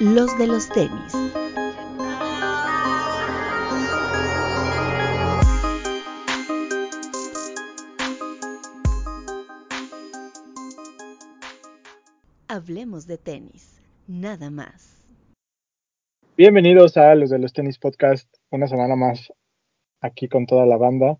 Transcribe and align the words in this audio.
los 0.00 0.38
de 0.38 0.46
los 0.46 0.68
tenis. 0.68 1.12
Hablemos 12.46 13.06
de 13.06 13.18
tenis, 13.18 13.80
nada 14.06 14.50
más. 14.50 15.04
Bienvenidos 16.36 16.96
a 16.96 17.14
los 17.16 17.30
de 17.30 17.40
los 17.40 17.52
tenis 17.52 17.78
podcast, 17.78 18.32
una 18.50 18.68
semana 18.68 18.94
más 18.94 19.32
aquí 20.00 20.28
con 20.28 20.46
toda 20.46 20.64
la 20.64 20.76
banda. 20.76 21.18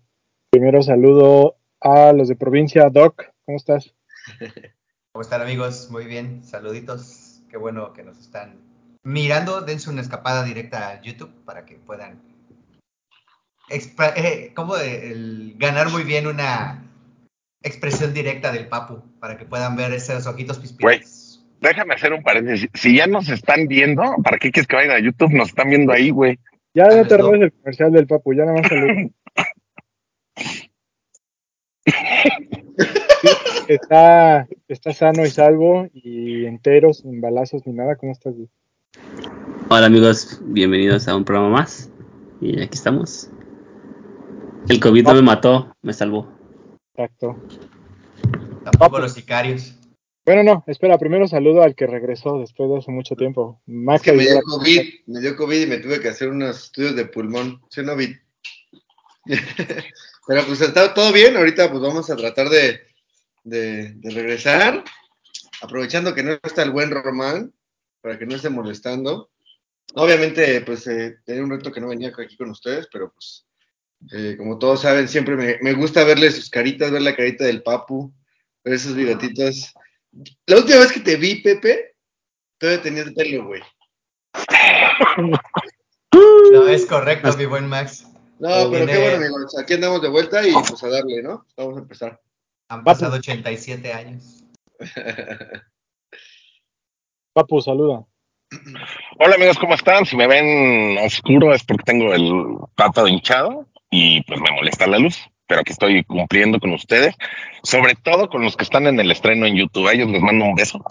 Primero 0.51 0.81
saludo 0.81 1.57
a 1.81 2.13
los 2.13 2.29
de 2.29 2.37
provincia. 2.37 2.89
Doc, 2.89 3.25
¿cómo 3.45 3.57
estás? 3.57 3.93
¿Cómo 5.11 5.21
están 5.21 5.41
amigos? 5.41 5.89
Muy 5.91 6.05
bien, 6.05 6.45
saluditos. 6.45 7.41
Qué 7.49 7.57
bueno 7.57 7.91
que 7.93 8.03
nos 8.03 8.19
están 8.19 8.68
mirando. 9.03 9.61
Dense 9.61 9.89
una 9.89 10.01
escapada 10.01 10.43
directa 10.43 10.89
a 10.89 11.01
YouTube 11.01 11.33
para 11.45 11.65
que 11.65 11.75
puedan 11.75 12.29
eh, 13.69 14.51
¿cómo 14.55 14.77
el, 14.77 15.53
ganar 15.57 15.89
muy 15.89 16.03
bien 16.03 16.25
una 16.25 16.83
expresión 17.61 18.13
directa 18.13 18.51
del 18.51 18.67
papu 18.67 19.03
para 19.19 19.37
que 19.37 19.45
puedan 19.45 19.75
ver 19.75 19.93
esos 19.93 20.25
ojitos 20.25 20.57
pispitos. 20.57 21.45
déjame 21.59 21.93
hacer 21.93 22.13
un 22.13 22.23
paréntesis. 22.23 22.69
Si 22.73 22.95
ya 22.95 23.05
nos 23.05 23.29
están 23.29 23.67
viendo, 23.67 24.01
¿para 24.23 24.37
qué 24.37 24.49
quieres 24.51 24.67
que 24.67 24.75
vayan 24.75 24.95
a 24.95 24.99
YouTube? 24.99 25.33
Nos 25.33 25.49
están 25.49 25.69
viendo 25.69 25.91
ahí, 25.91 26.09
güey. 26.09 26.39
Ya 26.73 26.87
no 26.87 27.05
te 27.05 27.17
robes 27.17 27.41
el 27.41 27.51
comercial 27.53 27.91
del 27.91 28.07
papu, 28.07 28.33
ya 28.33 28.45
nada 28.45 28.61
más 28.61 28.71
está, 33.67 34.47
está 34.67 34.93
sano 34.93 35.25
y 35.25 35.29
salvo 35.29 35.87
y 35.93 36.45
entero, 36.45 36.93
sin 36.93 37.19
balazos 37.21 37.65
ni 37.65 37.73
nada. 37.73 37.95
¿Cómo 37.95 38.13
estás? 38.13 38.33
Hola 39.69 39.85
amigos, 39.85 40.39
bienvenidos 40.41 41.07
a 41.07 41.15
un 41.15 41.25
programa 41.25 41.49
más. 41.49 41.89
Y 42.41 42.61
aquí 42.61 42.75
estamos. 42.75 43.29
El 44.67 44.79
COVID 44.79 45.03
no 45.03 45.13
me 45.15 45.21
mató, 45.21 45.75
me 45.81 45.93
salvó. 45.93 46.31
Exacto. 46.93 47.37
Tampoco 48.63 48.99
los 48.99 49.13
sicarios. 49.13 49.75
Bueno, 50.25 50.43
no, 50.43 50.63
espera, 50.67 50.97
primero 50.97 51.27
saludo 51.27 51.63
al 51.63 51.75
que 51.75 51.87
regresó 51.87 52.37
después 52.39 52.69
de 52.69 52.77
hace 52.77 52.91
mucho 52.91 53.15
tiempo. 53.15 53.61
Más 53.65 54.01
que 54.01 54.13
me 54.13 54.23
dio 54.23 54.41
COVID, 54.41 54.81
me 55.07 55.19
dio 55.21 55.35
COVID 55.35 55.61
y 55.61 55.65
me 55.65 55.77
tuve 55.77 55.99
que 55.99 56.09
hacer 56.09 56.29
unos 56.29 56.65
estudios 56.65 56.95
de 56.95 57.05
pulmón. 57.05 57.61
¿Sí 57.69 57.81
no 57.81 57.95
vi? 57.95 58.15
Pero 60.27 60.45
pues 60.45 60.61
está 60.61 60.93
todo 60.93 61.11
bien, 61.11 61.35
ahorita 61.35 61.69
pues 61.69 61.81
vamos 61.81 62.09
a 62.09 62.15
tratar 62.15 62.49
de, 62.49 62.81
de, 63.43 63.95
regresar, 64.03 64.83
aprovechando 65.61 66.13
que 66.13 66.23
no 66.23 66.37
está 66.43 66.63
el 66.63 66.71
buen 66.71 66.91
Román, 66.91 67.51
para 68.01 68.17
que 68.17 68.25
no 68.25 68.35
esté 68.35 68.49
molestando. 68.49 69.29
Obviamente, 69.95 70.61
pues 70.61 70.85
eh, 70.87 71.17
tenía 71.25 71.43
un 71.43 71.49
reto 71.49 71.71
que 71.71 71.81
no 71.81 71.87
venía 71.87 72.11
aquí 72.15 72.37
con 72.37 72.51
ustedes, 72.51 72.87
pero 72.91 73.11
pues 73.11 73.45
eh, 74.11 74.35
como 74.37 74.57
todos 74.57 74.81
saben, 74.81 75.07
siempre 75.07 75.35
me, 75.35 75.57
me, 75.61 75.73
gusta 75.73 76.03
verle 76.03 76.31
sus 76.31 76.49
caritas, 76.49 76.91
ver 76.91 77.01
la 77.01 77.15
carita 77.15 77.43
del 77.43 77.63
papu, 77.63 78.13
ver 78.63 78.75
esos 78.75 78.95
bigotitos. 78.95 79.73
La 80.45 80.57
última 80.57 80.79
vez 80.79 80.91
que 80.91 81.01
te 81.01 81.15
vi, 81.15 81.41
Pepe, 81.41 81.95
todavía 82.57 82.81
tenías 82.81 83.11
pelo, 83.11 83.45
güey. 83.45 83.61
No, 86.51 86.67
es 86.67 86.85
correcto, 86.87 87.31
mi 87.37 87.45
buen 87.45 87.67
Max. 87.67 88.05
No, 88.39 88.71
pero 88.71 88.85
qué 88.87 88.97
bueno, 88.97 89.17
amigos. 89.17 89.57
Aquí 89.57 89.73
andamos 89.75 90.01
de 90.01 90.09
vuelta 90.09 90.45
y 90.45 90.51
pues 90.51 90.83
a 90.83 90.89
darle, 90.89 91.21
¿no? 91.21 91.45
Vamos 91.55 91.77
a 91.77 91.81
empezar. 91.81 92.21
Han 92.69 92.83
pasado 92.83 93.17
87 93.17 93.93
años. 93.93 94.43
Papu, 97.39 97.61
saluda. 97.61 98.03
Hola 99.17 99.35
amigos, 99.35 99.57
¿cómo 99.57 99.73
están? 99.73 100.05
Si 100.05 100.17
me 100.17 100.27
ven 100.27 100.97
oscuro 100.97 101.53
es 101.53 101.63
porque 101.63 101.85
tengo 101.85 102.13
el 102.13 102.33
pato 102.75 103.07
hinchado 103.07 103.65
y 103.89 104.21
pues 104.23 104.41
me 104.41 104.51
molesta 104.51 104.87
la 104.87 104.99
luz, 104.99 105.17
pero 105.47 105.61
aquí 105.61 105.71
estoy 105.71 106.03
cumpliendo 106.03 106.59
con 106.59 106.73
ustedes, 106.73 107.15
sobre 107.63 107.95
todo 107.95 108.27
con 108.27 108.41
los 108.41 108.57
que 108.57 108.65
están 108.65 108.87
en 108.87 108.99
el 108.99 109.09
estreno 109.09 109.45
en 109.45 109.55
YouTube. 109.55 109.87
A 109.87 109.93
ellos 109.93 110.09
les 110.09 110.21
mando 110.21 110.43
un 110.43 110.55
beso. 110.55 110.83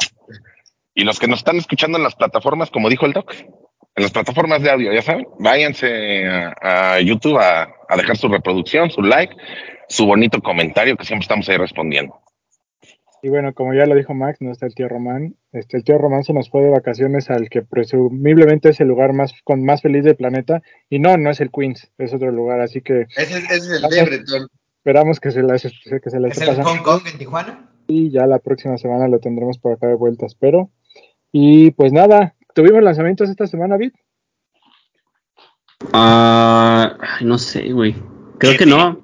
Y 0.94 1.04
los 1.04 1.18
que 1.18 1.28
nos 1.28 1.40
están 1.40 1.58
escuchando 1.58 1.98
en 1.98 2.04
las 2.04 2.14
plataformas, 2.14 2.70
como 2.70 2.88
dijo 2.88 3.04
el 3.04 3.12
doc, 3.12 3.34
en 3.34 4.02
las 4.02 4.12
plataformas 4.12 4.62
de 4.62 4.70
audio, 4.70 4.90
ya 4.90 5.02
saben, 5.02 5.26
váyanse 5.38 6.26
a, 6.62 6.98
YouTube 7.00 7.36
a, 7.38 7.68
dejar 7.94 8.16
su 8.16 8.28
reproducción, 8.28 8.90
su 8.90 9.02
like, 9.02 9.36
su 9.86 10.06
bonito 10.06 10.40
comentario 10.40 10.96
que 10.96 11.04
siempre 11.04 11.24
estamos 11.24 11.46
ahí 11.50 11.58
respondiendo. 11.58 12.18
Y 13.22 13.28
bueno, 13.28 13.52
como 13.54 13.74
ya 13.74 13.86
lo 13.86 13.94
dijo 13.94 14.14
Max, 14.14 14.38
no 14.40 14.52
está 14.52 14.66
el 14.66 14.74
tío 14.74 14.88
Román. 14.88 15.36
Este, 15.52 15.76
el 15.76 15.84
tío 15.84 15.98
Román 15.98 16.24
se 16.24 16.32
nos 16.32 16.50
fue 16.50 16.62
de 16.62 16.70
vacaciones 16.70 17.30
al 17.30 17.48
que 17.48 17.62
presumiblemente 17.62 18.70
es 18.70 18.80
el 18.80 18.88
lugar 18.88 19.12
más 19.12 19.32
con 19.44 19.64
más 19.64 19.82
feliz 19.82 20.04
del 20.04 20.16
planeta. 20.16 20.62
Y 20.88 20.98
no, 20.98 21.16
no 21.16 21.30
es 21.30 21.40
el 21.40 21.50
Queens, 21.50 21.90
es 21.98 22.14
otro 22.14 22.30
lugar. 22.30 22.60
Así 22.60 22.80
que. 22.80 23.06
Ese, 23.16 23.38
es 23.38 23.68
el 23.68 23.82
de 23.82 24.46
Esperamos 24.78 25.20
que 25.20 25.32
se 25.32 25.42
la 25.42 25.54
que 25.54 25.68
se 25.68 25.96
¿Es 25.98 26.40
el 26.40 26.62
Hong 26.62 26.82
Kong 26.82 27.02
en 27.12 27.18
Tijuana? 27.18 27.70
Y 27.88 28.10
ya 28.10 28.26
la 28.26 28.38
próxima 28.38 28.78
semana 28.78 29.08
lo 29.08 29.18
tendremos 29.18 29.58
por 29.58 29.72
acá 29.72 29.86
de 29.86 29.94
vuelta, 29.94 30.26
espero. 30.26 30.70
Y 31.32 31.72
pues 31.72 31.92
nada, 31.92 32.34
¿Tuvimos 32.58 32.82
lanzamientos 32.82 33.30
esta 33.30 33.46
semana, 33.46 33.76
Vid? 33.76 33.92
Ah, 35.92 36.98
no 37.20 37.38
sé, 37.38 37.72
güey. 37.72 37.94
Creo 38.38 38.58
que 38.58 38.66
no. 38.66 39.00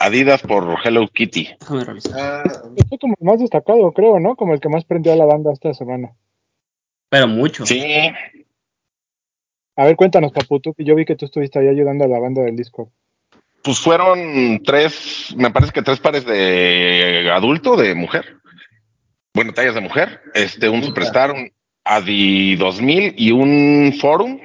Adidas 0.00 0.40
por 0.40 0.76
Hello 0.82 1.06
Kitty. 1.08 1.50
Déjame 1.60 1.84
revisar. 1.84 2.18
Ah, 2.18 2.42
fue 2.88 2.98
como 2.98 3.14
el 3.20 3.26
más 3.26 3.38
destacado, 3.38 3.92
creo, 3.92 4.18
¿no? 4.18 4.34
Como 4.34 4.54
el 4.54 4.60
que 4.60 4.70
más 4.70 4.84
prendió 4.84 5.12
a 5.12 5.16
la 5.16 5.26
banda 5.26 5.52
esta 5.52 5.74
semana. 5.74 6.12
Pero 7.10 7.28
mucho. 7.28 7.66
Sí. 7.66 7.82
A 9.76 9.84
ver, 9.84 9.96
cuéntanos, 9.96 10.32
Paputu, 10.32 10.72
que 10.72 10.84
yo 10.84 10.94
vi 10.94 11.04
que 11.04 11.16
tú 11.16 11.26
estuviste 11.26 11.58
ahí 11.58 11.68
ayudando 11.68 12.04
a 12.04 12.08
la 12.08 12.18
banda 12.18 12.42
del 12.42 12.56
disco. 12.56 12.90
Pues 13.62 13.78
fueron 13.78 14.62
tres, 14.64 15.34
me 15.36 15.50
parece 15.50 15.72
que 15.72 15.82
tres 15.82 16.00
pares 16.00 16.24
de 16.24 17.30
adulto, 17.30 17.76
de 17.76 17.94
mujer. 17.94 18.38
Bueno, 19.34 19.52
tallas 19.52 19.74
de 19.74 19.82
mujer. 19.82 20.22
Este, 20.32 20.70
un 20.70 20.82
Superstar, 20.82 21.30
un, 21.30 21.52
Adi 21.84 22.56
2000 22.56 23.14
y 23.18 23.32
un 23.32 23.94
Forum. 24.00 24.40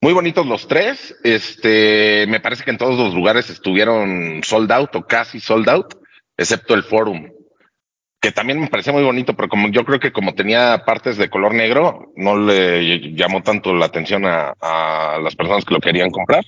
Muy 0.00 0.12
bonitos 0.12 0.46
los 0.46 0.68
tres. 0.68 1.16
Este, 1.24 2.26
me 2.28 2.40
parece 2.40 2.64
que 2.64 2.70
en 2.70 2.78
todos 2.78 2.98
los 2.98 3.14
lugares 3.14 3.50
estuvieron 3.50 4.40
sold 4.44 4.70
out 4.70 4.94
o 4.96 5.06
casi 5.06 5.40
sold 5.40 5.68
out, 5.68 5.94
excepto 6.36 6.74
el 6.74 6.84
Forum, 6.84 7.30
que 8.20 8.32
también 8.32 8.60
me 8.60 8.68
parecía 8.68 8.92
muy 8.92 9.02
bonito, 9.02 9.34
pero 9.34 9.48
como 9.48 9.68
yo 9.68 9.84
creo 9.84 10.00
que 10.00 10.12
como 10.12 10.34
tenía 10.34 10.84
partes 10.84 11.16
de 11.16 11.30
color 11.30 11.54
negro, 11.54 12.12
no 12.16 12.36
le 12.36 13.14
llamó 13.14 13.42
tanto 13.42 13.74
la 13.74 13.86
atención 13.86 14.24
a, 14.24 14.54
a 14.60 15.18
las 15.22 15.34
personas 15.34 15.64
que 15.64 15.74
lo 15.74 15.80
querían 15.80 16.10
comprar. 16.10 16.44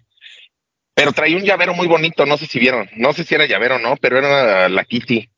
Pero 0.94 1.12
traía 1.12 1.36
un 1.36 1.44
llavero 1.44 1.74
muy 1.74 1.86
bonito, 1.86 2.26
no 2.26 2.36
sé 2.36 2.46
si 2.46 2.58
vieron, 2.58 2.88
no 2.96 3.12
sé 3.12 3.24
si 3.24 3.34
era 3.34 3.46
llavero 3.46 3.76
o 3.76 3.78
no, 3.78 3.96
pero 3.96 4.18
era 4.18 4.68
la 4.68 4.84
Kitty 4.84 5.30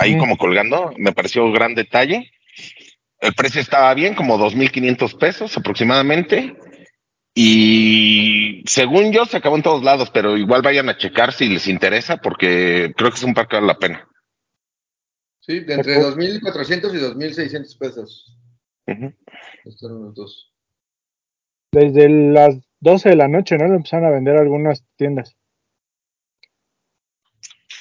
ahí 0.00 0.16
como 0.16 0.38
colgando, 0.38 0.94
me 0.96 1.12
pareció 1.12 1.50
gran 1.52 1.74
detalle. 1.74 2.32
El 3.20 3.34
precio 3.34 3.60
estaba 3.60 3.92
bien, 3.92 4.14
como 4.14 4.38
2.500 4.38 5.18
pesos 5.18 5.56
aproximadamente. 5.58 6.56
Y 7.34 8.64
según 8.66 9.12
yo, 9.12 9.24
se 9.24 9.36
acabó 9.36 9.56
en 9.56 9.62
todos 9.62 9.82
lados, 9.82 10.10
pero 10.10 10.36
igual 10.36 10.62
vayan 10.62 10.88
a 10.88 10.96
checar 10.96 11.32
si 11.32 11.48
les 11.48 11.68
interesa, 11.68 12.16
porque 12.16 12.92
creo 12.96 13.10
que 13.10 13.16
es 13.16 13.22
un 13.22 13.34
par 13.34 13.48
que 13.48 13.56
vale 13.56 13.68
la 13.68 13.78
pena. 13.78 14.08
Sí, 15.40 15.60
de 15.60 15.74
entre 15.74 15.96
2.400 15.96 16.94
y 16.94 16.98
2.600 16.98 17.78
pesos. 17.78 18.36
los 19.64 20.14
dos. 20.14 20.52
Desde 21.72 22.08
las 22.08 22.56
12 22.80 23.10
de 23.10 23.16
la 23.16 23.28
noche, 23.28 23.56
¿no? 23.56 23.68
Lo 23.68 23.76
empezaron 23.76 24.06
a 24.06 24.10
vender 24.10 24.36
algunas 24.36 24.84
tiendas. 24.96 25.36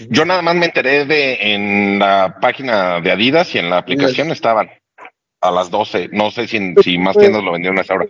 Yo 0.09 0.23
nada 0.23 0.41
más 0.41 0.55
me 0.55 0.67
enteré 0.67 1.05
de 1.05 1.53
en 1.53 1.99
la 1.99 2.37
página 2.39 3.01
de 3.01 3.11
Adidas 3.11 3.53
y 3.55 3.57
en 3.57 3.69
la 3.69 3.79
aplicación 3.79 4.31
estaban 4.31 4.69
a 5.41 5.51
las 5.51 5.69
12. 5.69 6.09
No 6.13 6.31
sé 6.31 6.47
si, 6.47 6.75
si 6.81 6.97
más 6.97 7.17
tiendas 7.17 7.43
lo 7.43 7.51
vendieron 7.51 7.77
a 7.79 7.81
esa 7.81 7.95
hora. 7.95 8.05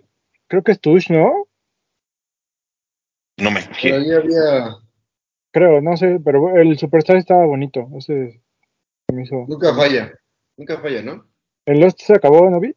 Creo 0.49 0.63
que 0.63 0.71
es 0.71 0.81
Tush, 0.81 1.11
¿no? 1.11 1.47
No 3.37 3.51
me 3.51 3.61
Pero 3.81 3.97
ahí 3.97 4.11
había... 4.11 4.75
Creo, 5.51 5.79
no 5.79 5.95
sé, 5.95 6.19
pero 6.23 6.57
el 6.57 6.77
Superstar 6.77 7.17
estaba 7.17 7.45
bonito. 7.45 7.87
Ese 7.95 8.41
Nunca 9.47 9.73
falla, 9.73 10.13
nunca 10.57 10.77
falla, 10.79 11.01
¿no? 11.01 11.25
¿El 11.65 11.79
Lost 11.79 12.01
se 12.01 12.13
acabó, 12.13 12.49
no 12.49 12.59
vi? 12.59 12.75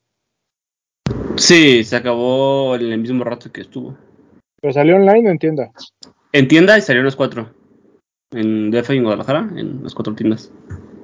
Sí, 1.37 1.85
se 1.85 1.97
acabó 1.97 2.75
en 2.75 2.93
el 2.93 2.99
mismo 2.99 3.25
rato 3.25 3.51
que 3.53 3.63
estuvo. 3.63 3.97
¿Pero 4.61 4.73
salió 4.73 4.97
online 4.97 5.29
o 5.29 5.33
en 5.33 5.39
tienda? 5.39 5.71
En 6.33 6.49
tienda 6.49 6.79
y 6.79 6.83
salió 6.83 7.03
los 7.03 7.17
cuatro. 7.17 7.55
En 8.31 8.71
DF 8.71 8.91
y 8.91 8.97
en 8.99 9.05
Guadalajara, 9.05 9.51
en 9.57 9.83
las 9.83 9.95
cuatro 9.95 10.15
tiendas. 10.15 10.51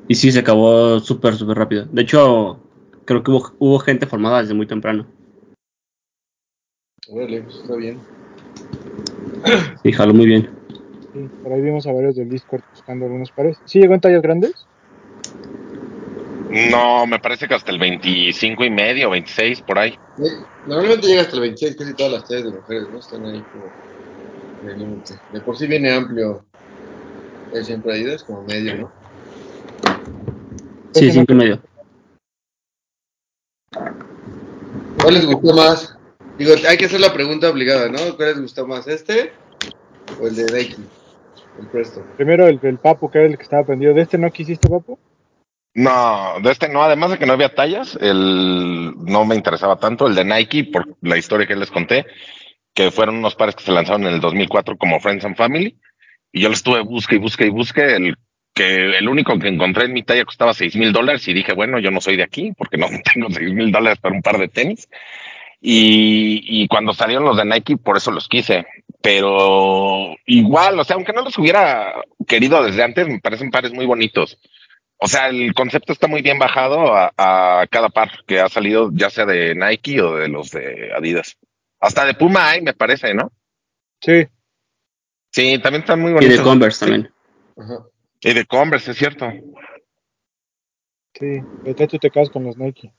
Y 0.07 0.15
sí, 0.15 0.33
se 0.33 0.39
acabó 0.39 1.01
súper, 1.01 1.35
súper 1.35 1.59
rápido. 1.59 1.85
De 1.87 2.03
hecho, 2.03 2.61
creo 3.05 3.23
que 3.23 3.31
hubo, 3.31 3.53
hubo 3.59 3.79
gente 3.79 4.07
formada 4.07 4.41
desde 4.41 4.55
muy 4.55 4.67
temprano. 4.67 5.07
Órale, 7.11 7.43
pues 7.43 7.57
está 7.57 7.77
bien. 7.77 8.01
Sí, 9.83 9.93
jaló 9.93 10.13
muy 10.13 10.27
bien. 10.27 10.49
por 11.43 11.53
ahí 11.53 11.61
vimos 11.61 11.87
a 11.87 11.93
varios 11.93 12.17
del 12.17 12.29
Discord 12.29 12.63
buscando 12.71 13.07
algunos 13.07 13.31
pares. 13.31 13.59
¿Sí 13.65 13.79
llegó 13.79 13.95
en 13.95 14.01
tallas 14.01 14.23
grandes? 14.23 14.53
No, 16.51 17.07
me 17.07 17.19
parece 17.19 17.47
que 17.47 17.55
hasta 17.55 17.71
el 17.71 17.79
25 17.79 18.65
y 18.65 18.71
medio, 18.71 19.11
26, 19.11 19.63
por 19.63 19.79
ahí. 19.79 19.99
Normalmente 20.67 21.07
llega 21.07 21.23
hasta 21.23 21.37
el 21.37 21.43
26, 21.43 21.77
casi 21.77 21.95
todas 21.95 22.13
las 22.13 22.29
tallas 22.29 22.45
de 22.45 22.51
mujeres, 22.51 22.89
¿no? 22.91 22.99
Están 22.99 23.25
ahí 23.27 23.43
como 23.53 23.73
de 24.63 24.77
límite. 24.77 25.15
De 25.31 25.41
por 25.41 25.57
sí 25.57 25.67
viene 25.67 25.93
amplio 25.93 26.45
el 27.53 27.65
siempre 27.65 27.93
Adidas, 27.93 28.25
como 28.25 28.45
medio, 28.45 28.77
¿no? 28.77 28.93
Sí, 30.93 31.11
cinco 31.13 31.33
y 31.33 31.37
medio. 31.37 31.61
¿Cuál 35.01 35.15
les 35.15 35.27
gustó 35.27 35.55
más? 35.55 35.98
Digo, 36.39 36.55
hay 36.69 36.77
que 36.77 36.85
hacer 36.85 37.01
la 37.01 37.13
pregunta 37.13 37.51
obligada, 37.51 37.89
¿no? 37.89 38.17
¿Cuál 38.17 38.29
les 38.29 38.41
gustó 38.41 38.67
más, 38.67 38.87
este 38.87 39.33
o 40.21 40.27
el 40.27 40.37
de 40.37 40.45
Nike? 40.45 40.77
El 41.59 41.67
Presto. 41.67 42.05
Primero 42.17 42.47
el, 42.47 42.61
el 42.63 42.79
Papu, 42.79 43.11
que 43.11 43.19
era 43.19 43.27
el 43.27 43.37
que 43.37 43.43
estaba 43.43 43.67
prendido. 43.67 43.93
¿De 43.93 44.03
este 44.03 44.19
no 44.19 44.31
quisiste, 44.31 44.69
Papu? 44.69 44.99
No, 45.75 46.35
de 46.43 46.51
este 46.51 46.69
no, 46.69 46.83
además 46.83 47.11
de 47.11 47.19
que 47.19 47.27
no 47.27 47.33
había 47.33 47.55
tallas, 47.55 47.97
el 48.01 48.95
no 48.97 49.25
me 49.25 49.35
interesaba 49.35 49.79
tanto 49.79 50.07
el 50.07 50.15
de 50.15 50.25
Nike 50.25 50.65
por 50.73 50.87
la 51.03 51.17
historia 51.17 51.47
que 51.47 51.57
les 51.57 51.71
conté, 51.71 52.07
que 52.75 52.91
fueron 52.91 53.17
unos 53.17 53.35
pares 53.35 53.55
que 53.55 53.65
se 53.65 53.73
lanzaron 53.73 54.07
en 54.07 54.15
el 54.15 54.21
2004 54.21 54.77
como 54.77 55.01
Friends 55.01 55.25
and 55.25 55.37
Family, 55.37 55.79
y 56.33 56.41
yo 56.41 56.49
los 56.49 56.59
estuve 56.59 56.81
busque 56.81 57.17
y 57.17 57.19
busque 57.19 57.47
y 57.47 57.51
busque, 57.51 57.97
el 57.97 58.17
que 58.55 58.99
el 58.99 59.09
único 59.09 59.39
que 59.39 59.47
encontré 59.47 59.85
en 59.85 59.93
mi 59.93 60.03
talla 60.03 60.25
costaba 60.25 60.53
seis 60.53 60.75
mil 60.75 60.93
dólares 60.93 61.29
y 61.29 61.33
dije, 61.33 61.53
bueno, 61.53 61.79
yo 61.79 61.93
no 61.93 62.01
soy 62.01 62.17
de 62.17 62.25
aquí 62.25 62.53
porque 62.57 62.77
no 62.77 62.89
tengo 63.15 63.29
seis 63.31 63.53
mil 63.53 63.71
dólares 63.71 64.01
para 64.01 64.15
un 64.15 64.23
par 64.23 64.39
de 64.39 64.49
tenis. 64.49 64.89
Y, 65.61 66.63
y 66.63 66.69
cuando 66.69 66.95
salieron 66.95 67.25
los 67.25 67.37
de 67.37 67.45
Nike, 67.45 67.77
por 67.77 67.97
eso 67.97 68.11
los 68.11 68.29
quise. 68.29 68.67
Pero 69.03 70.15
igual, 70.27 70.79
o 70.79 70.85
sea, 70.85 70.97
aunque 70.97 71.13
no 71.13 71.23
los 71.23 71.37
hubiera 71.39 71.95
querido 72.27 72.63
desde 72.63 72.83
antes, 72.83 73.07
me 73.09 73.21
parecen 73.21 73.51
pares 73.51 73.73
muy 73.73 73.87
bonitos. 73.87 74.39
O 74.99 75.07
sea, 75.07 75.29
el 75.29 75.55
concepto 75.55 75.93
está 75.93 76.09
muy 76.09 76.23
bien 76.23 76.39
bajado 76.39 76.93
a, 76.95 77.13
a 77.17 77.67
cada 77.69 77.89
par 77.89 78.11
que 78.27 78.41
ha 78.41 78.49
salido, 78.49 78.91
ya 78.93 79.11
sea 79.11 79.27
de 79.27 79.55
Nike 79.55 80.01
o 80.01 80.17
de 80.17 80.29
los 80.29 80.51
de 80.51 80.91
Adidas. 80.97 81.37
Hasta 81.81 82.05
de 82.05 82.15
Puma 82.15 82.51
hay, 82.51 82.63
me 82.63 82.75
parece, 82.75 83.15
¿no? 83.15 83.31
Sí. 84.01 84.27
Sí, 85.31 85.59
también 85.63 85.83
están 85.83 86.01
muy 86.01 86.11
Y 86.11 86.15
bonitos. 86.15 86.39
de 86.39 86.43
Converse 86.43 86.85
también. 86.87 87.13
Ajá. 87.57 87.85
Y 88.21 88.33
de 88.33 88.45
Converse, 88.47 88.91
es 88.91 88.97
cierto. 88.99 89.31
Sí. 91.15 91.41
Ahorita 91.61 91.87
tú 91.87 91.99
te 91.99 92.11
quedas 92.11 92.31
con 92.31 92.43
los 92.45 92.57
Nike. 92.57 92.93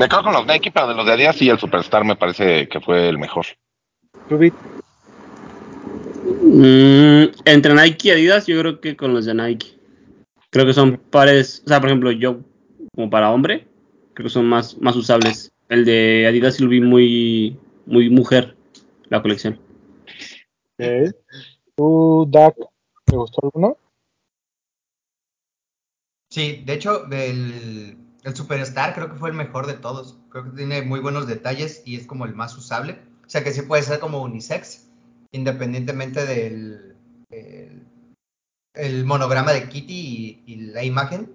Me 0.00 0.08
quedo 0.08 0.22
con 0.22 0.32
los 0.32 0.46
Nike, 0.46 0.70
pero 0.72 0.88
de 0.88 0.94
los 0.94 1.04
de 1.04 1.12
Adidas 1.12 1.36
sí, 1.36 1.50
el 1.50 1.58
Superstar 1.58 2.04
me 2.04 2.16
parece 2.16 2.66
que 2.70 2.80
fue 2.80 3.10
el 3.10 3.18
mejor. 3.18 3.44
¿Tú, 4.30 4.38
Vic? 4.38 4.54
Mm, 6.42 7.24
entre 7.44 7.74
Nike 7.74 8.08
y 8.08 8.10
Adidas, 8.12 8.46
yo 8.46 8.58
creo 8.60 8.80
que 8.80 8.96
con 8.96 9.12
los 9.12 9.26
de 9.26 9.34
Nike. 9.34 9.78
Creo 10.48 10.64
que 10.64 10.72
son 10.72 10.96
pares, 10.96 11.62
o 11.66 11.68
sea, 11.68 11.80
por 11.80 11.90
ejemplo, 11.90 12.12
yo, 12.12 12.38
como 12.94 13.10
para 13.10 13.30
hombre, 13.30 13.68
creo 14.14 14.24
que 14.24 14.32
son 14.32 14.46
más, 14.46 14.78
más 14.78 14.96
usables. 14.96 15.52
El 15.68 15.84
de 15.84 16.26
Adidas 16.26 16.54
sí 16.54 16.62
lo 16.62 16.70
vi 16.70 16.80
muy, 16.80 17.58
muy 17.84 18.08
mujer, 18.08 18.56
la 19.10 19.20
colección. 19.20 19.60
¿Tú, 21.76 22.26
Dak, 22.26 22.54
te 23.04 23.16
gustó 23.16 23.40
alguno? 23.42 23.76
Sí, 26.30 26.62
de 26.64 26.72
hecho, 26.72 27.04
el, 27.12 27.98
el 28.24 28.36
Superstar 28.36 28.94
creo 28.94 29.10
que 29.10 29.18
fue 29.18 29.30
el 29.30 29.36
mejor 29.36 29.66
de 29.66 29.74
todos. 29.74 30.18
Creo 30.30 30.44
que 30.44 30.50
tiene 30.50 30.82
muy 30.82 31.00
buenos 31.00 31.26
detalles 31.26 31.82
y 31.84 31.96
es 31.96 32.06
como 32.06 32.26
el 32.26 32.34
más 32.34 32.56
usable. 32.56 33.00
O 33.26 33.30
sea 33.30 33.44
que 33.44 33.52
sí 33.52 33.62
puede 33.62 33.82
ser 33.82 34.00
como 34.00 34.22
unisex, 34.22 34.88
independientemente 35.32 36.26
del 36.26 36.96
el, 38.74 39.04
monograma 39.04 39.52
de 39.52 39.68
Kitty 39.68 40.42
y, 40.46 40.56
la 40.56 40.84
imagen. 40.84 41.32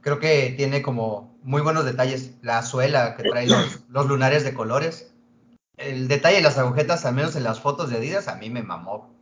Creo 0.00 0.20
que 0.20 0.54
tiene 0.56 0.82
como 0.82 1.36
muy 1.42 1.62
buenos 1.62 1.84
detalles. 1.84 2.34
La 2.42 2.62
suela 2.62 3.16
que 3.16 3.24
trae 3.24 3.46
los, 3.46 4.06
lunares 4.06 4.44
de 4.44 4.54
colores. 4.54 5.12
El 5.76 6.08
detalle 6.08 6.36
de 6.36 6.42
las 6.42 6.58
agujetas, 6.58 7.04
al 7.04 7.14
menos 7.14 7.36
en 7.36 7.44
las 7.44 7.60
fotos 7.60 7.90
de 7.90 7.98
Adidas, 7.98 8.28
a 8.28 8.36
mí 8.36 8.48
me 8.48 8.62
mamó. 8.62 9.14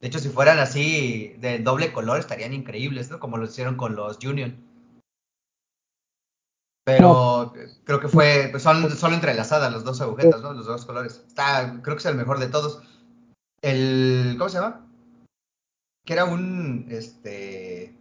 De 0.00 0.06
hecho, 0.06 0.20
si 0.20 0.28
fueran 0.28 0.60
así 0.60 1.34
de 1.40 1.58
doble 1.58 1.92
color, 1.92 2.20
estarían 2.20 2.54
increíbles, 2.54 3.10
¿no? 3.10 3.18
Como 3.18 3.36
lo 3.36 3.44
hicieron 3.46 3.76
con 3.76 3.96
los 3.96 4.24
Union. 4.24 4.67
Pero 6.88 7.52
creo 7.84 8.00
que 8.00 8.08
fue, 8.08 8.48
pues 8.50 8.62
son 8.62 8.90
solo 8.96 9.14
entrelazadas 9.14 9.70
las 9.70 9.84
dos 9.84 10.00
agujetas, 10.00 10.40
¿no? 10.40 10.54
Los 10.54 10.64
dos 10.64 10.86
colores. 10.86 11.22
Está, 11.28 11.80
creo 11.82 11.96
que 11.96 12.00
es 12.00 12.06
el 12.06 12.14
mejor 12.14 12.38
de 12.38 12.48
todos. 12.48 12.82
El, 13.60 14.36
¿cómo 14.38 14.48
se 14.48 14.58
llama? 14.58 14.86
Que 16.06 16.14
era 16.14 16.24
un, 16.24 16.86
este, 16.88 17.94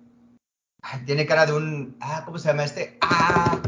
ay, 0.82 1.04
tiene 1.06 1.26
cara 1.26 1.46
de 1.46 1.52
un, 1.52 1.98
ah, 2.00 2.22
¿cómo 2.24 2.40
se 2.40 2.48
llama 2.48 2.64
este? 2.64 2.98
Ah, 3.02 3.62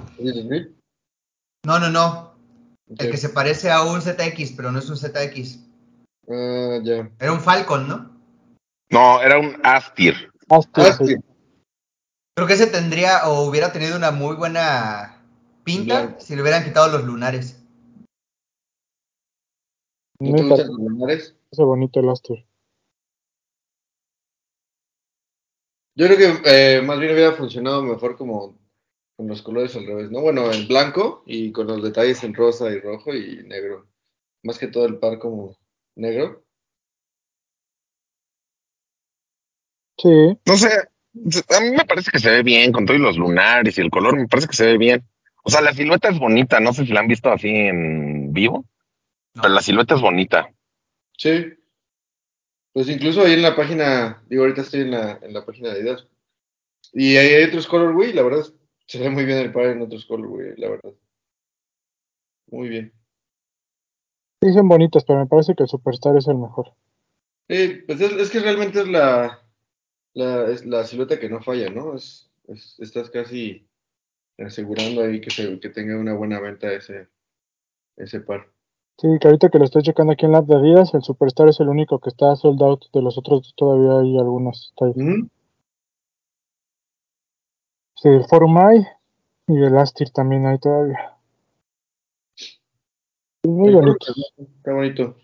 no, 1.66 1.80
no, 1.80 1.90
no. 1.90 2.36
El 2.88 3.12
que 3.12 3.18
se 3.18 3.28
parece 3.28 3.72
a 3.72 3.84
un 3.84 4.02
ZX, 4.02 4.54
pero 4.56 4.72
no 4.72 4.80
es 4.80 4.90
un 4.90 4.96
ZX. 4.96 5.60
Ah, 6.30 6.80
ya. 6.82 7.12
Era 7.20 7.34
un 7.34 7.42
Falcon, 7.42 7.90
¿no? 7.90 8.10
No, 8.90 9.22
era 9.22 9.38
un 9.38 9.58
Astir. 9.66 10.32
Astir, 10.50 10.86
Ah, 10.86 10.94
sí. 10.94 11.16
Creo 12.40 12.48
que 12.48 12.54
ese 12.54 12.68
tendría 12.68 13.28
o 13.28 13.50
hubiera 13.50 13.74
tenido 13.74 13.98
una 13.98 14.12
muy 14.12 14.34
buena 14.38 15.22
pinta 15.66 16.18
si 16.22 16.38
le 16.38 16.42
hubieran 16.42 16.64
quitado 16.64 16.88
los 16.90 17.04
lunares. 17.04 17.62
¿No 20.22 20.32
Me 20.32 20.38
te 20.38 20.44
gustan 20.48 20.68
los 20.68 20.78
lunares? 20.78 21.36
bonito 21.66 22.02
el. 22.02 22.48
Yo 25.96 26.06
creo 26.08 26.18
que 26.18 26.78
eh, 26.78 26.82
más 26.82 26.98
bien 26.98 27.12
hubiera 27.12 27.34
funcionado 27.34 27.84
mejor 27.84 28.16
como 28.16 28.58
con 29.18 29.28
los 29.28 29.42
colores 29.42 29.76
al 29.76 29.86
revés, 29.86 30.10
¿no? 30.10 30.22
Bueno, 30.22 30.50
en 30.50 30.66
blanco 30.66 31.24
y 31.26 31.52
con 31.52 31.68
los 31.68 31.84
detalles 31.84 32.24
en 32.24 32.34
rosa 32.34 32.70
y 32.70 32.80
rojo 32.80 33.14
y 33.14 33.44
negro. 33.44 33.86
Más 34.44 34.58
que 34.58 34.68
todo 34.68 34.86
el 34.86 34.98
par 34.98 35.20
como 35.20 35.58
negro. 35.98 36.46
Sí. 39.98 40.40
No 40.46 40.56
sé, 40.56 40.70
a 41.16 41.60
mí 41.62 41.72
me 41.72 41.86
parece 41.86 42.12
que 42.12 42.20
se 42.20 42.30
ve 42.30 42.44
bien 42.44 42.72
con 42.72 42.86
todos 42.86 43.00
los 43.00 43.18
lunares 43.18 43.78
y 43.78 43.82
el 43.82 43.90
color, 43.90 44.18
me 44.18 44.28
parece 44.28 44.48
que 44.48 44.56
se 44.56 44.66
ve 44.66 44.78
bien. 44.78 45.04
O 45.44 45.50
sea, 45.50 45.62
la 45.62 45.74
silueta 45.74 46.10
es 46.10 46.20
bonita, 46.20 46.60
no 46.60 46.74
sé 46.74 46.86
si 46.86 46.94
la 46.94 47.00
han 47.00 47.08
visto 47.08 47.32
así 47.32 47.50
en 47.50 48.32
vivo, 48.34 48.66
No. 49.34 49.42
pero 49.42 49.54
la 49.54 49.62
silueta 49.62 49.96
es 49.96 50.02
bonita. 50.02 50.50
Sí. 51.18 51.54
Pues 52.74 52.88
incluso 52.90 53.22
ahí 53.24 53.34
en 53.34 53.42
la 53.42 53.56
página, 53.56 54.22
digo, 54.28 54.44
ahorita 54.44 54.62
estoy 54.62 54.82
en 54.82 54.92
la, 54.92 55.20
en 55.22 55.34
la 55.34 55.46
página 55.46 55.70
de 55.70 55.76
Adidas. 55.80 56.08
Y 56.94 57.18
ahí 57.18 57.34
hay 57.34 57.44
otros 57.46 57.68
colorway, 57.68 58.14
la 58.14 58.22
verdad, 58.24 58.46
se 58.86 59.00
ve 59.00 59.10
muy 59.10 59.26
bien 59.26 59.40
el 59.40 59.52
par 59.52 59.66
en 59.66 59.82
otros 59.82 60.06
colorway, 60.06 60.54
la 60.58 60.70
verdad. 60.70 60.92
Muy 62.52 62.70
bien. 62.70 62.94
Sí, 64.42 64.54
son 64.54 64.68
bonitos, 64.70 65.04
pero 65.06 65.20
me 65.20 65.26
parece 65.28 65.54
que 65.56 65.64
el 65.64 65.70
Superstar 65.70 66.16
es 66.18 66.28
el 66.28 66.38
mejor. 66.38 66.74
Sí, 67.50 67.84
pues 67.86 68.00
es, 68.00 68.12
es 68.14 68.30
que 68.30 68.40
realmente 68.40 68.80
es 68.80 68.88
la, 68.88 69.42
la, 70.14 70.50
es 70.52 70.66
la 70.66 70.84
silueta 70.86 71.20
que 71.20 71.30
no 71.30 71.42
falla, 71.42 71.70
¿no? 71.70 71.96
Es, 71.96 72.30
es- 72.48 72.80
estás 72.80 73.10
casi 73.10 73.68
asegurando 74.38 75.04
ahí 75.04 75.22
que, 75.22 75.32
se, 75.32 75.60
que 75.60 75.70
tenga 75.70 75.98
una 75.98 76.14
buena 76.16 76.40
venta 76.40 76.72
ese, 76.74 77.10
ese 77.98 78.22
par. 78.22 78.48
Sí, 78.98 79.08
que 79.22 79.28
ahorita 79.28 79.50
que 79.50 79.60
lo 79.60 79.66
estoy 79.66 79.82
checando 79.84 80.14
aquí 80.14 80.26
en 80.26 80.34
la 80.34 80.40
app 80.40 80.48
de 80.48 80.56
Adidas, 80.56 80.94
el 80.94 81.04
Superstar 81.04 81.48
es 81.48 81.60
el 81.62 81.70
único 81.70 82.00
que 82.00 82.10
está 82.10 82.36
sold 82.36 82.62
out. 82.62 82.86
De 82.94 83.02
los 83.02 83.18
otros 83.18 83.54
todavía 83.56 84.00
hay 84.00 84.18
algunos. 84.18 84.74
Ujú. 84.80 85.30
Sí, 87.96 88.10
el 88.10 88.26
Forum 88.26 88.58
hay 88.58 88.86
y 89.48 89.64
el 89.64 89.78
Astir 89.78 90.10
también 90.12 90.46
hay 90.46 90.60
todavía. 90.60 91.18
Muy 93.44 93.72
bonito. 93.74 94.14
Está 94.38 94.74
bonito. 94.74 95.16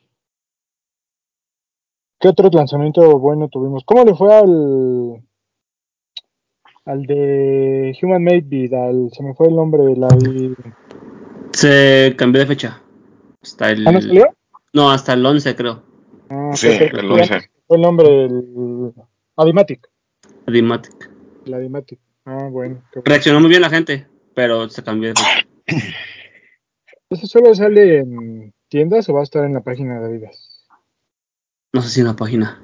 ¿Qué 2.25 2.29
otro 2.29 2.49
lanzamiento 2.51 3.19
bueno 3.19 3.49
tuvimos? 3.49 3.83
¿Cómo 3.85 4.03
le 4.03 4.15
fue 4.15 4.33
al 4.33 5.21
al 6.85 7.03
de 7.03 7.95
Human 8.01 8.23
Made 8.23 8.45
Beat? 8.47 8.73
Al, 8.73 9.11
se 9.11 9.21
me 9.21 9.35
fue 9.35 9.49
el 9.49 9.55
nombre 9.55 9.83
de 9.83 9.95
la 9.95 10.07
Se 11.51 12.15
cambió 12.17 12.41
de 12.41 12.47
fecha. 12.47 12.81
Hasta 13.43 13.69
el, 13.69 13.87
¿Ah, 13.87 13.91
no 13.91 14.01
salió? 14.01 14.25
no, 14.73 14.89
hasta 14.89 15.13
el 15.13 15.23
11 15.23 15.55
creo. 15.55 15.83
Ah, 16.31 16.49
Sí, 16.55 16.69
el 16.69 17.11
11. 17.11 17.47
Fue 17.67 17.77
el 17.77 17.83
nombre 17.83 18.25
el 18.25 18.91
Adimatic. 19.35 19.87
Adimatic. 20.47 21.11
El 21.45 21.53
Adimatic. 21.53 21.99
Ah, 22.25 22.47
bueno. 22.49 22.81
Reaccionó 23.03 23.39
muy 23.39 23.49
bien 23.49 23.61
la 23.61 23.69
gente, 23.69 24.07
pero 24.33 24.67
se 24.67 24.81
cambió 24.81 25.09
de 25.09 25.21
fecha. 25.21 25.47
¿Eso 27.07 27.27
solo 27.27 27.53
sale 27.53 27.99
en 27.99 28.51
tiendas 28.67 29.07
o 29.09 29.13
va 29.13 29.19
a 29.19 29.23
estar 29.23 29.45
en 29.45 29.53
la 29.53 29.61
página 29.61 29.99
de 29.99 30.07
Adidas? 30.07 30.44
No 31.75 31.81
sé 31.81 31.89
si 31.89 31.99
en 31.99 32.07
la 32.07 32.15
página. 32.15 32.63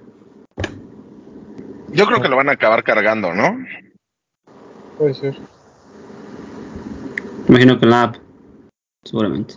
Yo 1.92 2.06
creo 2.06 2.22
que 2.22 2.30
lo 2.30 2.38
van 2.38 2.48
a 2.48 2.54
acabar 2.54 2.82
cargando, 2.82 3.34
¿no? 3.34 3.58
Puede 4.98 5.14
ser. 5.14 5.38
Imagino 7.50 7.78
que 7.78 7.84
en 7.84 7.92
la 7.92 8.04
app. 8.04 8.16
Seguramente. 9.04 9.56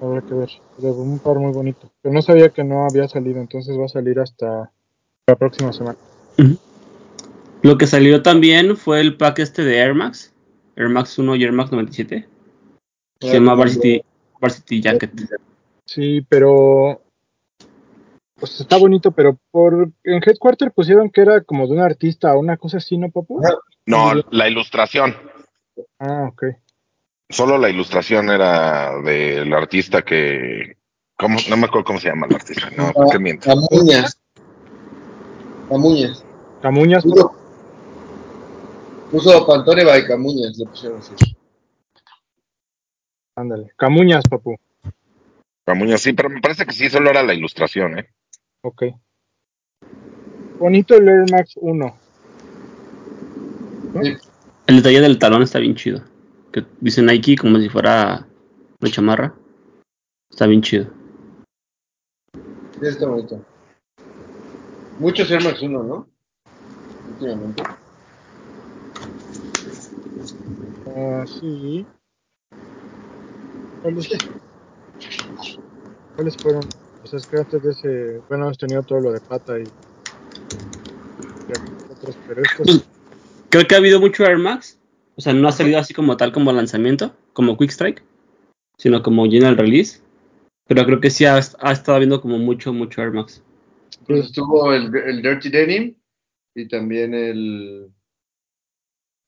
Habrá 0.00 0.22
que 0.22 0.34
ver. 0.34 0.50
Pero 0.76 0.92
un 0.94 1.18
par 1.18 1.38
muy 1.38 1.52
bonito. 1.52 1.90
Pero 2.00 2.14
no 2.14 2.22
sabía 2.22 2.50
que 2.50 2.62
no 2.62 2.86
había 2.88 3.08
salido, 3.08 3.40
entonces 3.40 3.76
va 3.76 3.86
a 3.86 3.88
salir 3.88 4.20
hasta 4.20 4.70
la 5.26 5.34
próxima 5.34 5.72
semana. 5.72 5.98
Lo 7.62 7.78
que 7.78 7.88
salió 7.88 8.22
también 8.22 8.76
fue 8.76 9.00
el 9.00 9.16
pack 9.16 9.40
este 9.40 9.64
de 9.64 9.78
Air 9.78 9.94
Max, 9.94 10.32
Air 10.76 10.90
Max 10.90 11.18
1 11.18 11.34
y 11.34 11.42
Air 11.42 11.50
Max 11.50 11.72
97. 11.72 12.28
Se 13.22 13.32
llama 13.32 13.56
Varsity, 13.56 14.04
Varsity 14.40 14.80
Jacket. 14.80 15.10
Sí, 15.84 16.24
pero. 16.28 17.02
Pues 18.38 18.60
está 18.60 18.76
bonito, 18.76 19.12
pero 19.12 19.38
por 19.50 19.90
en 20.04 20.22
Headquarter 20.22 20.70
pusieron 20.70 21.10
que 21.10 21.22
era 21.22 21.40
como 21.40 21.66
de 21.66 21.72
un 21.72 21.80
artista 21.80 22.34
o 22.34 22.40
una 22.40 22.58
cosa 22.58 22.76
así, 22.76 22.98
¿no, 22.98 23.10
papu? 23.10 23.40
No, 23.86 24.12
la 24.30 24.48
ilustración. 24.48 25.16
Ah, 25.98 26.28
ok. 26.30 26.44
Solo 27.30 27.56
la 27.56 27.70
ilustración 27.70 28.30
era 28.30 29.00
del 29.00 29.52
artista 29.54 30.02
que. 30.02 30.76
¿cómo? 31.16 31.38
No 31.48 31.56
me 31.56 31.66
acuerdo 31.66 31.86
cómo 31.86 31.98
se 31.98 32.08
llama 32.08 32.26
el 32.28 32.34
artista. 32.36 32.70
No, 32.76 32.92
¿por 32.92 33.10
qué 33.10 33.18
miento? 33.18 33.46
Camuñas. 33.46 34.20
Camuñas. 35.68 36.24
Camuñas. 36.60 37.04
Puso, 37.04 37.34
puso 39.10 39.46
Pantone 39.46 39.84
by 39.84 40.06
Camuñas, 40.06 40.58
le 40.58 40.66
pusieron 40.66 40.98
así. 40.98 41.14
Ándale. 43.34 43.72
Camuñas, 43.76 44.24
papu. 44.28 44.56
Camuñas, 45.64 46.02
sí, 46.02 46.12
pero 46.12 46.28
me 46.28 46.40
parece 46.40 46.66
que 46.66 46.72
sí, 46.72 46.88
solo 46.90 47.10
era 47.10 47.22
la 47.22 47.34
ilustración, 47.34 47.98
¿eh? 47.98 48.08
Ok. 48.66 48.82
Bonito 50.58 50.96
el 50.96 51.06
Air 51.06 51.30
Max 51.30 51.52
1. 51.54 51.96
Sí. 54.02 54.16
El 54.66 54.76
detalle 54.76 55.00
del 55.00 55.20
talón 55.20 55.42
está 55.42 55.60
bien 55.60 55.76
chido. 55.76 56.02
Que 56.52 56.64
dice 56.80 57.00
Nike 57.00 57.36
como 57.36 57.60
si 57.60 57.68
fuera 57.68 58.26
una 58.80 58.90
chamarra. 58.90 59.34
Está 60.28 60.48
bien 60.48 60.62
chido. 60.62 60.86
Sí, 62.80 62.86
está 62.88 63.06
bonito. 63.06 63.40
Muchos 64.98 65.30
Air 65.30 65.44
Max 65.44 65.62
1, 65.62 65.82
¿no? 65.84 66.08
Últimamente. 67.10 67.62
Ah, 70.88 71.24
sí. 71.24 71.86
¿Cuáles, 73.82 74.08
¿Cuáles 76.16 76.36
fueron? 76.36 76.85
Sea, 77.06 77.18
es 77.18 77.26
que 77.26 77.36
antes 77.36 77.62
de 77.62 77.70
ese. 77.70 78.20
Bueno, 78.28 78.44
hemos 78.44 78.58
tenido 78.58 78.82
todo 78.82 79.00
lo 79.00 79.12
de 79.12 79.20
pata 79.20 79.58
y. 79.58 79.62
y 79.62 79.66
otros, 81.92 82.16
pero 82.26 82.42
estos. 82.42 82.88
Creo 83.50 83.66
que 83.66 83.74
ha 83.74 83.78
habido 83.78 84.00
mucho 84.00 84.24
Air 84.24 84.38
Max. 84.38 84.78
O 85.16 85.20
sea, 85.20 85.32
no 85.32 85.48
ha 85.48 85.52
salido 85.52 85.78
así 85.78 85.94
como 85.94 86.16
tal 86.16 86.32
como 86.32 86.52
lanzamiento, 86.52 87.14
como 87.32 87.56
Quick 87.56 87.70
Strike, 87.70 88.02
sino 88.76 89.02
como 89.02 89.24
general 89.24 89.56
release. 89.56 90.00
Pero 90.66 90.84
creo 90.84 91.00
que 91.00 91.10
sí 91.10 91.24
ha, 91.24 91.36
ha 91.36 91.72
estado 91.72 91.94
habiendo 91.94 92.20
como 92.20 92.38
mucho, 92.38 92.72
mucho 92.72 93.00
Air 93.00 93.12
Max. 93.12 93.42
Pues 94.06 94.26
estuvo 94.26 94.72
el, 94.72 94.94
el 94.94 95.22
Dirty 95.22 95.48
Denim 95.48 95.94
y 96.54 96.68
también 96.68 97.14
el. 97.14 97.90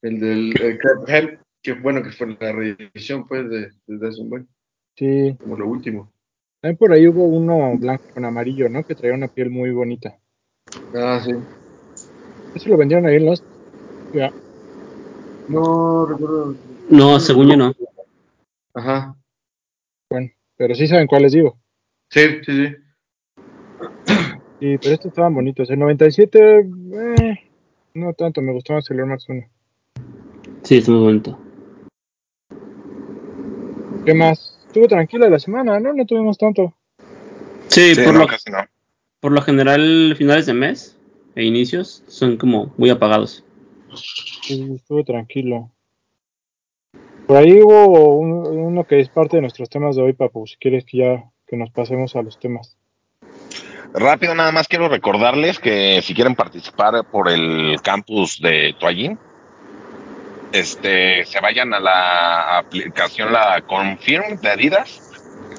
El 0.03 0.21
del 0.21 0.63
el 0.63 0.79
Crab 0.79 1.09
Hemp, 1.09 1.41
que 1.63 1.73
bueno, 1.73 2.03
que 2.03 2.13
fue 2.13 2.37
la 2.41 2.53
reedición, 2.53 3.27
pues, 3.27 3.49
de, 3.51 3.71
de 3.87 4.09
hace 4.09 4.21
un 4.21 4.31
buen, 4.31 4.49
Sí. 4.97 5.37
como 5.41 5.57
lo 5.57 5.69
último. 5.69 6.13
También 6.61 6.77
por 6.77 6.93
ahí 6.93 7.07
hubo 7.07 7.25
uno 7.25 7.77
blanco 7.79 8.05
con 8.13 8.25
amarillo, 8.25 8.69
¿no? 8.69 8.85
Que 8.85 8.97
traía 8.97 9.15
una 9.15 9.29
piel 9.29 9.49
muy 9.51 9.71
bonita. 9.71 10.19
Ah, 10.95 11.21
sí. 11.25 11.33
Eso 12.55 12.69
lo 12.69 12.77
vendieron 12.77 13.07
ahí 13.07 13.17
en 13.17 13.27
los. 13.27 13.45
Ya. 14.13 14.33
No 15.49 16.07
recuerdo. 16.07 16.57
No, 16.91 17.21
según 17.21 17.49
yo 17.49 17.57
no. 17.57 17.73
Ajá. 18.75 19.17
Bueno, 20.11 20.31
pero 20.57 20.75
sí 20.75 20.89
saben 20.89 21.07
cuáles 21.07 21.33
digo. 21.33 21.59
Sí, 22.11 22.21
sí, 22.45 22.67
sí. 22.67 22.77
Sí, 24.61 24.77
pero 24.79 24.95
estos 24.95 25.13
estaban 25.13 25.37
bonitos. 25.37 25.71
El 25.71 25.79
97, 25.79 26.59
eh, 26.59 27.39
no 27.95 28.13
tanto, 28.15 28.43
me 28.43 28.53
gustó 28.53 28.73
más 28.73 28.91
el 28.91 28.99
Air 28.99 29.07
Max 29.07 29.29
1. 29.29 29.47
Sí, 30.65 30.79
está 30.79 30.91
muy 30.91 31.01
bonito. 31.01 31.39
¿Qué 34.05 34.15
más? 34.15 34.48
Estuvo 34.69 34.87
tranquila 34.87 35.29
la 35.29 35.39
semana, 35.39 35.81
¿no? 35.81 35.93
No 35.93 36.07
tuvimos 36.07 36.39
tanto. 36.39 36.75
Sí, 37.69 37.95
Sí, 37.95 38.03
por, 38.03 38.13
no, 38.15 38.21
lo, 38.21 38.27
casi 38.27 38.51
no. 38.51 38.59
por 39.21 39.33
lo 39.33 39.43
general, 39.43 40.15
finales 40.17 40.47
de 40.47 40.55
mes 40.55 40.97
e 41.35 41.45
inicios 41.45 42.05
son 42.07 42.37
como 42.37 42.73
muy 42.77 42.91
apagados. 42.91 43.45
Sí, 44.43 44.73
estuvo 44.77 45.03
tranquilo. 45.05 45.71
Por 47.27 47.37
ahí 47.39 47.61
hubo 47.63 48.19
un- 48.19 48.47
uno 48.47 48.85
que 48.85 49.01
es 49.01 49.09
parte 49.09 49.37
de 49.37 49.43
nuestros 49.43 49.69
temas 49.69 49.97
de 49.97 50.03
hoy, 50.03 50.13
Papu. 50.13 50.47
Si 50.47 50.57
quieres 50.57 50.85
que 50.85 50.99
ya 50.99 51.25
que 51.47 51.57
nos 51.57 51.71
pasemos 51.71 52.15
a 52.15 52.23
los 52.23 52.39
temas. 52.39 52.77
Rápido, 53.95 54.35
nada 54.35 54.53
más 54.53 54.69
quiero 54.69 54.89
recordarles 54.89 55.59
que 55.59 56.01
si 56.03 56.15
quieren 56.15 56.35
participar 56.35 57.07
por 57.11 57.29
el 57.31 57.77
campus 57.83 58.39
de 58.41 58.75
Toallín, 58.79 59.19
este, 60.53 61.25
se 61.25 61.41
vayan 61.41 61.73
a 61.75 61.81
la 61.81 62.59
aplicación, 62.59 63.33
la 63.33 63.63
Confirm 63.67 64.41
de 64.41 64.51
Adidas, 64.51 65.01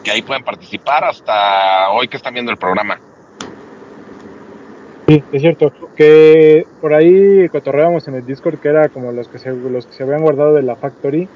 que 0.03 0.11
ahí 0.11 0.21
pueden 0.21 0.43
participar 0.43 1.03
hasta 1.03 1.89
hoy 1.91 2.07
que 2.07 2.17
están 2.17 2.33
viendo 2.33 2.51
el 2.51 2.57
programa. 2.57 2.99
Sí, 5.07 5.23
es 5.31 5.41
cierto. 5.41 5.73
Que 5.95 6.65
por 6.81 6.93
ahí 6.93 7.49
cotorreábamos 7.49 8.07
en 8.07 8.15
el 8.15 8.25
Discord 8.25 8.59
que 8.59 8.67
era 8.67 8.89
como 8.89 9.11
los 9.11 9.27
que 9.27 9.39
se, 9.39 9.51
los 9.51 9.87
que 9.87 9.93
se 9.93 10.03
habían 10.03 10.21
guardado 10.21 10.53
de 10.53 10.61
la 10.61 10.75
Factory. 10.75 11.27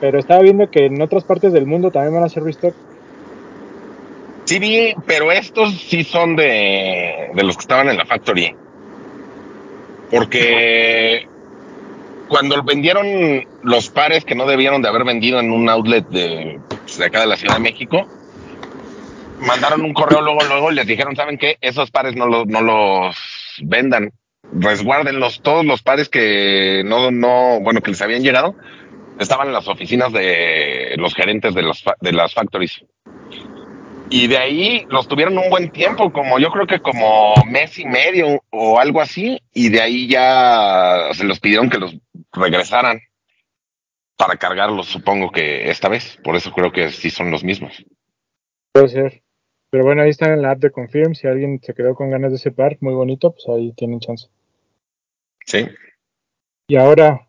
Pero 0.00 0.18
estaba 0.18 0.42
viendo 0.42 0.70
que 0.70 0.86
en 0.86 1.00
otras 1.00 1.24
partes 1.24 1.52
del 1.52 1.66
mundo 1.66 1.90
también 1.90 2.14
van 2.14 2.24
a 2.24 2.26
hacer 2.26 2.42
restock. 2.42 2.74
Sí 4.44 4.58
vi, 4.58 4.94
pero 5.06 5.32
estos 5.32 5.72
sí 5.80 6.04
son 6.04 6.36
de, 6.36 7.30
de 7.32 7.42
los 7.42 7.56
que 7.56 7.62
estaban 7.62 7.88
en 7.88 7.96
la 7.96 8.04
Factory. 8.04 8.54
Porque 10.10 11.26
cuando 12.28 12.62
vendieron 12.62 13.06
los 13.62 13.90
pares 13.90 14.24
que 14.24 14.34
no 14.34 14.46
debieron 14.46 14.82
de 14.82 14.88
haber 14.88 15.04
vendido 15.04 15.40
en 15.40 15.50
un 15.50 15.68
outlet 15.68 16.06
de, 16.08 16.58
pues, 16.68 16.98
de 16.98 17.04
acá 17.06 17.20
de 17.20 17.26
la 17.26 17.36
Ciudad 17.36 17.54
de 17.54 17.62
México, 17.62 18.08
mandaron 19.40 19.82
un 19.82 19.92
correo 19.92 20.20
luego, 20.20 20.40
luego 20.44 20.72
y 20.72 20.74
les 20.74 20.86
dijeron, 20.86 21.16
¿saben 21.16 21.38
qué? 21.38 21.58
Esos 21.60 21.90
pares 21.90 22.16
no 22.16 22.26
los, 22.26 22.46
no 22.46 22.60
los 22.60 23.16
vendan. 23.62 24.12
Resguárdenlos. 24.52 25.40
Todos 25.42 25.64
los 25.64 25.82
pares 25.82 26.08
que 26.08 26.82
no, 26.84 27.10
no, 27.10 27.60
bueno, 27.60 27.80
que 27.80 27.90
les 27.90 28.02
habían 28.02 28.22
llegado, 28.22 28.54
estaban 29.18 29.48
en 29.48 29.54
las 29.54 29.68
oficinas 29.68 30.12
de 30.12 30.94
los 30.96 31.14
gerentes 31.14 31.54
de, 31.54 31.62
los, 31.62 31.82
de 32.00 32.12
las 32.12 32.34
factories. 32.34 32.84
Y 34.10 34.26
de 34.26 34.38
ahí 34.38 34.86
los 34.90 35.08
tuvieron 35.08 35.38
un 35.38 35.48
buen 35.48 35.70
tiempo, 35.70 36.12
como 36.12 36.38
yo 36.38 36.50
creo 36.50 36.66
que 36.66 36.80
como 36.80 37.34
mes 37.50 37.78
y 37.78 37.86
medio 37.86 38.42
o 38.50 38.78
algo 38.78 39.00
así, 39.00 39.40
y 39.52 39.70
de 39.70 39.80
ahí 39.80 40.06
ya 40.06 41.08
se 41.14 41.24
los 41.24 41.40
pidieron 41.40 41.70
que 41.70 41.78
los 41.78 41.96
regresaran 42.34 43.00
para 44.16 44.36
cargarlos, 44.36 44.86
supongo 44.86 45.30
que 45.30 45.70
esta 45.70 45.88
vez. 45.88 46.18
Por 46.22 46.36
eso 46.36 46.52
creo 46.52 46.72
que 46.72 46.90
sí 46.90 47.10
son 47.10 47.30
los 47.30 47.44
mismos. 47.44 47.84
Puede 48.72 48.88
ser. 48.88 49.22
Pero 49.70 49.84
bueno, 49.84 50.02
ahí 50.02 50.10
están 50.10 50.32
en 50.32 50.42
la 50.42 50.52
app 50.52 50.60
de 50.60 50.70
Confirm. 50.70 51.14
Si 51.14 51.26
alguien 51.26 51.60
se 51.62 51.74
quedó 51.74 51.94
con 51.94 52.10
ganas 52.10 52.30
de 52.30 52.36
ese 52.36 52.52
par, 52.52 52.76
muy 52.80 52.94
bonito, 52.94 53.32
pues 53.32 53.48
ahí 53.48 53.72
tienen 53.72 54.00
chance. 54.00 54.28
Sí. 55.46 55.66
Y 56.68 56.76
ahora, 56.76 57.28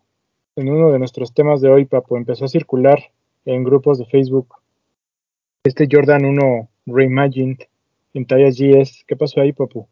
en 0.54 0.68
uno 0.68 0.92
de 0.92 0.98
nuestros 0.98 1.34
temas 1.34 1.60
de 1.60 1.68
hoy, 1.68 1.84
Papu, 1.86 2.16
empezó 2.16 2.44
a 2.44 2.48
circular 2.48 2.98
en 3.44 3.64
grupos 3.64 3.98
de 3.98 4.06
Facebook 4.06 4.54
este 5.64 5.88
Jordan 5.90 6.24
1 6.24 6.68
Reimagined 6.86 7.58
en 8.14 8.26
tallas 8.26 8.56
GS. 8.56 9.04
¿Qué 9.06 9.16
pasó 9.16 9.40
ahí, 9.40 9.52
Papu? 9.52 9.88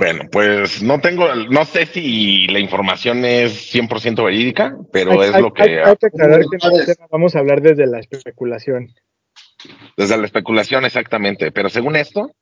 Bueno, 0.00 0.24
pues 0.32 0.82
no 0.82 0.98
tengo, 0.98 1.34
no 1.34 1.66
sé 1.66 1.84
si 1.84 2.46
la 2.46 2.58
información 2.58 3.22
es 3.26 3.70
100% 3.70 4.24
verídica, 4.24 4.74
pero 4.90 5.20
Hay- 5.20 5.28
es 5.28 5.34
hay- 5.34 5.42
lo 5.42 5.52
que 5.52 5.62
hay- 5.62 5.76
hay 5.76 5.96
que 5.96 6.06
aclarar 6.06 6.40
que 6.40 6.46
en 6.56 6.60
Sabes. 6.60 6.78
este 6.80 6.94
tema 6.94 7.06
vamos 7.10 7.36
a 7.36 7.40
hablar 7.40 7.60
desde 7.60 7.86
la 7.86 7.98
especulación. 8.00 8.88
desde 9.98 10.16
la 10.16 10.24
especulación 10.24 10.86
exactamente, 10.86 11.52
pero 11.52 11.68
según 11.68 11.96
esto, 11.96 12.34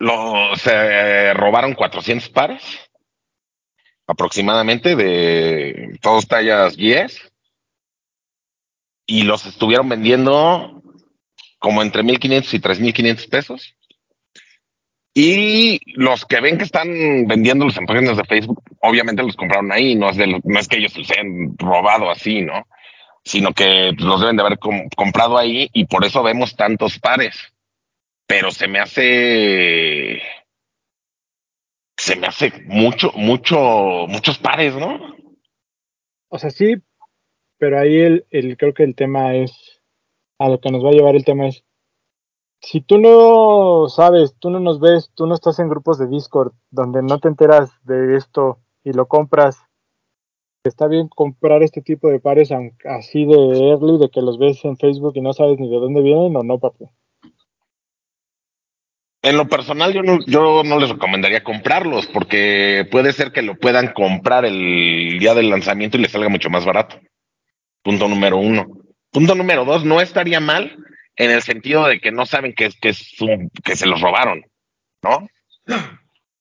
lo, 0.00 0.56
se 0.56 1.32
robaron 1.34 1.74
400 1.74 2.28
pares 2.30 2.64
aproximadamente 4.08 4.96
de 4.96 5.96
todos 6.02 6.26
tallas 6.26 6.76
10 6.76 7.30
y 9.06 9.22
los 9.22 9.46
estuvieron 9.46 9.88
vendiendo 9.88 10.82
como 11.60 11.80
entre 11.82 12.02
1500 12.02 12.52
y 12.54 12.58
3500 12.58 13.26
pesos. 13.28 13.76
Y 15.18 15.80
los 15.94 16.26
que 16.26 16.42
ven 16.42 16.58
que 16.58 16.64
están 16.64 16.88
vendiéndolos 17.26 17.78
en 17.78 17.86
páginas 17.86 18.18
de 18.18 18.24
Facebook, 18.24 18.62
obviamente 18.82 19.22
los 19.22 19.34
compraron 19.34 19.72
ahí, 19.72 19.94
no 19.94 20.10
es, 20.10 20.16
de 20.18 20.26
no 20.26 20.58
es 20.60 20.68
que 20.68 20.76
ellos 20.76 20.94
los 20.94 21.10
hayan 21.10 21.56
robado 21.56 22.10
así, 22.10 22.42
¿no? 22.42 22.66
Sino 23.24 23.54
que 23.54 23.92
los 23.96 24.20
deben 24.20 24.36
de 24.36 24.42
haber 24.42 24.58
com- 24.58 24.90
comprado 24.94 25.38
ahí 25.38 25.70
y 25.72 25.86
por 25.86 26.04
eso 26.04 26.22
vemos 26.22 26.54
tantos 26.54 26.98
pares. 26.98 27.34
Pero 28.26 28.50
se 28.50 28.68
me 28.68 28.78
hace, 28.78 30.20
se 31.96 32.16
me 32.16 32.26
hace 32.26 32.52
mucho, 32.66 33.10
mucho, 33.14 34.06
muchos 34.08 34.36
pares, 34.36 34.74
¿no? 34.76 35.16
O 36.28 36.38
sea, 36.38 36.50
sí, 36.50 36.74
pero 37.56 37.80
ahí 37.80 37.96
el, 38.00 38.26
el- 38.28 38.58
creo 38.58 38.74
que 38.74 38.82
el 38.82 38.94
tema 38.94 39.34
es, 39.34 39.80
a 40.38 40.50
lo 40.50 40.60
que 40.60 40.70
nos 40.70 40.84
va 40.84 40.90
a 40.90 40.92
llevar 40.92 41.16
el 41.16 41.24
tema 41.24 41.48
es, 41.48 41.64
si 42.60 42.80
tú 42.80 42.98
no 42.98 43.88
sabes, 43.88 44.34
tú 44.38 44.50
no 44.50 44.60
nos 44.60 44.80
ves, 44.80 45.10
tú 45.14 45.26
no 45.26 45.34
estás 45.34 45.58
en 45.58 45.68
grupos 45.68 45.98
de 45.98 46.08
Discord 46.08 46.52
donde 46.70 47.02
no 47.02 47.18
te 47.18 47.28
enteras 47.28 47.70
de 47.84 48.16
esto 48.16 48.58
y 48.82 48.92
lo 48.92 49.06
compras, 49.06 49.58
está 50.64 50.88
bien 50.88 51.08
comprar 51.08 51.62
este 51.62 51.82
tipo 51.82 52.08
de 52.08 52.20
pares 52.20 52.50
así 52.84 53.24
de 53.24 53.70
early, 53.70 53.98
de 53.98 54.10
que 54.10 54.20
los 54.20 54.38
ves 54.38 54.64
en 54.64 54.76
Facebook 54.76 55.12
y 55.16 55.20
no 55.20 55.32
sabes 55.32 55.58
ni 55.58 55.68
de 55.68 55.76
dónde 55.76 56.02
vienen 56.02 56.36
o 56.36 56.42
no, 56.42 56.58
papu. 56.58 56.90
En 59.22 59.36
lo 59.36 59.48
personal, 59.48 59.92
yo 59.92 60.02
no, 60.02 60.18
yo 60.26 60.62
no 60.62 60.78
les 60.78 60.88
recomendaría 60.88 61.42
comprarlos 61.42 62.06
porque 62.06 62.86
puede 62.92 63.12
ser 63.12 63.32
que 63.32 63.42
lo 63.42 63.56
puedan 63.56 63.92
comprar 63.92 64.44
el 64.44 65.18
día 65.18 65.34
del 65.34 65.50
lanzamiento 65.50 65.96
y 65.96 66.02
les 66.02 66.12
salga 66.12 66.28
mucho 66.28 66.48
más 66.48 66.64
barato. 66.64 67.00
Punto 67.82 68.06
número 68.06 68.36
uno. 68.36 68.66
Punto 69.10 69.34
número 69.34 69.64
dos, 69.64 69.84
no 69.84 70.00
estaría 70.00 70.38
mal 70.38 70.76
en 71.16 71.30
el 71.30 71.42
sentido 71.42 71.86
de 71.86 72.00
que 72.00 72.12
no 72.12 72.26
saben 72.26 72.52
que, 72.54 72.66
es- 72.66 72.78
que, 72.80 72.90
es 72.90 73.20
un- 73.20 73.50
que 73.64 73.76
se 73.76 73.86
los 73.86 74.00
robaron, 74.00 74.44
¿no? 75.02 75.28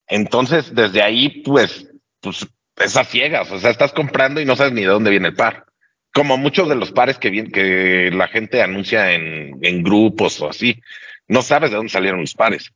Entonces, 0.07 0.73
desde 0.75 1.01
ahí, 1.01 1.41
pues, 1.43 1.89
pues, 2.21 2.47
esas 2.77 3.07
ciegas, 3.07 3.51
o 3.51 3.59
sea, 3.59 3.71
estás 3.71 3.93
comprando 3.93 4.41
y 4.41 4.45
no 4.45 4.55
sabes 4.55 4.73
ni 4.73 4.81
de 4.81 4.87
dónde 4.87 5.09
viene 5.11 5.29
el 5.29 5.35
par. 5.35 5.65
Como 6.13 6.37
muchos 6.37 6.69
de 6.69 6.75
los 6.75 6.91
pares 6.91 7.17
que, 7.17 7.29
vienen, 7.29 7.51
que 7.51 8.11
la 8.13 8.27
gente 8.27 8.61
anuncia 8.61 9.13
en, 9.13 9.57
en 9.61 9.83
grupos 9.83 10.39
o 10.41 10.49
así, 10.49 10.79
no 11.27 11.41
sabes 11.41 11.71
de 11.71 11.77
dónde 11.77 11.91
salieron 11.91 12.21
los 12.21 12.33
pares. 12.35 12.71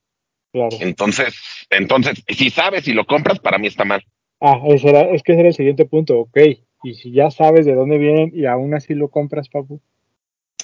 Claro. 0.52 0.70
Entonces, 0.80 1.36
entonces, 1.70 2.24
si 2.28 2.50
sabes 2.50 2.88
y 2.88 2.94
lo 2.94 3.06
compras, 3.06 3.40
para 3.40 3.58
mí 3.58 3.68
está 3.68 3.86
mal. 3.86 4.04
Ah, 4.42 4.60
ese 4.68 4.90
era, 4.90 5.02
es 5.02 5.22
que 5.22 5.34
ese 5.34 5.42
era 5.42 5.50
el 5.50 5.56
siguiente 5.56 5.86
punto, 5.86 6.20
ok. 6.20 6.38
Y 6.84 6.94
si 6.96 7.12
ya 7.12 7.30
sabes 7.30 7.66
de 7.66 7.76
dónde 7.76 7.98
vienen 7.98 8.32
y 8.34 8.46
aún 8.46 8.74
así 8.74 8.94
lo 8.96 9.10
compras, 9.10 9.50
papu. 9.50 9.82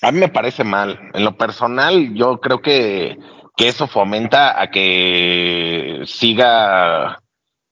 A 0.05 0.12
mí 0.12 0.19
me 0.19 0.29
parece 0.29 0.63
mal. 0.63 1.09
En 1.15 1.25
lo 1.25 1.35
personal, 1.35 2.13
yo 2.13 2.39
creo 2.39 2.62
que, 2.62 3.17
que 3.57 3.67
eso 3.67 3.88
fomenta 3.88 4.62
a 4.62 4.69
que 4.69 6.03
siga 6.05 7.17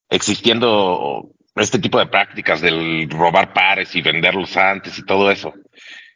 existiendo 0.10 1.30
este 1.56 1.78
tipo 1.78 2.00
de 2.00 2.08
prácticas 2.08 2.60
del 2.60 3.08
robar 3.12 3.54
pares 3.54 3.96
y 3.96 4.02
venderlos 4.02 4.58
antes 4.58 4.98
y 4.98 5.06
todo 5.06 5.30
eso. 5.30 5.54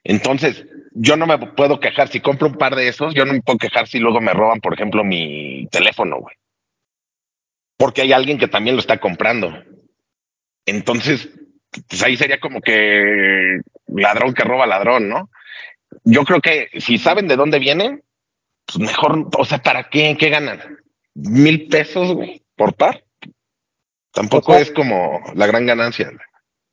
Entonces, 0.04 0.66
yo 0.92 1.18
no 1.18 1.28
me 1.28 1.38
puedo 1.38 1.80
quejar 1.80 2.08
si 2.08 2.20
compro 2.20 2.48
un 2.48 2.56
par 2.56 2.76
de 2.76 2.88
esos, 2.88 3.14
yo 3.14 3.24
no 3.24 3.34
me 3.34 3.42
puedo 3.42 3.60
quejar 3.60 3.88
si 3.88 4.00
luego 4.00 4.20
me 4.20 4.34
roban, 4.34 4.60
por 4.60 4.74
ejemplo, 4.74 5.04
mi 5.04 5.68
teléfono, 5.68 6.18
güey. 6.18 6.36
Porque 7.78 8.02
hay 8.02 8.14
alguien 8.14 8.40
que 8.40 8.48
también 8.48 8.76
lo 8.76 8.80
está 8.80 8.98
comprando. 8.98 9.54
Entonces, 10.66 11.30
pues 11.88 12.02
ahí 12.02 12.18
sería 12.18 12.40
como 12.40 12.60
que 12.60 13.60
ladrón 13.86 14.34
que 14.34 14.44
roba 14.44 14.66
ladrón, 14.66 15.10
¿no? 15.10 15.30
Yo 16.04 16.24
creo 16.24 16.42
que 16.42 16.70
si 16.80 16.98
saben 16.98 17.28
de 17.28 17.36
dónde 17.36 17.60
vienen, 17.60 18.04
pues 18.66 18.80
mejor, 18.80 19.30
o 19.38 19.46
sea, 19.46 19.60
¿para 19.60 19.90
qué? 19.90 20.16
¿Qué 20.20 20.30
ganan? 20.30 20.60
¿Mil 21.14 21.68
pesos, 21.68 22.14
güey, 22.14 22.44
por 22.56 22.76
par? 22.76 23.04
Tampoco 24.12 24.52
O 24.52 24.56
sea- 24.56 24.64
es 24.64 24.72
como 24.72 25.22
la 25.36 25.48
gran 25.48 25.66
ganancia. 25.66 26.12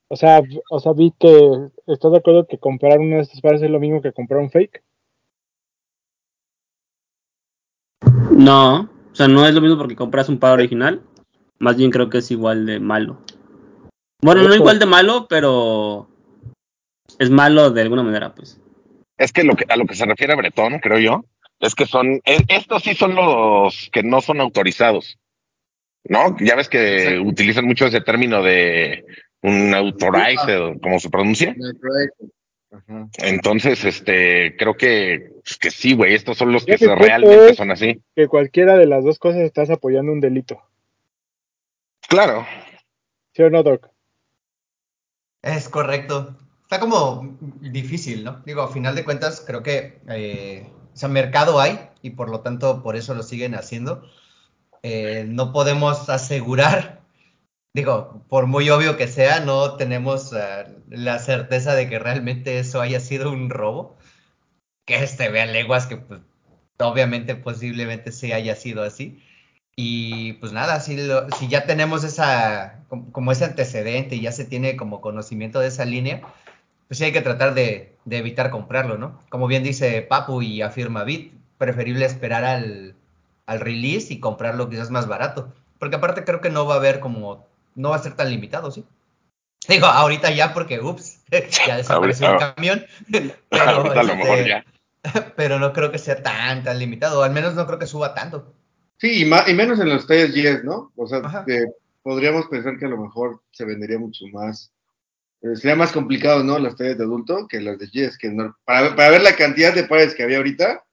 O 0.08 0.16
sea, 0.16 0.42
o 0.70 0.80
sea, 0.80 0.92
vi 0.92 1.12
que 1.18 1.68
estás 1.86 2.12
de 2.12 2.18
acuerdo 2.18 2.46
que 2.46 2.58
comprar 2.58 2.98
uno 2.98 3.16
de 3.16 3.22
estos 3.22 3.40
pares 3.40 3.62
es 3.62 3.70
lo 3.70 3.80
mismo 3.80 4.02
que 4.02 4.12
comprar 4.12 4.40
un 4.40 4.50
fake. 4.50 4.82
No, 8.30 8.80
o 8.80 9.14
sea, 9.14 9.28
no 9.28 9.46
es 9.46 9.54
lo 9.54 9.60
mismo 9.60 9.78
porque 9.78 9.96
compras 9.96 10.28
un 10.28 10.38
par 10.38 10.52
original. 10.52 11.02
Más 11.58 11.76
bien 11.76 11.90
creo 11.90 12.10
que 12.10 12.18
es 12.18 12.30
igual 12.30 12.66
de 12.66 12.80
malo. 12.80 13.18
Bueno, 14.20 14.42
no 14.42 14.54
igual 14.54 14.78
de 14.78 14.86
malo, 14.86 15.26
pero 15.28 16.08
es 17.18 17.30
malo 17.30 17.70
de 17.70 17.82
alguna 17.82 18.02
manera, 18.02 18.34
pues. 18.34 18.60
Es 19.16 19.32
que, 19.32 19.44
lo 19.44 19.54
que 19.54 19.64
a 19.68 19.76
lo 19.76 19.86
que 19.86 19.94
se 19.94 20.06
refiere 20.06 20.34
Bretón, 20.34 20.78
creo 20.80 20.98
yo, 20.98 21.24
es 21.60 21.74
que 21.74 21.86
son, 21.86 22.20
e- 22.24 22.44
estos 22.48 22.82
sí 22.82 22.94
son 22.94 23.14
los 23.14 23.88
que 23.92 24.02
no 24.02 24.20
son 24.20 24.40
autorizados, 24.40 25.18
¿no? 26.04 26.36
Ya 26.40 26.56
ves 26.56 26.68
que 26.68 27.18
utilizan 27.24 27.64
mucho 27.64 27.86
ese 27.86 28.00
término 28.00 28.42
de 28.42 29.04
un 29.42 29.72
authorized, 29.74 30.60
o 30.60 30.80
como 30.80 30.98
se 30.98 31.10
pronuncia. 31.10 31.54
Ajá. 32.72 33.08
Entonces, 33.18 33.84
este, 33.84 34.56
creo 34.56 34.74
que, 34.76 35.30
pues, 35.44 35.56
que 35.58 35.70
sí, 35.70 35.94
güey, 35.94 36.14
estos 36.14 36.36
son 36.36 36.50
los 36.50 36.64
que 36.64 36.76
se- 36.76 36.92
realmente 36.92 37.50
es- 37.50 37.56
son 37.56 37.70
así. 37.70 38.00
Que 38.16 38.26
cualquiera 38.26 38.76
de 38.76 38.86
las 38.86 39.04
dos 39.04 39.20
cosas 39.20 39.42
estás 39.42 39.70
apoyando 39.70 40.10
un 40.10 40.20
delito. 40.20 40.60
Claro, 42.08 42.44
¿Sí 43.32 43.42
o 43.42 43.50
no, 43.50 43.62
Doc? 43.62 43.88
Es 45.42 45.68
correcto. 45.68 46.36
Está 46.64 46.80
como 46.80 47.36
difícil, 47.60 48.24
¿no? 48.24 48.42
Digo, 48.46 48.62
a 48.62 48.72
final 48.72 48.94
de 48.94 49.04
cuentas, 49.04 49.42
creo 49.46 49.62
que, 49.62 50.00
eh, 50.08 50.66
o 50.94 50.96
sea, 50.96 51.08
mercado 51.08 51.60
hay 51.60 51.78
y 52.02 52.10
por 52.10 52.30
lo 52.30 52.40
tanto 52.40 52.82
por 52.82 52.96
eso 52.96 53.14
lo 53.14 53.22
siguen 53.22 53.54
haciendo. 53.54 54.02
Eh, 54.82 55.26
no 55.28 55.52
podemos 55.52 56.08
asegurar, 56.10 57.02
digo, 57.74 58.24
por 58.28 58.46
muy 58.48 58.70
obvio 58.70 58.96
que 58.96 59.08
sea, 59.08 59.40
no 59.40 59.76
tenemos 59.76 60.32
eh, 60.34 60.66
la 60.90 61.18
certeza 61.20 61.74
de 61.74 61.88
que 61.88 61.98
realmente 62.00 62.58
eso 62.60 62.80
haya 62.82 63.00
sido 63.00 63.30
un 63.32 63.50
robo. 63.50 63.96
Que 64.86 65.02
este 65.02 65.28
vean 65.30 65.52
leguas 65.52 65.86
que 65.86 65.96
pues, 65.96 66.20
obviamente 66.78 67.34
posiblemente 67.36 68.12
sí 68.12 68.32
haya 68.32 68.54
sido 68.56 68.82
así. 68.82 69.22
Y 69.76 70.34
pues 70.34 70.52
nada, 70.52 70.80
si, 70.80 70.96
lo- 70.96 71.30
si 71.32 71.48
ya 71.48 71.66
tenemos 71.66 72.04
esa, 72.04 72.84
como 73.12 73.32
ese 73.32 73.44
antecedente 73.46 74.16
y 74.16 74.22
ya 74.22 74.32
se 74.32 74.44
tiene 74.46 74.76
como 74.76 75.00
conocimiento 75.00 75.60
de 75.60 75.68
esa 75.68 75.84
línea, 75.86 76.22
pues 76.94 77.00
sí 77.00 77.04
hay 77.06 77.12
que 77.12 77.22
tratar 77.22 77.54
de, 77.54 77.96
de 78.04 78.18
evitar 78.18 78.50
comprarlo, 78.50 78.96
¿no? 78.98 79.20
Como 79.28 79.48
bien 79.48 79.64
dice 79.64 80.00
Papu 80.00 80.42
y 80.42 80.62
afirma 80.62 81.02
Bit, 81.02 81.32
preferible 81.58 82.06
esperar 82.06 82.44
al, 82.44 82.94
al 83.46 83.58
release 83.58 84.14
y 84.14 84.20
comprarlo 84.20 84.70
quizás 84.70 84.92
más 84.92 85.08
barato. 85.08 85.52
Porque 85.80 85.96
aparte 85.96 86.22
creo 86.22 86.40
que 86.40 86.50
no 86.50 86.66
va 86.66 86.74
a 86.74 86.78
haber 86.78 87.00
como, 87.00 87.48
no 87.74 87.90
va 87.90 87.96
a 87.96 87.98
ser 87.98 88.14
tan 88.14 88.30
limitado, 88.30 88.70
¿sí? 88.70 88.84
Digo, 89.66 89.86
ahorita 89.86 90.30
ya 90.30 90.54
porque, 90.54 90.78
ups, 90.78 91.18
ya 91.66 91.76
desapareció 91.78 92.32
el 92.32 92.38
camión. 92.38 92.86
Pero, 93.10 93.34
ahorita 93.58 94.00
a 94.00 94.04
lo 94.04 94.14
mejor 94.14 94.38
este, 94.38 94.48
ya. 94.50 94.64
pero 95.34 95.58
no 95.58 95.72
creo 95.72 95.90
que 95.90 95.98
sea 95.98 96.22
tan, 96.22 96.62
tan 96.62 96.78
limitado, 96.78 97.24
al 97.24 97.32
menos 97.32 97.56
no 97.56 97.66
creo 97.66 97.80
que 97.80 97.88
suba 97.88 98.14
tanto. 98.14 98.54
Sí, 98.98 99.22
y, 99.22 99.24
menos 99.24 99.80
en 99.80 99.88
los 99.88 100.06
talles 100.06 100.32
10, 100.32 100.62
¿no? 100.62 100.92
O 100.94 101.08
sea, 101.08 101.20
que 101.44 101.64
podríamos 102.04 102.46
pensar 102.46 102.78
que 102.78 102.86
a 102.86 102.90
lo 102.90 102.98
mejor 102.98 103.40
se 103.50 103.64
vendería 103.64 103.98
mucho 103.98 104.26
más. 104.32 104.72
Eh, 105.44 105.56
sería 105.56 105.76
más 105.76 105.92
complicado, 105.92 106.42
¿no? 106.42 106.58
Las 106.58 106.76
tallas 106.76 106.98
de 106.98 107.04
adulto 107.04 107.46
que 107.48 107.60
las 107.60 107.78
de 107.78 107.86
10, 107.92 108.18
que 108.18 108.30
no- 108.30 108.56
para, 108.64 108.96
para 108.96 109.10
ver 109.10 109.22
la 109.22 109.36
cantidad 109.36 109.74
de 109.74 109.84
pares 109.84 110.14
que 110.14 110.22
había 110.24 110.38
ahorita, 110.38 110.84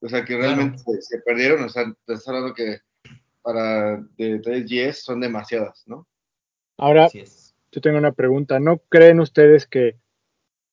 o 0.00 0.08
sea, 0.08 0.24
que 0.24 0.36
realmente 0.36 0.78
se, 0.78 1.02
se 1.02 1.18
perdieron, 1.18 1.62
o 1.64 1.68
sea, 1.68 1.84
te 1.84 2.14
estás 2.14 2.26
hablando 2.28 2.54
que 2.54 2.78
para 3.42 3.96
de 4.16 4.38
talles 4.40 4.66
10 4.66 5.02
son 5.02 5.20
demasiadas, 5.20 5.82
¿no? 5.86 6.06
Ahora, 6.78 7.08
yo 7.72 7.80
tengo 7.82 7.98
una 7.98 8.12
pregunta. 8.12 8.58
¿No 8.58 8.78
creen 8.88 9.20
ustedes 9.20 9.66
que 9.66 9.96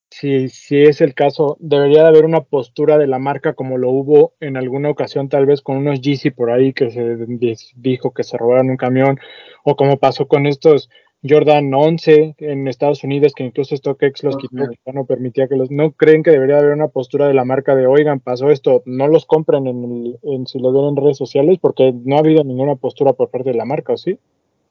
si, 0.10 0.48
si 0.48 0.84
es 0.84 1.02
el 1.02 1.14
caso, 1.14 1.58
debería 1.60 2.04
de 2.04 2.08
haber 2.08 2.24
una 2.26 2.42
postura 2.42 2.98
de 2.98 3.08
la 3.08 3.20
marca 3.20 3.54
como 3.54 3.78
lo 3.78 3.90
hubo 3.90 4.36
en 4.40 4.56
alguna 4.56 4.90
ocasión, 4.90 5.28
tal 5.28 5.46
vez 5.46 5.62
con 5.62 5.76
unos 5.78 6.00
Yeezy 6.00 6.32
por 6.32 6.50
ahí 6.50 6.72
que 6.72 6.92
se 6.92 7.18
di- 7.26 7.56
dijo 7.76 8.14
que 8.14 8.24
se 8.24 8.38
robaron 8.38 8.70
un 8.70 8.78
camión, 8.78 9.20
o 9.66 9.76
como 9.76 9.98
pasó 10.00 10.28
con 10.28 10.46
estos 10.46 10.90
Jordan 11.28 11.74
11 11.74 12.36
en 12.38 12.68
Estados 12.68 13.04
Unidos, 13.04 13.34
que 13.36 13.44
incluso 13.44 13.76
StockX 13.76 14.24
los 14.24 14.38
quitó, 14.38 14.64
ya 14.86 14.94
no 14.94 15.06
permitía 15.06 15.48
que 15.48 15.56
los... 15.56 15.72
¿No 15.72 15.92
creen 15.92 16.22
que 16.24 16.32
debería 16.32 16.60
haber 16.60 16.74
una 16.74 16.88
postura 16.90 17.28
de 17.28 17.34
la 17.34 17.44
marca 17.46 17.76
de, 17.76 17.88
oigan, 17.88 18.20
pasó 18.20 18.52
esto, 18.52 18.84
no 18.86 19.08
los 19.08 19.26
compren 19.26 19.66
en, 19.68 19.84
el- 19.84 20.20
en 20.24 20.46
si 20.48 20.60
los 20.60 20.74
ven 20.74 20.86
en 20.86 20.96
redes 20.96 21.18
sociales? 21.18 21.58
Porque 21.60 21.92
no 22.06 22.16
ha 22.18 22.20
habido 22.20 22.44
ninguna 22.44 22.76
postura 22.76 23.14
por 23.14 23.30
parte 23.30 23.50
de 23.52 23.58
la 23.58 23.66
marca, 23.66 23.94
¿o 23.94 23.98
sí? 23.98 24.20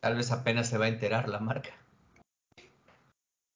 Tal 0.01 0.15
vez 0.17 0.31
apenas 0.31 0.69
se 0.69 0.79
va 0.79 0.85
a 0.85 0.89
enterar 0.89 1.29
la 1.29 1.41
marca. 1.41 1.71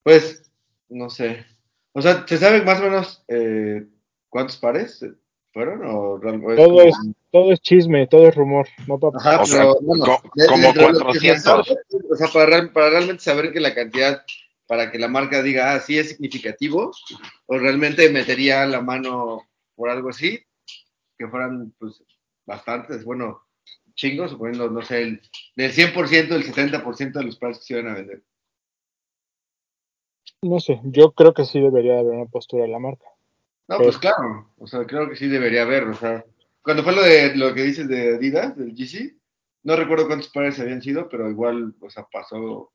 Pues, 0.02 0.50
no 0.88 1.10
sé. 1.10 1.44
O 1.92 2.02
sea, 2.02 2.26
¿se 2.26 2.38
sabe 2.38 2.62
más 2.62 2.80
o 2.80 2.84
menos 2.84 3.24
eh, 3.28 3.86
cuántos 4.28 4.56
pares 4.56 5.04
fueron? 5.52 5.84
O, 5.84 6.14
o 6.14 6.50
es 6.52 6.56
Todo 6.56 6.68
como- 6.68 6.80
es, 6.82 6.94
todo 7.30 7.52
es 7.52 7.60
chisme, 7.60 8.06
todo 8.06 8.26
es 8.28 8.34
rumor, 8.34 8.68
¿no, 8.86 8.98
papá? 8.98 9.18
Ajá, 9.18 9.42
O 9.42 9.46
sea, 9.46 9.60
pero 9.60 9.78
bueno, 9.82 10.04
co- 10.04 10.30
de- 10.34 10.46
como 10.46 10.56
de 10.62 10.72
se 10.72 10.80
400. 11.04 11.42
sabe, 11.42 11.62
o 12.10 12.16
sea, 12.16 12.28
para, 12.28 12.46
real- 12.46 12.72
para 12.72 12.90
realmente 12.90 13.22
saber 13.22 13.52
que 13.52 13.60
la 13.60 13.74
cantidad, 13.74 14.22
para 14.66 14.90
que 14.90 14.98
la 14.98 15.08
marca 15.08 15.42
diga, 15.42 15.72
ah, 15.74 15.80
sí 15.80 15.98
es 15.98 16.10
significativo, 16.10 16.92
o 17.46 17.58
realmente 17.58 18.08
metería 18.10 18.66
la 18.66 18.80
mano 18.80 19.42
por 19.74 19.90
algo 19.90 20.10
así, 20.10 20.40
que 21.18 21.28
fueran, 21.28 21.72
pues, 21.78 22.02
bastantes, 22.46 23.04
bueno, 23.04 23.42
chingos, 23.94 24.30
suponiendo, 24.30 24.70
no 24.70 24.82
sé, 24.82 25.02
el, 25.02 25.20
del 25.56 25.72
100%, 25.72 26.34
el 26.34 26.44
70% 26.44 27.18
de 27.18 27.24
los 27.24 27.36
pares 27.36 27.58
que 27.58 27.64
se 27.64 27.74
iban 27.74 27.88
a 27.88 27.94
vender. 27.94 28.22
No 30.42 30.58
sé, 30.58 30.80
yo 30.84 31.12
creo 31.12 31.34
que 31.34 31.44
sí 31.44 31.60
debería 31.60 31.94
de 31.94 32.00
haber 32.00 32.14
una 32.14 32.24
postura 32.30 32.62
de 32.62 32.70
la 32.70 32.78
marca. 32.78 33.06
No, 33.68 33.78
pues 33.78 33.98
claro, 33.98 34.50
o 34.58 34.66
sea, 34.66 34.84
creo 34.86 35.08
que 35.08 35.16
sí 35.16 35.28
debería 35.28 35.62
haber, 35.62 35.84
o 35.84 35.94
sea, 35.94 36.24
cuando 36.62 36.82
fue 36.82 36.94
lo 36.94 37.02
de 37.02 37.36
lo 37.36 37.54
que 37.54 37.62
dices 37.62 37.88
de 37.88 38.16
Adidas, 38.16 38.56
del 38.56 38.74
GC, 38.74 39.16
no 39.62 39.76
recuerdo 39.76 40.06
cuántos 40.06 40.30
pares 40.30 40.58
habían 40.60 40.82
sido, 40.82 41.08
pero 41.08 41.30
igual, 41.30 41.74
o 41.80 41.90
sea, 41.90 42.06
pasó, 42.10 42.72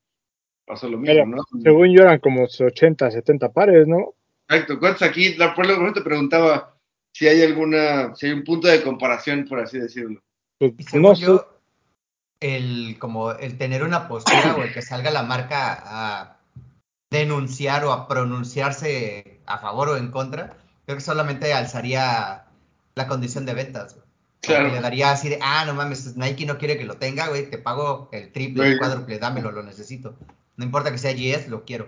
pasó 0.66 0.90
lo 0.90 0.98
mismo, 0.98 1.26
¿no? 1.26 1.44
Según 1.62 1.96
yo 1.96 2.04
eran 2.04 2.20
como 2.20 2.44
80, 2.44 3.12
70 3.12 3.52
pares, 3.52 3.88
¿no? 3.88 4.16
Exacto, 4.48 4.80
¿cuántos 4.80 5.02
aquí? 5.02 5.36
La, 5.36 5.56
por 5.56 5.66
lo 5.66 5.78
menos 5.78 5.94
te 5.94 6.02
preguntaba 6.02 6.78
si 7.14 7.28
hay 7.28 7.42
alguna, 7.42 8.14
si 8.16 8.28
hay 8.28 8.34
un 8.34 8.44
punto 8.44 8.68
de 8.68 8.84
comparación, 8.84 9.46
por 9.46 9.60
así 9.60 9.80
decirlo. 9.80 10.22
Pues, 10.60 10.74
según 10.88 11.02
no 11.02 11.16
sé, 11.16 11.24
yo, 11.24 11.56
el, 12.40 12.98
como 13.00 13.32
el 13.32 13.58
tener 13.58 13.84
una 13.84 14.08
postura 14.08 14.56
o 14.56 14.64
el 14.64 14.74
que 14.74 14.82
salga 14.82 15.10
la 15.10 15.24
marca 15.24 15.82
a 15.86 16.40
denunciar 17.10 17.86
o 17.86 17.92
a 17.92 18.08
pronunciarse 18.08 19.42
a 19.46 19.58
favor 19.60 19.90
o 19.90 19.98
en 19.98 20.12
contra, 20.12 20.58
creo 20.86 20.98
que 20.98 21.04
solamente 21.04 21.54
alzaría 21.54 22.45
la 22.96 23.08
condición 23.08 23.46
de 23.46 23.54
ventas. 23.54 23.94
güey. 23.96 24.06
Claro. 24.42 24.70
le 24.70 24.80
daría 24.80 25.10
así 25.12 25.28
de, 25.30 25.40
ah, 25.42 25.64
no 25.66 25.74
mames, 25.74 26.16
Nike 26.18 26.46
no 26.46 26.60
quiere 26.60 26.78
que 26.78 26.86
lo 26.86 26.98
tenga, 26.98 27.30
güey, 27.30 27.50
te 27.50 27.58
pago 27.58 28.10
el 28.12 28.32
triple, 28.32 28.64
el 28.64 28.70
Güey. 28.72 28.78
cuádruple, 28.78 29.18
dámelo, 29.18 29.52
lo 29.52 29.64
necesito. 29.64 30.16
No 30.56 30.66
importa 30.66 30.92
que 30.92 31.00
sea 31.00 31.14
GS, 31.14 31.48
lo 31.50 31.66
quiero. 31.66 31.88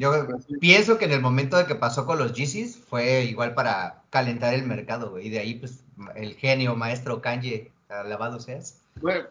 Yo 0.00 0.26
Pues 0.26 0.44
sí. 0.46 0.54
pienso 0.58 0.96
que 0.96 1.04
en 1.04 1.12
el 1.12 1.20
momento 1.20 1.58
de 1.58 1.66
que 1.66 1.74
pasó 1.74 2.06
con 2.06 2.18
los 2.18 2.32
Yeezys 2.32 2.78
fue 2.78 3.24
igual 3.24 3.52
para 3.54 4.02
calentar 4.10 4.54
el 4.54 4.64
mercado, 4.64 5.10
güey, 5.10 5.26
y 5.26 5.30
de 5.30 5.38
ahí, 5.40 5.54
pues, 5.56 5.84
el 6.16 6.34
genio, 6.34 6.76
maestro 6.76 7.20
Kanye, 7.20 7.70
alabado 7.88 8.40
seas. 8.40 8.80
Bueno, 9.02 9.26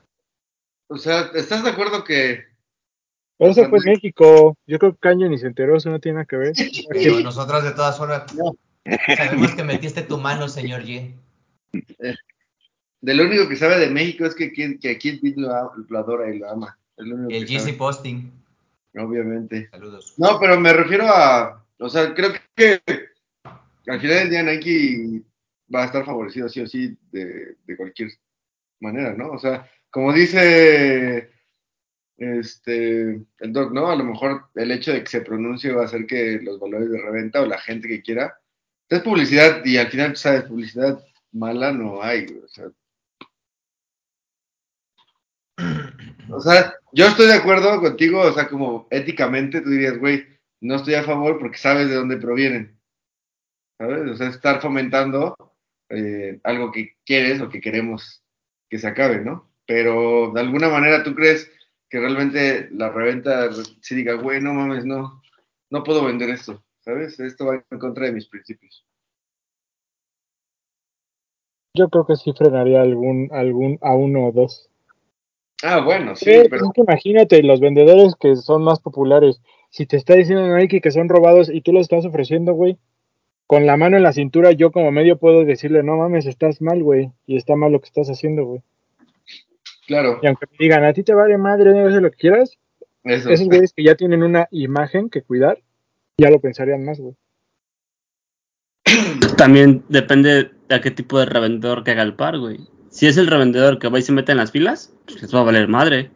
o 0.90 0.98
sea, 0.98 1.32
¿estás 1.34 1.64
de 1.64 1.72
acuerdo 1.72 2.04
que 2.04 2.46
Pero 3.40 3.52
eso 3.52 3.68
fue 3.70 3.80
en 3.80 3.86
México. 3.86 4.56
Yo 4.68 4.78
creo 4.78 4.94
que 4.94 5.00
Caño 5.00 5.28
ni 5.30 5.40
se 5.40 5.48
enteró, 5.48 5.78
eso 5.78 5.90
no 5.90 6.00
tiene 6.00 6.18
nada 6.18 6.26
que 6.26 6.36
ver. 6.38 6.54
Pero 6.90 7.20
nosotros 7.22 7.64
de 7.64 7.72
todas 7.72 7.98
formas 7.98 8.32
No. 8.36 8.56
Sabemos 9.16 9.52
que 9.56 9.64
metiste 9.64 10.02
tu 10.04 10.18
mano, 10.18 10.48
señor 10.48 10.84
Ye. 10.84 11.16
de 13.02 13.14
lo 13.14 13.24
único 13.24 13.48
que 13.48 13.56
sabe 13.56 13.80
de 13.80 13.90
México 13.90 14.26
es 14.26 14.36
que, 14.36 14.46
aquí 14.46 15.10
el 15.10 15.20
Pete 15.20 15.42
lo, 15.42 15.50
lo 15.76 16.00
adora 16.00 16.34
y 16.34 16.40
lo 16.40 16.50
ama? 16.50 16.78
Es 16.98 17.06
lo 17.06 17.16
único 17.16 17.32
El 17.32 17.46
que 17.46 17.60
sabe, 17.60 17.74
posting. 17.74 18.32
obviamente. 18.96 19.70
Saludos. 19.70 20.14
No, 20.18 20.40
pero 20.40 20.60
me 20.60 20.74
refiero 20.74 21.06
a, 21.08 21.66
o 21.80 21.90
sea, 21.90 22.14
creo 22.14 22.32
que 22.56 22.82
al 23.88 24.00
final 24.00 24.18
del 24.18 24.30
día 24.30 24.44
Nike 24.44 25.22
va 25.74 25.84
a 25.84 25.86
estar 25.86 26.06
favorecido 26.06 26.48
sí 26.48 26.62
o 26.62 26.68
sí 26.68 26.98
de, 27.12 27.58
de 27.66 27.78
cualquier 27.78 28.12
manera, 28.80 29.14
¿no? 29.14 29.32
O 29.32 29.40
sea, 29.40 29.70
como 29.90 30.14
dice 30.14 31.30
este 32.18 33.22
el 33.40 33.54
doc, 33.54 33.72
¿no? 33.72 33.90
A 33.90 33.96
lo 33.96 34.04
mejor 34.04 34.46
el 34.56 34.72
hecho 34.72 34.94
de 34.94 35.04
que 35.04 35.10
se 35.10 35.22
pronuncie 35.22 35.74
va 35.74 35.84
a 35.84 35.86
hacer 35.86 36.06
que 36.06 36.40
los 36.42 36.60
valores 36.60 36.90
de 36.90 37.02
reventa 37.02 37.42
o 37.42 37.46
la 37.46 37.60
gente 37.60 37.88
que 37.88 38.02
quiera, 38.02 38.38
es 38.96 39.02
publicidad 39.02 39.64
y 39.66 39.78
al 39.78 39.88
final, 39.88 40.16
sabes, 40.16 40.44
publicidad 40.44 41.04
mala 41.32 41.72
no 41.72 42.02
hay, 42.02 42.26
o 42.44 42.48
sea. 42.48 42.66
O 46.30 46.40
sea, 46.40 46.74
yo 46.92 47.08
estoy 47.08 47.28
de 47.28 47.36
acuerdo 47.36 47.80
contigo, 47.80 48.22
o 48.22 48.34
sea, 48.34 48.48
como 48.48 48.88
éticamente 48.90 49.62
tú 49.62 49.70
dirías, 49.70 49.98
güey, 50.00 50.26
no 50.62 50.76
estoy 50.76 50.96
a 50.96 51.04
favor 51.04 51.38
porque 51.40 51.58
sabes 51.58 51.90
de 51.90 51.96
dónde 51.96 52.18
provienen. 52.18 52.80
¿Sabes? 53.78 54.12
O 54.12 54.16
sea, 54.16 54.30
estar 54.30 54.62
fomentando 54.62 55.36
eh, 55.90 56.40
algo 56.44 56.72
que 56.72 56.96
quieres 57.06 57.42
o 57.42 57.50
que 57.50 57.62
queremos 57.62 58.24
que 58.70 58.80
se 58.80 58.88
acabe, 58.88 59.20
¿no? 59.20 59.52
Pero 59.66 60.32
de 60.34 60.42
alguna 60.42 60.70
manera 60.70 61.04
tú 61.04 61.14
crees 61.14 61.52
que 61.90 62.00
realmente 62.00 62.70
la 62.72 62.90
reventa 62.90 63.50
sí 63.82 63.96
diga, 63.96 64.14
güey, 64.14 64.42
no 64.42 64.54
mames, 64.54 64.86
no, 64.86 65.22
no 65.70 65.84
puedo 65.84 66.06
vender 66.06 66.30
esto, 66.30 66.64
¿sabes? 66.84 67.20
Esto 67.20 67.46
va 67.48 67.64
en 67.70 67.80
contra 67.80 68.06
de 68.06 68.14
mis 68.14 68.28
principios. 68.28 68.86
Yo 71.76 71.90
creo 71.90 72.06
que 72.06 72.16
sí 72.16 72.34
frenaría 72.34 72.82
algún, 72.82 73.30
algún 73.32 73.80
a 73.82 73.96
uno 73.96 74.28
o 74.28 74.32
dos. 74.32 74.70
Ah, 75.64 75.80
bueno, 75.80 76.16
sí, 76.16 76.26
pues 76.26 76.50
pero 76.50 76.66
es 76.66 76.72
que 76.74 76.82
imagínate, 76.82 77.42
los 77.42 77.62
vendedores 77.62 78.16
que 78.20 78.36
son 78.36 78.64
más 78.64 78.80
populares, 78.80 79.42
si 79.70 79.86
te 79.86 79.96
está 79.96 80.14
diciendo 80.14 80.56
Nike 80.56 80.82
que 80.82 80.92
son 80.92 81.08
robados 81.08 81.50
y 81.50 81.62
tú 81.62 81.72
los 81.72 81.84
estás 81.84 82.06
ofreciendo, 82.06 82.54
güey, 82.54 82.78
con 83.48 83.66
la 83.66 83.78
mano 83.78 83.96
en 83.98 84.04
la 84.04 84.14
cintura, 84.14 84.52
yo 84.52 84.72
como 84.72 84.92
medio 84.92 85.18
puedo 85.18 85.46
decirle, 85.46 85.82
no 85.82 85.96
mames, 85.96 86.26
estás 86.26 86.62
mal, 86.62 86.84
güey, 86.84 87.12
y 87.26 87.38
está 87.38 87.56
mal 87.56 87.72
lo 87.72 87.80
que 87.80 87.88
estás 87.88 88.10
haciendo, 88.10 88.46
güey. 88.46 88.62
claro, 89.88 90.20
Y 90.22 90.28
aunque 90.28 90.48
me 90.52 90.58
digan, 90.60 90.84
a 90.84 90.94
ti 90.94 91.02
te 91.04 91.14
vale 91.14 91.38
madre, 91.38 91.72
no 91.72 91.88
haces 91.88 92.02
lo 92.02 92.12
que 92.12 92.18
quieras, 92.18 92.58
eso. 93.06 93.30
esos 93.30 93.48
güeyes 93.48 93.74
que 93.74 93.84
ya 93.84 93.96
tienen 93.96 94.22
una 94.22 94.48
imagen 94.52 95.10
que 95.10 95.24
cuidar, 95.24 95.60
ya 96.18 96.30
lo 96.30 96.40
pensarían 96.40 96.84
más, 96.84 97.00
güey. 97.00 97.16
También 99.38 99.84
depende 99.90 100.52
de 100.68 100.76
a 100.76 100.82
qué 100.82 100.92
tipo 100.92 101.20
de 101.20 101.26
revendedor 101.26 101.84
que 101.84 101.92
haga 101.92 102.04
el 102.04 102.16
par, 102.16 102.38
güey. 102.40 102.60
Si 102.90 103.08
es 103.08 103.18
el 103.18 103.28
revendedor 103.28 103.80
que 103.80 103.90
va 103.90 104.00
y 104.00 104.04
se 104.04 104.12
mete 104.12 104.32
en 104.32 104.38
las 104.38 104.52
filas, 104.52 104.94
pues 105.06 105.22
les 105.22 105.34
va 105.34 105.40
a 105.40 105.44
valer 105.44 105.68
madre. 105.68 106.12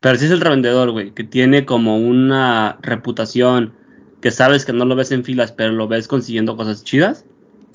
Pero 0.00 0.16
si 0.16 0.26
es 0.26 0.30
el 0.30 0.40
revendedor, 0.40 0.90
güey, 0.92 1.12
que 1.12 1.24
tiene 1.24 1.64
como 1.64 1.96
una 1.96 2.78
reputación, 2.82 3.74
que 4.20 4.30
sabes 4.30 4.64
que 4.64 4.72
no 4.72 4.84
lo 4.84 4.94
ves 4.96 5.10
en 5.12 5.24
filas, 5.24 5.52
pero 5.52 5.72
lo 5.72 5.88
ves 5.88 6.06
consiguiendo 6.06 6.56
cosas 6.56 6.84
chidas, 6.84 7.24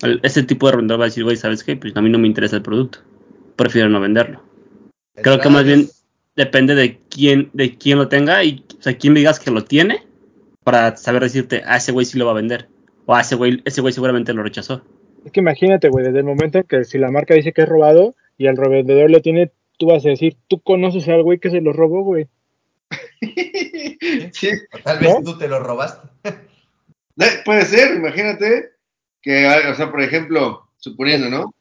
el- 0.02 0.20
ese 0.22 0.42
tipo 0.42 0.66
de 0.66 0.72
revendedor 0.72 1.00
va 1.00 1.04
a 1.04 1.08
decir, 1.08 1.24
güey, 1.24 1.36
¿sabes 1.36 1.62
qué? 1.64 1.76
Pues 1.76 1.94
a 1.96 2.00
mí 2.00 2.08
no 2.08 2.18
me 2.18 2.28
interesa 2.28 2.56
el 2.56 2.62
producto. 2.62 3.00
Prefiero 3.56 3.88
no 3.88 4.00
venderlo. 4.00 4.42
Creo 5.22 5.38
que 5.38 5.50
más 5.50 5.64
bien 5.64 5.88
depende 6.36 6.74
de 6.74 6.98
quién, 7.10 7.50
de 7.52 7.76
quién 7.76 7.98
lo 7.98 8.08
tenga 8.08 8.42
y, 8.42 8.64
o 8.78 8.82
sea, 8.82 8.96
quién 8.96 9.12
digas 9.12 9.38
que 9.38 9.50
lo 9.50 9.64
tiene 9.64 10.06
para 10.70 10.96
saber 10.96 11.22
decirte, 11.22 11.62
a 11.66 11.78
ese 11.78 11.90
güey 11.90 12.06
sí 12.06 12.16
lo 12.16 12.26
va 12.26 12.30
a 12.30 12.34
vender. 12.34 12.68
O 13.04 13.14
a 13.16 13.22
ese 13.22 13.34
güey, 13.34 13.60
ese 13.64 13.80
güey 13.80 13.92
seguramente 13.92 14.32
lo 14.32 14.44
rechazó. 14.44 14.84
Es 15.24 15.32
que 15.32 15.40
imagínate, 15.40 15.88
güey, 15.88 16.04
desde 16.04 16.20
el 16.20 16.24
momento 16.24 16.58
en 16.58 16.64
que 16.64 16.84
si 16.84 16.96
la 16.96 17.10
marca 17.10 17.34
dice 17.34 17.52
que 17.52 17.62
es 17.62 17.68
robado 17.68 18.14
y 18.38 18.46
el 18.46 18.56
revendedor 18.56 19.10
lo 19.10 19.20
tiene, 19.20 19.50
tú 19.78 19.86
vas 19.86 20.06
a 20.06 20.10
decir, 20.10 20.36
tú 20.46 20.60
conoces 20.60 21.08
al 21.08 21.24
güey 21.24 21.40
que 21.40 21.50
se 21.50 21.60
lo 21.60 21.72
robó, 21.72 22.04
güey. 22.04 22.28
sí, 24.32 24.50
O 24.72 24.78
tal 24.78 25.00
vez 25.00 25.08
¿No? 25.12 25.24
tú 25.24 25.38
te 25.38 25.48
lo 25.48 25.58
robaste. 25.58 26.08
Puede 27.44 27.62
ser, 27.62 27.96
imagínate 27.96 28.70
que, 29.20 29.48
ah, 29.48 29.72
o 29.72 29.74
sea, 29.74 29.90
por 29.90 30.02
ejemplo, 30.02 30.68
suponiendo, 30.76 31.28
¿no? 31.28 31.52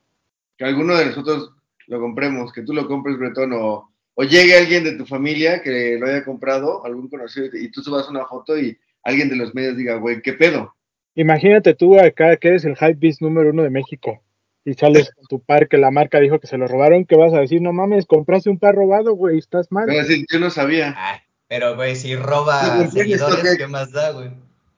Que 0.56 0.66
alguno 0.66 0.96
de 0.96 1.08
nosotros 1.08 1.52
lo 1.88 2.00
compremos, 2.00 2.54
que 2.54 2.62
tú 2.62 2.74
lo 2.74 2.88
compres, 2.88 3.18
Bretón, 3.18 3.54
o, 3.54 3.90
o 4.14 4.24
llegue 4.24 4.56
alguien 4.56 4.84
de 4.84 4.92
tu 4.92 5.08
familia 5.08 5.64
que 5.64 5.98
lo 6.00 6.06
haya 6.06 6.24
comprado, 6.24 6.86
algún 6.86 7.10
conocido, 7.10 7.48
y 7.54 7.72
tú 7.72 7.82
subas 7.82 8.08
una 8.08 8.28
foto 8.28 8.56
y 8.56 8.78
alguien 9.04 9.30
de 9.30 9.36
los 9.36 9.54
medios 9.54 9.78
diga, 9.78 9.96
güey, 9.96 10.22
¿qué 10.22 10.34
pedo? 10.34 10.76
Imagínate 11.16 11.74
tú 11.74 12.00
acá 12.00 12.38
que 12.38 12.50
eres 12.50 12.66
el 12.66 12.76
hype 12.76 12.96
beast 12.96 13.22
número 13.22 13.50
uno 13.50 13.64
de 13.64 13.70
México 13.70 14.22
y 14.66 14.74
sales 14.74 15.12
con 15.16 15.26
tu 15.26 15.40
par 15.40 15.68
que 15.68 15.78
la 15.78 15.92
marca 15.92 16.20
dijo 16.20 16.40
que 16.40 16.48
se 16.48 16.58
lo 16.58 16.68
robaron, 16.68 17.06
que 17.06 17.18
vas 17.18 17.34
a 17.34 17.40
decir, 17.40 17.62
no 17.62 17.74
mames, 17.74 18.06
compraste 18.06 18.50
un 18.50 18.60
par 18.60 18.76
robado, 18.76 19.14
güey, 19.14 19.38
estás 19.38 19.72
mal. 19.72 19.88
Yo 20.32 20.40
no 20.40 20.50
sabía. 20.50 20.94
Ah, 20.98 21.22
pero, 21.48 21.76
güey, 21.76 21.96
si 21.96 22.16
roba 22.16 22.62
Sí, 22.62 22.70
¿por 22.78 22.94
qué 22.94 23.00
seguidores, 23.02 23.52
qué? 23.52 23.58
¿qué 23.58 23.68
más 23.68 23.92
da, 23.92 24.12
güey? 24.12 24.30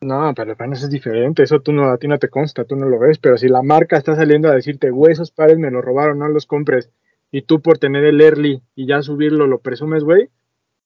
No, 0.02 0.34
pero 0.36 0.56
bueno, 0.56 0.74
eso 0.74 0.86
es 0.86 0.92
diferente, 0.92 1.44
eso 1.44 1.60
tú 1.60 1.74
no, 1.74 1.92
a 1.92 1.98
ti 1.98 2.08
no 2.08 2.18
te 2.18 2.28
consta, 2.28 2.66
tú 2.66 2.76
no 2.76 2.88
lo 2.88 2.98
ves, 2.98 3.20
pero 3.20 3.38
si 3.38 3.48
la 3.48 3.62
marca 3.62 3.98
está 3.98 4.16
saliendo 4.16 4.50
a 4.50 4.56
decirte, 4.56 4.90
güey, 4.90 5.14
esos 5.14 5.30
pares 5.30 5.60
me 5.60 5.70
los 5.70 5.86
robaron, 5.86 6.18
no 6.18 6.28
los 6.28 6.48
compres, 6.48 6.90
y 7.30 7.44
tú 7.44 7.62
por 7.62 7.78
tener 7.78 8.04
el 8.06 8.20
early 8.20 8.64
y 8.74 8.88
ya 8.88 9.04
subirlo 9.04 9.46
lo 9.46 9.60
presumes, 9.60 10.04
güey, 10.04 10.30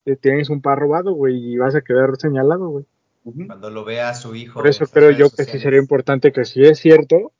eh, 0.04 0.17
tienes 0.17 0.50
un 0.50 0.62
par 0.62 0.80
robado, 0.80 1.13
güey, 1.13 1.54
y 1.54 1.58
vas 1.58 1.76
a 1.76 1.82
quedar 1.82 2.17
señalado, 2.17 2.67
güey. 2.67 2.86
Cuando 3.47 3.69
lo 3.71 3.83
vea 3.83 4.09
a 4.09 4.13
su 4.13 4.35
hijo. 4.35 4.59
Por 4.59 4.67
eso 4.67 4.85
creo 4.85 5.11
yo 5.11 5.29
que 5.29 5.45
sí 5.45 5.59
sería 5.59 5.79
importante 5.79 6.31
que 6.31 6.45
si 6.45 6.63
es 6.63 6.79
cierto, 6.79 7.33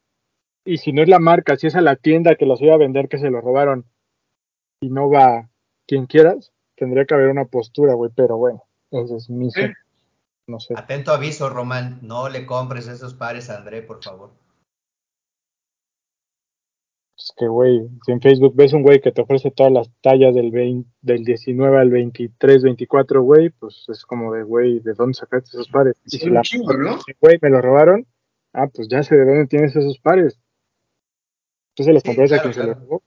y 0.66 0.78
si 0.78 0.92
no 0.92 1.04
es 1.04 1.10
la 1.10 1.20
marca, 1.20 1.56
si 1.58 1.68
es 1.68 1.76
a 1.76 1.82
la 1.82 1.96
tienda 1.96 2.36
que 2.36 2.48
los 2.48 2.62
iba 2.62 2.74
a 2.74 2.80
vender 2.80 3.08
que 3.08 3.20
se 3.20 3.30
lo 3.30 3.40
robaron, 3.40 3.86
y 4.82 4.90
no 4.90 5.10
va 5.10 5.50
quien 5.88 6.08
quieras, 6.08 6.54
tendría 6.76 7.06
que 7.06 7.14
haber 7.14 7.30
una 7.30 7.46
postura, 7.46 7.94
güey, 7.94 8.12
pero 8.16 8.38
bueno, 8.38 8.64
ese 8.92 9.16
es 9.18 9.30
mi... 9.30 9.52
Sí. 9.52 9.62
No 10.48 10.60
sé. 10.60 10.76
Atento 10.78 11.12
aviso, 11.12 11.50
Román. 11.50 12.00
No 12.04 12.30
le 12.30 12.46
compres 12.46 12.88
esos 12.88 13.16
pares 13.16 13.50
a 13.50 13.58
André, 13.58 13.82
por 13.82 14.04
favor. 14.04 14.32
Es 17.18 17.32
que, 17.38 17.48
güey, 17.48 17.88
si 18.06 18.12
en 18.12 18.20
Facebook 18.22 18.54
ves 18.56 18.74
un 18.74 18.84
güey 18.84 19.00
que 19.00 19.12
te 19.12 19.22
ofrece 19.22 19.50
todas 19.50 19.72
las 19.72 19.90
tallas 20.02 20.36
del, 20.36 20.52
20 20.52 20.90
del 21.02 21.24
19 21.24 21.78
al 21.80 21.90
23, 21.90 22.62
24, 22.64 23.22
güey, 23.24 23.50
pues 23.52 23.86
es 23.88 24.06
como 24.06 24.34
de, 24.34 24.44
güey, 24.44 24.80
¿de 24.82 24.94
dónde 24.94 25.14
sacaste 25.14 25.50
esos 25.50 25.70
pares? 25.70 25.96
Y 26.06 26.10
si 26.10 26.18
Son 26.20 26.30
un 26.30 26.34
la 26.36 26.42
chingo, 26.42 26.74
¿no? 26.74 26.98
güey, 27.22 27.38
me 27.42 27.50
lo 27.50 27.62
robaron, 27.62 28.06
ah, 28.54 28.68
pues 28.68 28.90
ya 28.90 29.02
sé 29.02 29.16
de 29.16 29.26
dónde 29.26 29.48
tienes 29.48 29.76
esos 29.76 29.98
pares. 30.00 30.38
Tú 31.74 31.84
se 31.84 31.94
los 31.94 32.04
Sí, 32.04 32.10
compraste 32.10 32.36
a 32.36 32.42
claro, 32.42 32.54
quien 32.54 32.64
se 32.66 32.70
los 32.72 32.80
robó. 32.80 33.04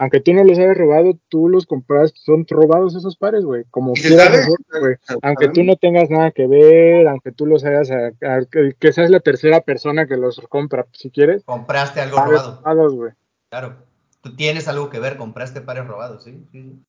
Aunque 0.00 0.20
tú 0.20 0.32
no 0.32 0.44
los 0.44 0.56
hayas 0.58 0.76
robado, 0.76 1.18
tú 1.28 1.48
los 1.48 1.66
compraste, 1.66 2.18
son 2.20 2.44
robados 2.48 2.94
esos 2.94 3.16
pares, 3.16 3.44
güey. 3.44 3.64
Como 3.70 3.92
¿Y 3.96 4.00
quieras 4.00 4.46
güey. 4.80 4.94
¿Sabemos? 5.02 5.22
Aunque 5.22 5.48
tú 5.48 5.64
no 5.64 5.74
tengas 5.76 6.08
nada 6.10 6.30
que 6.32 6.46
ver, 6.46 7.06
aunque 7.08 7.32
tú 7.32 7.46
los 7.46 7.64
hayas, 7.64 7.90
a- 7.90 8.08
a- 8.22 8.44
que, 8.50 8.74
que 8.78 8.92
seas 8.92 9.10
la 9.10 9.18
tercera 9.20 9.60
persona 9.60 10.06
que 10.06 10.16
los 10.16 10.40
compra, 10.48 10.86
si 10.92 11.10
quieres, 11.10 11.42
Compraste 11.44 12.00
algo 12.00 12.16
robado. 12.18 12.56
robados, 12.62 12.94
güey. 12.94 13.12
Claro. 13.50 13.86
Tú 14.20 14.34
tienes 14.34 14.68
algo 14.68 14.90
que 14.90 14.98
ver, 14.98 15.16
compraste 15.16 15.60
pares 15.60 15.86
robados, 15.86 16.24
¿sí? 16.24 16.44
sí, 16.52 16.62
sí. 16.62 16.84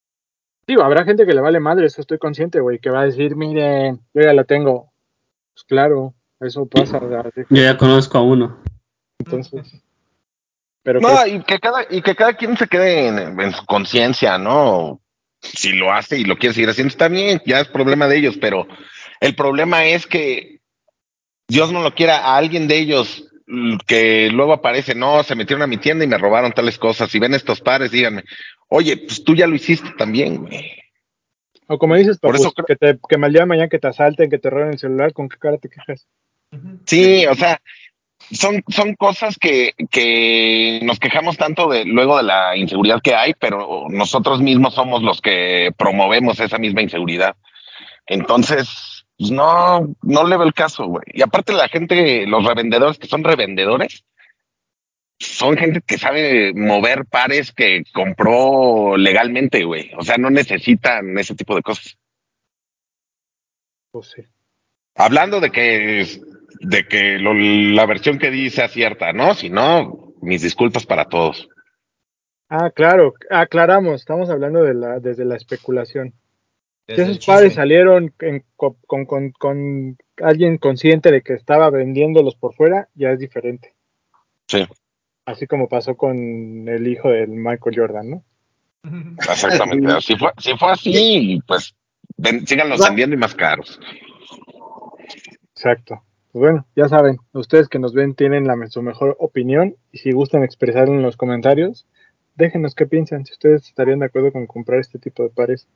Digo, 0.67 0.84
habrá 0.84 1.04
gente 1.04 1.26
que 1.26 1.34
le 1.34 1.41
vale 1.41 1.60
madre, 1.60 1.88
eso 1.88 2.02
estoy 2.02 2.17
consciente, 2.19 2.60
güey, 2.60 2.80
que 2.80 2.89
va 2.91 3.02
a 3.02 3.06
decir, 3.06 3.36
miren, 3.36 4.00
yo 4.13 4.22
ya 4.22 4.34
la 4.34 4.43
tengo. 4.43 4.91
Pues 5.54 5.63
claro, 5.65 6.13
eso 6.39 6.65
pasa. 6.67 7.00
¿verdad? 7.00 7.32
Yo 7.50 7.63
ya 7.63 7.78
conozco 7.78 8.17
a 8.17 8.22
uno. 8.22 8.62
Entonces, 9.19 9.82
pero 10.84 11.00
No, 11.02 11.08
creo- 11.08 11.36
y 11.36 11.43
que 11.43 11.60
cada, 11.60 11.86
y 11.89 12.02
que 12.02 12.15
cada 12.15 12.34
quien 12.36 12.56
se 12.58 12.67
quede 12.67 13.08
en, 13.08 13.39
en 13.39 13.52
su 13.52 13.65
conciencia, 13.65 14.38
¿no? 14.38 15.02
Si 15.41 15.72
lo 15.74 15.91
hace 15.91 16.19
y 16.19 16.26
lo 16.26 16.38
quiere 16.38 16.54
seguir 16.54 16.69
haciendo, 16.69 16.89
está 16.89 17.08
bien, 17.08 17.41
ya 17.45 17.62
es 17.62 17.67
problema 17.67 18.08
de 18.08 18.17
ellos, 18.17 18.38
pero 18.39 18.67
el 19.22 19.36
problema 19.36 19.86
es 19.86 20.06
que 20.06 20.60
Dios 21.48 21.72
no 21.72 21.82
lo 21.82 21.95
quiera, 21.95 22.17
a 22.19 22.38
alguien 22.38 22.67
de 22.67 22.78
ellos 22.78 23.29
que 23.88 24.30
luego 24.32 24.54
aparece, 24.54 24.94
no, 24.96 25.24
se 25.24 25.36
metieron 25.36 25.64
a 25.64 25.68
mi 25.68 25.78
tienda 25.78 26.04
y 26.06 26.08
me 26.08 26.18
robaron 26.18 26.52
tales 26.52 26.78
cosas. 26.78 27.10
Si 27.10 27.20
ven 27.20 27.34
estos 27.34 27.62
pares, 27.62 27.92
díganme, 27.92 28.24
oye, 28.68 28.98
pues 28.98 29.24
tú 29.24 29.36
ya 29.36 29.48
lo 29.48 29.56
hiciste 29.56 29.90
también, 29.98 30.38
güey. 30.46 30.76
O 31.68 31.78
como 31.78 31.96
dices, 31.96 32.20
Por 32.20 32.32
Papus, 32.32 32.46
eso 32.48 32.52
creo- 32.54 32.66
que, 32.66 32.76
te, 32.76 33.00
que 33.08 33.18
mal 33.18 33.32
día 33.32 33.42
de 33.42 33.48
mañana 33.48 33.70
que 33.70 33.80
te 33.80 33.88
asalten, 33.88 34.30
que 34.30 34.40
te 34.40 34.50
roben 34.50 34.70
el 34.74 34.80
celular, 34.80 35.14
¿con 35.14 35.30
qué 35.30 35.38
cara 35.38 35.58
te 35.58 35.70
quejas? 35.70 36.08
Sí, 36.86 37.26
o 37.28 37.36
sea, 37.36 37.62
son, 38.32 38.64
son 38.68 38.96
cosas 38.96 39.38
que, 39.38 39.74
que 39.92 40.80
nos 40.84 41.00
quejamos 41.00 41.38
tanto 41.38 41.70
de 41.70 41.86
luego 41.86 42.18
de 42.18 42.24
la 42.24 42.56
inseguridad 42.58 43.02
que 43.02 43.14
hay, 43.16 43.34
pero 43.40 43.86
nosotros 43.90 44.42
mismos 44.42 44.74
somos 44.74 45.04
los 45.04 45.22
que 45.22 45.72
promovemos 45.78 46.40
esa 46.40 46.58
misma 46.58 46.82
inseguridad. 46.82 47.36
Entonces, 48.08 48.99
pues 49.19 49.32
no, 49.32 49.93
no 50.01 50.23
le 50.27 50.38
veo 50.38 50.47
el 50.47 50.53
caso, 50.53 50.88
güey. 50.88 51.03
Y 51.13 51.21
aparte 51.21 51.51
la 51.53 51.67
gente, 51.67 52.25
los 52.25 52.45
revendedores 52.45 52.97
que 52.97 53.08
son 53.08 53.23
revendedores, 53.23 54.05
son 55.19 55.58
gente 55.58 55.82
que 55.82 55.97
sabe 55.97 56.53
mover 56.53 57.05
pares 57.05 57.51
que 57.51 57.84
compró 57.93 58.95
legalmente, 58.95 59.65
güey. 59.65 59.91
O 59.97 60.03
sea, 60.03 60.15
no 60.17 60.29
necesitan 60.29 61.17
ese 61.17 61.36
tipo 61.36 61.53
de 61.55 61.62
cosas. 61.62 61.97
Pues 63.91 64.12
sí. 64.15 64.21
Hablando 64.95 65.41
de 65.41 65.51
que, 65.51 66.08
de 66.62 66.88
que 66.88 67.17
lo- 67.19 67.34
la 67.34 67.86
versión 67.86 68.19
que 68.19 68.32
di 68.32 68.49
sea 68.49 68.69
cierta, 68.69 69.12
¿no? 69.12 69.34
Si 69.34 69.49
no, 69.49 70.13
mis 70.21 70.41
disculpas 70.41 70.86
para 70.86 71.05
todos. 71.10 71.49
Ah, 72.49 72.71
claro, 72.73 73.13
aclaramos, 73.29 73.95
estamos 74.01 74.29
hablando 74.29 74.63
de 74.63 74.73
la, 74.73 74.99
desde 74.99 75.25
la 75.25 75.36
especulación. 75.36 76.13
Si 76.95 77.02
esos 77.02 77.25
pares 77.25 77.49
chisme. 77.52 77.62
salieron 77.62 78.13
en- 78.19 78.43
con, 78.56 78.75
con- 78.88 79.06
con- 79.06 79.32
con 79.32 79.97
alguien 80.21 80.58
consciente 80.58 81.12
de 81.12 81.21
que 81.21 81.34
estaba 81.34 81.69
vendiéndolos 81.69 82.36
por 82.36 82.54
fuera, 82.56 82.88
ya 82.95 83.12
es 83.12 83.19
diferente. 83.19 83.73
Sí, 84.47 84.65
Así 85.25 85.45
como 85.45 85.69
pasó 85.69 85.95
con 85.95 86.67
el 86.67 86.88
hijo 86.88 87.10
del 87.10 87.30
Michael 87.30 87.75
Jordan, 87.78 88.10
¿no? 88.10 88.23
Exactamente. 89.19 90.02
Si 90.02 90.15
fue, 90.15 90.32
si 90.39 90.58
fue 90.58 90.71
así, 90.71 91.39
pues 91.47 91.75
ven, 92.17 92.47
síganlos 92.47 92.80
vendiendo 92.80 93.15
y 93.15 93.19
más 93.19 93.36
caros. 93.36 93.80
Exacto. 95.56 96.04
Pues 96.32 96.41
bueno, 96.41 96.65
ya 96.75 96.88
saben, 96.88 97.17
ustedes 97.34 97.67
que 97.67 97.80
nos 97.80 97.93
ven 97.93 98.13
tienen 98.13 98.45
la, 98.45 98.56
su 98.69 98.82
mejor 98.82 99.15
opinión 99.19 99.75
y 99.91 99.97
si 99.99 100.12
gustan 100.12 100.43
expresarlo 100.43 100.93
en 100.93 101.02
los 101.02 101.17
comentarios, 101.17 101.88
déjenos 102.36 102.75
qué 102.75 102.86
piensan, 102.86 103.25
si 103.25 103.34
ustedes 103.34 103.67
estarían 103.67 103.99
de 103.99 104.06
acuerdo 104.06 104.32
con 104.32 104.45
comprar 104.47 104.80
este 104.80 104.99
tipo 104.99 105.23
de 105.23 105.30
pares. 105.30 105.67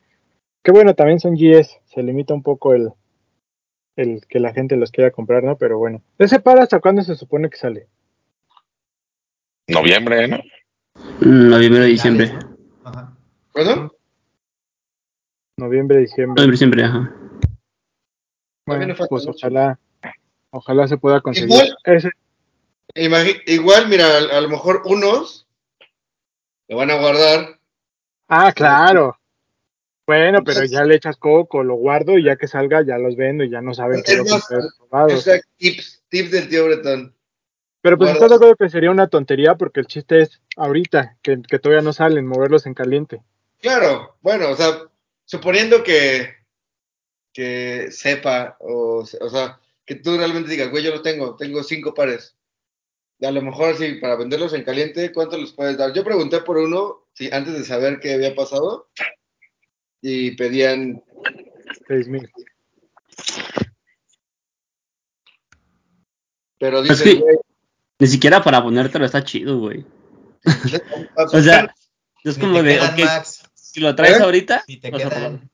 Que 0.64 0.72
bueno, 0.72 0.96
también 0.96 1.20
son 1.20 1.36
GS, 1.36 1.82
se 1.86 2.04
limita 2.04 2.34
un 2.34 2.42
poco 2.42 2.74
el, 2.74 2.90
el 3.98 4.26
que 4.28 4.40
la 4.40 4.54
gente 4.54 4.76
los 4.78 4.92
quiera 4.92 5.12
comprar, 5.12 5.44
¿no? 5.44 5.58
Pero 5.58 5.78
bueno, 5.78 6.02
¿ese 6.18 6.40
par 6.40 6.60
hasta 6.60 6.80
cuándo 6.80 7.02
se 7.04 7.16
supone 7.16 7.50
que 7.50 7.58
sale? 7.58 7.88
Noviembre, 9.68 10.28
¿no? 10.28 10.38
Mm, 11.20 11.50
Noviembre, 11.50 11.86
diciembre. 11.86 12.32
Noviembre, 15.58 16.00
diciembre. 16.00 16.36
Noviembre, 16.36 16.52
diciembre, 16.52 16.84
ajá. 16.84 17.14
Bueno, 18.66 18.96
pues 19.10 19.28
ojalá, 19.28 19.80
ojalá 20.52 20.88
se 20.88 20.98
pueda 20.98 21.20
conseguir. 21.22 21.50
Igual- 21.52 21.76
Ese, 21.84 22.10
igual, 23.48 23.90
mira, 23.90 24.06
a, 24.06 24.38
a 24.38 24.42
lo 24.42 24.50
mejor 24.50 24.82
unos 24.86 25.46
lo 26.70 26.78
van 26.78 26.92
a 26.92 26.96
guardar. 27.00 27.60
ah, 28.30 28.52
claro. 28.54 29.18
Bueno, 30.06 30.44
pero 30.44 30.66
ya 30.66 30.84
le 30.84 30.96
echas 30.96 31.18
coco, 31.18 31.64
lo 31.64 31.76
guardo 31.76 32.18
y 32.18 32.26
ya 32.26 32.36
que 32.36 32.48
salga 32.48 32.84
ya 32.86 32.98
los 32.98 33.16
vendo 33.16 33.44
y 33.44 33.50
ya 33.50 33.62
no 33.62 33.74
saben 33.74 34.04
que 34.04 34.18
más, 34.18 34.48
compré 34.48 34.68
robado. 34.80 35.16
O 35.16 35.22
sea, 35.22 35.40
tips, 35.58 36.04
tips 36.10 36.32
del 36.32 36.50
tío 36.50 36.66
Bretón. 36.66 37.16
Pero 37.82 37.98
pues 37.98 38.12
estás 38.12 38.30
de 38.30 38.36
acuerdo 38.36 38.56
que 38.56 38.70
sería 38.70 38.92
una 38.92 39.08
tontería 39.08 39.56
porque 39.56 39.82
el 39.82 39.88
chiste 39.88 40.22
es 40.22 40.42
ahorita, 40.56 41.18
que, 41.22 41.42
que 41.42 41.60
todavía 41.60 41.82
no 41.82 41.94
salen, 41.94 42.26
moverlos 42.26 42.66
en 42.66 42.74
caliente. 42.74 43.22
Claro, 43.60 44.18
bueno, 44.22 44.50
o 44.50 44.56
sea, 44.56 44.84
suponiendo 45.26 45.84
que, 45.84 46.34
que 47.34 47.92
sepa, 47.92 48.58
o, 48.60 49.00
o 49.00 49.30
sea, 49.30 49.60
que 49.86 49.96
tú 49.96 50.18
realmente 50.18 50.50
digas, 50.50 50.70
güey, 50.70 50.84
yo 50.84 50.92
lo 50.92 51.02
tengo, 51.02 51.36
tengo 51.36 51.64
cinco 51.64 51.94
pares. 51.94 52.38
A 53.22 53.32
lo 53.32 53.42
mejor 53.42 53.76
sí, 53.76 53.96
para 53.96 54.16
venderlos 54.16 54.54
en 54.54 54.64
caliente, 54.64 55.12
¿cuánto 55.12 55.38
les 55.38 55.52
puedes 55.52 55.78
dar? 55.78 55.94
Yo 55.94 56.04
pregunté 56.04 56.42
por 56.42 56.58
uno, 56.58 57.06
sí, 57.14 57.30
antes 57.32 57.54
de 57.54 57.64
saber 57.64 58.00
qué 58.00 58.14
había 58.14 58.36
pasado, 58.36 58.90
y 60.04 60.32
pedían, 60.36 61.02
Seis 61.88 62.08
mil. 62.10 62.30
pero 66.60 66.82
Es 66.82 66.90
dicen, 66.90 67.18
que- 67.18 67.22
güey, 67.24 67.38
Ni 68.00 68.08
siquiera 68.08 68.44
para 68.44 68.62
ponértelo 68.62 69.06
está 69.06 69.24
chido, 69.24 69.60
güey. 69.60 69.86
O 71.16 71.40
sea, 71.42 71.74
es 72.24 72.38
como 72.38 72.62
de, 72.62 72.74
quedan, 72.76 72.94
ok, 72.94 73.00
Max. 73.00 73.44
si 73.54 73.80
lo 73.80 73.96
traes 73.96 74.20
¿Eh? 74.20 74.24
ahorita, 74.24 74.64
Si 74.68 74.78
te 74.78 74.92
quedan. 74.92 75.50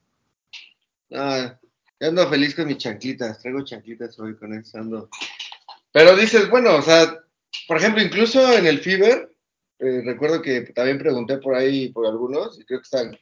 Ah, 1.14 1.60
yo 2.00 2.08
ando 2.08 2.28
feliz 2.30 2.56
con 2.56 2.68
mis 2.68 2.78
chanclitas, 2.78 3.40
traigo 3.42 3.64
chanclitas 3.64 4.18
hoy 4.20 4.36
con 4.38 4.54
eso 4.54 4.78
ando. 4.78 5.10
Pero 5.92 6.16
dices, 6.16 6.50
bueno, 6.50 6.76
o 6.76 6.82
sea, 6.82 7.18
por 7.68 7.78
ejemplo, 7.78 8.02
incluso 8.02 8.54
en 8.54 8.66
el 8.68 8.80
Fever, 8.80 9.32
eh, 9.80 10.02
recuerdo 10.06 10.42
que 10.42 10.62
también 10.74 10.98
pregunté 11.00 11.38
por 11.38 11.56
ahí 11.56 11.90
por 11.92 12.06
algunos, 12.08 12.60
y 12.60 12.66
creo 12.66 12.80
que 12.80 12.84
están 12.84 13.18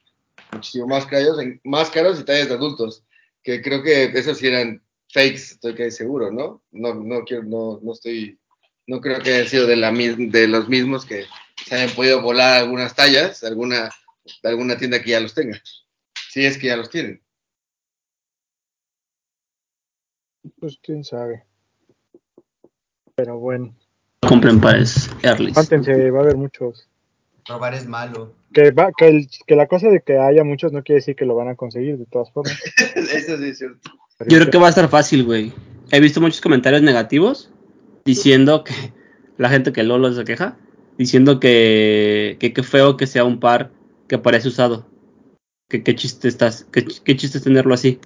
muchísimo 0.51 0.87
más 0.87 1.05
caros, 1.05 1.39
en- 1.39 1.59
más 1.63 1.89
caros 1.89 2.19
y 2.19 2.23
tallas 2.23 2.49
de 2.49 2.55
adultos, 2.55 3.03
que 3.43 3.61
creo 3.61 3.81
que 3.83 4.05
esos 4.05 4.37
sí 4.37 4.47
eran 4.47 4.81
fakes, 5.13 5.35
estoy 5.53 5.73
casi 5.75 5.91
seguro, 5.91 6.31
¿no? 6.31 6.61
No, 6.71 6.93
no 6.93 7.23
quiero, 7.23 7.43
no, 7.43 7.79
no 7.81 7.93
estoy, 7.93 8.39
no 8.87 8.99
creo 9.01 9.19
que 9.21 9.33
hayan 9.33 9.47
sido 9.47 9.67
de 9.67 9.75
la 9.77 9.91
de 9.91 10.47
los 10.47 10.67
mismos 10.67 11.05
que 11.05 11.25
se 11.65 11.75
hayan 11.75 11.95
podido 11.95 12.21
volar 12.21 12.59
algunas 12.63 12.95
tallas, 12.95 13.43
alguna, 13.43 13.89
de 14.43 14.49
alguna 14.49 14.77
tienda 14.77 15.01
que 15.01 15.11
ya 15.11 15.19
los 15.19 15.33
tenga. 15.33 15.61
Si 16.29 16.45
es 16.45 16.57
que 16.57 16.67
ya 16.67 16.77
los 16.77 16.89
tienen. 16.89 17.21
Pues 20.59 20.77
quién 20.81 21.03
sabe. 21.03 21.45
Pero 23.15 23.39
bueno, 23.39 23.75
compren 24.21 24.61
pares 24.61 25.09
early. 25.23 25.51
aguántense, 25.51 26.11
va 26.11 26.19
a 26.19 26.23
haber 26.23 26.37
muchos. 26.37 26.87
Robar 27.47 27.73
es 27.73 27.87
malo. 27.87 28.33
Que, 28.53 28.71
va, 28.71 28.89
que, 28.97 29.07
el- 29.07 29.27
que 29.45 29.55
la 29.55 29.67
cosa 29.67 29.89
de 29.89 30.01
que 30.01 30.17
haya 30.17 30.43
muchos 30.43 30.71
no 30.73 30.83
quiere 30.83 30.97
decir 30.99 31.15
que 31.15 31.25
lo 31.25 31.35
van 31.35 31.49
a 31.49 31.55
conseguir 31.55 31.97
de 31.97 32.05
todas 32.05 32.31
formas. 32.31 32.57
Eso 32.95 33.37
sí 33.37 33.45
es 33.49 33.57
cierto. 33.57 33.91
Pero 34.17 34.29
Yo 34.31 34.37
creo 34.39 34.51
que 34.51 34.57
va 34.57 34.67
a 34.67 34.69
estar 34.69 34.89
fácil, 34.89 35.23
güey. 35.23 35.53
He 35.91 35.99
visto 35.99 36.19
muchos 36.21 36.41
comentarios 36.41 36.81
negativos 36.81 37.51
diciendo 38.05 38.63
que 38.63 38.73
la 39.37 39.49
gente 39.49 39.71
que 39.71 39.83
Lolo 39.83 40.11
se 40.13 40.23
queja, 40.23 40.57
diciendo 40.97 41.39
que 41.39 42.37
que 42.39 42.53
qué 42.53 42.63
feo 42.63 42.97
que 42.97 43.07
sea 43.07 43.23
un 43.23 43.39
par 43.39 43.71
que 44.07 44.17
parece 44.17 44.47
usado. 44.47 44.87
Que 45.69 45.83
qué 45.83 45.95
chiste 45.95 46.27
estás, 46.29 46.65
qué, 46.71 46.85
ch- 46.85 47.01
qué 47.03 47.15
chiste 47.17 47.37
es 47.37 47.43
tenerlo 47.43 47.73
así. 47.73 47.99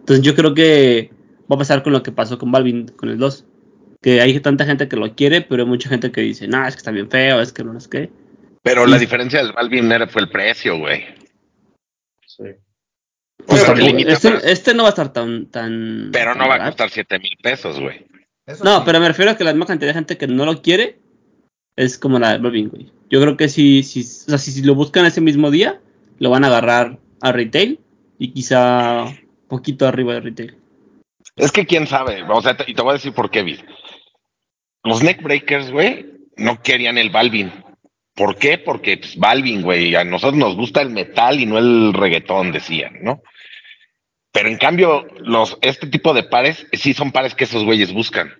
Entonces 0.00 0.24
yo 0.24 0.34
creo 0.34 0.52
que 0.54 1.10
va 1.50 1.56
a 1.56 1.58
pasar 1.58 1.82
con 1.82 1.92
lo 1.92 2.02
que 2.02 2.12
pasó 2.12 2.38
con 2.38 2.52
Balvin 2.52 2.88
con 2.88 3.08
el 3.08 3.18
2. 3.18 3.46
Que 4.02 4.20
hay 4.20 4.38
tanta 4.40 4.66
gente 4.66 4.88
que 4.88 4.96
lo 4.96 5.14
quiere, 5.14 5.40
pero 5.42 5.62
hay 5.62 5.68
mucha 5.68 5.88
gente 5.88 6.10
que 6.12 6.20
dice, 6.20 6.48
no, 6.48 6.66
es 6.66 6.74
que 6.74 6.78
está 6.78 6.90
bien 6.90 7.08
feo, 7.08 7.40
es 7.40 7.52
que 7.52 7.64
no 7.64 7.76
es 7.78 7.88
que. 7.88 8.10
Pero 8.62 8.86
la 8.86 8.98
diferencia 8.98 9.42
del 9.42 9.52
Balvin 9.52 9.90
era- 9.90 10.06
fue 10.06 10.22
el 10.22 10.28
precio, 10.28 10.78
güey. 10.78 11.04
Sí. 12.26 12.44
Pues 13.46 13.64
tampoco- 13.66 13.96
este, 13.98 14.52
este 14.52 14.74
no 14.74 14.84
va 14.84 14.90
a 14.90 14.90
estar 14.90 15.12
tan. 15.12 15.46
tan 15.46 16.10
Pero 16.12 16.30
tan 16.32 16.38
no 16.38 16.48
va 16.48 16.54
a 16.56 16.64
costar 16.66 16.90
siete 16.90 17.18
mil 17.18 17.36
pesos, 17.42 17.80
güey. 17.80 18.06
No, 18.62 18.78
sí. 18.78 18.82
pero 18.84 19.00
me 19.00 19.08
refiero 19.08 19.30
a 19.32 19.36
que 19.36 19.44
la 19.44 19.52
misma 19.52 19.66
cantidad 19.66 19.90
de 19.90 19.94
gente 19.94 20.16
que 20.16 20.26
no 20.28 20.44
lo 20.44 20.62
quiere 20.62 20.98
es 21.76 21.98
como 21.98 22.18
la 22.18 22.32
de 22.32 22.38
Balvin, 22.38 22.68
güey. 22.68 22.90
Yo 23.10 23.20
creo 23.20 23.36
que 23.36 23.48
si, 23.48 23.82
si, 23.82 24.00
o 24.00 24.04
sea, 24.04 24.38
si, 24.38 24.52
si 24.52 24.62
lo 24.62 24.74
buscan 24.74 25.06
ese 25.06 25.20
mismo 25.20 25.50
día, 25.50 25.80
lo 26.18 26.30
van 26.30 26.44
a 26.44 26.48
agarrar 26.48 26.98
a 27.20 27.32
retail 27.32 27.80
y 28.18 28.32
quizá 28.32 29.06
poquito 29.48 29.86
arriba 29.86 30.14
de 30.14 30.20
retail. 30.20 30.56
Es 31.36 31.50
que 31.50 31.66
quién 31.66 31.86
sabe, 31.86 32.22
o 32.22 32.42
sea, 32.42 32.56
te- 32.56 32.70
y 32.70 32.74
te 32.74 32.82
voy 32.82 32.90
a 32.90 32.94
decir 32.94 33.12
por 33.12 33.30
qué, 33.30 33.42
Vid. 33.42 33.60
Los 34.84 35.02
neckbreakers, 35.02 35.70
güey, 35.70 36.06
no 36.36 36.62
querían 36.62 36.98
el 36.98 37.10
Balvin. 37.10 37.52
¿Por 38.14 38.36
qué? 38.36 38.58
Porque 38.58 38.98
pues, 38.98 39.16
Balvin, 39.16 39.62
güey, 39.62 39.94
a 39.94 40.04
nosotros 40.04 40.38
nos 40.38 40.56
gusta 40.56 40.82
el 40.82 40.90
metal 40.90 41.40
y 41.40 41.46
no 41.46 41.58
el 41.58 41.92
reggaetón, 41.94 42.52
decían, 42.52 42.98
¿no? 43.02 43.22
Pero 44.32 44.48
en 44.48 44.58
cambio, 44.58 45.06
los, 45.18 45.58
este 45.60 45.86
tipo 45.86 46.14
de 46.14 46.22
pares 46.22 46.66
sí 46.72 46.94
son 46.94 47.12
pares 47.12 47.34
que 47.34 47.44
esos 47.44 47.64
güeyes 47.64 47.92
buscan. 47.92 48.32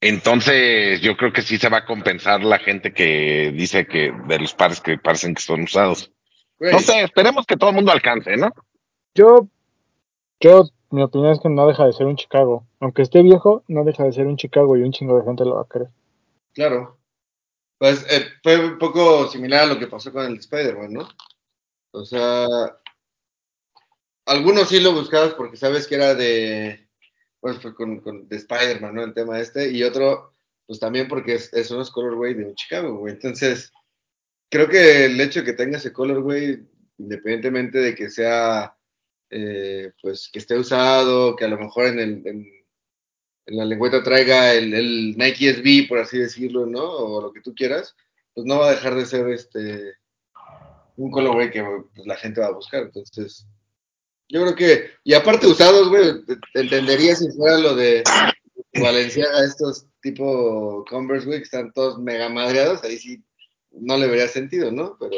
Entonces, 0.00 1.00
yo 1.00 1.16
creo 1.16 1.32
que 1.32 1.42
sí 1.42 1.56
se 1.56 1.68
va 1.68 1.78
a 1.78 1.86
compensar 1.86 2.44
la 2.44 2.58
gente 2.58 2.92
que 2.92 3.52
dice 3.52 3.86
que 3.86 4.12
de 4.28 4.38
los 4.38 4.54
pares 4.54 4.80
que 4.80 4.98
parecen 4.98 5.34
que 5.34 5.42
son 5.42 5.62
usados. 5.62 6.12
Güey, 6.58 6.72
No 6.72 6.78
sé, 6.80 7.02
esperemos 7.02 7.46
que 7.46 7.56
todo 7.56 7.70
el 7.70 7.76
mundo 7.76 7.90
alcance, 7.90 8.36
¿no? 8.36 8.50
Yo, 9.14 9.48
yo, 10.40 10.64
mi 10.90 11.02
opinión 11.02 11.32
es 11.32 11.40
que 11.40 11.48
no 11.48 11.66
deja 11.66 11.86
de 11.86 11.92
ser 11.92 12.06
un 12.06 12.16
Chicago. 12.16 12.66
Aunque 12.80 13.02
esté 13.02 13.22
viejo, 13.22 13.64
no 13.66 13.84
deja 13.84 14.04
de 14.04 14.12
ser 14.12 14.26
un 14.26 14.36
Chicago 14.36 14.76
y 14.76 14.82
un 14.82 14.92
chingo 14.92 15.18
de 15.18 15.24
gente 15.24 15.44
lo 15.44 15.56
va 15.56 15.62
a 15.62 15.68
querer. 15.72 15.88
Claro. 16.52 16.98
Pues 17.84 18.02
eh, 18.08 18.24
fue 18.42 18.64
un 18.64 18.78
poco 18.78 19.28
similar 19.28 19.64
a 19.64 19.66
lo 19.66 19.78
que 19.78 19.88
pasó 19.88 20.10
con 20.10 20.24
el 20.24 20.38
Spider-Man, 20.38 20.90
¿no? 20.90 21.06
O 21.90 22.02
sea, 22.02 22.46
algunos 24.24 24.70
sí 24.70 24.80
lo 24.80 24.94
buscabas 24.94 25.34
porque 25.34 25.58
sabes 25.58 25.86
que 25.86 25.96
era 25.96 26.14
de, 26.14 26.88
pues 27.40 27.58
fue 27.58 27.74
con, 27.74 28.00
con 28.00 28.26
de 28.26 28.36
Spider-Man, 28.36 28.94
¿no? 28.94 29.04
El 29.04 29.12
tema 29.12 29.38
este, 29.38 29.70
y 29.70 29.82
otro, 29.82 30.34
pues 30.66 30.80
también 30.80 31.08
porque 31.08 31.34
es, 31.34 31.52
es 31.52 31.70
unos 31.72 31.90
colorway 31.90 32.32
de 32.32 32.54
Chicago, 32.54 32.96
güey. 32.96 33.12
Entonces, 33.12 33.70
creo 34.50 34.66
que 34.66 35.04
el 35.04 35.20
hecho 35.20 35.40
de 35.40 35.44
que 35.44 35.52
tenga 35.52 35.76
ese 35.76 35.92
colorway, 35.92 36.66
independientemente 36.96 37.80
de 37.80 37.94
que 37.94 38.08
sea, 38.08 38.78
eh, 39.28 39.92
pues, 40.00 40.30
que 40.32 40.38
esté 40.38 40.56
usado, 40.56 41.36
que 41.36 41.44
a 41.44 41.48
lo 41.48 41.58
mejor 41.58 41.88
en, 41.88 41.98
el, 41.98 42.26
en, 42.26 42.46
la 43.46 43.64
lengüeta 43.64 44.02
traiga 44.02 44.54
el, 44.54 45.16
Nike 45.16 45.54
SB, 45.54 45.88
por 45.88 45.98
así 45.98 46.18
decirlo, 46.18 46.66
¿no? 46.66 46.84
O 46.84 47.22
lo 47.22 47.32
que 47.32 47.40
tú 47.40 47.54
quieras, 47.54 47.94
pues 48.32 48.46
no 48.46 48.58
va 48.58 48.68
a 48.68 48.72
dejar 48.72 48.94
de 48.94 49.06
ser 49.06 49.28
este 49.28 49.94
un 50.96 51.10
colorway 51.10 51.50
que 51.50 51.62
pues, 51.62 52.06
la 52.06 52.16
gente 52.16 52.40
va 52.40 52.48
a 52.48 52.52
buscar. 52.52 52.82
Entonces, 52.82 53.46
yo 54.28 54.42
creo 54.42 54.54
que, 54.54 54.90
y 55.02 55.14
aparte 55.14 55.46
usados, 55.46 55.88
güey, 55.88 56.24
entendería 56.54 57.14
si 57.16 57.30
fuera 57.32 57.58
lo 57.58 57.74
de 57.74 58.02
Valenciaga, 58.80 59.44
estos 59.44 59.86
tipo 60.00 60.84
Converse, 60.88 61.26
güey, 61.26 61.38
que 61.38 61.44
están 61.44 61.72
todos 61.72 61.98
mega 61.98 62.28
madreados, 62.28 62.82
ahí 62.84 62.98
sí 62.98 63.24
no 63.70 63.96
le 63.96 64.06
vería 64.06 64.28
sentido, 64.28 64.70
¿no? 64.70 64.96
Pero. 64.98 65.16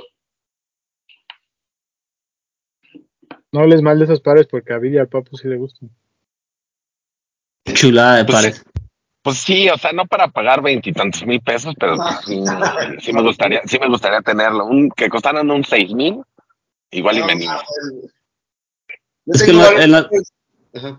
No 3.53 3.61
hables 3.61 3.83
mal 3.83 3.99
de 3.99 4.05
esos 4.05 4.21
pares 4.21 4.47
porque 4.47 4.73
a 4.73 4.79
Villa 4.79 5.03
al 5.03 5.09
Papu 5.09 5.37
sí 5.37 5.49
le 5.49 5.57
gustan. 5.57 5.91
Chulada 7.77 8.17
de 8.17 8.25
Pues, 8.25 8.37
pares. 8.37 8.65
Pues 9.23 9.39
sí, 9.39 9.69
o 9.69 9.77
sea, 9.77 9.93
no 9.93 10.07
para 10.07 10.29
pagar 10.29 10.63
veintitantos 10.63 11.27
mil 11.27 11.41
pesos, 11.41 11.75
pero 11.79 11.97
pues, 11.97 12.17
sí, 12.27 12.43
sí 13.01 13.13
me 13.13 13.23
gustaría, 13.23 13.61
sí 13.65 13.79
me 13.79 13.89
gustaría 13.89 14.21
tenerlo. 14.23 14.67
Un, 14.67 14.89
que 14.91 15.09
costaran 15.09 15.51
un 15.51 15.65
seis 15.65 15.93
mil, 15.93 16.23
igual 16.93 17.19
y 17.19 17.23
me 17.25 17.33
animo. 17.33 17.53
Es 19.27 19.43
que 19.43 19.53
la- 19.53 19.83
en 19.83 19.91
la- 19.91 20.09
Ajá, 20.75 20.99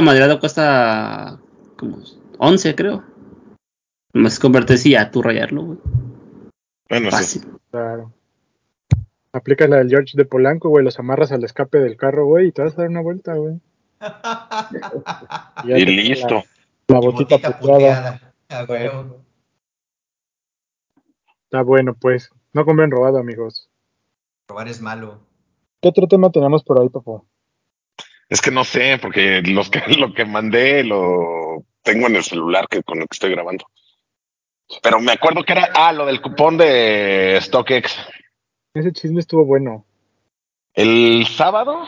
madreado 0.00 0.40
cuesta 0.40 1.38
como 1.76 1.98
11, 2.38 2.74
creo. 2.74 3.04
Más 4.14 4.38
convertirse 4.40 4.88
y 4.88 4.92
ya 4.92 5.10
tú 5.10 5.22
rayarlo, 5.22 5.62
güey. 5.62 5.78
Bueno, 6.88 7.10
sí. 7.10 7.16
Fácil. 7.16 7.42
Claro. 7.70 8.12
Aplicas 9.32 9.68
la 9.68 9.76
del 9.76 9.90
George 9.90 10.12
de 10.16 10.24
Polanco, 10.24 10.70
güey, 10.70 10.84
los 10.84 10.98
amarras 10.98 11.30
al 11.30 11.44
escape 11.44 11.78
del 11.78 11.96
carro, 11.96 12.26
güey, 12.26 12.48
y 12.48 12.52
te 12.52 12.62
vas 12.62 12.72
a 12.76 12.82
dar 12.82 12.88
una 12.90 13.02
vuelta, 13.02 13.34
güey. 13.34 13.60
Y 15.64 15.84
listo. 15.84 16.42
La, 16.88 16.98
botita 16.98 17.36
botita 17.36 17.58
puteada. 17.58 18.34
Está 21.44 21.62
bueno, 21.62 21.94
pues. 21.94 22.30
No 22.52 22.64
compren 22.64 22.90
robado, 22.90 23.18
amigos. 23.18 23.68
Robar 24.48 24.68
es 24.68 24.80
malo. 24.80 25.20
¿Qué 25.80 25.88
otro 25.88 26.08
tema 26.08 26.30
tenemos 26.30 26.64
por 26.64 26.80
ahí, 26.80 26.88
Papu? 26.88 27.24
Es 28.28 28.40
que 28.40 28.50
no 28.50 28.64
sé, 28.64 28.98
porque 29.00 29.42
los 29.42 29.70
que, 29.70 29.80
lo 29.96 30.12
que 30.14 30.24
mandé 30.24 30.84
lo 30.84 31.64
tengo 31.82 32.06
en 32.06 32.16
el 32.16 32.24
celular 32.24 32.68
que 32.68 32.82
con 32.82 32.98
el 32.98 33.04
que 33.04 33.14
estoy 33.14 33.30
grabando. 33.30 33.66
Pero 34.82 35.00
me 35.00 35.12
acuerdo 35.12 35.42
que 35.44 35.52
era, 35.52 35.70
ah, 35.74 35.92
lo 35.92 36.06
del 36.06 36.20
cupón 36.20 36.56
de 36.56 37.38
StockX. 37.40 37.96
Ese 38.74 38.92
chisme 38.92 39.20
estuvo 39.20 39.44
bueno. 39.44 39.84
El 40.74 41.26
sábado 41.26 41.82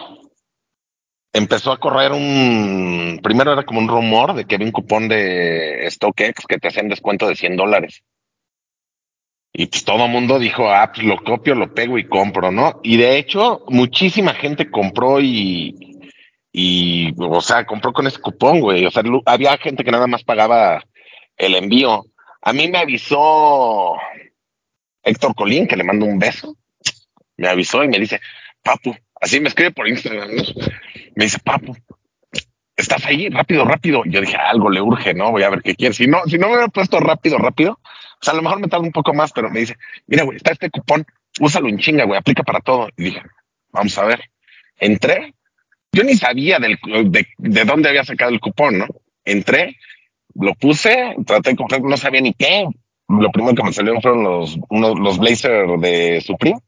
empezó 1.33 1.73
a 1.73 1.81
correr 1.81 2.13
un, 2.13 3.21
primero 3.23 3.53
era 3.53 3.65
como 3.65 3.81
un 3.81 3.89
rumor 3.89 4.35
de 4.35 4.45
que 4.45 4.57
había 4.57 4.67
un 4.67 4.73
cupón 4.73 5.09
de 5.09 5.87
StockX 5.91 6.47
que 6.47 6.59
te 6.59 6.69
hacían 6.69 6.89
descuento 6.89 7.27
de 7.27 7.37
100 7.37 7.57
dólares. 7.57 8.03
Y 9.55 9.67
pues 9.67 9.85
todo 9.85 10.09
mundo 10.09 10.39
dijo, 10.39 10.71
ah, 10.71 10.91
pues 10.95 11.07
lo 11.07 11.19
copio, 11.19 11.55
lo 11.55 11.75
pego 11.75 11.99
y 11.99 12.09
compro, 12.09 12.51
¿no? 12.51 12.81
Y 12.83 12.97
de 12.97 13.19
hecho, 13.19 13.65
muchísima 13.69 14.33
gente 14.33 14.71
compró 14.71 15.21
y, 15.21 16.01
y, 16.53 17.13
o 17.19 17.41
sea, 17.43 17.67
compró 17.67 17.93
con 17.93 18.07
ese 18.07 18.19
cupón, 18.19 18.61
güey. 18.61 18.87
O 18.87 18.91
sea, 18.91 19.03
había 19.27 19.59
gente 19.59 19.85
que 19.85 19.91
nada 19.91 20.07
más 20.07 20.25
pagaba 20.25 20.83
el 21.37 21.55
envío. 21.55 22.07
A 22.41 22.53
mí 22.55 22.69
me 22.69 22.79
avisó 22.79 23.97
Héctor 25.03 25.35
Colín, 25.35 25.67
que 25.67 25.77
le 25.77 25.85
mando 25.85 26.07
un 26.07 26.19
beso. 26.19 26.57
Me 27.37 27.49
avisó 27.49 27.85
y 27.85 27.89
me 27.89 27.99
dice, 27.99 28.21
Papu, 28.63 28.97
así 29.23 29.41
me 29.41 29.49
escribe 29.49 29.71
por 29.71 29.89
Instagram. 29.89 30.31
Me 31.15 31.25
dice, 31.25 31.39
Papu, 31.39 31.75
¿estás 32.77 33.07
ahí? 33.07 33.29
Rápido, 33.31 33.65
rápido. 33.65 34.03
Yo 34.05 34.21
dije, 34.21 34.37
algo 34.37 34.69
le 34.69 34.83
urge, 34.83 35.15
¿no? 35.15 35.31
Voy 35.31 35.45
a 35.45 35.51
ver 35.51 35.63
qué 35.63 35.75
quiere. 35.75 35.95
Si 35.95 36.07
no, 36.07 36.19
si 36.27 36.37
no 36.37 36.49
me 36.49 36.55
hubiera 36.55 36.69
puesto 36.69 37.01
rápido, 37.01 37.39
rápido, 37.39 37.73
o 37.73 38.25
sea, 38.25 38.35
a 38.35 38.37
lo 38.37 38.43
mejor 38.43 38.61
me 38.61 38.69
tarda 38.69 38.85
un 38.85 38.93
poco 38.93 39.15
más, 39.15 39.33
pero 39.33 39.49
me 39.49 39.61
dice, 39.61 39.77
mira, 40.07 40.25
güey, 40.25 40.37
está 40.37 40.53
este 40.53 40.71
cupón, 40.71 41.07
úsalo 41.41 41.69
en 41.69 41.79
chinga, 41.79 42.05
güey, 42.05 42.19
aplica 42.19 42.43
para 42.43 42.61
todo. 42.61 42.89
Y 42.97 43.05
dije, 43.05 43.23
vamos 43.71 43.97
a 43.97 44.05
ver. 44.05 44.21
Entré, 44.79 45.35
yo 45.93 46.03
ni 46.03 46.15
sabía 46.15 46.59
del, 46.59 46.79
de, 47.07 47.27
de 47.39 47.65
dónde 47.65 47.89
había 47.89 48.05
sacado 48.05 48.33
el 48.33 48.41
cupón, 48.41 48.79
¿no? 48.79 48.87
Entré, 49.25 49.77
lo 50.35 50.55
puse, 50.55 51.15
traté 51.25 51.51
de 51.51 51.57
comprar, 51.57 51.81
no 51.83 51.97
sabía 51.97 52.21
ni 52.21 52.35
qué. 52.35 52.67
Lo 53.09 53.31
primero 53.31 53.55
que 53.55 53.63
me 53.63 53.73
salieron 53.73 54.03
fueron 54.03 54.25
los, 54.25 54.59
unos, 54.69 54.99
los 54.99 55.19
Blazer 55.19 55.67
de 55.79 56.21
Supreme. 56.21 56.59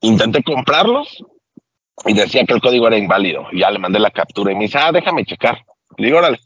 Intenté 0.00 0.42
comprarlos 0.42 1.24
y 2.06 2.14
decía 2.14 2.44
que 2.44 2.54
el 2.54 2.60
código 2.60 2.86
era 2.86 2.96
inválido. 2.96 3.46
Y 3.52 3.60
ya 3.60 3.70
le 3.70 3.78
mandé 3.78 3.98
la 3.98 4.10
captura 4.10 4.52
y 4.52 4.54
me 4.54 4.64
dice, 4.64 4.78
ah, 4.80 4.92
déjame 4.92 5.24
checar. 5.24 5.64
Le 5.96 6.06
digo, 6.06 6.18
órale. 6.18 6.38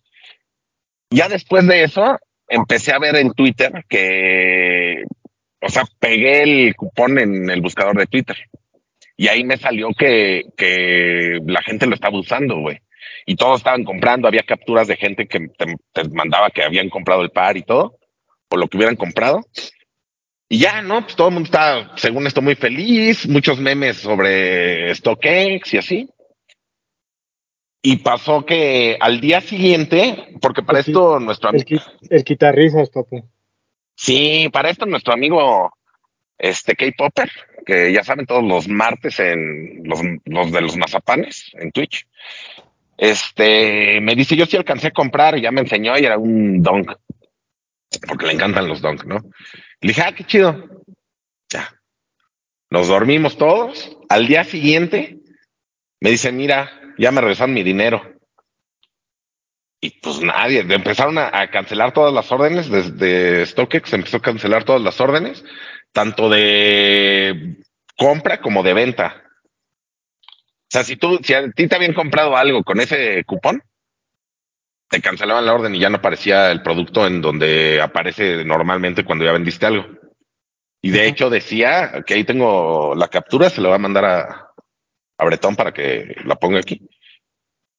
Ya 1.11 1.29
después 1.29 1.67
de 1.67 1.85
eso, 1.85 2.19
empecé 2.49 2.93
a 2.93 2.99
ver 2.99 3.17
en 3.17 3.33
Twitter 3.33 3.85
que, 3.89 5.05
o 5.61 5.69
sea, 5.69 5.85
pegué 5.99 6.43
el 6.43 6.75
cupón 6.75 7.19
en 7.19 7.51
el 7.51 7.61
buscador 7.61 7.97
de 7.99 8.07
Twitter. 8.07 8.37
Y 9.17 9.29
ahí 9.29 9.45
me 9.45 9.59
salió 9.59 9.91
que, 9.97 10.45
que 10.57 11.39
la 11.47 11.63
gente 11.63 11.87
lo 11.87 11.95
estaba 11.95 12.19
usando, 12.19 12.59
güey. 12.61 12.81
Y 13.27 13.37
todos 13.37 13.61
estaban 13.61 13.85
comprando, 13.85 14.27
había 14.27 14.43
capturas 14.43 14.89
de 14.89 14.97
gente 14.97 15.27
que 15.27 15.49
te, 15.49 16.09
mandaba 16.11 16.51
que 16.51 16.63
habían 16.63 16.89
comprado 16.89 17.23
el 17.23 17.31
par 17.31 17.57
y 17.57 17.63
todo, 17.63 17.99
o 18.49 18.57
lo 18.57 18.69
que 18.69 18.77
hubieran 18.77 18.97
comprado. 18.97 19.45
Y 20.53 20.59
ya, 20.59 20.83
¿no? 20.83 21.01
Pues 21.01 21.17
todo 21.17 21.29
el 21.29 21.33
mundo 21.35 21.47
está, 21.47 21.97
según 21.97 22.27
esto, 22.27 22.43
muy 22.43 22.55
feliz, 22.57 23.27
muchos 23.27 23.59
memes 23.59 23.97
sobre 23.97 24.95
StockX 24.95 25.73
y 25.73 25.79
así. 25.79 26.11
Y 27.81 27.97
pasó 27.97 28.45
que 28.45 28.99
al 29.01 29.19
día 29.23 29.41
siguiente, 29.41 30.37
porque 30.43 30.63
para 30.63 30.81
esto 30.81 31.19
nuestro 31.21 31.49
El, 31.49 31.55
amigo, 31.57 31.67
qui- 31.67 32.07
el 32.11 32.23
quitarrisas, 32.23 32.91
Papu. 32.91 33.27
sí, 33.97 34.51
para 34.53 34.69
esto 34.69 34.85
nuestro 34.85 35.15
amigo, 35.15 35.73
este 36.37 36.77
K-Popper, 36.77 37.31
que 37.65 37.91
ya 37.91 38.05
saben 38.05 38.27
todos 38.27 38.45
los 38.45 38.69
martes 38.69 39.21
en 39.21 39.81
los, 39.85 40.01
los 40.27 40.53
de 40.53 40.61
los 40.61 40.77
mazapanes 40.77 41.51
en 41.55 41.73
Twitch, 41.73 42.07
este, 42.99 44.03
me 44.03 44.15
dice, 44.15 44.37
yo 44.37 44.45
sí 44.45 44.59
alcancé 44.59 44.89
a 44.89 44.93
comprar, 44.93 45.39
y 45.39 45.41
ya 45.41 45.51
me 45.51 45.63
enseñó 45.63 45.97
y 45.97 46.05
era 46.05 46.19
un 46.19 46.63
donk, 46.63 46.93
porque 48.07 48.27
le 48.27 48.33
encantan 48.35 48.69
los 48.69 48.83
donk, 48.83 49.05
¿no? 49.07 49.17
Le 49.83 49.89
dije, 49.89 50.03
ah, 50.03 50.13
qué 50.13 50.25
chido. 50.25 50.85
Ya. 51.51 51.75
Nos 52.71 52.89
dormimos 52.89 53.37
todos. 53.37 53.97
Al 54.09 54.27
día 54.27 54.45
siguiente 54.45 55.19
me 56.01 56.11
dicen, 56.11 56.37
mira, 56.37 56.71
ya 56.99 57.11
me 57.11 57.21
regresaron 57.21 57.53
mi 57.53 57.63
dinero. 57.63 58.01
Y 59.81 59.91
pues 60.01 60.21
nadie, 60.21 60.61
empezaron 60.61 61.19
a, 61.19 61.31
a 61.33 61.51
cancelar 61.51 61.93
todas 61.93 62.15
las 62.15 62.31
órdenes 62.31 62.71
desde 62.71 63.45
StockX, 63.45 63.93
empezó 63.93 64.19
a 64.19 64.23
cancelar 64.23 64.63
todas 64.63 64.81
las 64.81 65.01
órdenes, 65.01 65.45
tanto 65.93 66.31
de 66.31 67.57
compra 67.97 68.41
como 68.41 68.63
de 68.63 68.75
venta. 68.75 69.25
O 70.25 70.71
sea, 70.71 70.85
si 70.85 70.97
tú, 70.97 71.19
si 71.23 71.35
a 71.35 71.51
ti 71.51 71.67
te 71.67 71.75
habían 71.75 71.95
comprado 71.95 72.37
algo 72.37 72.63
con 72.63 72.81
ese 72.81 73.25
cupón, 73.25 73.63
te 74.93 75.01
cancelaban 75.01 75.47
la 75.47 75.55
orden 75.55 75.75
y 75.75 75.79
ya 75.79 75.89
no 75.89 75.97
aparecía 75.97 76.53
el 76.53 76.63
producto 76.63 77.07
en 77.07 77.23
donde 77.23 77.81
aparece 77.81 78.45
normalmente 78.45 79.07
cuando 79.07 79.25
ya 79.25 79.33
vendiste 79.33 79.65
algo. 79.65 79.87
Y 80.83 80.91
de 80.91 81.09
hecho 81.09 81.31
decía, 81.31 82.05
que 82.07 82.13
ahí 82.13 82.25
tengo 82.25 82.95
la 82.95 83.09
captura, 83.09 83.49
se 83.49 83.63
la 83.63 83.71
va 83.71 83.77
a 83.77 83.79
mandar 83.87 84.05
a, 84.05 84.51
a 85.17 85.25
Bretón 85.25 85.57
para 85.57 85.73
que 85.73 86.15
la 86.27 86.37
ponga 86.37 86.59
aquí. 86.59 86.87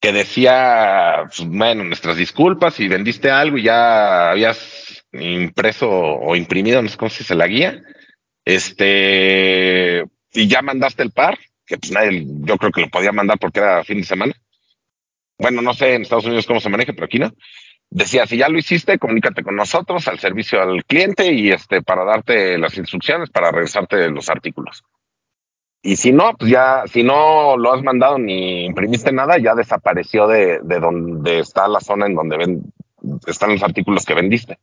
Que 0.00 0.12
decía, 0.12 1.22
pues, 1.26 1.48
bueno, 1.48 1.84
nuestras 1.84 2.16
disculpas, 2.16 2.74
si 2.74 2.88
vendiste 2.88 3.30
algo 3.30 3.58
y 3.58 3.62
ya 3.62 4.32
habías 4.32 5.06
impreso 5.12 5.88
o 5.88 6.34
imprimido, 6.34 6.82
no 6.82 6.88
sé 6.88 6.96
cómo 6.96 7.10
se 7.10 7.20
dice 7.20 7.36
la 7.36 7.46
guía, 7.46 7.80
este, 8.44 10.04
y 10.32 10.48
ya 10.48 10.62
mandaste 10.62 11.04
el 11.04 11.12
par, 11.12 11.38
que 11.64 11.78
pues 11.78 11.92
nadie, 11.92 12.24
yo 12.26 12.58
creo 12.58 12.72
que 12.72 12.80
lo 12.80 12.88
podía 12.88 13.12
mandar 13.12 13.38
porque 13.38 13.60
era 13.60 13.84
fin 13.84 13.98
de 13.98 14.04
semana. 14.04 14.34
Bueno, 15.38 15.62
no 15.62 15.74
sé 15.74 15.94
en 15.94 16.02
Estados 16.02 16.26
Unidos 16.26 16.46
cómo 16.46 16.60
se 16.60 16.68
maneja, 16.68 16.92
pero 16.92 17.06
aquí 17.06 17.18
no. 17.18 17.32
Decía, 17.90 18.26
si 18.26 18.36
ya 18.36 18.48
lo 18.48 18.58
hiciste, 18.58 18.98
comunícate 18.98 19.42
con 19.42 19.54
nosotros 19.56 20.06
al 20.08 20.18
servicio 20.18 20.60
al 20.60 20.84
cliente 20.84 21.32
y 21.32 21.50
este 21.50 21.82
para 21.82 22.04
darte 22.04 22.58
las 22.58 22.76
instrucciones 22.76 23.30
para 23.30 23.50
regresarte 23.52 24.08
los 24.10 24.28
artículos. 24.30 24.82
Y 25.82 25.96
si 25.96 26.12
no, 26.12 26.32
pues 26.38 26.50
ya, 26.50 26.84
si 26.86 27.02
no 27.02 27.56
lo 27.58 27.72
has 27.72 27.82
mandado 27.82 28.18
ni 28.18 28.64
imprimiste 28.64 29.12
nada, 29.12 29.36
ya 29.38 29.54
desapareció 29.54 30.26
de, 30.26 30.60
de 30.62 30.80
donde 30.80 31.40
está 31.40 31.68
la 31.68 31.78
zona 31.80 32.06
en 32.06 32.14
donde 32.14 32.38
ven, 32.38 32.62
están 33.26 33.50
los 33.50 33.62
artículos 33.62 34.04
que 34.06 34.14
vendiste. 34.14 34.58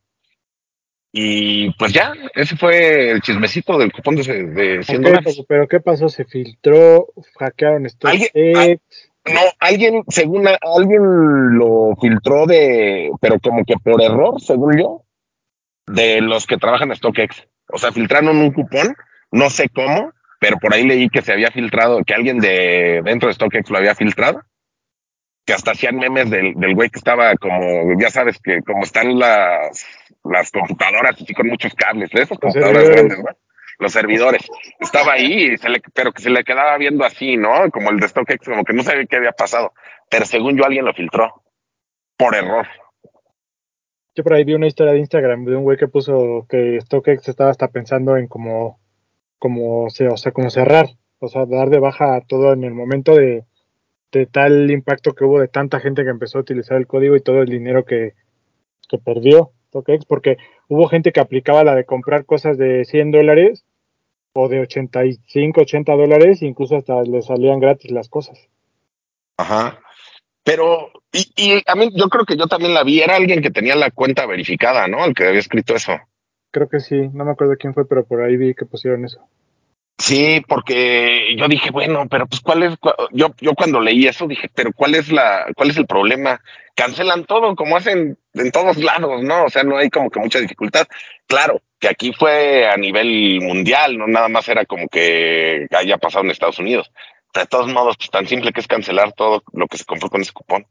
Y 1.12 1.70
pues 1.74 1.92
ya, 1.92 2.12
ese 2.34 2.56
fue 2.56 3.10
el 3.10 3.20
chismecito 3.20 3.76
del 3.78 3.92
cupón 3.92 4.16
de, 4.16 4.22
de 4.22 4.82
100 4.82 4.98
Ok, 4.98 5.04
dólares. 5.04 5.42
Pero 5.46 5.68
¿qué 5.68 5.78
pasó? 5.80 6.08
¿Se 6.08 6.24
filtró? 6.24 7.06
¿Hackearon 7.38 7.86
¿Alguien- 8.02 8.30
StockX? 8.30 9.11
No, 9.24 9.40
alguien, 9.60 10.02
según 10.08 10.48
a- 10.48 10.58
alguien 10.76 11.56
lo 11.56 11.94
filtró 12.00 12.46
de, 12.46 13.10
pero 13.20 13.38
como 13.38 13.64
que 13.64 13.74
por 13.82 14.02
error, 14.02 14.40
según 14.40 14.76
yo, 14.78 15.02
de 15.86 16.20
los 16.20 16.46
que 16.46 16.56
trabajan 16.56 16.90
en 16.90 16.96
StockX. 16.96 17.46
O 17.68 17.78
sea, 17.78 17.92
filtraron 17.92 18.36
un 18.36 18.52
cupón, 18.52 18.96
no 19.30 19.48
sé 19.48 19.68
cómo, 19.68 20.12
pero 20.40 20.58
por 20.58 20.74
ahí 20.74 20.84
leí 20.84 21.08
que 21.08 21.22
se 21.22 21.32
había 21.32 21.50
filtrado, 21.52 22.02
que 22.04 22.14
alguien 22.14 22.38
de 22.40 23.00
dentro 23.04 23.28
de 23.28 23.34
StockX 23.34 23.70
lo 23.70 23.78
había 23.78 23.94
filtrado, 23.94 24.42
que 25.46 25.52
hasta 25.52 25.70
hacían 25.72 25.96
memes 25.96 26.28
del, 26.30 26.54
del 26.54 26.74
güey 26.74 26.90
que 26.90 26.98
estaba 26.98 27.34
como, 27.36 27.98
ya 28.00 28.10
sabes 28.10 28.38
que 28.42 28.60
como 28.62 28.82
están 28.82 29.18
las, 29.18 29.84
las 30.24 30.50
computadoras 30.50 31.14
así 31.20 31.32
con 31.32 31.46
muchos 31.48 31.74
cables, 31.74 32.10
de 32.10 32.22
esas 32.22 32.38
computadoras 32.38 32.84
servidores. 32.86 33.18
grandes, 33.18 33.24
¿no? 33.24 33.51
Los 33.78 33.92
servidores. 33.92 34.48
Estaba 34.78 35.12
ahí, 35.14 35.56
se 35.56 35.68
le, 35.68 35.80
pero 35.94 36.12
que 36.12 36.22
se 36.22 36.30
le 36.30 36.44
quedaba 36.44 36.76
viendo 36.78 37.04
así, 37.04 37.36
¿no? 37.36 37.70
Como 37.70 37.90
el 37.90 38.00
de 38.00 38.08
StockX, 38.08 38.46
como 38.46 38.64
que 38.64 38.72
no 38.72 38.82
sabía 38.82 39.06
qué 39.06 39.16
había 39.16 39.32
pasado. 39.32 39.72
Pero 40.10 40.24
según 40.26 40.56
yo, 40.56 40.64
alguien 40.64 40.84
lo 40.84 40.94
filtró. 40.94 41.42
Por 42.16 42.34
error. 42.34 42.66
Yo 44.14 44.22
por 44.22 44.34
ahí 44.34 44.44
vi 44.44 44.54
una 44.54 44.66
historia 44.66 44.92
de 44.92 44.98
Instagram 44.98 45.44
de 45.44 45.56
un 45.56 45.64
güey 45.64 45.78
que 45.78 45.88
puso 45.88 46.46
que 46.48 46.78
StockX 46.82 47.28
estaba 47.28 47.50
hasta 47.50 47.68
pensando 47.68 48.16
en 48.18 48.28
como, 48.28 48.78
como, 49.38 49.86
o 49.86 49.90
sea, 49.90 50.32
como 50.32 50.50
cerrar, 50.50 50.86
o 51.18 51.28
sea, 51.28 51.46
dar 51.46 51.70
de 51.70 51.78
baja 51.78 52.20
todo 52.28 52.52
en 52.52 52.64
el 52.64 52.74
momento 52.74 53.14
de, 53.14 53.44
de 54.12 54.26
tal 54.26 54.70
impacto 54.70 55.14
que 55.14 55.24
hubo 55.24 55.40
de 55.40 55.48
tanta 55.48 55.80
gente 55.80 56.04
que 56.04 56.10
empezó 56.10 56.38
a 56.38 56.42
utilizar 56.42 56.76
el 56.76 56.86
código 56.86 57.16
y 57.16 57.22
todo 57.22 57.40
el 57.40 57.48
dinero 57.48 57.86
que, 57.86 58.12
que 58.86 58.98
perdió 58.98 59.52
StockX, 59.68 60.04
porque 60.04 60.36
hubo 60.72 60.88
gente 60.88 61.12
que 61.12 61.20
aplicaba 61.20 61.64
la 61.64 61.74
de 61.74 61.84
comprar 61.84 62.24
cosas 62.24 62.56
de 62.56 62.86
100 62.86 63.10
dólares 63.10 63.64
o 64.32 64.48
de 64.48 64.60
85, 64.60 65.60
80 65.60 65.92
dólares, 65.92 66.40
incluso 66.40 66.76
hasta 66.76 67.02
le 67.02 67.20
salían 67.20 67.60
gratis 67.60 67.90
las 67.90 68.08
cosas. 68.08 68.38
Ajá. 69.36 69.78
Pero, 70.42 70.90
y, 71.12 71.30
y 71.36 71.62
a 71.66 71.74
mí, 71.74 71.90
yo 71.94 72.08
creo 72.08 72.24
que 72.24 72.36
yo 72.36 72.46
también 72.46 72.72
la 72.72 72.84
vi. 72.84 73.00
Era 73.00 73.16
alguien 73.16 73.42
que 73.42 73.50
tenía 73.50 73.76
la 73.76 73.90
cuenta 73.90 74.26
verificada, 74.26 74.88
¿no? 74.88 75.04
El 75.04 75.14
que 75.14 75.26
había 75.26 75.40
escrito 75.40 75.74
eso. 75.74 75.92
Creo 76.50 76.68
que 76.68 76.80
sí, 76.80 76.96
no 77.12 77.26
me 77.26 77.32
acuerdo 77.32 77.56
quién 77.58 77.74
fue, 77.74 77.86
pero 77.86 78.04
por 78.04 78.22
ahí 78.22 78.36
vi 78.36 78.54
que 78.54 78.64
pusieron 78.64 79.04
eso. 79.04 79.20
Sí, 80.02 80.42
porque 80.48 81.36
yo 81.38 81.46
dije, 81.46 81.70
bueno, 81.70 82.08
pero 82.10 82.26
pues 82.26 82.40
cuál 82.40 82.64
es, 82.64 82.74
yo, 83.12 83.32
yo 83.40 83.54
cuando 83.54 83.80
leí 83.80 84.08
eso 84.08 84.26
dije, 84.26 84.50
pero 84.52 84.72
cuál 84.72 84.96
es 84.96 85.12
la, 85.12 85.46
cuál 85.54 85.70
es 85.70 85.76
el 85.76 85.86
problema? 85.86 86.40
Cancelan 86.74 87.24
todo 87.24 87.54
como 87.54 87.76
hacen 87.76 88.18
en 88.34 88.50
todos 88.50 88.78
lados, 88.78 89.22
¿no? 89.22 89.44
O 89.44 89.48
sea, 89.48 89.62
no 89.62 89.76
hay 89.76 89.90
como 89.90 90.10
que 90.10 90.18
mucha 90.18 90.40
dificultad. 90.40 90.88
Claro, 91.28 91.62
que 91.78 91.86
aquí 91.86 92.12
fue 92.12 92.68
a 92.68 92.76
nivel 92.76 93.40
mundial, 93.42 93.96
no 93.96 94.08
nada 94.08 94.28
más 94.28 94.48
era 94.48 94.64
como 94.64 94.88
que 94.88 95.68
haya 95.70 95.98
pasado 95.98 96.24
en 96.24 96.32
Estados 96.32 96.58
Unidos. 96.58 96.90
De 97.32 97.46
todos 97.46 97.72
modos, 97.72 97.96
pues 97.96 98.10
tan 98.10 98.26
simple 98.26 98.52
que 98.52 98.58
es 98.58 98.66
cancelar 98.66 99.12
todo 99.12 99.44
lo 99.52 99.68
que 99.68 99.78
se 99.78 99.84
compró 99.84 100.10
con 100.10 100.22
ese 100.22 100.32
cupón. 100.32 100.66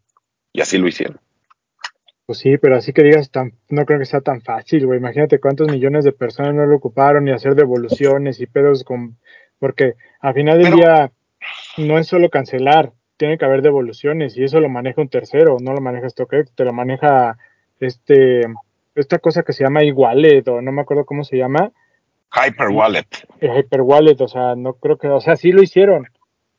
Y 0.52 0.60
así 0.60 0.78
lo 0.78 0.90
hicieron. 0.90 1.22
Pues 2.32 2.40
sí, 2.40 2.58
pero 2.58 2.78
así 2.78 2.94
que 2.94 3.04
digas, 3.04 3.30
tan, 3.30 3.52
no 3.68 3.86
creo 3.86 4.00
que 4.00 4.06
sea 4.06 4.22
tan 4.22 4.40
fácil, 4.40 4.86
güey. 4.86 5.00
Imagínate 5.00 5.42
cuántos 5.42 5.70
millones 5.70 6.06
de 6.06 6.14
personas 6.14 6.56
no 6.56 6.66
lo 6.66 6.78
ocuparon 6.78 7.28
y 7.28 7.32
hacer 7.32 7.56
devoluciones 7.56 8.40
y 8.40 8.46
pedos 8.46 8.86
con... 8.86 9.18
Porque 9.60 9.96
al 10.22 10.34
final 10.34 10.58
del 10.58 10.68
Pero- 10.72 10.78
día 10.78 11.12
no 11.78 11.98
es 11.98 12.08
solo 12.08 12.30
cancelar, 12.30 12.94
tiene 13.18 13.38
que 13.38 13.44
haber 13.44 13.62
devoluciones 13.62 14.38
y 14.38 14.46
eso 14.46 14.62
lo 14.62 14.70
maneja 14.70 15.02
un 15.02 15.10
tercero, 15.10 15.58
no 15.60 15.74
lo 15.74 15.82
maneja 15.82 16.10
StockX, 16.10 16.56
te 16.56 16.64
lo 16.64 16.72
maneja 16.72 17.38
este 17.82 18.44
esta 18.96 19.20
cosa 19.20 19.44
que 19.44 19.52
se 19.52 19.66
llama 19.66 19.82
e-wallet 19.82 20.48
o 20.48 20.62
no 20.62 20.72
me 20.72 20.84
acuerdo 20.84 21.04
cómo 21.04 21.26
se 21.26 21.36
llama, 21.36 21.74
Hyper 22.34 22.70
Wallet. 22.70 23.08
el 23.42 23.58
hyperwallet, 23.58 24.22
o 24.22 24.30
sea, 24.30 24.56
no 24.56 24.76
creo 24.76 24.98
que, 24.98 25.10
o 25.10 25.20
sea, 25.20 25.36
sí 25.36 25.52
lo 25.52 25.62
hicieron. 25.62 26.08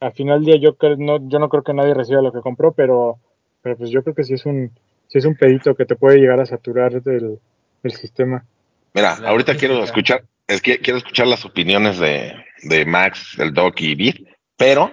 Al 0.00 0.12
final 0.12 0.44
del 0.44 0.60
día 0.60 0.70
yo 0.70 0.76
no, 0.98 1.26
yo 1.30 1.38
no 1.38 1.48
creo 1.48 1.62
que 1.62 1.72
nadie 1.72 1.94
reciba 1.94 2.20
lo 2.20 2.30
que 2.30 2.42
compró, 2.42 2.72
pero, 2.72 3.16
pero 3.62 3.78
pues 3.78 3.88
yo 3.88 4.02
creo 4.02 4.14
que 4.14 4.24
sí 4.24 4.34
es 4.34 4.44
un, 4.44 4.70
sí 5.12 5.18
es 5.18 5.26
un 5.26 5.36
pedito 5.36 5.74
que 5.74 5.84
te 5.84 5.94
puede 5.94 6.18
llegar 6.18 6.40
a 6.40 6.46
saturar 6.46 7.02
del, 7.02 7.38
del 7.82 7.92
sistema. 7.92 8.46
Mira, 8.94 9.18
La 9.18 9.28
ahorita 9.28 9.56
quiero 9.56 9.84
escuchar, 9.84 10.24
es 10.46 10.62
que 10.62 10.78
quiero 10.78 10.96
escuchar 10.96 11.26
las 11.26 11.44
opiniones 11.44 11.98
de, 11.98 12.32
de 12.62 12.86
Max, 12.86 13.34
del 13.36 13.52
Doc 13.52 13.78
y 13.82 13.94
Vid, 13.94 14.26
pero 14.56 14.90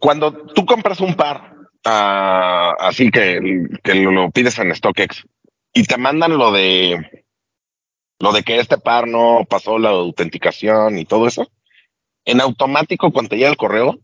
cuando 0.00 0.32
tú 0.32 0.66
compras 0.66 1.00
un 1.00 1.14
par, 1.14 1.54
ah, 1.86 2.74
así 2.78 3.10
que, 3.10 3.40
que 3.82 3.94
lo, 3.94 4.10
lo 4.10 4.30
pides 4.30 4.58
en 4.58 4.74
StockX 4.74 5.24
y 5.72 5.84
te 5.84 5.96
mandan 5.96 6.36
lo 6.36 6.52
de 6.52 7.24
lo 8.18 8.32
de 8.32 8.42
que 8.42 8.58
este 8.58 8.78
par 8.78 9.08
no 9.08 9.46
pasó 9.48 9.78
la 9.78 9.90
autenticación 9.90 10.98
y 10.98 11.06
todo 11.06 11.26
eso, 11.26 11.50
en 12.26 12.40
automático 12.42 13.12
cuando 13.12 13.30
te 13.30 13.36
llega 13.36 13.50
el 13.50 13.56
correo, 13.56 13.98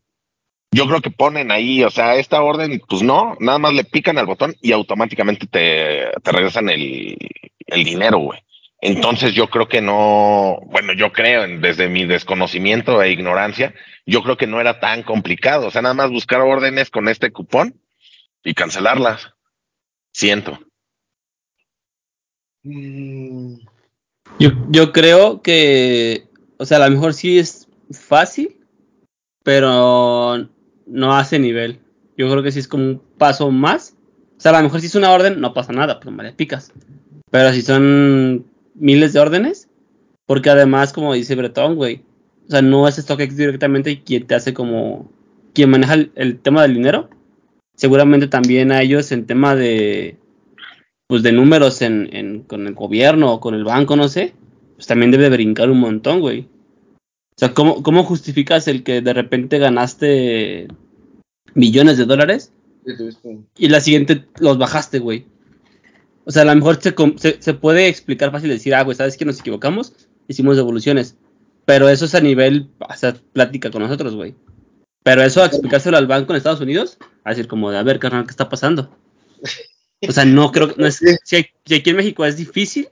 yo 0.72 0.86
creo 0.86 1.00
que 1.00 1.10
ponen 1.10 1.50
ahí, 1.52 1.84
o 1.84 1.90
sea, 1.90 2.16
esta 2.16 2.42
orden, 2.42 2.80
pues 2.88 3.02
no, 3.02 3.36
nada 3.40 3.58
más 3.58 3.74
le 3.74 3.84
pican 3.84 4.18
al 4.18 4.26
botón 4.26 4.56
y 4.60 4.72
automáticamente 4.72 5.46
te, 5.46 6.10
te 6.22 6.32
regresan 6.32 6.70
el, 6.70 7.16
el 7.66 7.84
dinero, 7.84 8.18
güey. 8.18 8.40
Entonces 8.80 9.32
yo 9.34 9.48
creo 9.48 9.68
que 9.68 9.80
no, 9.80 10.58
bueno, 10.66 10.92
yo 10.92 11.12
creo, 11.12 11.44
en- 11.44 11.60
desde 11.60 11.88
mi 11.88 12.04
desconocimiento 12.04 13.00
e 13.02 13.12
ignorancia, 13.12 13.74
yo 14.06 14.22
creo 14.24 14.36
que 14.36 14.48
no 14.48 14.60
era 14.60 14.80
tan 14.80 15.02
complicado. 15.04 15.68
O 15.68 15.70
sea, 15.70 15.82
nada 15.82 15.94
más 15.94 16.10
buscar 16.10 16.40
órdenes 16.40 16.90
con 16.90 17.06
este 17.08 17.30
cupón 17.30 17.80
y 18.42 18.54
cancelarlas. 18.54 19.30
Siento. 20.12 20.58
Mm, 22.64 23.54
Yo, 24.38 24.50
yo 24.70 24.92
creo 24.92 25.42
que, 25.42 26.28
o 26.58 26.64
sea, 26.64 26.78
a 26.78 26.88
lo 26.88 26.94
mejor 26.94 27.14
sí 27.14 27.38
es 27.38 27.68
fácil, 27.92 28.56
pero 29.44 30.48
no 30.86 31.14
hace 31.14 31.38
nivel. 31.38 31.78
Yo 32.16 32.30
creo 32.30 32.42
que 32.42 32.52
sí 32.52 32.58
es 32.58 32.68
como 32.68 32.84
un 32.84 33.02
paso 33.18 33.50
más. 33.50 33.96
O 34.36 34.40
sea, 34.40 34.52
a 34.52 34.58
lo 34.58 34.64
mejor 34.64 34.80
si 34.80 34.86
es 34.86 34.94
una 34.94 35.12
orden, 35.12 35.40
no 35.40 35.54
pasa 35.54 35.72
nada, 35.72 36.00
pues 36.00 36.14
me 36.14 36.32
picas. 36.32 36.72
Pero 37.30 37.52
si 37.52 37.62
son 37.62 38.44
miles 38.74 39.12
de 39.12 39.20
órdenes, 39.20 39.68
porque 40.26 40.50
además, 40.50 40.92
como 40.92 41.14
dice 41.14 41.34
Bretón, 41.34 41.76
güey, 41.76 42.02
o 42.48 42.50
sea, 42.50 42.62
no 42.62 42.86
es 42.88 42.96
StockX 42.96 43.36
directamente 43.36 44.02
quien 44.02 44.26
te 44.26 44.34
hace 44.34 44.52
como, 44.52 45.10
quien 45.54 45.70
maneja 45.70 45.94
el, 45.94 46.12
el 46.16 46.38
tema 46.40 46.62
del 46.62 46.74
dinero. 46.74 47.08
Seguramente 47.76 48.26
también 48.28 48.70
a 48.72 48.82
ellos 48.82 49.12
en 49.12 49.26
tema 49.26 49.54
de, 49.54 50.16
pues 51.06 51.22
de 51.22 51.32
números 51.32 51.80
en, 51.82 52.08
en- 52.12 52.42
con 52.42 52.66
el 52.66 52.74
gobierno 52.74 53.32
o 53.32 53.40
con 53.40 53.54
el 53.54 53.64
banco, 53.64 53.96
no 53.96 54.08
sé, 54.08 54.34
pues 54.76 54.86
también 54.86 55.10
debe 55.10 55.30
brincar 55.30 55.70
un 55.70 55.80
montón, 55.80 56.20
güey. 56.20 56.48
O 57.42 57.44
sea, 57.44 57.54
¿cómo, 57.54 57.82
¿cómo 57.82 58.04
justificas 58.04 58.68
el 58.68 58.84
que 58.84 59.00
de 59.00 59.12
repente 59.12 59.58
ganaste 59.58 60.68
millones 61.54 61.98
de 61.98 62.04
dólares 62.04 62.52
y 63.58 63.68
la 63.68 63.80
siguiente 63.80 64.26
los 64.38 64.58
bajaste, 64.58 65.00
güey? 65.00 65.26
O 66.24 66.30
sea, 66.30 66.42
a 66.42 66.44
lo 66.44 66.54
mejor 66.54 66.80
se, 66.80 66.94
se, 67.16 67.42
se 67.42 67.54
puede 67.54 67.88
explicar 67.88 68.30
fácil 68.30 68.48
decir, 68.50 68.76
ah, 68.76 68.82
güey, 68.84 68.96
¿sabes 68.96 69.16
que 69.16 69.24
nos 69.24 69.40
equivocamos? 69.40 69.92
Hicimos 70.28 70.54
devoluciones. 70.56 71.16
Pero 71.64 71.88
eso 71.88 72.04
es 72.04 72.14
a 72.14 72.20
nivel, 72.20 72.68
o 72.78 72.94
sea, 72.94 73.16
plática 73.32 73.72
con 73.72 73.82
nosotros, 73.82 74.14
güey. 74.14 74.36
Pero 75.02 75.22
eso 75.22 75.42
a 75.42 75.46
explicárselo 75.46 75.96
al 75.96 76.06
banco 76.06 76.32
en 76.32 76.36
Estados 76.36 76.60
Unidos, 76.60 76.96
a 77.24 77.30
decir 77.30 77.48
como 77.48 77.72
de, 77.72 77.78
a 77.78 77.82
ver, 77.82 77.98
carnal, 77.98 78.24
¿qué 78.24 78.30
está 78.30 78.48
pasando? 78.48 78.96
O 80.08 80.12
sea, 80.12 80.24
no 80.24 80.52
creo 80.52 80.68
que, 80.68 80.80
no 80.80 80.86
es, 80.86 81.00
si, 81.24 81.36
hay- 81.36 81.46
si 81.64 81.74
aquí 81.74 81.90
en 81.90 81.96
México 81.96 82.24
es 82.24 82.36
difícil, 82.36 82.88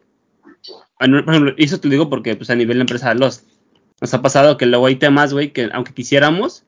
por 0.99 1.09
ejemplo, 1.09 1.55
eso 1.57 1.79
te 1.79 1.87
lo 1.87 1.93
digo 1.93 2.11
porque 2.11 2.35
pues 2.35 2.51
a 2.51 2.57
nivel 2.57 2.79
de 2.79 2.81
empresa 2.83 3.15
Lost, 3.15 3.47
nos 4.01 4.15
ha 4.15 4.23
pasado 4.23 4.57
que 4.57 4.67
luego 4.67 4.87
hay 4.87 4.97
temas, 4.97 5.33
güey, 5.33 5.53
que 5.53 5.69
aunque 5.73 5.93
quisiéramos, 5.95 6.65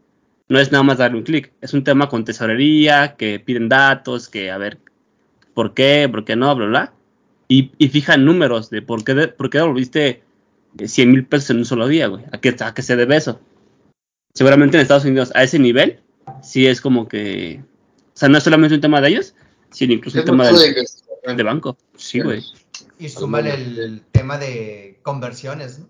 no 0.48 0.58
es 0.60 0.70
nada 0.72 0.84
más 0.84 0.98
darle 0.98 1.18
un 1.18 1.24
clic, 1.24 1.52
es 1.60 1.72
un 1.74 1.84
tema 1.84 2.08
con 2.08 2.24
tesorería, 2.24 3.16
que 3.16 3.40
piden 3.40 3.68
datos, 3.68 4.28
que 4.28 4.50
a 4.50 4.58
ver, 4.58 4.78
¿por 5.54 5.72
qué? 5.74 6.08
¿Por 6.10 6.24
qué 6.24 6.36
no? 6.36 6.54
Bla, 6.54 6.66
bla. 6.66 6.92
Y, 7.48 7.72
y 7.78 7.88
fijan 7.88 8.24
números 8.24 8.70
de 8.70 8.82
por 8.82 9.04
qué, 9.04 9.14
de- 9.14 9.28
por 9.28 9.50
qué 9.50 9.58
devolviste 9.58 10.22
100 10.82 11.10
mil 11.10 11.26
pesos 11.26 11.50
en 11.50 11.58
un 11.58 11.64
solo 11.64 11.86
día, 11.88 12.06
güey. 12.06 12.24
¿A 12.32 12.40
qué, 12.40 12.54
¿A 12.60 12.74
qué 12.74 12.82
se 12.82 12.96
debe 12.96 13.16
eso? 13.16 13.40
Seguramente 14.34 14.76
en 14.76 14.82
Estados 14.82 15.04
Unidos, 15.04 15.30
a 15.34 15.42
ese 15.42 15.58
nivel, 15.58 16.00
sí 16.42 16.66
es 16.66 16.80
como 16.80 17.08
que. 17.08 17.60
O 18.08 18.16
sea, 18.16 18.28
no 18.28 18.38
es 18.38 18.44
solamente 18.44 18.74
un 18.74 18.80
tema 18.80 19.00
de 19.00 19.08
ellos, 19.08 19.34
sino 19.70 19.92
incluso 19.92 20.18
un 20.20 20.24
tema 20.24 20.46
de 20.46 21.34
de 21.36 21.42
banco. 21.42 21.76
Sí, 21.96 22.20
güey. 22.20 22.42
Y 22.98 23.08
súmale 23.08 23.54
el 23.54 24.02
tema 24.12 24.38
de 24.38 24.98
conversiones, 25.02 25.78
¿no? 25.80 25.88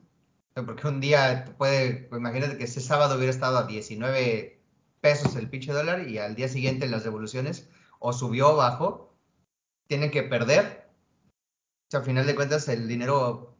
Porque 0.54 0.86
un 0.86 1.00
día 1.00 1.54
puede, 1.56 2.06
pues 2.10 2.20
imagínate 2.20 2.58
que 2.58 2.64
ese 2.64 2.80
sábado 2.80 3.16
hubiera 3.16 3.30
estado 3.32 3.58
a 3.58 3.66
19 3.66 4.60
pesos 5.00 5.34
el 5.36 5.48
pinche 5.48 5.72
dólar 5.72 6.06
y 6.08 6.18
al 6.18 6.34
día 6.34 6.48
siguiente 6.48 6.86
las 6.88 7.04
devoluciones 7.04 7.68
o 7.98 8.12
subió 8.12 8.50
o 8.52 8.56
bajó, 8.56 9.14
tienen 9.88 10.10
que 10.10 10.22
perder. 10.22 10.88
O 11.28 11.90
sea, 11.90 12.00
al 12.00 12.06
final 12.06 12.26
de 12.26 12.34
cuentas 12.34 12.68
el 12.68 12.86
dinero, 12.86 13.56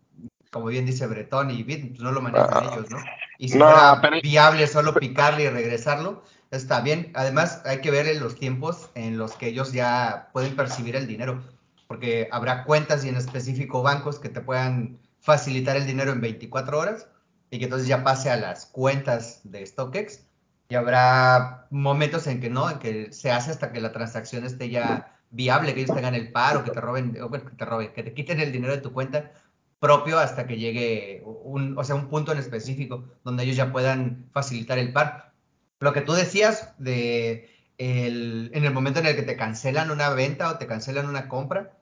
como 0.51 0.67
bien 0.67 0.85
dice 0.87 1.07
Bretón 1.07 1.51
y 1.51 1.63
Bit, 1.63 1.91
pues 1.91 2.01
no 2.01 2.13
lo 2.13 2.21
manejan 2.21 2.49
Ah, 2.53 2.71
ellos, 2.73 2.91
¿no? 2.91 2.99
Y 3.39 3.49
si 3.49 3.59
no, 3.59 3.65
fuera 3.71 4.01
pero- 4.01 4.21
viable 4.23 4.67
solo 4.67 4.95
picarle 4.95 5.45
y 5.45 5.49
regresarlo, 5.49 6.23
está 6.51 6.81
bien. 6.81 7.11
Además, 7.15 7.63
hay 7.65 7.81
que 7.81 7.91
ver 7.91 8.15
los 8.21 8.37
tiempos 8.37 8.91
en 8.95 9.17
los 9.19 9.33
que 9.33 9.49
ellos 9.49 9.73
ya 9.73 10.29
pueden 10.33 10.55
percibir 10.57 10.95
el 10.97 11.07
dinero 11.07 11.43
porque 11.89 12.29
habrá 12.33 12.65
cuentas 12.65 13.05
y 13.05 13.09
en 13.09 13.17
específico 13.17 13.83
bancos 13.83 14.19
que 14.19 14.29
te 14.29 14.41
puedan 14.41 14.99
facilitar 15.23 15.77
el 15.77 15.87
dinero 15.87 16.13
en 16.13 16.21
24 16.21 16.79
horas 16.79 17.09
y 17.51 17.59
que 17.59 17.65
entonces 17.65 17.89
ya 17.89 18.05
pase 18.05 18.29
a 18.31 18.37
las 18.37 18.67
cuentas 18.67 19.41
de 19.45 19.65
StockX 19.65 20.27
Y 20.69 20.75
habrá 20.75 21.67
momentos 21.71 22.27
en 22.27 22.41
que 22.41 22.51
no, 22.51 22.69
en 22.71 22.79
que 22.79 23.13
se 23.13 23.31
hace 23.31 23.53
hasta 23.53 23.73
que 23.73 23.81
la 23.81 23.93
transacción 23.93 24.45
esté 24.45 24.69
ya 24.69 25.19
viable, 25.31 25.75
que 25.75 25.83
ellos 25.83 25.95
tengan 25.95 26.15
el 26.15 26.33
par 26.33 26.57
o 26.57 26.65
que 26.65 26.73
te 26.73 26.81
roben, 26.81 27.17
o 27.23 27.31
que 27.31 27.39
te 27.39 27.65
roben, 27.65 27.93
que 27.93 28.03
te 28.03 28.15
quiten 28.15 28.41
el 28.41 28.53
dinero 28.53 28.75
de 28.75 28.83
tu 28.83 28.93
cuenta 28.93 29.33
propio 29.79 30.19
hasta 30.19 30.47
que 30.47 30.59
llegue 30.59 31.23
un, 31.25 31.77
o 31.79 31.85
sea, 31.85 31.95
un 31.95 32.09
punto 32.09 32.33
en 32.33 32.39
específico 32.39 33.05
donde 33.25 33.45
ellos 33.45 33.57
ya 33.57 33.73
puedan 33.73 34.29
facilitar 34.33 34.79
el 34.79 34.93
par. 34.93 35.33
Lo 35.81 35.93
que 35.93 36.03
tú 36.03 36.13
decías 36.13 36.75
de 36.79 37.51
el, 37.79 38.51
en 38.55 38.65
el 38.65 38.73
momento 38.73 39.01
en 39.01 39.07
el 39.07 39.17
que 39.17 39.23
te 39.23 39.37
cancelan 39.37 39.91
una 39.91 40.11
venta 40.11 40.51
o 40.51 40.59
te 40.59 40.67
cancelan 40.67 41.09
una 41.09 41.29
compra, 41.29 41.73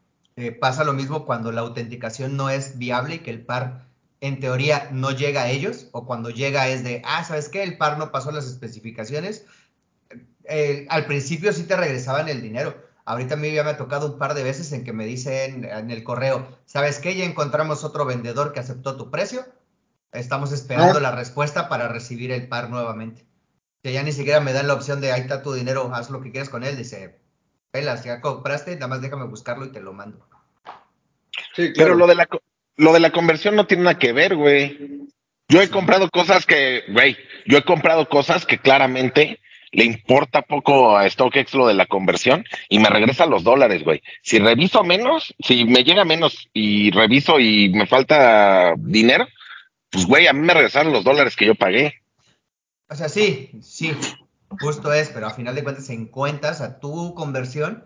eh, 0.40 0.52
pasa 0.52 0.84
lo 0.84 0.92
mismo 0.92 1.24
cuando 1.26 1.52
la 1.52 1.60
autenticación 1.62 2.36
no 2.36 2.50
es 2.50 2.78
viable 2.78 3.16
y 3.16 3.18
que 3.20 3.30
el 3.30 3.44
par 3.44 3.86
en 4.20 4.40
teoría 4.40 4.88
no 4.92 5.10
llega 5.12 5.42
a 5.42 5.48
ellos 5.50 5.88
o 5.92 6.06
cuando 6.06 6.30
llega 6.30 6.68
es 6.68 6.84
de, 6.84 7.02
ah, 7.04 7.24
¿sabes 7.24 7.48
qué? 7.48 7.62
El 7.62 7.78
par 7.78 7.98
no 7.98 8.10
pasó 8.12 8.30
las 8.32 8.46
especificaciones. 8.46 9.44
Eh, 10.44 10.86
al 10.90 11.06
principio 11.06 11.52
sí 11.52 11.64
te 11.64 11.76
regresaban 11.76 12.28
el 12.28 12.42
dinero. 12.42 12.74
Ahorita 13.04 13.34
a 13.34 13.36
mí 13.38 13.52
ya 13.52 13.64
me 13.64 13.70
ha 13.70 13.76
tocado 13.76 14.06
un 14.12 14.18
par 14.18 14.34
de 14.34 14.42
veces 14.42 14.72
en 14.72 14.84
que 14.84 14.92
me 14.92 15.06
dicen 15.06 15.64
en 15.64 15.90
el 15.90 16.04
correo, 16.04 16.46
¿sabes 16.66 16.98
qué? 16.98 17.16
Ya 17.16 17.24
encontramos 17.24 17.82
otro 17.82 18.04
vendedor 18.04 18.52
que 18.52 18.60
aceptó 18.60 18.96
tu 18.96 19.10
precio. 19.10 19.44
Estamos 20.12 20.52
esperando 20.52 20.98
Ah. 20.98 21.00
la 21.00 21.12
respuesta 21.12 21.68
para 21.68 21.88
recibir 21.88 22.30
el 22.30 22.48
par 22.48 22.68
nuevamente. 22.68 23.26
Que 23.82 23.92
ya 23.92 24.02
ni 24.02 24.12
siquiera 24.12 24.40
me 24.40 24.52
dan 24.52 24.66
la 24.68 24.74
opción 24.74 25.00
de 25.00 25.12
ahí 25.12 25.22
está 25.22 25.42
tu 25.42 25.52
dinero, 25.54 25.90
haz 25.94 26.10
lo 26.10 26.20
que 26.20 26.30
quieras 26.30 26.50
con 26.50 26.62
él. 26.62 26.76
Dice, 26.76 27.18
pelas, 27.70 28.04
ya 28.04 28.20
compraste, 28.20 28.74
nada 28.74 28.88
más 28.88 29.00
déjame 29.00 29.24
buscarlo 29.24 29.64
y 29.64 29.72
te 29.72 29.80
lo 29.80 29.92
mando. 29.92 30.26
Sí, 31.54 31.72
Pero 31.76 31.94
lo 31.94 32.06
de 32.06 32.14
la 32.14 32.28
lo 32.76 32.92
de 32.94 33.00
la 33.00 33.12
conversión 33.12 33.56
no 33.56 33.66
tiene 33.66 33.84
nada 33.84 33.98
que 33.98 34.12
ver, 34.12 34.36
güey. 34.36 35.06
Yo 35.48 35.60
he 35.60 35.68
comprado 35.68 36.08
cosas 36.08 36.46
que, 36.46 36.84
güey, 36.88 37.16
yo 37.44 37.58
he 37.58 37.62
comprado 37.62 38.08
cosas 38.08 38.46
que 38.46 38.58
claramente 38.58 39.38
le 39.72 39.84
importa 39.84 40.42
poco 40.42 40.96
a 40.96 41.08
StockX 41.08 41.54
lo 41.54 41.66
de 41.66 41.74
la 41.74 41.86
conversión 41.86 42.44
y 42.68 42.78
me 42.78 42.88
regresa 42.88 43.26
los 43.26 43.44
dólares, 43.44 43.84
güey. 43.84 44.02
Si 44.22 44.38
reviso 44.38 44.82
menos, 44.82 45.34
si 45.40 45.64
me 45.64 45.84
llega 45.84 46.04
menos 46.04 46.48
y 46.52 46.90
reviso 46.90 47.38
y 47.38 47.68
me 47.68 47.86
falta 47.86 48.74
dinero, 48.78 49.26
pues, 49.90 50.06
güey, 50.06 50.26
a 50.26 50.32
mí 50.32 50.40
me 50.40 50.54
regresaron 50.54 50.92
los 50.92 51.04
dólares 51.04 51.36
que 51.36 51.46
yo 51.46 51.54
pagué. 51.54 52.02
O 52.88 52.94
sea, 52.94 53.08
sí, 53.08 53.50
sí, 53.60 53.92
justo 54.60 54.92
es, 54.92 55.10
pero 55.10 55.26
a 55.26 55.34
final 55.34 55.54
de 55.54 55.62
cuentas 55.62 55.90
en 55.90 56.06
cuentas 56.06 56.60
a 56.60 56.80
tu 56.80 57.14
conversión, 57.14 57.84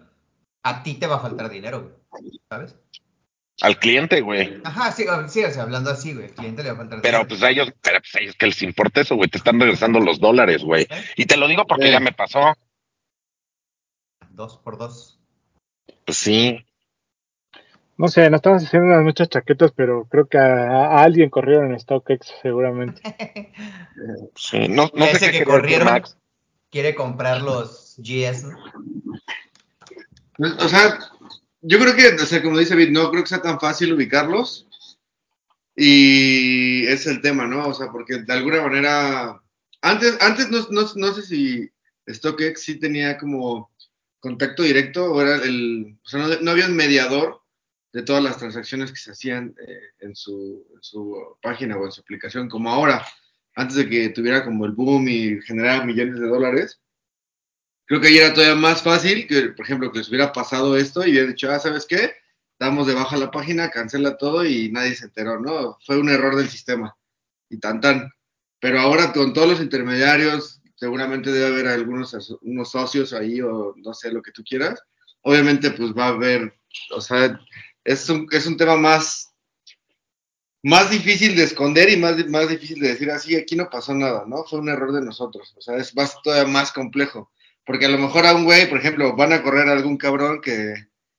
a 0.62 0.82
ti 0.82 0.94
te 0.94 1.06
va 1.06 1.16
a 1.16 1.20
faltar 1.20 1.50
dinero, 1.50 2.00
güey, 2.10 2.40
¿sabes? 2.48 2.76
Al 3.60 3.78
cliente, 3.78 4.20
güey. 4.20 4.60
Ajá, 4.64 4.90
sí, 4.90 5.04
ah, 5.08 5.26
sí, 5.28 5.44
o 5.44 5.50
sea, 5.50 5.62
hablando 5.62 5.90
así, 5.90 6.12
güey, 6.12 6.26
el 6.26 6.34
cliente 6.34 6.62
le 6.64 6.70
va 6.70 6.74
a 6.74 6.78
faltar 6.78 7.02
Pero 7.02 7.26
pues 7.28 7.42
a 7.42 7.50
ellos, 7.50 7.72
pero 7.82 8.00
pues 8.00 8.14
a 8.16 8.20
ellos 8.20 8.34
que 8.36 8.46
les 8.46 8.62
importa 8.62 9.00
eso, 9.02 9.14
güey. 9.16 9.28
Te 9.30 9.38
están 9.38 9.60
regresando 9.60 10.00
los 10.00 10.18
dólares, 10.18 10.62
güey. 10.64 10.82
¿Eh? 10.90 11.04
Y 11.16 11.26
te 11.26 11.36
lo 11.36 11.46
digo 11.46 11.64
porque 11.66 11.86
Eh. 11.88 11.92
ya 11.92 12.00
me 12.00 12.12
pasó. 12.12 12.40
Dos 14.30 14.58
por 14.58 14.76
dos. 14.76 15.20
Pues 16.04 16.18
sí. 16.18 16.64
No 17.96 18.08
sé, 18.08 18.28
nos 18.28 18.38
estamos 18.38 18.64
haciendo 18.64 18.88
unas 18.88 19.04
muchas 19.04 19.28
chaquetas, 19.28 19.70
pero 19.70 20.04
creo 20.06 20.26
que 20.26 20.36
a, 20.36 20.86
a 20.98 21.02
alguien 21.04 21.30
corrieron 21.30 21.70
en 21.72 21.78
StockX 21.78 22.34
seguramente. 22.42 23.00
sí. 24.34 24.66
No, 24.68 24.90
no 24.94 25.04
sé 25.06 25.12
ese 25.12 25.30
qué 25.30 25.38
que 25.38 25.44
corrieron 25.44 25.86
Max. 25.86 26.16
quiere 26.70 26.96
comprar 26.96 27.40
los 27.42 27.94
GS, 27.98 28.48
¿no? 28.48 28.58
O 30.58 30.68
sea, 30.68 30.98
yo 31.66 31.78
creo 31.78 31.96
que, 31.96 32.22
o 32.22 32.26
sea, 32.26 32.42
como 32.42 32.58
dice 32.58 32.74
David, 32.74 32.90
no 32.90 33.10
creo 33.10 33.22
que 33.22 33.28
sea 33.28 33.42
tan 33.42 33.58
fácil 33.58 33.92
ubicarlos. 33.92 34.68
Y 35.76 36.86
es 36.86 37.06
el 37.06 37.20
tema, 37.20 37.46
¿no? 37.46 37.68
O 37.68 37.74
sea, 37.74 37.90
porque 37.90 38.18
de 38.18 38.32
alguna 38.32 38.62
manera, 38.62 39.40
antes, 39.82 40.16
antes 40.20 40.50
no, 40.50 40.66
no, 40.70 40.82
no 40.94 41.14
sé 41.14 41.22
si 41.22 41.70
StockX 42.08 42.62
sí 42.62 42.78
tenía 42.78 43.18
como 43.18 43.72
contacto 44.20 44.62
directo 44.62 45.12
o 45.12 45.20
era 45.20 45.36
el, 45.42 45.98
o 46.04 46.08
sea, 46.08 46.20
no, 46.20 46.40
no 46.40 46.50
había 46.50 46.66
un 46.66 46.76
mediador 46.76 47.42
de 47.92 48.02
todas 48.02 48.22
las 48.22 48.38
transacciones 48.38 48.90
que 48.90 48.98
se 48.98 49.12
hacían 49.12 49.54
eh, 49.66 49.80
en, 50.00 50.14
su, 50.14 50.66
en 50.74 50.82
su 50.82 51.36
página 51.40 51.76
o 51.76 51.86
en 51.86 51.92
su 51.92 52.02
aplicación, 52.02 52.48
como 52.48 52.70
ahora, 52.70 53.04
antes 53.56 53.76
de 53.76 53.88
que 53.88 54.10
tuviera 54.10 54.44
como 54.44 54.66
el 54.66 54.72
boom 54.72 55.08
y 55.08 55.40
generara 55.42 55.84
millones 55.84 56.20
de 56.20 56.26
dólares. 56.26 56.80
Creo 57.86 58.00
que 58.00 58.08
ahí 58.08 58.18
era 58.18 58.32
todavía 58.32 58.54
más 58.54 58.82
fácil 58.82 59.26
que, 59.26 59.48
por 59.50 59.64
ejemplo, 59.64 59.92
que 59.92 59.98
les 59.98 60.08
hubiera 60.08 60.32
pasado 60.32 60.76
esto 60.76 61.06
y 61.06 61.10
hubiera 61.10 61.28
dicho, 61.28 61.50
ah, 61.50 61.58
¿sabes 61.58 61.86
qué? 61.86 62.14
Damos 62.58 62.86
de 62.86 62.94
baja 62.94 63.16
la 63.16 63.30
página, 63.30 63.70
cancela 63.70 64.16
todo 64.16 64.44
y 64.44 64.70
nadie 64.70 64.94
se 64.94 65.06
enteró, 65.06 65.38
¿no? 65.40 65.78
Fue 65.84 65.98
un 65.98 66.08
error 66.08 66.36
del 66.36 66.48
sistema 66.48 66.96
y 67.50 67.58
tan 67.58 67.80
tan. 67.80 68.10
Pero 68.60 68.80
ahora 68.80 69.12
con 69.12 69.32
todos 69.34 69.48
los 69.48 69.60
intermediarios, 69.60 70.62
seguramente 70.76 71.30
debe 71.30 71.46
haber 71.46 71.66
algunos 71.68 72.16
unos 72.42 72.70
socios 72.70 73.12
ahí 73.12 73.40
o 73.40 73.74
no 73.76 73.92
sé, 73.94 74.10
lo 74.12 74.22
que 74.22 74.32
tú 74.32 74.42
quieras. 74.42 74.82
Obviamente, 75.22 75.70
pues 75.70 75.92
va 75.92 76.06
a 76.06 76.08
haber, 76.08 76.54
o 76.90 77.00
sea, 77.00 77.40
es 77.84 78.08
un, 78.08 78.26
es 78.30 78.46
un 78.46 78.56
tema 78.56 78.76
más, 78.76 79.34
más 80.62 80.90
difícil 80.90 81.36
de 81.36 81.44
esconder 81.44 81.90
y 81.90 81.96
más, 81.96 82.26
más 82.28 82.48
difícil 82.48 82.80
de 82.80 82.88
decir 82.88 83.10
así, 83.10 83.36
aquí 83.36 83.56
no 83.56 83.68
pasó 83.68 83.94
nada, 83.94 84.24
¿no? 84.26 84.44
Fue 84.44 84.58
un 84.60 84.68
error 84.68 84.92
de 84.92 85.02
nosotros. 85.02 85.54
O 85.56 85.60
sea, 85.60 85.76
es 85.76 85.94
más, 85.94 86.20
todavía 86.22 86.50
más 86.50 86.72
complejo. 86.72 87.30
Porque 87.66 87.86
a 87.86 87.88
lo 87.88 87.98
mejor 87.98 88.26
a 88.26 88.34
un 88.34 88.44
güey, 88.44 88.68
por 88.68 88.78
ejemplo, 88.78 89.16
van 89.16 89.32
a 89.32 89.42
correr 89.42 89.68
a 89.68 89.72
algún 89.72 89.96
cabrón 89.96 90.40
que 90.40 90.74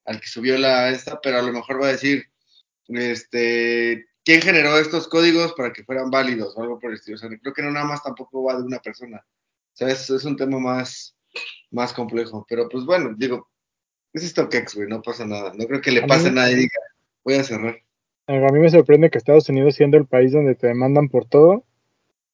al 0.06 0.22
que 0.22 0.28
subió 0.28 0.58
la 0.58 0.90
esta, 0.90 1.20
pero 1.22 1.40
a 1.40 1.42
lo 1.42 1.52
mejor 1.52 1.82
va 1.82 1.88
a 1.88 1.92
decir, 1.94 2.26
este, 2.88 4.06
¿quién 4.24 4.42
generó 4.42 4.78
estos 4.78 5.08
códigos 5.08 5.54
para 5.54 5.74
que 5.74 5.84
fueran 5.84 6.10
válidos 6.12 6.56
o 6.56 6.62
algo 6.62 6.80
por 6.80 6.92
el 6.92 6.98
estilo? 6.98 7.16
O 7.16 7.18
sea, 7.18 7.30
creo 7.42 7.54
que 7.54 7.62
no 7.64 7.72
nada 7.72 7.86
más 7.86 8.04
tampoco 8.04 8.44
va 8.44 8.56
de 8.58 8.64
una 8.64 8.80
persona. 8.80 9.18
O 9.28 9.76
sea, 9.78 9.90
es, 9.90 10.10
es 10.10 10.24
un 10.26 10.38
tema 10.38 10.60
más, 10.60 11.16
más 11.72 11.94
complejo. 11.94 12.46
Pero 12.48 12.70
pues 12.70 12.86
bueno, 12.86 13.14
digo, 13.18 13.50
es 14.14 14.24
esto 14.24 14.48
que 14.50 14.64
güey, 14.76 14.88
no 14.88 15.02
pasa 15.02 15.26
nada. 15.26 15.52
No 15.56 15.66
creo 15.66 15.82
que 15.82 15.92
le 15.92 16.04
A 16.04 16.08
pase 16.08 16.30
mí- 16.30 16.36
nada 16.36 16.52
y 16.52 16.56
diga, 16.56 16.80
voy 17.24 17.36
a 17.36 17.44
cerrar. 17.44 17.78
A 18.28 18.34
mí 18.34 18.60
me 18.60 18.70
sorprende 18.70 19.10
que 19.10 19.18
Estados 19.20 19.50
Unidos, 19.50 19.76
siendo 19.76 19.98
el 19.98 20.08
país 20.08 20.32
donde 20.32 20.56
te 20.56 20.68
demandan 20.68 21.10
por 21.10 21.26
todo, 21.28 21.64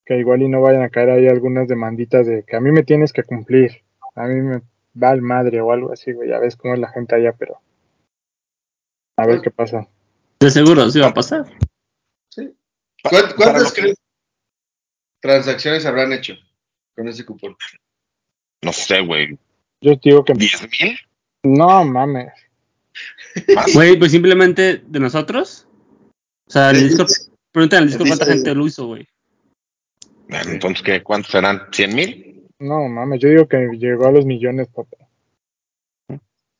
que 0.05 0.17
igual 0.17 0.41
y 0.41 0.47
no 0.47 0.61
vayan 0.61 0.83
a 0.83 0.89
caer 0.89 1.09
ahí 1.09 1.27
algunas 1.27 1.67
demanditas 1.67 2.25
de 2.27 2.43
que 2.43 2.55
a 2.55 2.61
mí 2.61 2.71
me 2.71 2.83
tienes 2.83 3.11
que 3.11 3.23
cumplir, 3.23 3.83
a 4.15 4.23
mí 4.27 4.35
me 4.41 4.61
va 5.01 5.09
al 5.09 5.21
madre 5.21 5.61
o 5.61 5.71
algo 5.71 5.91
así, 5.91 6.11
güey. 6.13 6.29
Ya 6.29 6.39
ves 6.39 6.55
cómo 6.55 6.73
es 6.73 6.79
la 6.79 6.89
gente 6.91 7.15
allá, 7.15 7.33
pero 7.33 7.59
a 9.17 9.25
ver 9.25 9.41
qué 9.41 9.51
pasa. 9.51 9.87
De 10.39 10.49
seguro, 10.49 10.89
sí 10.89 10.99
va 10.99 11.07
a 11.07 11.13
pasar. 11.13 11.45
Pa- 13.03 13.09
¿Cuán- 13.09 13.23
para 13.23 13.35
¿Cuántas 13.35 13.73
crees 13.73 13.97
transacciones 15.19 15.85
habrán 15.85 16.13
hecho 16.13 16.33
con 16.95 17.07
ese 17.07 17.25
cupón? 17.25 17.55
No 18.63 18.71
sé, 18.73 19.01
güey. 19.01 19.37
Yo 19.81 19.95
digo 19.95 20.23
que 20.23 20.33
¿Diez 20.33 20.61
mil? 20.79 20.97
no 21.43 21.83
mames. 21.83 22.31
Güey, 23.73 23.97
pues 23.97 24.11
simplemente 24.11 24.83
de 24.85 24.99
nosotros. 24.99 25.67
O 26.47 26.51
sea, 26.51 26.69
el 26.71 26.77
Sí, 26.77 26.83
Discord, 26.89 27.09
pregúntale 27.51 27.77
en 27.79 27.83
el 27.83 27.89
Discord 27.89 28.07
cuánta 28.09 28.25
gente 28.25 28.53
lo 28.53 28.67
hizo, 28.67 28.85
güey. 28.87 29.07
Entonces, 30.27 30.83
¿qué? 30.83 31.01
¿Cuántos 31.01 31.31
serán? 31.31 31.63
¿Cien 31.71 31.95
mil? 31.95 32.30
No 32.61 32.87
mames, 32.87 33.19
yo 33.19 33.29
digo 33.29 33.47
que 33.47 33.57
llegó 33.77 34.07
a 34.07 34.11
los 34.11 34.25
millones, 34.25 34.67
papá. 34.67 34.97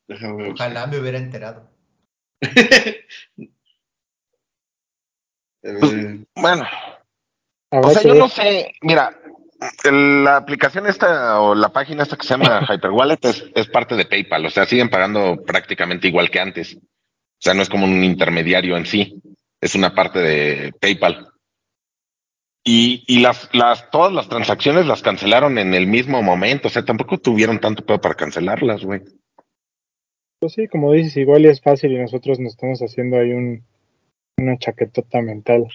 Déjame 0.08 0.44
ver. 0.44 0.52
Ojalá 0.54 0.88
me 0.88 1.00
hubiera 1.00 1.18
enterado. 1.18 1.70
Eh, 5.64 6.26
Bueno, 6.36 6.66
Habrá 7.70 7.88
o 7.88 7.92
sea, 7.92 8.02
yo 8.02 8.16
no 8.16 8.28
sé. 8.28 8.74
Mira, 8.82 9.16
el- 9.84 10.24
la 10.24 10.38
aplicación 10.38 10.88
esta 10.88 11.40
o 11.40 11.54
la 11.54 11.70
página 11.70 12.02
esta 12.04 12.18
que 12.18 12.26
se 12.26 12.36
llama 12.36 12.62
Hyperwallet 12.70 13.24
es, 13.26 13.46
es 13.54 13.68
parte 13.68 13.96
de 13.96 14.06
PayPal. 14.06 14.46
O 14.46 14.50
sea, 14.50 14.66
siguen 14.66 14.90
pagando 14.90 15.44
prácticamente 15.46 16.08
igual 16.08 16.32
que 16.32 16.40
antes. 16.40 16.76
O 16.78 16.80
sea, 17.44 17.54
no 17.54 17.62
es 17.62 17.70
como 17.70 17.86
un 17.86 18.04
intermediario 18.04 18.76
en 18.76 18.86
sí. 18.88 19.22
Es 19.62 19.76
una 19.76 19.94
parte 19.94 20.20
de 20.20 20.74
PayPal. 20.82 21.31
Y, 22.64 23.04
y 23.08 23.22
las, 23.22 23.50
las, 23.54 23.90
todas 23.90 24.14
las 24.14 24.30
transacciones 24.30 24.86
las 24.86 25.02
cancelaron 25.02 25.58
en 25.58 25.74
el 25.74 25.88
mismo 25.88 26.22
momento. 26.22 26.68
O 26.68 26.72
sea, 26.72 26.86
tampoco 26.86 27.18
tuvieron 27.18 27.60
tanto 27.60 27.84
pedo 27.86 28.00
para 28.00 28.14
cancelarlas, 28.16 28.84
güey. 28.84 29.02
Pues 30.40 30.54
sí, 30.54 30.68
como 30.68 30.92
dices, 30.94 31.18
igual 31.18 31.44
y 31.44 31.48
es 31.48 31.62
fácil 31.62 31.92
y 31.92 31.98
nosotros 32.00 32.40
nos 32.40 32.54
estamos 32.54 32.80
haciendo 32.82 33.18
ahí 33.18 33.32
un, 33.32 33.64
una 34.38 34.58
chaquetota 34.58 35.22
mental. 35.22 35.68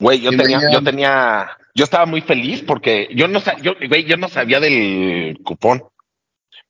Güey, 0.00 0.20
yo 0.20 0.30
tenía, 0.30 0.58
mañana- 0.58 0.72
yo 0.72 0.82
tenía, 0.82 1.48
yo 1.74 1.84
estaba 1.84 2.06
muy 2.06 2.20
feliz 2.20 2.62
porque 2.62 3.08
yo 3.12 3.26
no, 3.26 3.40
yo, 3.62 3.74
güey, 3.88 4.04
yo 4.04 4.16
no 4.16 4.28
sabía 4.28 4.60
del 4.60 5.38
cupón, 5.44 5.82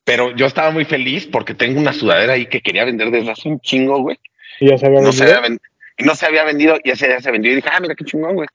pero 0.04 0.34
yo 0.34 0.46
estaba 0.46 0.70
muy 0.70 0.86
feliz 0.86 1.26
porque 1.26 1.52
tengo 1.54 1.78
una 1.78 1.92
sudadera 1.92 2.34
ahí 2.34 2.46
que 2.46 2.62
quería 2.62 2.86
vender 2.86 3.10
desde 3.10 3.30
hace 3.30 3.48
un 3.50 3.60
chingo, 3.60 4.00
güey. 4.00 4.18
Y 4.60 4.70
ya 4.70 4.78
se 4.78 4.86
había 4.86 5.00
No 5.02 5.12
se 5.12 5.24
vendido. 5.24 5.38
había, 5.38 5.48
ven- 5.50 5.60
no 6.06 6.14
se 6.14 6.26
había 6.26 6.44
vendido 6.44 6.78
y 6.82 6.90
ese 6.90 7.08
día 7.08 7.20
se 7.20 7.30
vendió 7.30 7.52
y 7.52 7.56
dije, 7.56 7.68
ah, 7.70 7.80
mira 7.80 7.94
qué 7.94 8.04
chingón, 8.06 8.34
güey. 8.36 8.48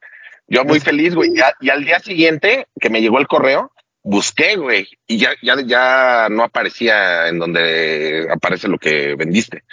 Yo 0.47 0.63
muy 0.65 0.77
Es- 0.77 0.83
feliz, 0.83 1.15
güey. 1.15 1.31
Y, 1.61 1.69
al 1.69 1.85
día 1.85 1.99
siguiente 1.99 2.67
que 2.79 2.89
me 2.89 3.01
llegó 3.01 3.19
el 3.19 3.27
correo, 3.27 3.71
busqué, 4.03 4.55
güey, 4.57 4.87
y 5.07 5.17
ya, 5.17 5.31
ya, 5.41 5.55
ya 5.65 6.27
no 6.29 6.43
aparecía 6.43 7.27
en 7.29 7.39
donde 7.39 8.27
aparece 8.29 8.67
lo 8.67 8.77
que 8.77 9.15
vendiste. 9.15 9.63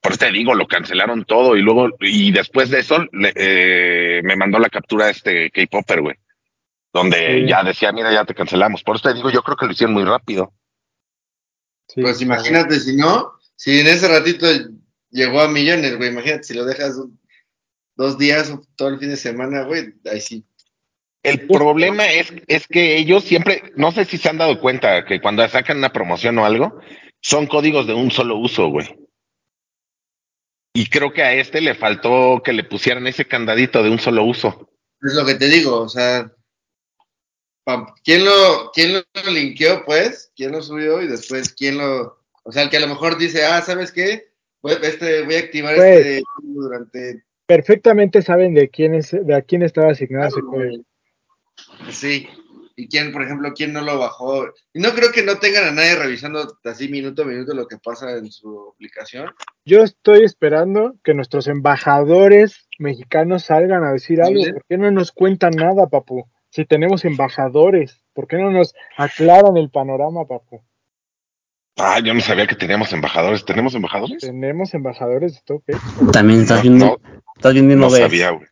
Por 0.00 0.12
eso 0.12 0.18
te 0.26 0.32
digo, 0.32 0.54
lo 0.54 0.66
cancelaron 0.66 1.24
todo 1.24 1.56
y 1.56 1.62
luego, 1.62 1.88
y 2.00 2.32
después 2.32 2.68
de 2.70 2.80
eso, 2.80 3.04
le- 3.12 3.32
eh, 3.36 4.20
me 4.24 4.36
mandó 4.36 4.58
la 4.58 4.68
captura 4.68 5.08
este 5.10 5.50
K-Popper, 5.50 6.00
güey. 6.02 6.16
donde 6.94 7.40
Sí. 7.40 7.48
ya 7.48 7.62
decía, 7.64 7.90
mira, 7.90 8.12
ya 8.12 8.26
te 8.26 8.34
cancelamos. 8.34 8.82
Por 8.82 8.96
eso 8.96 9.08
te 9.08 9.14
digo, 9.14 9.30
yo 9.30 9.42
creo 9.42 9.56
que 9.56 9.64
lo 9.64 9.72
hicieron 9.72 9.94
muy 9.94 10.04
rápido. 10.04 10.52
Sí, 11.88 12.02
Pues 12.02 12.20
imagínate 12.20 12.78
si 12.80 12.96
no, 12.96 13.32
si 13.56 13.80
en 13.80 13.86
ese 13.86 14.08
ratito 14.08 14.46
llegó 15.10 15.40
a 15.40 15.48
millones, 15.48 15.96
güey, 15.96 16.10
imagínate 16.10 16.42
si 16.44 16.52
lo 16.52 16.66
dejas 16.66 16.96
un- 16.96 17.18
dos 17.94 18.18
días 18.18 18.50
o 18.50 18.62
todo 18.76 18.88
el 18.88 18.98
fin 18.98 19.10
de 19.10 19.16
semana, 19.16 19.62
güey, 19.62 19.94
ahí 20.10 20.20
sí. 20.20 20.44
El 21.22 21.46
problema 21.46 22.06
es, 22.06 22.32
es 22.48 22.66
que 22.66 22.96
ellos 22.96 23.22
siempre, 23.24 23.72
no 23.76 23.92
sé 23.92 24.04
si 24.04 24.18
se 24.18 24.28
han 24.28 24.38
dado 24.38 24.58
cuenta 24.60 25.04
que 25.04 25.20
cuando 25.20 25.46
sacan 25.48 25.78
una 25.78 25.92
promoción 25.92 26.38
o 26.38 26.44
algo, 26.44 26.80
son 27.20 27.46
códigos 27.46 27.86
de 27.86 27.94
un 27.94 28.10
solo 28.10 28.36
uso, 28.36 28.68
güey. 28.68 28.98
Y 30.74 30.86
creo 30.86 31.12
que 31.12 31.22
a 31.22 31.34
este 31.34 31.60
le 31.60 31.74
faltó 31.74 32.42
que 32.42 32.52
le 32.52 32.64
pusieran 32.64 33.06
ese 33.06 33.26
candadito 33.26 33.82
de 33.82 33.90
un 33.90 33.98
solo 33.98 34.24
uso. 34.24 34.70
Es 35.00 35.14
lo 35.14 35.24
que 35.24 35.34
te 35.34 35.46
digo, 35.48 35.80
o 35.80 35.88
sea, 35.88 36.32
¿quién 38.02 38.24
lo, 38.24 38.70
quién 38.72 38.94
lo 38.94 39.30
linkeó, 39.30 39.84
pues? 39.84 40.32
¿Quién 40.34 40.52
lo 40.52 40.62
subió 40.62 41.02
y 41.02 41.08
después 41.08 41.52
quién 41.52 41.78
lo, 41.78 42.22
o 42.42 42.52
sea, 42.52 42.62
el 42.62 42.70
que 42.70 42.78
a 42.78 42.80
lo 42.80 42.88
mejor 42.88 43.18
dice, 43.18 43.44
ah, 43.44 43.62
¿sabes 43.62 43.92
qué? 43.92 44.32
Voy, 44.62 44.74
este, 44.82 45.22
voy 45.22 45.34
a 45.36 45.40
activar 45.40 45.76
Pues. 45.76 46.06
este 46.06 46.22
durante, 46.42 47.24
Perfectamente 47.46 48.22
saben 48.22 48.54
de 48.54 48.68
quién 48.68 48.94
es, 48.94 49.10
de 49.10 49.34
a 49.34 49.42
quién 49.42 49.62
estaba 49.62 49.92
asignado 49.92 50.28
ese 50.28 50.40
código. 50.40 50.84
sí, 51.90 52.28
y 52.76 52.88
quién, 52.88 53.12
por 53.12 53.22
ejemplo, 53.22 53.52
quién 53.54 53.72
no 53.72 53.82
lo 53.82 53.98
bajó. 53.98 54.46
Y 54.72 54.80
no 54.80 54.90
creo 54.90 55.12
que 55.12 55.22
no 55.22 55.38
tengan 55.38 55.64
a 55.64 55.72
nadie 55.72 55.94
revisando 55.94 56.58
así 56.64 56.88
minuto 56.88 57.22
a 57.22 57.26
minuto 57.26 57.54
lo 57.54 57.66
que 57.66 57.78
pasa 57.78 58.16
en 58.16 58.30
su 58.30 58.72
aplicación. 58.74 59.30
Yo 59.64 59.82
estoy 59.82 60.24
esperando 60.24 60.94
que 61.04 61.14
nuestros 61.14 61.48
embajadores 61.48 62.68
mexicanos 62.78 63.44
salgan 63.44 63.84
a 63.84 63.92
decir 63.92 64.22
algo. 64.22 64.42
¿Sí? 64.42 64.52
¿Por 64.52 64.64
qué 64.68 64.78
no 64.78 64.90
nos 64.90 65.12
cuentan 65.12 65.52
nada, 65.52 65.86
papu? 65.88 66.26
Si 66.50 66.64
tenemos 66.64 67.04
embajadores, 67.04 68.02
¿por 68.12 68.26
qué 68.26 68.36
no 68.36 68.50
nos 68.50 68.74
aclaran 68.96 69.56
el 69.56 69.70
panorama, 69.70 70.26
papu? 70.26 70.62
Ah, 71.76 72.00
yo 72.00 72.12
no 72.12 72.20
sabía 72.20 72.46
que 72.46 72.54
teníamos 72.54 72.92
embajadores. 72.92 73.44
¿Tenemos 73.44 73.74
embajadores? 73.74 74.18
Tenemos 74.20 74.74
embajadores 74.74 75.34
de 75.34 75.40
toque. 75.44 75.72
También 76.12 76.42
estás 76.42 76.62
viendo, 76.62 77.00
no, 77.02 77.20
estás 77.34 77.54
viendo 77.54 77.74
no, 77.76 77.82
no 77.82 77.90
sabía, 77.90 78.30
güey. 78.30 78.46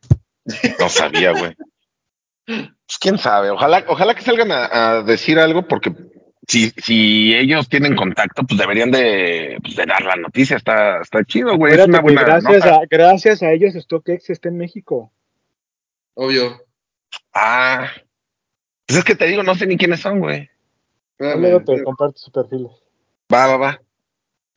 No 0.79 0.89
sabía, 0.89 1.31
güey. 1.31 1.55
Pues 2.45 2.97
quién 2.99 3.17
sabe. 3.17 3.51
Ojalá, 3.51 3.85
ojalá 3.87 4.15
que 4.15 4.23
salgan 4.23 4.51
a, 4.51 4.65
a 4.97 5.03
decir 5.03 5.37
algo, 5.39 5.67
porque 5.67 5.93
si, 6.47 6.71
si 6.71 7.35
ellos 7.35 7.69
tienen 7.69 7.95
contacto, 7.95 8.43
pues 8.43 8.57
deberían 8.59 8.91
de, 8.91 9.57
pues, 9.61 9.75
de 9.75 9.85
dar 9.85 10.01
la 10.03 10.15
noticia. 10.15 10.57
Está, 10.57 10.99
está 11.01 11.23
chido, 11.23 11.55
güey. 11.55 11.73
Es 11.73 11.85
una 11.85 11.99
Acuérdate 11.99 11.99
que 11.99 12.03
buena 12.03 12.23
gracias 12.23 12.65
nota. 12.65 12.75
a, 12.75 12.85
gracias 12.89 13.43
a 13.43 13.51
ellos 13.51 13.73
StockX 13.75 14.31
está 14.31 14.49
en 14.49 14.57
México. 14.57 15.11
Obvio. 16.15 16.59
Ah. 17.33 17.87
Pues 18.87 18.99
es 18.99 19.05
que 19.05 19.15
te 19.15 19.27
digo, 19.27 19.43
no 19.43 19.55
sé 19.55 19.67
ni 19.67 19.77
quiénes 19.77 20.01
son, 20.01 20.19
güey. 20.19 20.49
Luego 21.19 21.63
te 21.63 21.83
comparto 21.83 22.17
sus 22.17 22.33
perfiles. 22.33 22.71
Va, 23.31 23.47
va, 23.47 23.57
va. 23.57 23.81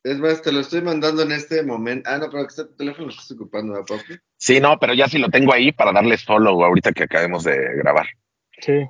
Es 0.03 0.19
más, 0.19 0.41
te 0.41 0.51
lo 0.51 0.59
estoy 0.59 0.81
mandando 0.81 1.23
en 1.23 1.31
este 1.31 1.63
momento. 1.63 2.09
Ah, 2.09 2.17
no, 2.19 2.29
pero 2.29 2.43
que 2.43 2.49
está 2.49 2.67
tu 2.67 2.75
teléfono 2.75 3.05
lo 3.07 3.11
estás 3.11 3.31
ocupando, 3.31 3.73
¿verdad, 3.73 3.87
papi? 3.87 4.19
Sí, 4.37 4.59
no, 4.59 4.77
pero 4.79 4.93
ya 4.93 5.07
sí 5.07 5.17
lo 5.17 5.29
tengo 5.29 5.51
ahí 5.53 5.71
para 5.71 5.91
darles 5.91 6.23
follow 6.23 6.63
ahorita 6.63 6.91
que 6.91 7.03
acabemos 7.03 7.43
de 7.43 7.57
grabar. 7.77 8.05
Sí. 8.59 8.87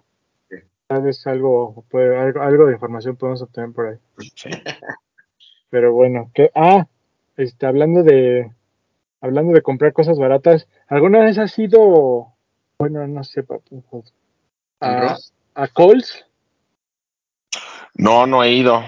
Tal 0.87 1.01
vez 1.03 1.25
algo, 1.25 1.85
puede- 1.89 2.17
algo, 2.17 2.41
algo 2.41 2.65
de 2.65 2.73
información 2.73 3.15
podemos 3.15 3.41
obtener 3.41 3.71
por 3.71 3.87
ahí. 3.87 3.97
Sí. 4.35 4.49
Pero 5.69 5.93
bueno, 5.93 6.31
que 6.33 6.51
ah, 6.53 6.87
este, 7.37 7.65
hablando 7.65 8.03
de 8.03 8.51
hablando 9.19 9.53
de 9.53 9.61
comprar 9.61 9.93
cosas 9.93 10.19
baratas, 10.19 10.67
¿alguna 10.87 11.19
vez 11.19 11.37
has 11.39 11.57
ido, 11.57 12.33
bueno, 12.77 13.07
no 13.07 13.23
sé, 13.23 13.41
papu, 13.43 13.83
¿Al 14.79 15.07
a, 15.07 15.17
a 15.55 15.67
Coles? 15.69 16.25
No, 17.95 18.27
no 18.27 18.43
he 18.43 18.51
ido. 18.53 18.83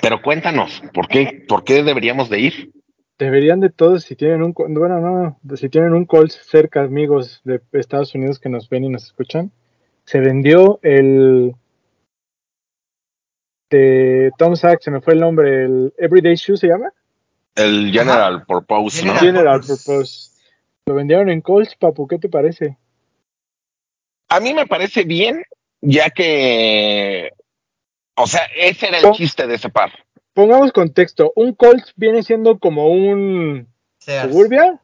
Pero 0.00 0.22
cuéntanos, 0.22 0.82
¿por 0.94 1.08
qué, 1.08 1.44
por 1.46 1.64
qué 1.64 1.82
deberíamos 1.82 2.30
de 2.30 2.40
ir? 2.40 2.72
Deberían 3.18 3.60
de 3.60 3.70
todos, 3.70 4.04
si 4.04 4.16
tienen 4.16 4.42
un, 4.42 4.52
bueno, 4.52 4.98
no, 5.00 5.56
si 5.56 5.68
tienen 5.68 5.92
un 5.92 6.06
Coles 6.06 6.40
cerca, 6.48 6.82
amigos 6.82 7.40
de 7.44 7.60
Estados 7.72 8.14
Unidos 8.14 8.38
que 8.38 8.48
nos 8.48 8.68
ven 8.68 8.84
y 8.84 8.88
nos 8.88 9.04
escuchan, 9.04 9.52
se 10.04 10.20
vendió 10.20 10.80
el 10.82 11.54
de 13.70 14.32
Tom 14.38 14.56
Sachs, 14.56 14.84
se 14.84 14.90
me 14.90 15.00
fue 15.00 15.14
el 15.14 15.20
nombre, 15.20 15.64
el 15.64 15.94
Everyday 15.98 16.34
Shoe 16.34 16.56
se 16.56 16.68
llama, 16.68 16.92
El 17.54 17.92
General 17.92 18.44
Purpose, 18.44 19.04
¿no? 19.04 19.14
General. 19.14 19.20
General 19.20 19.60
Purpose. 19.60 20.30
Lo 20.86 20.94
vendieron 20.94 21.28
en 21.28 21.42
Coles, 21.42 21.76
papu, 21.76 22.08
¿qué 22.08 22.18
te 22.18 22.28
parece? 22.28 22.76
A 24.28 24.40
mí 24.40 24.52
me 24.52 24.66
parece 24.66 25.04
bien, 25.04 25.44
ya 25.80 26.10
que, 26.10 27.30
o 28.16 28.26
sea, 28.26 28.42
ese 28.56 28.88
era 28.88 28.98
el 28.98 29.12
chiste 29.12 29.46
de 29.46 29.54
ese 29.54 29.68
par. 29.70 29.92
Pongamos 30.34 30.72
contexto, 30.72 31.32
un 31.36 31.54
Coles 31.54 31.92
viene 31.96 32.22
siendo 32.22 32.58
como 32.58 32.88
un 32.88 33.68
Sears. 33.98 34.30
Suburbia, 34.30 34.80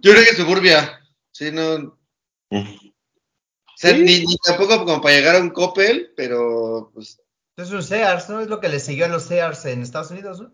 Yo 0.00 0.12
creo 0.12 0.24
que 0.24 0.34
Suburbia. 0.34 1.00
Sí, 1.32 1.50
no. 1.52 1.96
O 2.52 2.56
sea, 3.76 3.94
¿Sí? 3.94 4.00
ni, 4.02 4.20
ni 4.26 4.36
tampoco 4.44 4.84
como 4.84 5.00
para 5.00 5.14
llegar 5.14 5.36
a 5.36 5.40
un 5.40 5.50
Coppel, 5.50 6.12
pero 6.16 6.90
pues 6.92 7.22
Es 7.56 7.70
un 7.70 7.82
Sears, 7.82 8.28
¿no? 8.28 8.40
Es 8.40 8.48
lo 8.48 8.60
que 8.60 8.68
le 8.68 8.80
siguió 8.80 9.04
a 9.04 9.08
los 9.08 9.22
Sears 9.24 9.64
en 9.66 9.82
Estados 9.82 10.10
Unidos, 10.10 10.40
¿no? 10.40 10.52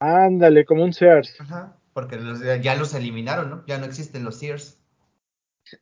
ándale, 0.00 0.64
como 0.64 0.82
un 0.84 0.92
Sears. 0.92 1.40
Ajá. 1.40 1.78
Porque 1.92 2.16
los- 2.16 2.40
ya 2.62 2.74
los 2.74 2.92
eliminaron, 2.94 3.50
¿no? 3.50 3.64
Ya 3.66 3.78
no 3.78 3.84
existen 3.86 4.24
los 4.24 4.38
Sears. 4.38 4.78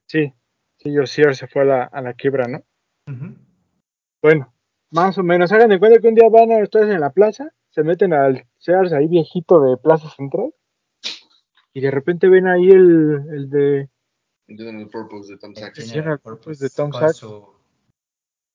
Sí, 0.06 0.32
sí, 0.78 0.92
yo 0.92 1.06
Sears 1.06 1.38
se 1.38 1.46
fue 1.48 1.62
a 1.62 1.64
la, 1.64 1.84
a 1.84 2.00
la 2.02 2.12
quiebra, 2.14 2.46
¿no? 2.46 2.62
Ujú. 3.06 3.34
Bueno, 4.22 4.52
más 4.90 5.16
o 5.18 5.22
menos. 5.22 5.52
Hagan 5.52 5.70
de 5.70 5.78
cuenta 5.78 6.00
que 6.00 6.08
un 6.08 6.14
día 6.14 6.28
van 6.28 6.52
a 6.52 6.62
ustedes 6.62 6.92
en 6.92 7.00
la 7.00 7.10
plaza, 7.10 7.52
se 7.70 7.82
meten 7.82 8.12
al 8.12 8.46
Sears 8.58 8.92
ahí 8.92 9.06
viejito 9.06 9.60
de 9.60 9.76
Plaza 9.76 10.10
Central 10.10 10.52
y 11.72 11.80
de 11.80 11.90
repente 11.90 12.28
ven 12.28 12.48
ahí 12.48 12.68
el, 12.68 13.22
el 13.32 13.50
de 13.50 13.88
General 14.46 14.88
Purpose 14.88 15.32
de 15.32 15.38
Tom 15.38 15.54
Sachs. 15.54 15.78
General 15.78 15.94
General 15.94 16.20
Purpose 16.20 16.64
de 16.64 16.70
Tom 16.70 16.90
con 16.90 17.00
Sachs. 17.00 17.18
Su, 17.18 17.48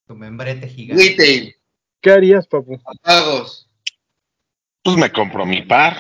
su 0.08 0.16
membrete 0.16 0.68
gigante. 0.68 1.04
Retail, 1.04 1.56
¿qué 2.02 2.12
harías, 2.12 2.48
papu? 2.48 2.78
pagos. 3.02 3.70
Pues 4.84 4.98
me 4.98 5.12
compro 5.12 5.46
mi 5.46 5.64
par 5.64 5.96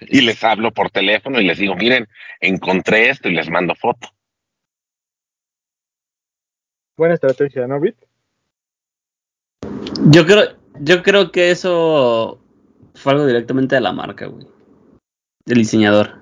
y 0.00 0.20
les 0.20 0.42
hablo 0.44 0.72
por 0.72 0.90
teléfono 0.90 1.40
y 1.40 1.46
les 1.46 1.58
digo, 1.58 1.74
miren, 1.74 2.06
encontré 2.40 3.08
esto 3.08 3.28
y 3.28 3.34
les 3.34 3.48
mando 3.48 3.74
foto. 3.74 4.08
Buena 6.96 7.14
estrategia, 7.14 7.66
¿no, 7.66 7.80
Bit? 7.80 7.96
Yo 10.08 10.24
creo, 10.24 10.56
yo 10.80 11.02
creo 11.02 11.32
que 11.32 11.50
eso 11.50 12.38
fue 12.94 13.12
algo 13.12 13.26
directamente 13.26 13.74
de 13.74 13.80
la 13.80 13.92
marca, 13.92 14.26
güey. 14.26 14.46
Del 15.44 15.58
diseñador. 15.58 16.14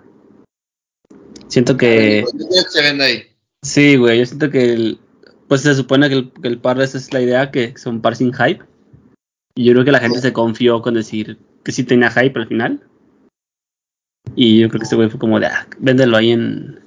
Siento 1.48 1.76
que. 1.76 2.24
¿Qué 2.32 2.62
se 2.68 2.82
vende 2.82 3.04
ahí? 3.04 3.22
Sí, 3.62 3.96
güey, 3.96 4.18
yo 4.18 4.26
siento 4.26 4.50
que 4.50 4.72
el, 4.72 4.98
pues 5.48 5.62
se 5.62 5.74
supone 5.74 6.08
que 6.08 6.14
el, 6.14 6.32
que 6.32 6.48
el 6.48 6.58
par 6.58 6.80
esa 6.80 6.98
es 6.98 7.12
la 7.12 7.20
idea, 7.20 7.50
que 7.50 7.76
son 7.76 8.00
par 8.00 8.16
sin 8.16 8.32
hype. 8.32 8.64
Y 9.54 9.64
yo 9.64 9.72
creo 9.72 9.84
que 9.84 9.92
la 9.92 10.00
gente 10.00 10.20
se 10.20 10.32
confió 10.32 10.82
con 10.82 10.94
decir 10.94 11.38
que 11.62 11.72
sí 11.72 11.84
tenía 11.84 12.10
hype 12.10 12.38
al 12.38 12.48
final. 12.48 12.82
Y 14.34 14.60
yo 14.60 14.68
creo 14.68 14.80
que 14.80 14.84
este 14.84 14.96
güey 14.96 15.10
fue 15.10 15.20
como 15.20 15.38
de, 15.38 15.46
ah, 15.46 15.66
véndelo 15.78 16.16
ahí 16.16 16.32
en, 16.32 16.80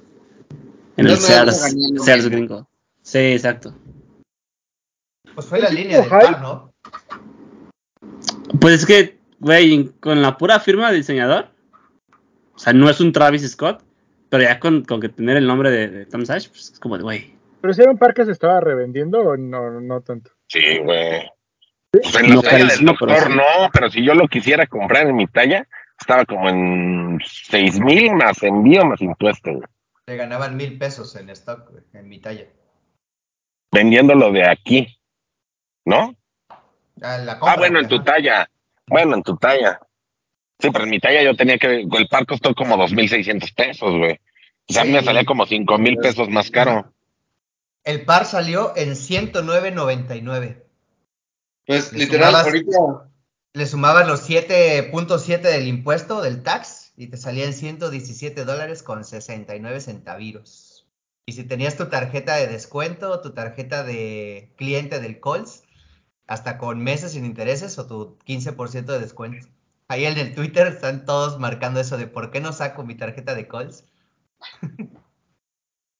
en 0.96 1.06
No 1.06 1.12
el 1.12 1.16
Sears, 1.16 1.74
Sears 2.04 2.28
gringo. 2.28 2.68
Sí, 3.02 3.18
exacto. 3.18 3.74
Pues 5.34 5.46
fue 5.46 5.60
la 5.60 5.68
¿Es 5.68 5.74
línea 5.74 6.00
del 6.00 6.10
par, 6.10 6.42
¿no? 6.42 6.67
Pues 8.60 8.74
es 8.74 8.86
que, 8.86 9.18
güey, 9.40 9.90
con 10.00 10.22
la 10.22 10.36
pura 10.36 10.58
firma 10.60 10.88
del 10.90 11.00
diseñador, 11.00 11.48
o 12.54 12.58
sea, 12.58 12.72
no 12.72 12.88
es 12.90 13.00
un 13.00 13.12
Travis 13.12 13.48
Scott, 13.48 13.82
pero 14.30 14.42
ya 14.42 14.58
con, 14.58 14.84
con 14.84 15.00
que 15.00 15.08
tener 15.08 15.36
el 15.36 15.46
nombre 15.46 15.70
de, 15.70 15.88
de 15.88 16.06
Tom 16.06 16.24
Sash, 16.24 16.48
pues 16.48 16.72
es 16.72 16.80
como 16.80 16.96
de, 16.96 17.02
güey. 17.04 17.34
¿Pero 17.60 17.74
si 17.74 17.82
era 17.82 17.90
un 17.90 17.98
par 17.98 18.14
que 18.14 18.24
se 18.24 18.32
estaba 18.32 18.60
revendiendo 18.60 19.20
o 19.20 19.36
no, 19.36 19.80
no 19.80 20.00
tanto? 20.02 20.30
Sí, 20.48 20.78
güey. 20.78 21.22
Pues 21.90 22.14
en 22.16 22.30
la 22.30 22.36
No 22.36 22.42
talla 22.42 22.66
del 22.66 22.68
carísimo, 22.68 22.94
pero 22.98 23.12
doctor 23.12 23.30
sí. 23.32 23.36
no, 23.36 23.70
pero 23.72 23.90
si 23.90 24.04
yo 24.04 24.14
lo 24.14 24.28
quisiera 24.28 24.66
comprar 24.66 25.06
en 25.06 25.16
mi 25.16 25.26
talla, 25.26 25.66
estaba 25.98 26.24
como 26.24 26.48
en 26.48 27.18
seis 27.24 27.80
mil 27.80 28.12
más 28.14 28.42
envío 28.42 28.84
más 28.84 29.00
impuestos, 29.00 29.54
güey. 29.56 29.66
Le 30.06 30.16
ganaban 30.16 30.56
mil 30.56 30.78
pesos 30.78 31.16
en 31.16 31.30
stock, 31.30 31.70
güey, 31.70 31.84
en 31.94 32.08
mi 32.08 32.20
talla. 32.20 32.46
vendiéndolo 33.72 34.32
de 34.32 34.48
aquí, 34.48 34.98
¿no? 35.84 36.14
Ah, 37.02 37.18
la 37.18 37.38
compra, 37.38 37.54
Ah, 37.54 37.56
bueno, 37.58 37.80
en 37.80 37.88
tu 37.88 38.02
talla. 38.02 38.50
Bueno, 38.86 39.14
en 39.16 39.22
tu 39.22 39.36
talla. 39.36 39.80
Sí, 40.60 40.70
pero 40.72 40.84
en 40.84 40.90
mi 40.90 40.98
talla 41.00 41.22
yo 41.22 41.36
tenía 41.36 41.58
que. 41.58 41.82
El 41.82 42.08
par 42.08 42.26
costó 42.26 42.54
como 42.54 42.76
2.600 42.76 43.54
pesos, 43.54 43.96
güey. 43.96 44.18
O 44.68 44.72
sea, 44.72 44.82
a 44.82 44.84
mí 44.84 44.92
me 44.92 45.02
salía 45.02 45.24
como 45.24 45.46
cinco 45.46 45.78
mil 45.78 45.96
pesos 45.96 46.28
más 46.28 46.50
caro. 46.50 46.92
El 47.84 48.04
par 48.04 48.26
salió 48.26 48.72
en 48.76 48.90
109.99. 48.96 50.64
Pues 51.66 51.92
Le 51.92 51.98
literal, 52.00 52.32
sumabas- 52.34 52.44
ahorita 52.44 52.78
Le 53.54 53.66
sumabas 53.66 54.06
los 54.06 54.28
7.7 54.28 55.40
del 55.40 55.66
impuesto, 55.68 56.20
del 56.20 56.42
tax, 56.42 56.92
y 56.96 57.06
te 57.08 57.16
salía 57.16 57.44
en 57.44 57.52
117 57.54 58.44
dólares 58.44 58.82
con 58.82 59.04
69 59.04 59.80
centaviros. 59.80 60.86
Y 61.26 61.32
si 61.32 61.44
tenías 61.44 61.76
tu 61.76 61.86
tarjeta 61.86 62.36
de 62.36 62.46
descuento 62.46 63.20
tu 63.20 63.32
tarjeta 63.32 63.84
de 63.84 64.52
cliente 64.56 65.00
del 65.00 65.20
Coles, 65.20 65.62
hasta 66.28 66.58
con 66.58 66.84
meses 66.84 67.12
sin 67.12 67.24
intereses 67.24 67.78
o 67.78 67.86
tu 67.86 68.18
15% 68.26 68.84
de 68.84 69.00
descuento. 69.00 69.48
Ahí 69.88 70.04
en 70.04 70.18
el 70.18 70.34
Twitter 70.34 70.66
están 70.66 71.06
todos 71.06 71.40
marcando 71.40 71.80
eso 71.80 71.96
de 71.96 72.06
por 72.06 72.30
qué 72.30 72.40
no 72.40 72.52
saco 72.52 72.84
mi 72.84 72.94
tarjeta 72.94 73.34
de 73.34 73.48
Coles. 73.48 73.84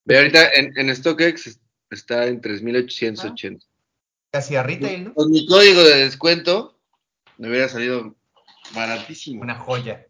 Ve 0.05 0.19
ahorita 0.19 0.51
en, 0.51 0.73
en 0.77 0.95
StockX 0.95 1.59
está 1.91 2.27
en 2.27 2.41
3.880. 2.41 3.65
Casi 4.31 4.57
a 4.57 4.63
retail, 4.63 5.05
¿no? 5.05 5.15
Con 5.15 5.31
mi 5.31 5.47
código 5.47 5.83
de 5.83 6.05
descuento 6.05 6.79
me 7.39 7.49
hubiera 7.49 7.69
salido 7.69 8.15
baratísimo. 8.75 9.41
Una 9.43 9.55
joya. 9.55 10.07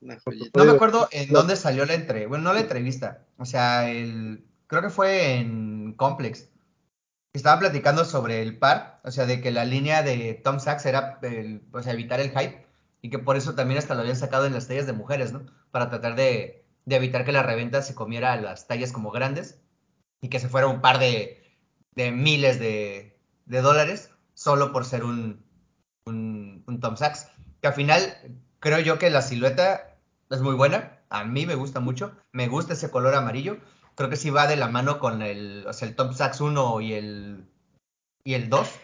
Una 0.00 0.18
joyita. 0.18 0.50
No 0.58 0.64
me 0.64 0.72
acuerdo 0.72 1.08
en 1.12 1.30
dónde 1.30 1.54
salió 1.54 1.86
la 1.86 1.94
entrevista. 1.94 2.28
Bueno, 2.28 2.44
no 2.44 2.52
la 2.52 2.60
entrevista. 2.60 3.24
O 3.38 3.44
sea, 3.44 3.88
el 3.88 4.42
creo 4.66 4.82
que 4.82 4.90
fue 4.90 5.34
en 5.34 5.92
Complex. 5.92 6.48
Estaban 7.32 7.60
platicando 7.60 8.04
sobre 8.04 8.42
el 8.42 8.58
par, 8.58 9.00
o 9.04 9.10
sea, 9.10 9.24
de 9.24 9.40
que 9.40 9.52
la 9.52 9.64
línea 9.64 10.02
de 10.02 10.34
Tom 10.34 10.58
Sachs 10.58 10.84
era 10.86 11.18
el, 11.22 11.62
o 11.72 11.82
sea, 11.82 11.92
evitar 11.92 12.18
el 12.20 12.30
hype 12.30 12.66
y 13.02 13.10
que 13.10 13.20
por 13.20 13.36
eso 13.36 13.54
también 13.54 13.78
hasta 13.78 13.94
lo 13.94 14.00
habían 14.00 14.16
sacado 14.16 14.46
en 14.46 14.52
las 14.52 14.66
tallas 14.66 14.86
de 14.86 14.92
mujeres, 14.92 15.32
¿no? 15.32 15.46
Para 15.70 15.88
tratar 15.90 16.16
de, 16.16 16.64
de 16.86 16.96
evitar 16.96 17.24
que 17.24 17.32
la 17.32 17.44
reventa 17.44 17.82
se 17.82 17.94
comiera 17.94 18.32
a 18.32 18.40
las 18.40 18.66
tallas 18.66 18.92
como 18.92 19.12
grandes 19.12 19.60
y 20.20 20.28
que 20.28 20.40
se 20.40 20.48
fuera 20.48 20.66
un 20.66 20.80
par 20.80 20.98
de, 20.98 21.42
de 21.94 22.10
miles 22.10 22.58
de, 22.58 23.16
de 23.46 23.60
dólares 23.60 24.10
solo 24.34 24.72
por 24.72 24.84
ser 24.84 25.04
un, 25.04 25.44
un, 26.06 26.64
un 26.66 26.80
Tom 26.80 26.96
Sachs. 26.96 27.28
Que 27.62 27.68
al 27.68 27.74
final 27.74 28.00
creo 28.58 28.80
yo 28.80 28.98
que 28.98 29.08
la 29.08 29.22
silueta 29.22 29.96
es 30.30 30.40
muy 30.40 30.54
buena, 30.54 30.98
a 31.10 31.24
mí 31.24 31.46
me 31.46 31.54
gusta 31.54 31.80
mucho, 31.80 32.12
me 32.32 32.48
gusta 32.48 32.72
ese 32.72 32.90
color 32.90 33.14
amarillo, 33.14 33.58
creo 34.00 34.08
que 34.08 34.16
sí 34.16 34.30
va 34.30 34.46
de 34.46 34.56
la 34.56 34.68
mano 34.68 34.98
con 34.98 35.20
el, 35.20 35.66
o 35.66 35.74
sea, 35.74 35.86
el 35.86 35.94
Tom 35.94 36.14
Sachs 36.14 36.40
1 36.40 36.80
y 36.80 36.94
el, 36.94 37.44
y 38.24 38.32
el 38.32 38.48
2. 38.48 38.80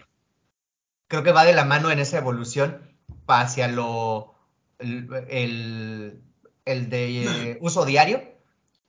Creo 1.09 1.23
que 1.23 1.33
va 1.33 1.47
de 1.47 1.55
la 1.55 1.65
mano 1.65 1.91
en 1.91 2.01
esa 2.01 2.19
evolución 2.19 2.83
hacia 3.27 3.67
lo, 3.67 4.35
el, 4.79 5.09
el, 5.31 6.23
el 6.67 6.91
de 6.91 7.53
eh, 7.53 7.59
uso 7.63 7.87
diario 7.87 8.25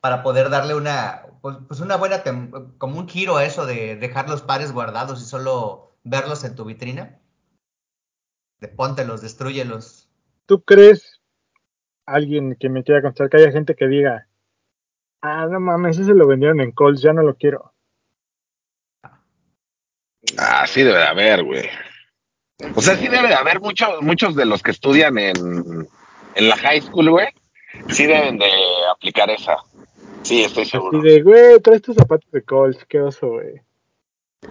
para 0.02 0.22
poder 0.22 0.50
darle 0.50 0.76
una, 0.76 1.28
pues, 1.42 1.60
pues 1.66 1.80
una 1.80 1.96
buena, 1.96 2.26
tem- 2.26 2.78
como 2.78 3.00
un 3.00 3.08
giro 3.08 3.38
a 3.38 3.46
eso 3.46 3.66
de 3.66 3.96
dejar 3.96 4.28
los 4.28 4.42
pares 4.42 4.74
guardados 4.74 5.22
y 5.22 5.26
solo 5.26 5.96
verlos 6.04 6.44
en 6.44 6.56
tu 6.58 6.66
vitrina. 6.66 7.22
De 8.60 8.68
póntelos, 8.68 9.22
destruyelos. 9.22 10.10
¿Tú 10.46 10.62
crees, 10.62 11.22
alguien 12.06 12.58
que 12.60 12.68
me 12.68 12.84
quiera 12.84 13.02
contar, 13.02 13.30
que 13.30 13.38
haya 13.38 13.54
gente 13.54 13.76
que 13.78 13.88
diga, 13.88 14.27
ah, 15.22 15.48
no 15.50 15.60
mames, 15.60 15.98
ese 16.00 16.14
lo 16.14 16.28
vendieron 16.28 16.62
en 16.62 16.72
Coles, 16.72 17.02
ya 17.02 17.14
no 17.14 17.22
lo 17.24 17.36
quiero? 17.36 17.74
Ah, 20.38 20.66
sí 20.68 20.84
debe 20.84 20.98
de 20.98 21.06
haber, 21.08 21.44
güey. 21.44 21.70
O 22.76 22.82
sea, 22.82 22.96
sí 22.96 23.08
debe 23.08 23.28
de 23.28 23.36
haber 23.36 23.60
muchos, 23.62 24.02
muchos 24.02 24.36
de 24.36 24.46
los 24.46 24.62
que 24.64 24.72
estudian 24.72 25.18
en, 25.18 25.88
en 26.36 26.50
la 26.50 26.58
high 26.58 26.82
school, 26.82 27.10
güey. 27.10 27.28
Sí 27.90 28.06
deben 28.06 28.38
de 28.40 28.50
aplicar 28.92 29.30
esa. 29.30 29.58
Sí, 30.24 30.44
estoy 30.44 30.64
Así 30.64 30.72
seguro. 30.72 31.02
de, 31.02 31.22
güey, 31.22 31.60
traes 31.62 31.82
tus 31.82 31.96
zapatos 31.96 32.30
de 32.32 32.42
Coles, 32.42 32.78
qué 32.90 33.00
oso, 33.00 33.28
güey. 33.30 33.62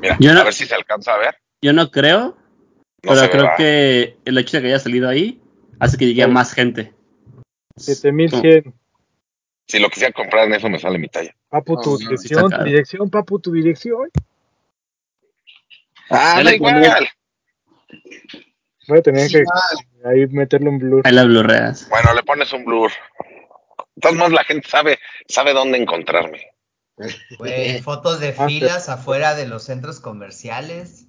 Mira, 0.01 0.17
Yo 0.21 0.33
no- 0.33 0.41
a 0.41 0.45
ver 0.45 0.55
si 0.55 0.65
se 0.67 0.75
alcanza 0.75 1.15
a 1.15 1.19
ver. 1.19 1.37
Yo 1.63 1.73
no 1.73 1.91
creo, 1.91 2.29
No 2.29 2.37
pero 3.03 3.17
se 3.17 3.23
ve, 3.23 3.31
creo 3.31 3.45
va. 3.45 3.57
que 3.57 4.17
el 4.25 4.39
hecho 4.39 4.57
de 4.57 4.63
que 4.63 4.69
haya 4.69 4.79
salido 4.79 5.09
ahí 5.09 5.41
hace 5.81 5.99
que 5.99 6.07
llegue 6.07 6.23
a 6.23 6.27
Sí. 6.27 6.33
más 6.33 6.53
gente. 6.55 6.95
7100. 7.77 8.73
Si 9.67 9.79
lo 9.79 9.89
quisiera 9.91 10.13
comprar 10.13 10.47
en 10.47 10.55
eso 10.55 10.69
me 10.69 10.79
sale 10.79 10.99
mi 10.99 11.09
talla. 11.09 11.35
Papu, 11.49 11.81
tu 11.81 11.99
dirección, 11.99 12.51
tu 12.51 12.63
dirección, 12.63 13.11
papu, 13.11 13.39
tu 13.41 13.53
dirección. 13.53 14.11
Ah, 16.09 16.41
da 16.45 16.55
igual. 16.55 16.75
pone- 16.75 17.11
Voy 18.89 18.99
a 18.99 19.03
tener 19.03 19.27
Sí, 19.29 19.39
que 19.39 19.43
mal. 19.45 20.13
ahí 20.13 20.27
meterle 20.29 20.69
un 20.69 20.79
blur. 20.79 21.03
Ahí 21.05 21.13
la 21.13 21.25
blurreas. 21.25 21.89
Bueno, 21.89 22.15
le 22.15 22.23
pones 22.23 22.53
un 22.53 22.65
blur. 22.65 22.93
Todos 24.01 24.15
modos, 24.15 24.33
la 24.33 24.45
gente 24.45 24.69
sabe, 24.69 24.99
sabe 25.29 25.53
dónde 25.53 25.79
encontrarme. 25.79 26.53
Fotos 27.85 28.21
de 28.21 28.35
Ah, 28.39 28.47
filas 28.47 28.89
afuera 28.89 29.35
de 29.35 29.47
los 29.49 29.65
centros 29.65 30.01
comerciales 30.01 31.09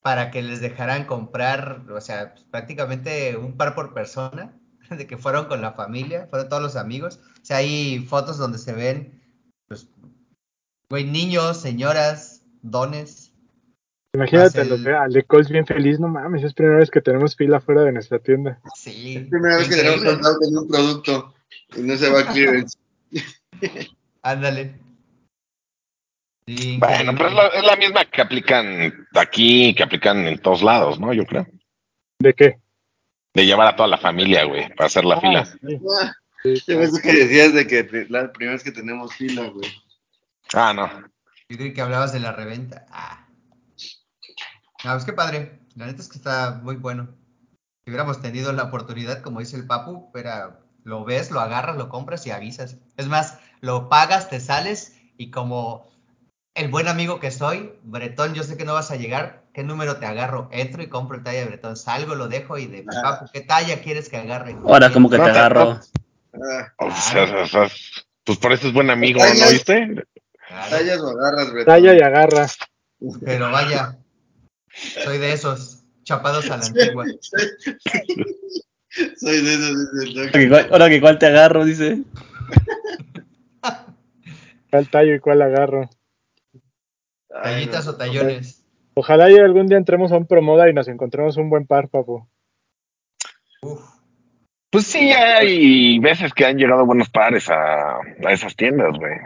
para 0.00 0.30
que 0.30 0.40
les 0.40 0.62
dejaran 0.62 1.04
comprar, 1.04 1.82
o 1.90 2.00
sea, 2.00 2.32
pues, 2.32 2.44
prácticamente 2.44 3.36
un 3.36 3.58
par 3.58 3.74
por 3.74 3.92
persona, 3.92 4.58
de 4.98 5.06
que 5.06 5.16
fueron 5.16 5.46
con 5.46 5.60
la 5.62 5.72
familia, 5.72 6.26
fueron 6.28 6.48
todos 6.48 6.62
los 6.62 6.76
amigos. 6.76 7.20
O 7.42 7.44
sea, 7.44 7.58
hay 7.58 8.00
fotos 8.00 8.38
donde 8.38 8.58
se 8.58 8.72
ven, 8.72 9.20
pues, 9.68 9.88
güey, 10.88 11.04
niños, 11.04 11.60
señoras, 11.60 12.42
dones. 12.62 13.32
Imagínate 14.12 14.62
el- 14.62 14.86
al 14.88 15.12
de- 15.12 15.22
Coles 15.24 15.48
bien 15.48 15.64
feliz, 15.66 16.00
no 16.00 16.08
mames, 16.08 16.42
es 16.42 16.52
primera 16.52 16.78
vez 16.78 16.90
que 16.90 17.00
tenemos 17.00 17.36
fila 17.36 17.60
fuera 17.60 17.82
de 17.82 17.92
nuestra 17.92 18.18
tienda. 18.18 18.60
Sí, 18.74 19.16
Es 19.16 19.28
primera 19.28 19.56
vez 19.58 19.68
que 19.68 19.76
tenemos 19.76 20.02
contacto 20.02 20.40
en 20.48 20.58
un 20.58 20.68
producto 20.68 21.34
y 21.76 21.80
no 21.82 21.96
se 21.96 22.10
va 22.10 22.20
a 22.20 22.26
clearance. 22.32 22.76
Ándale. 24.22 24.74
Sí, 26.46 26.78
Bueno, 26.80 27.12
pero 27.16 27.28
es 27.28 27.34
la, 27.34 27.46
es 27.46 27.64
la 27.64 27.76
misma 27.76 28.04
que 28.06 28.20
aplican 28.22 29.06
aquí, 29.14 29.72
que 29.74 29.82
aplican 29.84 30.26
en 30.26 30.38
todos 30.42 30.62
lados, 30.62 30.98
¿no? 30.98 31.12
Yo 31.12 31.24
creo. 31.24 31.46
¿De 32.20 32.34
qué? 32.34 32.59
De 33.34 33.46
llevar 33.46 33.68
a 33.68 33.76
toda 33.76 33.88
la 33.88 33.98
familia, 33.98 34.44
güey, 34.44 34.68
para 34.74 34.86
hacer 34.86 35.04
la 35.04 35.16
Ah, 35.16 35.20
fila. 35.20 35.44
sí, 36.42 36.60
pensé 36.66 37.00
que 37.02 37.12
decías 37.12 37.54
de 37.54 37.66
que 37.66 38.06
la 38.08 38.32
primera 38.32 38.54
vez 38.54 38.64
que 38.64 38.72
tenemos 38.72 39.14
fila, 39.14 39.48
güey. 39.48 39.70
Ah, 40.52 40.72
no. 40.72 40.88
Yo 41.48 41.56
creí 41.56 41.72
que 41.72 41.80
hablabas 41.80 42.12
de 42.12 42.20
la 42.20 42.32
reventa. 42.32 42.86
Ah. 42.90 43.26
No, 44.84 44.96
es 44.96 45.04
que 45.04 45.12
padre. 45.12 45.60
La 45.76 45.86
neta 45.86 46.02
es 46.02 46.08
que 46.08 46.18
está 46.18 46.60
muy 46.62 46.76
bueno. 46.76 47.08
Si 47.84 47.90
hubiéramos 47.90 48.20
tenido 48.20 48.52
la 48.52 48.64
oportunidad, 48.64 49.22
como 49.22 49.40
dice 49.40 49.56
el 49.56 49.66
Papu, 49.66 50.10
era, 50.14 50.60
lo 50.82 51.04
ves, 51.04 51.30
lo 51.30 51.40
agarras, 51.40 51.76
lo 51.76 51.88
compras 51.88 52.26
y 52.26 52.30
avisas. 52.32 52.76
Es 52.96 53.06
más, 53.06 53.38
lo 53.60 53.88
pagas, 53.88 54.28
te 54.28 54.40
sales 54.40 54.96
y 55.16 55.30
como 55.30 55.88
el 56.54 56.68
buen 56.68 56.88
amigo 56.88 57.20
que 57.20 57.30
soy, 57.30 57.72
Bretón, 57.84 58.34
yo 58.34 58.42
sé 58.42 58.56
que 58.56 58.64
no 58.64 58.74
vas 58.74 58.90
a 58.90 58.96
llegar. 58.96 59.39
¿Qué 59.52 59.64
número 59.64 59.96
te 59.96 60.06
agarro? 60.06 60.48
Entro 60.52 60.82
y 60.82 60.88
compro 60.88 61.16
el 61.18 61.24
talla 61.24 61.40
de 61.40 61.46
Bretón. 61.46 61.76
Salgo, 61.76 62.14
lo 62.14 62.28
dejo 62.28 62.56
y 62.58 62.66
de 62.66 62.84
Ah. 62.88 63.02
Papu, 63.02 63.26
¿qué 63.32 63.40
talla 63.40 63.80
quieres 63.82 64.08
que 64.08 64.16
agarre? 64.16 64.56
Ahora 64.64 64.92
como 64.92 65.10
que 65.10 65.18
No 65.18 65.24
te 65.24 65.32
te- 65.32 65.38
agarro. 65.38 65.80
Ah, 66.34 66.72
O 66.78 66.90
sea, 66.92 67.24
o 67.42 67.46
sea, 67.46 67.68
pues 68.24 68.38
por 68.38 68.52
eso 68.52 68.68
es 68.68 68.72
buen 68.72 68.90
amigo, 68.90 69.20
¿no 69.20 69.50
viste? 69.50 70.04
Tallas 70.70 71.00
o 71.00 71.08
agarras, 71.10 71.52
Bretón. 71.52 71.66
Talla 71.74 71.94
y 71.94 72.00
agarra. 72.00 72.46
pero 73.24 73.50
vaya, 73.50 73.98
soy 75.04 75.18
de 75.18 75.32
esos, 75.32 75.82
chapados 76.04 76.48
a 76.50 76.56
la 76.58 76.66
antigua. 76.66 77.04
Soy 79.16 79.40
de 79.42 79.54
esos, 79.54 79.92
dice 80.02 80.10
el 80.10 80.18
Ahora 80.18 80.24
Doc. 80.24 80.32
que 80.32 80.48
cuál- 80.48 80.68
Ahora 80.72 80.88
que 80.88 81.00
cuál 81.00 81.18
te 81.20 81.26
agarro, 81.26 81.64
dice. 81.64 82.02
¿Cuál 84.70 84.88
tallo 84.88 85.14
y 85.14 85.20
cuál 85.20 85.42
agarro? 85.42 85.88
Ay, 87.32 87.54
Tallitas 87.66 87.86
no. 87.86 87.92
o 87.92 87.96
tallones. 87.96 88.59
Ojalá 89.00 89.30
y 89.30 89.38
algún 89.38 89.66
día 89.66 89.78
entremos 89.78 90.12
a 90.12 90.18
un 90.18 90.26
promoda 90.26 90.68
y 90.68 90.74
nos 90.74 90.86
encontremos 90.86 91.38
un 91.38 91.48
buen 91.48 91.66
par, 91.66 91.88
papu. 91.88 92.28
Uf. 93.62 93.80
Pues 94.70 94.86
sí, 94.86 95.10
hay 95.10 95.98
veces 96.00 96.34
que 96.34 96.44
han 96.44 96.58
llegado 96.58 96.84
buenos 96.84 97.08
pares 97.08 97.48
a, 97.48 97.96
a 97.96 98.32
esas 98.32 98.54
tiendas, 98.54 98.92
güey. 98.98 99.16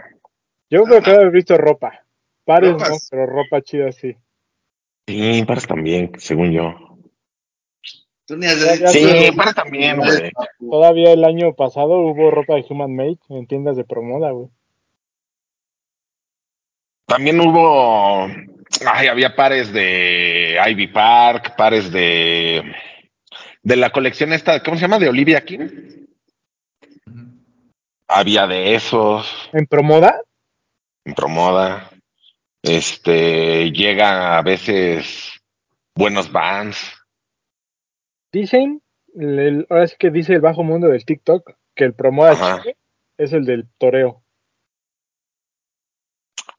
Yo 0.70 0.84
creo 0.84 1.02
que 1.02 1.10
haber 1.10 1.32
visto 1.32 1.58
ropa. 1.58 2.04
Pares 2.44 2.70
Ropas. 2.74 2.90
no, 2.90 2.96
pero 3.10 3.26
ropa 3.26 3.62
chida 3.62 3.90
sí. 3.90 4.16
Sí, 5.08 5.44
pares 5.44 5.66
también, 5.66 6.12
según 6.18 6.52
yo. 6.52 6.72
Tú 8.26 8.36
ni 8.36 8.46
has 8.46 8.60
Ya, 8.64 8.76
ya 8.76 8.90
dicho- 8.92 9.08
Sí, 9.08 9.36
pares 9.36 9.54
también, 9.56 9.96
güey. 9.96 10.30
Todavía 10.70 11.12
el 11.12 11.24
año 11.24 11.52
pasado 11.54 11.98
hubo 11.98 12.30
ropa 12.30 12.54
de 12.54 12.64
Human 12.70 12.94
Made 12.94 13.18
en 13.28 13.48
tiendas 13.48 13.76
de 13.76 13.84
promoda, 13.84 14.30
güey. 14.30 14.48
También 17.06 17.38
hubo, 17.40 18.26
ay, 18.86 19.08
había 19.08 19.34
pares 19.36 19.72
de 19.72 20.58
Ivy 20.70 20.88
Park, 20.88 21.54
pares 21.56 21.90
de, 21.90 22.62
de 23.62 23.76
la 23.76 23.90
colección 23.90 24.32
esta, 24.32 24.62
¿cómo 24.62 24.76
se 24.76 24.82
llama? 24.82 24.98
De 24.98 25.08
Olivia 25.08 25.44
King. 25.44 25.68
Había 28.08 28.46
de 28.46 28.74
esos, 28.74 29.48
¿En 29.52 29.66
promoda? 29.66 30.20
en 31.06 31.14
Promoda. 31.14 31.90
Este, 32.62 33.70
llega 33.72 34.38
a 34.38 34.42
veces 34.42 35.32
buenos 35.94 36.30
bands. 36.32 36.94
Dicen, 38.32 38.80
el- 39.14 39.38
el- 39.38 39.66
ahora 39.68 39.86
sí 39.86 39.96
que 39.98 40.10
dice 40.10 40.32
el 40.34 40.40
bajo 40.40 40.62
mundo 40.62 40.88
del 40.88 41.04
TikTok, 41.04 41.52
que 41.74 41.84
el 41.84 41.94
promoda 41.94 42.62
es 43.18 43.32
el 43.32 43.44
del 43.44 43.68
toreo. 43.78 44.23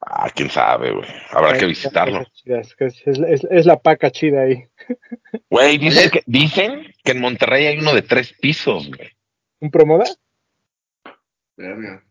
Ah, 0.08 0.30
quién 0.32 0.48
sabe, 0.50 0.92
güey. 0.92 1.08
Habrá 1.30 1.58
que 1.58 1.66
visitarlo. 1.66 2.24
Es, 2.44 2.74
es- 2.78 3.02
es- 3.06 3.18
es- 3.18 3.46
es 3.50 3.66
la 3.66 3.76
paca 3.80 4.10
chida 4.10 4.42
ahí. 4.42 4.64
Güey, 5.50 5.78
dicen 5.78 6.10
que, 6.10 6.22
dicen 6.26 6.94
que 7.04 7.12
en 7.12 7.20
Monterrey 7.20 7.66
hay 7.66 7.78
uno 7.78 7.92
de 7.92 8.02
tres 8.02 8.32
pisos, 8.32 8.88
güey. 8.88 9.10
¿Un 9.60 9.70
promoda? 9.70 10.04
Verga. 11.56 12.04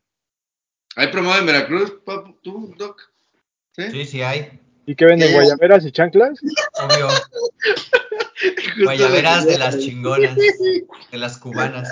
¿Hay 0.98 1.08
promo 1.08 1.36
en 1.36 1.46
Veracruz, 1.46 1.94
papu, 2.06 2.34
tú, 2.42 2.74
Doc? 2.78 3.02
¿Sí? 3.74 3.92
Sí, 3.92 4.06
sí 4.06 4.22
hay. 4.22 4.60
¿Y 4.86 4.96
qué 4.96 5.06
venden? 5.06 5.34
¿Guayaberas 5.34 5.86
y 5.86 5.92
chanclas? 5.92 6.40
Obvio. 6.82 7.08
Guayaberas 8.84 9.46
de 9.46 9.58
las 9.58 9.78
chingonas, 9.80 10.36
de 11.12 11.18
las 11.18 11.38
cubanas. 11.38 11.90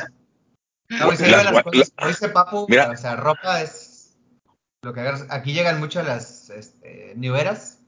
No, 0.89 1.11
en 1.11 1.17
serio, 1.17 1.37
Las 1.43 1.63
cosas, 1.63 1.91
como 1.95 2.07
dice 2.09 2.29
Papu, 2.29 2.65
Mira. 2.69 2.89
o 2.91 2.95
sea, 2.97 3.15
ropa 3.15 3.61
es 3.61 3.92
lo 4.83 4.93
que 4.93 4.99
agarras. 4.99 5.27
Aquí 5.31 5.53
llegan 5.53 5.79
mucho 5.79 6.03
las 6.03 6.49
este, 6.49 7.13
New 7.15 7.35
Eras, 7.35 7.83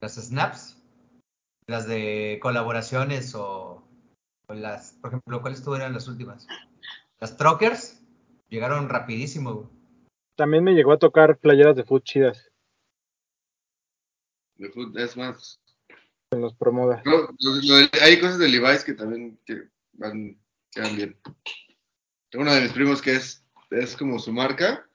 las 0.00 0.14
snaps, 0.14 0.82
las 1.66 1.86
de 1.86 2.38
colaboraciones 2.42 3.34
o, 3.34 3.86
o 4.48 4.54
las, 4.54 4.92
por 4.94 5.10
ejemplo, 5.10 5.40
¿cuáles 5.40 5.62
tuvieron 5.62 5.92
las 5.92 6.08
últimas? 6.08 6.46
Las 7.20 7.36
Truckers 7.36 8.02
llegaron 8.48 8.88
rapidísimo. 8.88 9.54
güey. 9.54 9.68
También 10.36 10.64
me 10.64 10.72
llegó 10.74 10.92
a 10.92 10.98
tocar 10.98 11.38
playeras 11.38 11.76
de 11.76 11.84
food 11.84 12.02
chidas 12.02 12.50
De 14.56 14.70
fut- 14.70 14.96
Es 14.98 15.16
más. 15.16 15.60
en 16.32 16.40
los 16.40 16.54
promodas. 16.54 17.04
No, 17.04 17.12
lo- 17.12 17.28
lo 17.62 17.76
de- 17.76 17.90
hay 18.02 18.18
cosas 18.20 18.38
de 18.38 18.48
Levi's 18.48 18.84
que 18.84 18.94
también 18.94 19.38
que 19.44 19.68
van, 19.92 20.38
quedan 20.72 20.96
bien. 20.96 21.18
Tengo 22.30 22.42
uno 22.42 22.54
de 22.54 22.62
mis 22.62 22.72
primos 22.72 23.00
que 23.00 23.12
es, 23.16 23.44
es 23.70 23.96
como 23.96 24.18
su 24.18 24.32
marca. 24.32 24.85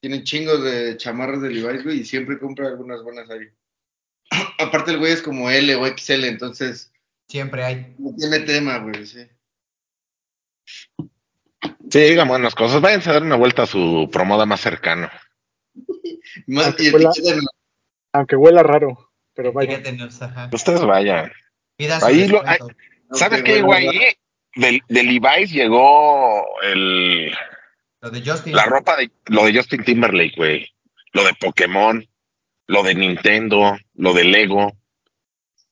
Tiene 0.00 0.24
chingos 0.24 0.62
de 0.64 0.96
chamarras 0.96 1.42
de 1.42 1.50
Levi's, 1.50 1.84
güey, 1.84 2.00
y 2.00 2.04
siempre 2.04 2.38
compra 2.38 2.68
algunas 2.68 3.02
buenas 3.02 3.28
ahí. 3.30 3.48
Aparte 4.58 4.92
el 4.92 4.98
güey 4.98 5.12
es 5.12 5.22
como 5.22 5.50
L 5.50 5.74
o 5.76 5.86
XL, 5.86 6.24
entonces 6.24 6.92
Siempre 7.28 7.62
hay. 7.64 7.94
no 7.98 8.14
tiene 8.16 8.40
tema, 8.40 8.78
güey, 8.78 9.06
sí. 9.06 9.26
Sí, 11.90 11.98
digan 12.00 12.28
buenas 12.28 12.54
cosas. 12.54 12.80
Váyanse 12.80 13.10
a 13.10 13.14
dar 13.14 13.22
una 13.22 13.36
vuelta 13.36 13.62
a 13.64 13.66
su 13.66 14.08
promoda 14.12 14.46
más 14.46 14.60
cercano. 14.60 15.10
Más, 16.46 16.66
Aunque 16.66 16.84
y 16.84 16.90
fue 16.90 17.00
la- 17.00 17.10
etiquétenlo. 17.10 17.50
Aunque 18.12 18.36
huela 18.36 18.62
raro, 18.62 19.10
pero 19.34 19.52
vaya. 19.52 19.74
Etiquétenos, 19.74 20.22
ajá. 20.22 20.50
Ustedes 20.52 20.80
vayan. 20.82 21.32
Ahí 22.02 22.28
lo- 22.28 22.42
descuento. 22.42 22.68
¿Sabes 23.12 23.42
qué, 23.42 23.62
güey? 23.62 23.88
De, 24.56 24.80
de 24.88 25.02
Levi's 25.02 25.50
llegó 25.52 26.44
el, 26.62 27.32
Lo 28.00 28.10
de 28.10 28.22
Justin. 28.24 28.54
la 28.54 28.64
ropa 28.64 28.96
de 28.96 29.10
lo 29.26 29.44
de 29.44 29.54
Justin 29.54 29.84
Timberlake, 29.84 30.34
güey. 30.36 30.68
Lo 31.12 31.24
de 31.24 31.34
Pokémon, 31.34 32.06
lo 32.66 32.82
de 32.82 32.94
Nintendo, 32.94 33.76
lo 33.94 34.12
de 34.12 34.24
Lego. 34.24 34.66
O 34.66 34.76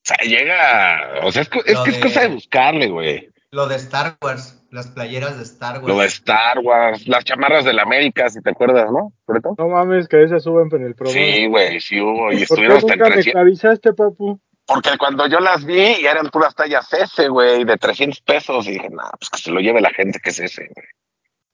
sea, 0.03 0.17
llega, 0.25 1.21
o 1.23 1.33
sea, 1.33 1.43
es, 1.43 1.51
es 1.67 1.79
que 1.81 1.91
es 1.91 1.99
cosa 1.99 2.23
de 2.23 2.29
buscarle, 2.29 2.89
güey. 2.89 3.29
Lo 3.51 3.67
de 3.67 3.77
Star 3.77 4.17
Wars. 4.23 4.55
Las 4.71 4.89
playeras 4.89 5.39
de 5.39 5.45
Star 5.45 5.77
Wars. 5.77 5.89
Lo 5.89 5.99
de 5.99 6.07
Star 6.07 6.59
Wars, 6.59 7.09
las 7.09 7.25
chamarras 7.25 7.65
de 7.65 7.73
la 7.73 7.83
América, 7.83 8.29
si 8.29 8.43
te 8.43 8.51
acuerdas, 8.51 8.91
¿no? 8.93 9.15
Todo. 9.27 9.55
No 9.57 9.69
mames, 9.69 10.09
que 10.09 10.23
esas 10.23 10.43
suben 10.43 10.69
en 10.73 10.87
el 10.87 10.95
promo. 10.95 11.11
Sí, 11.11 11.47
güey, 11.47 11.81
sí 11.81 11.99
hubo. 12.01 12.31
Y 12.31 12.33
¿Por 12.33 12.37
qué 12.37 12.43
estuvieron 12.43 12.77
hasta 12.77 12.93
en 12.93 12.99
nunca 12.99 13.09
me 13.09 13.15
300. 13.15 13.41
avisaste, 13.41 13.93
papu? 13.95 14.41
Porque 14.67 14.99
cuando 14.99 15.27
yo 15.27 15.41
las 15.41 15.65
vi, 15.65 16.03
ya 16.03 16.11
eran 16.11 16.29
puras 16.29 16.55
tallas 16.55 16.93
S, 16.93 17.29
güey, 17.29 17.65
de 17.65 17.79
300 17.79 18.21
pesos. 18.21 18.67
Y 18.67 18.73
dije, 18.73 18.91
nah, 18.91 19.11
pues 19.19 19.31
que 19.31 19.39
se 19.39 19.51
lo 19.51 19.61
lleve 19.61 19.81
la 19.81 19.91
gente 19.91 20.21
que 20.21 20.29
es 20.29 20.41
ese, 20.41 20.69
güey. 20.75 20.87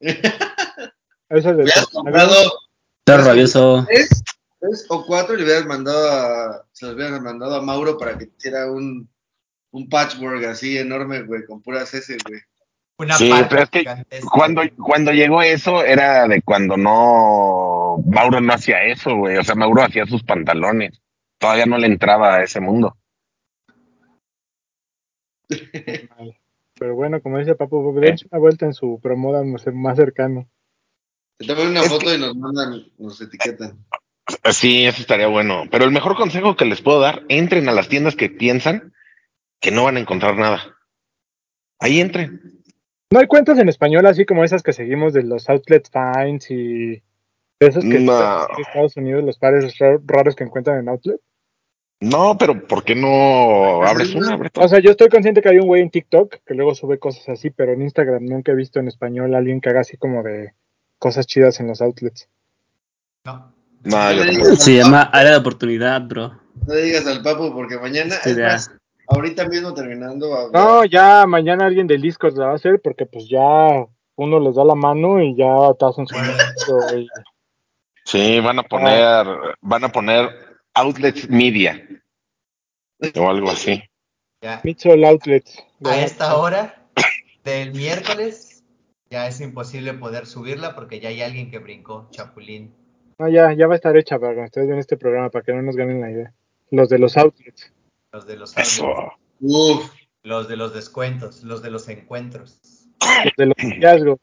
Esas 0.00 1.56
de 1.56 1.64
Le 1.64 1.72
has 1.72 1.86
comprado 1.86 2.34
Está 3.06 3.22
rabioso. 3.22 3.84
tres, 3.86 4.22
tres 4.58 4.86
o 4.88 5.04
cuatro 5.04 5.36
le 5.36 5.44
hubieras 5.44 5.66
mandado 5.66 6.10
a, 6.10 6.64
se 6.72 6.86
los 6.86 6.94
hubieran 6.94 7.22
mandado 7.22 7.56
a 7.56 7.60
Mauro 7.60 7.98
para 7.98 8.16
que 8.16 8.30
hiciera 8.34 8.70
un, 8.72 9.10
un 9.72 9.88
patchwork 9.90 10.42
así 10.44 10.78
enorme, 10.78 11.22
güey, 11.22 11.44
con 11.44 11.60
puras 11.60 11.92
S, 11.92 12.16
güey. 12.26 12.40
Una 12.96 13.18
Sí, 13.18 13.30
pero 13.50 13.62
es 13.62 13.70
que. 13.70 13.84
Cuando, 14.32 14.62
cuando 14.82 15.12
llegó 15.12 15.42
eso, 15.42 15.84
era 15.84 16.26
de 16.26 16.40
cuando 16.40 16.78
no. 16.78 18.02
Mauro 18.06 18.40
no 18.40 18.54
hacía 18.54 18.84
eso, 18.84 19.14
güey. 19.16 19.36
O 19.36 19.44
sea, 19.44 19.54
Mauro 19.54 19.82
hacía 19.82 20.06
sus 20.06 20.22
pantalones. 20.22 21.02
Todavía 21.38 21.66
no 21.66 21.76
le 21.76 21.88
entraba 21.88 22.36
a 22.36 22.44
ese 22.44 22.60
mundo. 22.60 22.96
Pero 26.84 26.96
bueno, 26.96 27.22
como 27.22 27.38
dice 27.38 27.54
papu, 27.54 27.98
dense 27.98 28.26
una 28.30 28.38
vuelta 28.38 28.66
en 28.66 28.74
su 28.74 29.00
promoda 29.02 29.42
más 29.42 29.66
más 29.72 29.96
cercano. 29.96 30.50
Te 31.38 31.46
toman 31.46 31.68
una 31.68 31.80
Es 31.80 31.88
foto 31.88 32.04
que- 32.04 32.16
y 32.16 32.18
nos 32.18 32.36
mandan, 32.36 32.82
nos 32.98 33.18
etiquetan. 33.22 33.82
Sí, 34.52 34.84
eso 34.84 35.00
estaría 35.00 35.28
bueno. 35.28 35.62
Pero 35.70 35.86
el 35.86 35.92
mejor 35.92 36.14
consejo 36.14 36.56
que 36.56 36.66
les 36.66 36.82
puedo 36.82 37.00
dar, 37.00 37.22
entren 37.30 37.70
a 37.70 37.72
las 37.72 37.88
tiendas 37.88 38.16
que 38.16 38.28
piensan 38.28 38.92
que 39.62 39.70
no 39.70 39.84
van 39.84 39.96
a 39.96 40.00
encontrar 40.00 40.36
nada. 40.36 40.76
Ahí 41.80 42.00
entren. 42.00 42.62
No 43.10 43.18
hay 43.20 43.28
cuentas 43.28 43.58
en 43.58 43.70
español 43.70 44.04
así 44.04 44.26
como 44.26 44.44
esas 44.44 44.62
que 44.62 44.74
seguimos 44.74 45.14
de 45.14 45.22
los 45.22 45.48
outlet 45.48 45.88
finds 45.90 46.50
y 46.50 47.02
esos 47.60 47.82
que 47.82 47.98
No. 47.98 48.12
en 48.58 48.60
Estados 48.60 48.94
Unidos 48.98 49.24
los 49.24 49.38
pares 49.38 49.78
ra- 49.78 49.98
raros 50.04 50.36
que 50.36 50.44
encuentran 50.44 50.80
en 50.80 50.90
outlet. 50.90 51.18
No, 52.00 52.36
pero 52.38 52.66
¿por 52.66 52.84
qué 52.84 52.94
no 52.94 53.82
abres 53.84 54.14
una? 54.14 54.36
O 54.56 54.68
sea, 54.68 54.78
yo 54.80 54.90
estoy 54.90 55.08
consciente 55.08 55.40
que 55.40 55.48
hay 55.48 55.58
un 55.58 55.66
güey 55.66 55.80
en 55.82 55.90
TikTok 55.90 56.36
que 56.44 56.54
luego 56.54 56.74
sube 56.74 56.98
cosas 56.98 57.28
así, 57.28 57.50
pero 57.50 57.72
en 57.72 57.82
Instagram 57.82 58.24
nunca 58.24 58.52
he 58.52 58.56
visto 58.56 58.78
en 58.80 58.88
español 58.88 59.34
a 59.34 59.38
alguien 59.38 59.60
que 59.60 59.70
haga 59.70 59.80
así 59.80 59.96
como 59.96 60.22
de 60.22 60.52
cosas 60.98 61.26
chidas 61.26 61.60
en 61.60 61.68
los 61.68 61.80
outlets. 61.80 62.28
No. 63.24 63.52
No, 63.84 64.12
yo 64.12 64.24
No 64.24 64.56
Se 64.56 64.76
llama 64.76 65.02
área 65.02 65.32
de 65.32 65.36
oportunidad, 65.38 66.02
bro. 66.02 66.32
No 66.66 66.74
le 66.74 66.82
digas 66.82 67.06
al 67.06 67.22
papu 67.22 67.52
porque 67.52 67.78
mañana, 67.78 68.16
más, 68.38 68.70
ahorita 69.08 69.46
mismo 69.48 69.72
terminando. 69.74 70.30
va 70.30 70.44
a- 70.44 70.50
No, 70.52 70.84
ya 70.84 71.26
mañana 71.26 71.66
alguien 71.66 71.86
del 71.86 72.00
Discord 72.02 72.36
la 72.36 72.46
va 72.46 72.52
a 72.52 72.56
hacer 72.56 72.80
porque 72.82 73.06
pues 73.06 73.28
ya 73.28 73.86
uno 74.16 74.40
les 74.40 74.54
da 74.54 74.64
la 74.64 74.74
mano 74.74 75.22
y 75.22 75.36
ya 75.36 75.46
te 75.78 75.84
hacen 75.86 76.06
su 76.06 76.14
y- 76.96 77.08
Sí, 78.04 78.40
van 78.40 78.58
a 78.58 78.62
poner, 78.62 79.26
van 79.62 79.84
a 79.84 79.88
poner 79.90 80.28
outlets 80.74 81.28
media. 81.28 81.86
O 83.16 83.28
algo 83.28 83.50
así. 83.50 83.82
Ya. 84.42 84.60
Mitsol 84.62 85.04
Outlets. 85.04 85.62
A 85.84 86.00
esta 86.00 86.36
hora 86.36 86.86
del 87.44 87.72
miércoles 87.72 88.62
ya 89.10 89.26
es 89.26 89.40
imposible 89.40 89.94
poder 89.94 90.26
subirla 90.26 90.74
porque 90.74 91.00
ya 91.00 91.08
hay 91.08 91.22
alguien 91.22 91.50
que 91.50 91.58
brincó, 91.58 92.08
Chapulín. 92.10 92.74
No, 93.18 93.28
ya, 93.28 93.52
ya 93.52 93.66
va 93.66 93.74
a 93.74 93.76
estar 93.76 93.96
hecha 93.96 94.18
para 94.18 94.44
ustedes 94.44 94.68
ven 94.68 94.78
este 94.78 94.96
programa, 94.96 95.30
para 95.30 95.44
que 95.44 95.52
no 95.52 95.62
nos 95.62 95.76
ganen 95.76 96.00
la 96.00 96.10
idea. 96.10 96.32
Los 96.70 96.88
de 96.88 96.98
los 96.98 97.16
outlets. 97.16 97.72
Los 98.12 98.26
de 98.26 98.36
los 98.36 98.56
Eso. 98.56 99.12
Uf, 99.40 99.90
los 100.22 100.48
de 100.48 100.56
los 100.56 100.74
descuentos, 100.74 101.44
los 101.44 101.62
de 101.62 101.70
los 101.70 101.88
encuentros. 101.88 102.60
Los 103.24 103.34
de 103.36 103.46
los 103.46 103.56
hallazgos. 103.56 104.18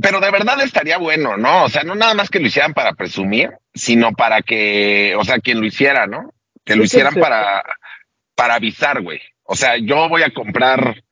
Pero 0.00 0.20
de 0.20 0.30
verdad 0.30 0.60
estaría 0.62 0.98
bueno, 0.98 1.36
¿no? 1.36 1.64
O 1.64 1.68
sea, 1.68 1.84
no 1.84 1.94
nada 1.94 2.14
más 2.14 2.30
que 2.30 2.40
lo 2.40 2.46
hicieran 2.46 2.74
para 2.74 2.94
presumir, 2.94 3.50
sino 3.76 4.12
para 4.12 4.42
que, 4.42 5.14
o 5.16 5.24
sea, 5.24 5.38
quien 5.38 5.60
lo 5.60 5.66
hiciera, 5.66 6.06
¿no? 6.08 6.32
Que 6.64 6.74
lo 6.74 6.82
Sí, 6.82 6.86
hicieran 6.86 7.14
sí. 7.14 7.20
para, 7.20 7.62
para 8.34 8.54
avisar, 8.56 9.02
güey. 9.02 9.20
O 9.44 9.54
sea, 9.54 9.76
yo 9.76 10.08
voy 10.08 10.22
a 10.24 10.32
comprar 10.34 11.02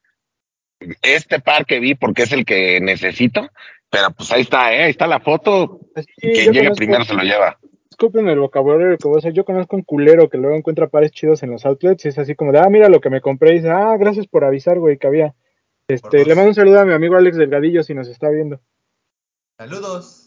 este 1.02 1.40
par 1.40 1.64
que 1.66 1.78
vi 1.80 1.94
porque 1.94 2.22
es 2.22 2.32
el 2.32 2.44
que 2.44 2.80
necesito, 2.80 3.48
pero 3.90 4.10
pues 4.10 4.32
ahí 4.32 4.40
está, 4.42 4.74
¿eh? 4.74 4.82
Ahí 4.84 4.90
está 4.90 5.06
la 5.06 5.20
foto. 5.20 5.80
Así, 5.94 6.08
Quien 6.16 6.52
llegue 6.52 6.66
conozco- 6.68 6.76
primero 6.76 7.04
se 7.04 7.14
lo 7.14 7.22
lleva. 7.22 7.58
Disculpen 7.88 8.28
el 8.28 8.40
vocabulario 8.40 8.98
que 8.98 9.06
voy 9.06 9.16
a 9.16 9.20
hacer. 9.20 9.32
Yo 9.32 9.44
conozco 9.44 9.76
un 9.76 9.82
culero 9.82 10.28
que 10.28 10.36
luego 10.36 10.56
encuentra 10.56 10.88
pares 10.88 11.12
chidos 11.12 11.44
en 11.44 11.52
los 11.52 11.64
outlets 11.64 12.04
y 12.04 12.08
es 12.08 12.18
así 12.18 12.34
como 12.34 12.50
de, 12.50 12.58
ah, 12.58 12.68
mira 12.68 12.88
lo 12.88 13.00
que 13.00 13.08
me 13.08 13.20
compré. 13.20 13.52
Y 13.52 13.54
dice, 13.58 13.70
ah, 13.70 13.94
gracias 13.96 14.26
por 14.26 14.44
avisar, 14.44 14.80
güey, 14.80 14.98
que 14.98 15.06
había. 15.06 15.34
Este, 15.86 16.24
le 16.24 16.34
mando 16.34 16.48
un 16.48 16.54
saludo 16.56 16.80
a 16.80 16.84
mi 16.84 16.92
amigo 16.92 17.14
Alex 17.16 17.36
Delgadillo 17.36 17.84
si 17.84 17.94
nos 17.94 18.08
está 18.08 18.30
viendo. 18.30 18.60
Saludos. 19.58 20.23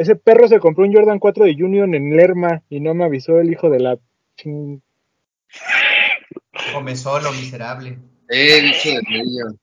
Ese 0.00 0.16
perro 0.16 0.48
se 0.48 0.58
compró 0.60 0.84
un 0.84 0.94
Jordan 0.94 1.18
4 1.18 1.44
de 1.44 1.62
Union 1.62 1.94
en 1.94 2.16
Lerma 2.16 2.62
y 2.70 2.80
no 2.80 2.94
me 2.94 3.04
avisó 3.04 3.38
el 3.38 3.52
hijo 3.52 3.68
de 3.68 3.80
la 3.80 3.98
ching- 4.38 4.80
Come 6.72 6.96
solo, 6.96 7.30
miserable. 7.32 7.98
eh, 8.30 8.62
bicho 8.62 8.88
de. 8.88 9.56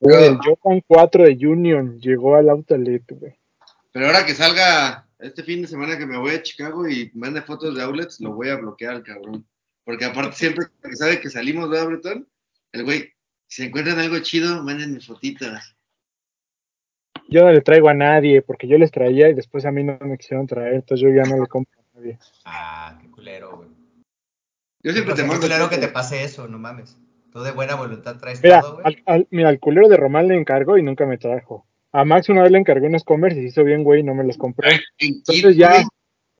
Güey, 0.00 0.24
el 0.26 0.38
Jordan 0.38 0.82
4 0.88 1.24
de 1.24 1.46
Union 1.46 2.00
llegó 2.00 2.34
al 2.34 2.48
outlet, 2.48 3.04
güey. 3.10 3.36
Pero 3.92 4.06
ahora 4.06 4.26
que 4.26 4.34
salga 4.34 5.06
este 5.20 5.44
fin 5.44 5.62
de 5.62 5.68
semana 5.68 5.96
que 5.96 6.06
me 6.06 6.18
voy 6.18 6.32
a 6.32 6.42
Chicago 6.42 6.88
y 6.88 7.12
mande 7.14 7.42
fotos 7.42 7.76
de 7.76 7.82
outlets, 7.84 8.20
lo 8.20 8.32
voy 8.32 8.48
a 8.48 8.56
bloquear 8.56 8.94
al 8.94 9.02
cabrón. 9.04 9.46
Porque 9.84 10.04
aparte 10.04 10.34
siempre 10.36 10.66
que 10.82 10.96
sabe 10.96 11.20
que 11.20 11.30
salimos 11.30 11.70
de 11.70 11.84
Breton, 11.86 12.28
el 12.72 12.82
güey, 12.84 13.12
si 13.46 13.62
encuentran 13.62 14.00
algo 14.00 14.18
chido, 14.18 14.64
mándenme 14.64 15.00
fotitas. 15.00 15.76
Yo 17.28 17.44
no 17.44 17.52
le 17.52 17.60
traigo 17.60 17.88
a 17.88 17.94
nadie 17.94 18.42
porque 18.42 18.66
yo 18.68 18.78
les 18.78 18.90
traía 18.90 19.28
y 19.28 19.34
después 19.34 19.64
a 19.64 19.70
mí 19.72 19.84
no 19.84 19.98
me 20.00 20.16
quisieron 20.18 20.46
traer, 20.46 20.74
entonces 20.74 21.06
yo 21.06 21.14
ya 21.14 21.28
no 21.28 21.40
le 21.40 21.46
compro 21.48 21.72
a 21.80 21.98
nadie. 21.98 22.18
Ah, 22.44 22.98
qué 23.00 23.10
culero, 23.10 23.56
güey. 23.56 23.68
Yo 24.82 24.92
siempre 24.92 25.14
te 25.14 25.22
mando 25.24 25.40
culero 25.42 25.68
que 25.68 25.78
te 25.78 25.88
pase 25.88 26.22
eso, 26.24 26.46
no 26.48 26.58
mames. 26.58 26.96
Tú 27.32 27.40
de 27.40 27.50
buena 27.52 27.74
voluntad 27.74 28.16
traes 28.16 28.42
Mira, 28.42 28.60
todo, 28.60 28.80
güey. 28.80 28.84
al, 28.86 29.02
al- 29.14 29.28
mira, 29.30 29.48
al 29.50 29.58
culero 29.58 29.88
de 29.88 29.96
Román 29.96 30.28
le 30.28 30.36
encargó 30.36 30.78
y 30.78 30.82
nunca 30.82 31.04
me 31.04 31.18
trajo. 31.18 31.66
A 31.92 32.04
Max 32.04 32.28
una 32.28 32.42
vez 32.42 32.52
le 32.52 32.58
encargué 32.58 32.86
unos 32.86 33.04
Converse 33.04 33.38
y 33.38 33.42
se 33.42 33.48
hizo 33.48 33.64
bien, 33.64 33.82
güey, 33.84 34.00
y 34.00 34.02
no 34.04 34.14
me 34.14 34.24
los 34.24 34.36
compré. 34.38 34.72
En 34.98 35.14
Entonces 35.16 35.56
ya, 35.56 35.70
güey, 35.72 35.84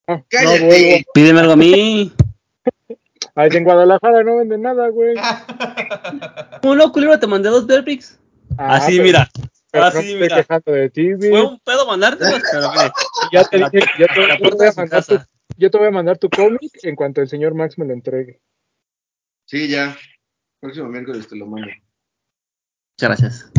no, 0.07 0.17
no 0.17 0.67
vuelvo. 0.67 0.97
Pídeme 1.15 1.41
algo 1.41 1.53
a 1.53 1.57
mí. 1.57 2.13
Ay, 3.35 3.51
en 3.53 3.65
Guadalajara 3.65 4.23
no 4.25 4.37
venden 4.37 4.63
nada, 4.63 4.89
güey. 4.89 5.15
¿Cómo 6.63 6.75
no, 6.75 6.91
culero? 6.93 7.19
Te 7.19 7.27
mandé 7.27 7.49
dos 7.51 7.67
Berbricks. 7.67 8.19
Ah, 8.57 8.77
Así, 8.77 8.93
pero- 8.93 9.05
mira. 9.05 9.29
Ah, 9.73 9.81
no 9.81 9.91
sí, 9.91 9.97
me 9.97 10.03
estoy 10.03 10.21
mira. 10.23 10.37
quejando 10.37 10.73
de 10.73 10.91
ti. 10.91 11.15
Fue 11.19 11.43
un 11.47 11.61
pedo 11.61 11.87
mandártelos, 11.87 12.43
pero 12.51 12.71
mire. 12.73 12.93
Ya 13.33 13.45
te 13.45 13.59
la- 13.59 13.69
dije, 13.71 13.87
yo 13.99 14.07
te, 14.07 14.27
la 14.27 14.35
yo 14.35 14.37
te 14.37 14.39
puerta 14.39 14.57
voy 14.57 14.67
a 14.67 14.73
mandar 14.77 15.05
tu, 15.05 15.19
yo 15.57 15.71
te 15.71 15.79
voy 15.79 15.87
a 15.87 15.91
mandar 15.91 16.19
tu 16.19 16.31
cómic 16.31 16.73
en 16.83 16.97
cuanto 16.97 17.21
el 17.21 17.29
señor 17.29 17.55
Max 17.55 17.79
me 17.79 17.85
lo 17.87 17.93
entregue. 17.93 18.41
Sí, 19.47 19.69
ya. 19.69 19.97
Próximo 20.61 20.89
miércoles 20.89 21.29
te 21.29 21.37
lo 21.37 21.47
mando. 21.47 21.69
Muchas 21.69 23.09
gracias. 23.21 23.53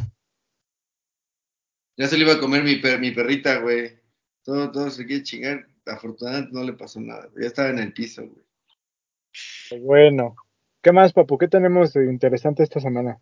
Ya 1.97 2.07
se 2.07 2.17
le 2.17 2.23
iba 2.23 2.33
a 2.33 2.39
comer 2.39 2.63
mi, 2.63 2.77
per- 2.77 2.99
mi 2.99 3.11
perrita, 3.11 3.59
güey. 3.59 3.99
Todo, 4.43 4.71
todo 4.71 4.89
se 4.89 5.05
quiere 5.05 5.23
chingar. 5.23 5.67
Afortunadamente 5.85 6.51
no 6.53 6.63
le 6.63 6.73
pasó 6.73 6.99
nada. 6.99 7.29
Ya 7.39 7.47
estaba 7.47 7.69
en 7.69 7.79
el 7.79 7.93
piso, 7.93 8.23
güey. 8.27 9.81
Bueno, 9.81 10.35
¿qué 10.81 10.91
más, 10.91 11.13
papu? 11.13 11.37
¿Qué 11.37 11.47
tenemos 11.47 11.93
de 11.93 12.05
interesante 12.05 12.63
esta 12.63 12.79
semana? 12.79 13.19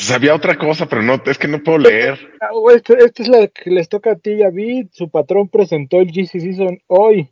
Pues 0.00 0.10
había 0.12 0.34
otra 0.34 0.56
cosa, 0.56 0.86
pero 0.86 1.02
no, 1.02 1.22
es 1.26 1.36
que 1.36 1.46
no 1.46 1.62
puedo 1.62 1.76
leer. 1.76 2.18
Güey, 2.52 2.76
Esta 2.76 2.94
esta 2.94 3.22
es 3.22 3.28
la 3.28 3.46
que 3.48 3.68
les 3.70 3.86
toca 3.90 4.12
a 4.12 4.16
ti 4.16 4.30
y 4.32 4.42
a 4.42 4.48
Vid. 4.48 4.86
Su 4.92 5.10
patrón 5.10 5.48
presentó 5.48 6.00
el 6.00 6.10
GC 6.10 6.40
Season 6.40 6.78
hoy. 6.86 7.30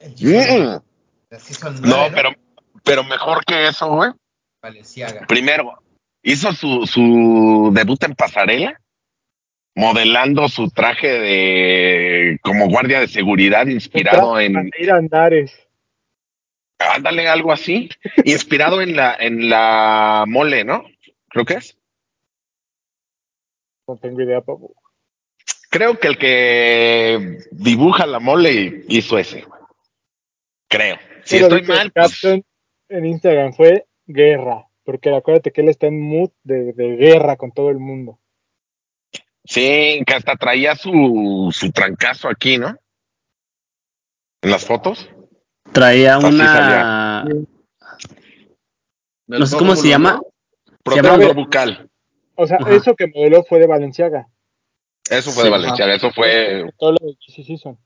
El 0.00 0.10
Mm. 0.10 0.14
Season- 0.16 0.82
la 1.30 1.38
Season 1.38 1.80
No, 1.82 2.08
pero, 2.12 2.30
pero 2.82 3.04
mejor 3.04 3.44
que 3.44 3.68
eso, 3.68 3.88
güey. 3.94 4.10
Valenciaga. 4.60 5.26
Primero, 5.28 5.80
hizo 6.24 6.52
su, 6.52 6.86
su 6.88 7.70
debut 7.72 8.02
en 8.02 8.14
pasarela, 8.16 8.80
modelando 9.76 10.48
su 10.48 10.70
traje 10.70 11.06
de 11.06 12.38
como 12.42 12.68
guardia 12.68 12.98
de 12.98 13.06
seguridad, 13.06 13.66
inspirado 13.68 14.40
en, 14.40 14.70
ir 14.76 14.90
a 14.90 14.96
Andares. 14.96 15.68
ándale, 16.80 17.28
algo 17.28 17.52
así, 17.52 17.88
inspirado 18.24 18.82
en 18.82 18.96
la, 18.96 19.14
en 19.14 19.48
la 19.48 20.24
mole, 20.26 20.64
¿no? 20.64 20.84
Creo 21.30 21.44
que 21.44 21.54
es. 21.54 21.78
No 23.88 23.96
tengo 23.96 24.20
idea, 24.20 24.40
papu. 24.40 24.74
Creo 25.70 25.98
que 25.98 26.08
el 26.08 26.18
que 26.18 27.38
dibuja 27.52 28.06
la 28.06 28.18
mole 28.18 28.84
hizo 28.88 29.16
ese. 29.18 29.46
Creo. 30.68 30.96
Si 31.24 31.36
Pero 31.36 31.56
estoy 31.56 31.62
mal, 31.68 31.86
el 31.86 31.92
pues, 31.92 32.24
en 32.24 33.06
Instagram 33.06 33.52
fue 33.54 33.86
guerra. 34.06 34.66
Porque 34.84 35.14
acuérdate 35.14 35.52
que 35.52 35.60
él 35.60 35.68
está 35.68 35.86
en 35.86 36.00
mood 36.00 36.30
de, 36.42 36.72
de 36.72 36.96
guerra 36.96 37.36
con 37.36 37.52
todo 37.52 37.70
el 37.70 37.78
mundo. 37.78 38.18
sí, 39.44 40.02
que 40.04 40.14
hasta 40.14 40.36
traía 40.36 40.74
su, 40.74 41.50
su 41.52 41.70
trancazo 41.70 42.28
aquí, 42.28 42.58
¿no? 42.58 42.76
En 44.42 44.50
las 44.50 44.64
fotos. 44.64 45.08
Traía 45.72 46.16
Así 46.16 46.26
una. 46.26 47.24
No 49.26 49.46
sé 49.46 49.56
cómo 49.56 49.76
se 49.76 49.88
llama. 49.88 50.20
Protector 50.82 51.34
bucal. 51.34 51.90
O 52.34 52.46
sea, 52.46 52.58
Ajá. 52.60 52.74
eso 52.74 52.94
que 52.94 53.06
modeló 53.08 53.44
fue 53.44 53.58
de 53.58 53.66
Valenciaga. 53.66 54.28
Eso 55.10 55.30
fue 55.32 55.44
de 55.44 55.48
Sí, 55.48 55.52
Valenciaga, 55.52 55.94
eso 55.94 56.10
fue 56.12 56.70
Todo 56.78 56.92
lo 56.92 57.06
de 57.06 57.14
GC 57.14 57.44
Season. 57.44 57.78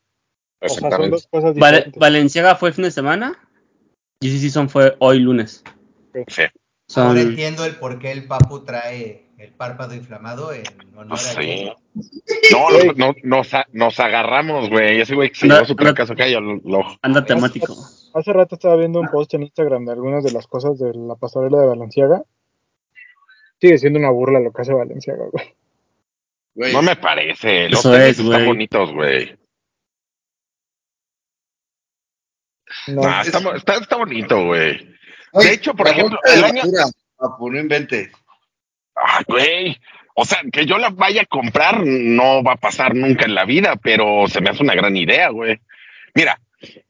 O 0.61 0.69
sea, 0.69 0.91
son 0.91 1.11
dos 1.11 1.27
cosas. 1.27 1.55
Valenciaga 1.97 2.55
fue 2.57 2.73
fin 2.73 2.85
de 2.85 2.91
semana. 2.91 3.39
GC 4.21 4.39
Season 4.39 4.69
fue 4.69 4.97
hoy 5.01 5.19
lunes. 5.21 5.65
Sí. 6.29 6.43
Son- 6.89 7.09
Ahora 7.09 7.23
entiendo 7.23 7.65
el 7.65 7.77
por 7.77 7.99
qué 7.99 8.13
el 8.13 8.27
Papu 8.27 8.61
trae 8.65 9.25
el 9.39 9.53
párpado 9.53 9.95
inflamado 9.95 10.53
en 10.53 10.63
honor 10.95 11.15
a 11.15 11.17
Sí. 11.17 11.71
No, 12.53 12.69
no, 12.97 13.15
no, 13.25 13.43
nos, 13.73 14.01
agarramos, 14.01 14.71
güey. 14.71 15.01
Ese 15.01 15.15
güey 15.15 15.31
que 15.31 15.35
se 15.37 15.49
llevó 15.49 15.65
su 15.65 15.73
no. 15.75 15.83
trancazo 15.83 16.13
acá 16.13 16.29
y 16.29 16.33
lo, 16.35 16.41
lo- 16.41 16.85
anda 17.03 17.25
temático. 17.25 17.75
Hace 18.15 18.33
rato 18.33 18.55
estaba 18.55 18.77
viendo 18.77 19.01
un 19.01 19.09
post 19.09 19.35
en 19.35 19.43
Instagram 19.43 19.85
de 19.87 19.93
algunas 19.93 20.23
de 20.23 20.31
las 20.33 20.47
cosas 20.47 20.79
de 20.79 20.93
la 20.95 21.17
pasarela 21.17 21.59
de 21.61 21.67
Valenciaga. 21.67 22.23
Sigue 23.65 23.79
siendo 23.79 23.99
una 23.99 24.11
burla 24.11 24.41
lo 24.41 24.53
que 24.53 24.61
hace 24.61 24.75
Valenciaga, 24.75 25.25
güey. 25.33 25.55
Güey, 26.55 26.73
No 26.75 26.83
me 26.83 26.97
parece. 26.97 27.71
Los 27.71 27.81
Eso 27.81 27.93
tenis 27.93 28.19
es, 28.19 28.19
están 28.21 28.45
bonitos, 28.45 28.93
güey. 28.93 29.35
No, 32.89 33.01
Nah, 33.03 33.23
está, 33.23 33.41
mo- 33.41 33.55
está, 33.55 33.77
está 33.77 33.97
bonito, 33.97 34.45
güey. 34.45 34.87
Ay, 35.33 35.47
de 35.47 35.53
hecho, 35.55 35.73
por 35.75 35.89
ejemplo, 35.89 36.19
el 36.25 36.45
año- 36.45 36.63
papu, 37.17 37.51
no 37.51 37.59
inventes. 37.59 38.11
Ay, 38.95 39.25
güey. 39.27 39.81
O 40.15 40.27
sea, 40.27 40.43
que 40.53 40.67
yo 40.67 40.77
la 40.77 40.91
vaya 40.91 41.23
a 41.23 41.27
comprar 41.27 41.81
no 41.87 42.43
va 42.43 42.53
a 42.53 42.57
pasar 42.57 42.95
nunca 42.95 43.25
en 43.25 43.35
la 43.35 43.47
vida, 43.47 43.77
pero 43.77 44.29
se 44.29 44.43
me 44.43 44.51
hace 44.51 44.63
una 44.63 44.75
gran 44.75 44.95
idea, 44.95 45.31
güey. 45.31 45.59
Mira, 46.15 46.39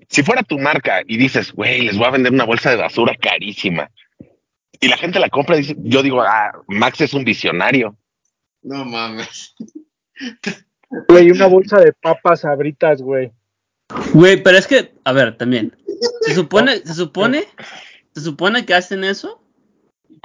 si 0.08 0.24
fuera 0.24 0.42
tu 0.42 0.58
marca 0.58 1.02
y 1.06 1.16
dices, 1.18 1.52
güey, 1.52 1.82
les 1.82 1.96
voy 1.96 2.06
a 2.08 2.10
vender 2.10 2.32
una 2.32 2.44
bolsa 2.44 2.70
de 2.70 2.76
basura 2.76 3.14
carísima, 3.14 3.90
y 4.84 4.88
la 4.88 4.96
gente 4.96 5.18
la 5.18 5.28
compra, 5.30 5.56
dice, 5.56 5.76
yo 5.78 6.02
digo, 6.02 6.22
ah, 6.22 6.52
Max 6.68 7.00
es 7.00 7.14
un 7.14 7.24
visionario. 7.24 7.96
No 8.62 8.84
mames. 8.84 9.54
güey, 11.08 11.30
una 11.30 11.46
bolsa 11.46 11.78
de 11.80 11.92
papas 11.92 12.40
sabritas, 12.40 13.02
güey. 13.02 13.32
Güey, 14.12 14.42
pero 14.42 14.56
es 14.58 14.66
que, 14.66 14.94
a 15.04 15.12
ver, 15.12 15.36
también. 15.36 15.76
Se 16.22 16.34
supone, 16.34 16.78
se 16.78 16.94
supone, 16.94 17.46
se 18.14 18.20
supone 18.20 18.64
que 18.64 18.74
hacen 18.74 19.04
eso 19.04 19.40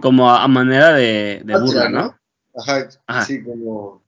como 0.01 0.29
a, 0.29 0.43
a 0.43 0.47
manera 0.47 0.93
de, 0.93 1.41
de 1.43 1.59
burla, 1.59 1.89
¿no? 1.89 2.17
Ajá, 2.55 2.87
Ajá. 3.07 3.25
sí, 3.25 3.43
como. 3.43 4.01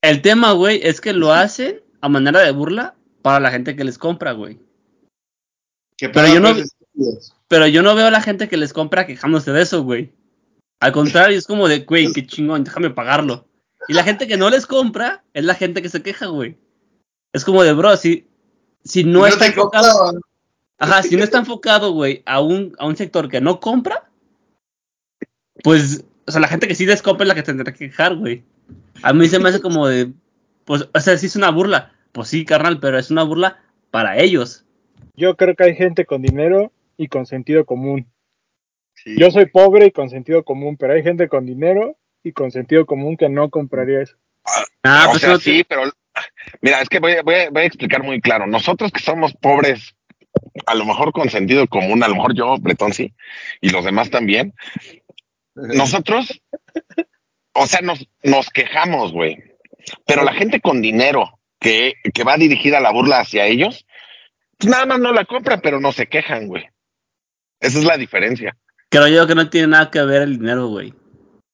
El 0.00 0.22
tema, 0.22 0.52
güey, 0.52 0.80
es 0.82 1.00
que 1.00 1.12
lo 1.12 1.32
hacen 1.32 1.80
a 2.00 2.08
manera 2.08 2.40
de 2.40 2.50
burla 2.52 2.94
para 3.22 3.40
la 3.40 3.50
gente 3.50 3.76
que 3.76 3.84
les 3.84 3.98
compra, 3.98 4.32
güey. 4.32 4.58
Que 5.96 6.08
Pero 6.08 6.26
yo 6.28 6.40
no- 6.40 6.48
estúpidos. 6.48 6.74
Pero 7.48 7.66
yo 7.66 7.82
no 7.82 7.94
veo 7.94 8.06
a 8.06 8.10
la 8.10 8.20
gente 8.20 8.48
que 8.48 8.56
les 8.56 8.72
compra 8.72 9.06
quejándose 9.06 9.52
de 9.52 9.62
eso, 9.62 9.82
güey. 9.82 10.12
Al 10.80 10.92
contrario, 10.92 11.38
es 11.38 11.46
como 11.46 11.68
de, 11.68 11.80
güey, 11.80 12.12
qué 12.12 12.26
chingón, 12.26 12.64
déjame 12.64 12.90
pagarlo. 12.90 13.46
Y 13.88 13.94
la 13.94 14.04
gente 14.04 14.26
que 14.26 14.36
no 14.36 14.50
les 14.50 14.66
compra 14.66 15.24
es 15.32 15.44
la 15.44 15.54
gente 15.54 15.82
que 15.82 15.88
se 15.88 16.02
queja, 16.02 16.26
güey. 16.26 16.56
Es 17.32 17.44
como 17.44 17.62
de, 17.62 17.72
bro, 17.72 17.96
si, 17.96 18.26
si 18.84 19.04
no, 19.04 19.20
No 19.20 19.26
está 19.26 19.46
enfocado, 19.46 20.20
ajá, 20.78 21.02
si 21.02 21.16
no 21.16 21.24
está 21.24 21.38
enfocado, 21.38 21.92
güey, 21.92 22.22
a 22.26 22.40
un, 22.40 22.74
a 22.78 22.86
un 22.86 22.96
sector 22.96 23.28
que 23.28 23.40
no 23.40 23.60
compra, 23.60 24.10
pues, 25.62 26.04
o 26.26 26.32
sea, 26.32 26.40
la 26.40 26.48
gente 26.48 26.68
que 26.68 26.74
sí 26.74 26.84
les 26.84 27.02
compra 27.02 27.24
es 27.24 27.28
la 27.28 27.34
que 27.34 27.42
tendrá 27.42 27.72
que 27.72 27.90
quejar, 27.90 28.16
güey. 28.16 28.44
A 29.02 29.12
mí 29.12 29.28
se 29.28 29.38
me 29.38 29.48
hace 29.48 29.60
como 29.60 29.86
de, 29.86 30.12
pues, 30.64 30.88
o 30.92 31.00
sea, 31.00 31.16
sí 31.16 31.26
es 31.26 31.36
una 31.36 31.50
burla. 31.50 31.92
Pues 32.12 32.28
sí, 32.28 32.44
carnal, 32.44 32.78
pero 32.78 32.98
es 32.98 33.10
una 33.10 33.22
burla 33.22 33.62
para 33.90 34.18
ellos. 34.18 34.64
Yo 35.16 35.36
creo 35.36 35.54
que 35.56 35.64
hay 35.64 35.74
gente 35.74 36.04
con 36.04 36.22
dinero 36.22 36.72
y 37.02 37.08
con 37.08 37.26
sentido 37.26 37.64
común. 37.66 38.12
Sí. 38.94 39.16
Yo 39.18 39.30
soy 39.30 39.46
pobre 39.46 39.86
y 39.86 39.90
con 39.90 40.08
sentido 40.10 40.44
común, 40.44 40.76
pero 40.76 40.92
hay 40.94 41.02
gente 41.02 41.28
con 41.28 41.46
dinero 41.46 41.98
y 42.22 42.32
con 42.32 42.50
sentido 42.50 42.86
común 42.86 43.16
que 43.16 43.28
no 43.28 43.50
compraría 43.50 44.02
eso. 44.02 44.16
Ah, 44.84 45.06
o 45.08 45.10
pues 45.10 45.20
sea, 45.22 45.30
no- 45.30 45.38
sí, 45.38 45.64
pero 45.68 45.82
mira, 46.60 46.80
es 46.80 46.88
que 46.88 46.98
voy, 47.00 47.12
a- 47.12 47.22
voy 47.22 47.34
voy 47.50 47.62
a 47.62 47.66
explicar 47.66 48.02
muy 48.02 48.20
claro. 48.20 48.46
Nosotros 48.46 48.92
que 48.92 49.00
somos 49.00 49.34
pobres, 49.34 49.94
a 50.66 50.74
lo 50.74 50.84
mejor 50.84 51.12
con 51.12 51.28
sentido 51.30 51.66
común, 51.66 52.02
a 52.02 52.08
lo 52.08 52.14
mejor 52.16 52.34
yo, 52.34 52.56
Bretón, 52.58 52.92
sí, 52.92 53.12
y 53.60 53.70
los 53.70 53.84
demás 53.84 54.10
también, 54.10 54.54
nosotros, 55.54 56.40
o 57.54 57.66
sea, 57.66 57.80
nos, 57.80 58.06
nos 58.22 58.50
quejamos, 58.50 59.12
güey. 59.12 59.42
Pero 60.06 60.22
la 60.22 60.32
gente 60.32 60.60
con 60.60 60.80
dinero 60.80 61.38
que, 61.58 61.94
que 62.14 62.24
va 62.24 62.36
dirigida 62.36 62.80
la 62.80 62.92
burla 62.92 63.20
hacia 63.20 63.46
ellos, 63.46 63.86
pues 64.58 64.70
nada 64.70 64.86
más 64.86 65.00
no 65.00 65.12
la 65.12 65.24
compra, 65.24 65.60
pero 65.60 65.80
no 65.80 65.92
se 65.92 66.06
quejan, 66.06 66.46
güey. 66.46 66.68
Esa 67.62 67.78
es 67.78 67.84
la 67.84 67.96
diferencia. 67.96 68.56
Creo 68.90 69.08
yo 69.08 69.26
que 69.26 69.34
no 69.34 69.48
tiene 69.48 69.68
nada 69.68 69.90
que 69.90 70.02
ver 70.02 70.22
el 70.22 70.38
dinero, 70.38 70.66
güey. 70.66 70.92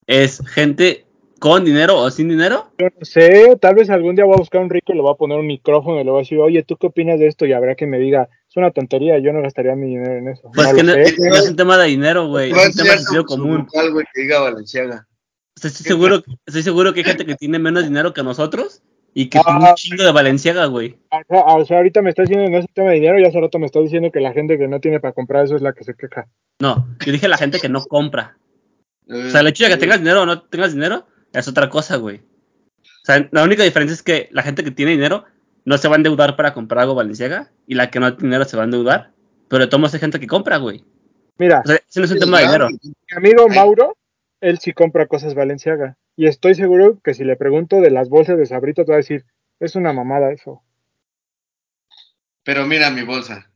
Es 0.07 0.43
gente 0.49 1.05
con 1.39 1.65
dinero 1.65 1.99
o 1.99 2.11
sin 2.11 2.29
dinero. 2.29 2.73
Yo 2.79 2.87
no 2.87 3.05
sé, 3.05 3.57
tal 3.61 3.77
vez 3.77 3.91
algún 3.91 4.17
día 4.17 4.25
voy 4.25 4.35
a 4.35 4.39
buscar 4.39 4.61
un 4.63 4.71
rico 4.71 4.93
y 4.93 4.97
le 4.97 5.03
voy 5.03 5.13
a 5.13 5.17
poner 5.17 5.39
un 5.39 5.47
micrófono 5.47 6.01
y 6.01 6.05
le 6.05 6.11
voy 6.11 6.21
a 6.21 6.23
decir, 6.23 6.39
oye, 6.39 6.65
¿tú 6.65 6.77
qué 6.77 6.89
opinas 6.89 7.21
de 7.21 7.29
esto? 7.29 7.47
Y 7.47 7.53
habrá 7.53 7.75
que 7.75 7.87
me 7.87 7.99
diga, 7.99 8.29
es 8.49 8.57
una 8.57 8.71
tontería, 8.71 9.19
yo 9.19 9.33
no 9.33 9.43
gastaría 9.43 9.77
mi 9.77 9.87
dinero 9.87 10.15
en 10.15 10.29
eso. 10.29 10.51
Pues 10.55 10.69
no 10.71 10.75
que 10.75 10.83
no, 10.83 10.93
sé. 10.95 11.15
no 11.19 11.37
es 11.37 11.51
un 11.51 11.57
tema 11.57 11.77
de 11.77 11.89
dinero, 11.89 12.27
güey. 12.27 12.53
A 12.53 12.63
Es 12.63 12.69
un 12.69 12.83
tema 12.83 12.93
de 12.93 12.99
sentido 12.99 13.25
común. 13.27 13.67
vocal, 13.67 13.93
güey, 13.93 14.07
que 14.13 14.23
diga 14.23 14.41
Valenciaga. 14.41 15.07
Estoy 15.55 15.71
seguro, 15.71 16.23
estoy 16.47 16.63
seguro 16.63 16.93
que 16.95 17.01
hay 17.01 17.05
gente 17.05 17.27
que 17.27 17.35
tiene 17.35 17.59
menos 17.59 17.85
dinero 17.85 18.15
que 18.15 18.23
nosotros 18.23 18.83
y 19.21 19.29
que 19.29 19.39
Ah. 19.39 19.43
tiene 19.45 19.69
un 19.71 19.75
chingo 19.75 20.05
de 20.05 20.13
Valenciaga, 20.13 20.67
güey. 20.67 20.97
Ajá, 21.11 21.25
o 21.57 21.65
sea, 21.65 21.79
ahorita 21.79 22.03
me 22.03 22.11
estás 22.11 22.29
diciendo 22.29 22.49
no 22.51 22.59
es 22.59 22.67
un 22.67 22.73
tema 22.75 22.91
de 22.91 22.95
dinero 22.97 23.19
y 23.19 23.25
hace 23.25 23.41
rato 23.41 23.59
me 23.59 23.67
estás 23.67 23.83
diciendo 23.83 24.13
que 24.13 24.21
la 24.21 24.33
gente 24.33 24.57
que 24.59 24.69
no 24.69 24.79
tiene 24.81 25.01
para 25.01 25.13
comprar 25.13 25.45
eso 25.45 25.57
es 25.57 25.63
la 25.63 25.73
que 25.73 25.83
se 25.83 25.95
queja. 25.95 26.29
No, 26.61 26.87
yo 27.05 27.11
dije 27.13 27.27
la 27.27 27.37
gente 27.37 27.59
que 27.59 27.69
no 27.69 27.83
compra. 27.85 28.39
Eh, 29.09 29.25
O 29.27 29.31
sea, 29.31 29.41
el 29.41 29.49
hecho 29.49 29.65
de 29.65 29.71
que 29.71 29.77
tengas 29.77 29.99
dinero 29.99 30.23
o 30.23 30.27
no 30.27 30.43
tengas 30.43 30.73
dinero 30.73 31.07
es 31.33 31.49
otra 31.49 31.69
cosa, 31.69 31.97
güey. 31.97 32.19
O 32.19 33.05
sea, 33.11 33.29
la 33.33 33.43
única 33.43 33.63
diferencia 33.65 33.95
es 33.95 34.03
que 34.03 34.29
la 34.33 34.43
gente 34.43 34.63
que 34.63 34.71
tiene 34.71 34.93
dinero 34.93 35.25
no 35.65 35.79
se 35.79 35.89
va 35.89 35.95
a 35.95 35.97
endeudar 35.97 36.37
para 36.37 36.55
comprar 36.55 36.83
algo 36.83 36.95
Valenciaga 36.95 37.51
y 37.67 37.75
la 37.75 37.91
que 37.91 37.99
no 38.01 38.13
tiene 38.15 38.29
dinero 38.29 38.45
se 38.45 38.57
va 38.57 38.63
a 38.63 38.67
endeudar. 38.67 39.11
Pero 39.49 39.65
de 39.65 39.69
todos 39.69 39.93
hay 39.95 40.01
gente 40.01 40.21
que 40.21 40.27
compra, 40.29 40.59
güey. 40.59 40.85
Mira, 41.39 41.63
O 41.65 41.67
sea, 41.69 41.77
ese 41.77 42.01
no 42.01 42.05
es 42.07 42.13
un 42.13 42.19
tema 42.21 42.39
de 42.39 42.47
dinero. 42.47 42.69
mi 42.71 42.79
amigo. 43.17 43.49
Mauro, 43.49 43.97
él 44.41 44.59
sí 44.59 44.73
compra 44.73 45.07
cosas 45.07 45.35
Valenciaga. 45.35 45.97
Y 46.19 46.27
estoy 46.27 46.57
seguro 46.57 46.99
que 47.03 47.15
si 47.15 47.23
le 47.23 47.37
pregunto 47.37 47.81
de 47.81 47.93
las 47.93 48.09
bolsas 48.09 48.37
de 48.37 48.45
sabritas, 48.45 48.85
va 48.91 48.95
a 48.95 48.97
decir, 48.97 49.25
es 49.61 49.77
una 49.77 49.93
mamada 49.93 50.33
eso. 50.33 50.65
Pero 52.43 52.67
mira 52.67 52.91
mi 52.91 53.03
bolsa. 53.05 53.49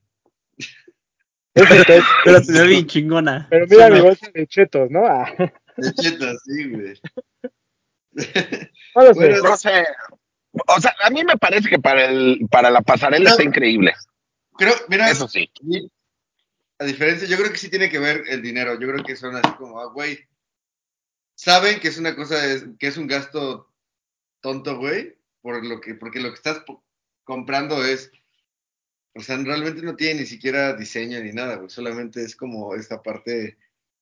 Pero 1.54 1.84
te 1.84 2.52
ve 2.52 2.66
bien 2.68 2.86
chingona. 2.86 3.46
pero 3.50 3.66
mira 3.66 3.86
Sí, 3.88 3.92
mi 3.92 3.98
no. 3.98 4.04
bolsa 4.04 4.30
de 4.32 4.46
chetos, 4.46 4.90
¿no? 4.92 5.04
Ah, 5.06 5.26
De 5.76 5.92
chetas, 5.94 6.36
sí, 6.44 6.70
güey. 6.70 6.94
No 8.94 9.02
sé. 9.02 9.14
Bueno, 9.14 9.42
No 9.42 9.56
sé. 9.56 9.84
O 10.68 10.80
sea, 10.80 10.94
a 11.02 11.10
mí 11.10 11.24
me 11.24 11.36
parece 11.38 11.68
que 11.68 11.78
para 11.80 12.04
el 12.04 12.46
para 12.50 12.70
la 12.70 12.82
pasarela 12.82 13.24
No. 13.24 13.30
está 13.30 13.42
increíble. 13.42 13.92
Creo, 14.56 14.74
mira, 14.88 15.10
Eso 15.10 15.26
sí. 15.26 15.50
a 16.78 16.84
diferencia, 16.84 17.26
yo 17.26 17.36
creo 17.38 17.50
que 17.50 17.56
sí 17.58 17.70
tiene 17.70 17.88
que 17.90 17.98
ver 17.98 18.22
el 18.28 18.40
dinero. 18.42 18.78
Yo 18.78 18.86
creo 18.88 19.02
que 19.02 19.16
son 19.16 19.34
así 19.34 19.50
como, 19.58 19.80
ah, 19.80 19.86
güey. 19.92 20.18
Saben 21.42 21.80
que 21.80 21.88
es 21.88 21.98
una 21.98 22.14
cosa, 22.14 22.36
que 22.78 22.86
es 22.86 22.96
un 22.96 23.08
gasto 23.08 23.68
tonto, 24.40 24.76
güey, 24.76 25.18
por 25.40 25.66
lo 25.66 25.80
que, 25.80 25.96
porque 25.96 26.20
lo 26.20 26.28
que 26.28 26.36
estás 26.36 26.62
comprando 27.24 27.84
es, 27.84 28.12
o 29.16 29.20
sea, 29.20 29.38
realmente 29.38 29.82
no 29.82 29.96
tiene 29.96 30.20
ni 30.20 30.26
siquiera 30.26 30.74
diseño 30.74 31.18
ni 31.20 31.32
nada, 31.32 31.56
güey. 31.56 31.68
Solamente 31.68 32.22
es 32.22 32.36
como 32.36 32.76
esta 32.76 33.02
parte 33.02 33.58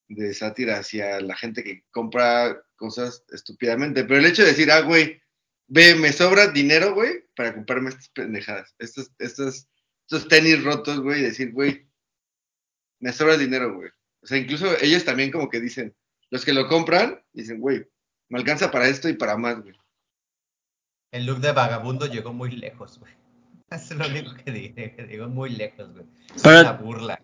de 0.08 0.34
sátira 0.34 0.80
hacia 0.80 1.18
la 1.22 1.34
gente 1.34 1.64
que 1.64 1.82
compra 1.90 2.62
cosas 2.76 3.24
estúpidamente. 3.32 4.04
Pero 4.04 4.20
el 4.20 4.26
hecho 4.26 4.42
de 4.42 4.48
decir, 4.48 4.70
ah, 4.70 4.82
güey, 4.82 5.22
ve, 5.66 5.94
me 5.94 6.12
sobra 6.12 6.48
dinero, 6.48 6.92
güey, 6.92 7.24
para 7.34 7.54
comprarme 7.54 7.88
estas 7.88 8.10
pendejadas, 8.10 8.74
estos, 8.78 9.12
estos, 9.18 9.66
estos 10.02 10.28
tenis 10.28 10.62
rotos, 10.62 11.00
güey, 11.00 11.22
decir, 11.22 11.52
güey, 11.52 11.88
me 12.98 13.14
sobra 13.14 13.38
dinero, 13.38 13.74
güey. 13.74 13.88
O 14.20 14.26
sea, 14.26 14.36
incluso 14.36 14.78
ellos 14.82 15.06
también 15.06 15.30
como 15.30 15.48
que 15.48 15.58
dicen, 15.58 15.96
los 16.30 16.44
que 16.44 16.52
lo 16.52 16.68
compran, 16.68 17.20
dicen, 17.32 17.60
güey, 17.60 17.86
me 18.28 18.38
alcanza 18.38 18.70
para 18.70 18.88
esto 18.88 19.08
y 19.08 19.14
para 19.14 19.36
más, 19.36 19.60
güey. 19.62 19.74
El 21.12 21.26
look 21.26 21.40
de 21.40 21.52
vagabundo 21.52 22.06
llegó 22.06 22.32
muy 22.32 22.50
lejos, 22.52 22.98
güey. 22.98 23.12
Es 23.70 23.90
lo 23.94 24.06
único 24.06 24.34
que 24.34 24.50
diré, 24.50 24.94
que 24.96 25.02
llegó 25.06 25.28
muy 25.28 25.50
lejos, 25.50 25.92
güey. 25.92 26.04
Es 26.34 26.42
Pero- 26.42 26.60
una 26.60 26.72
burla. 26.72 27.22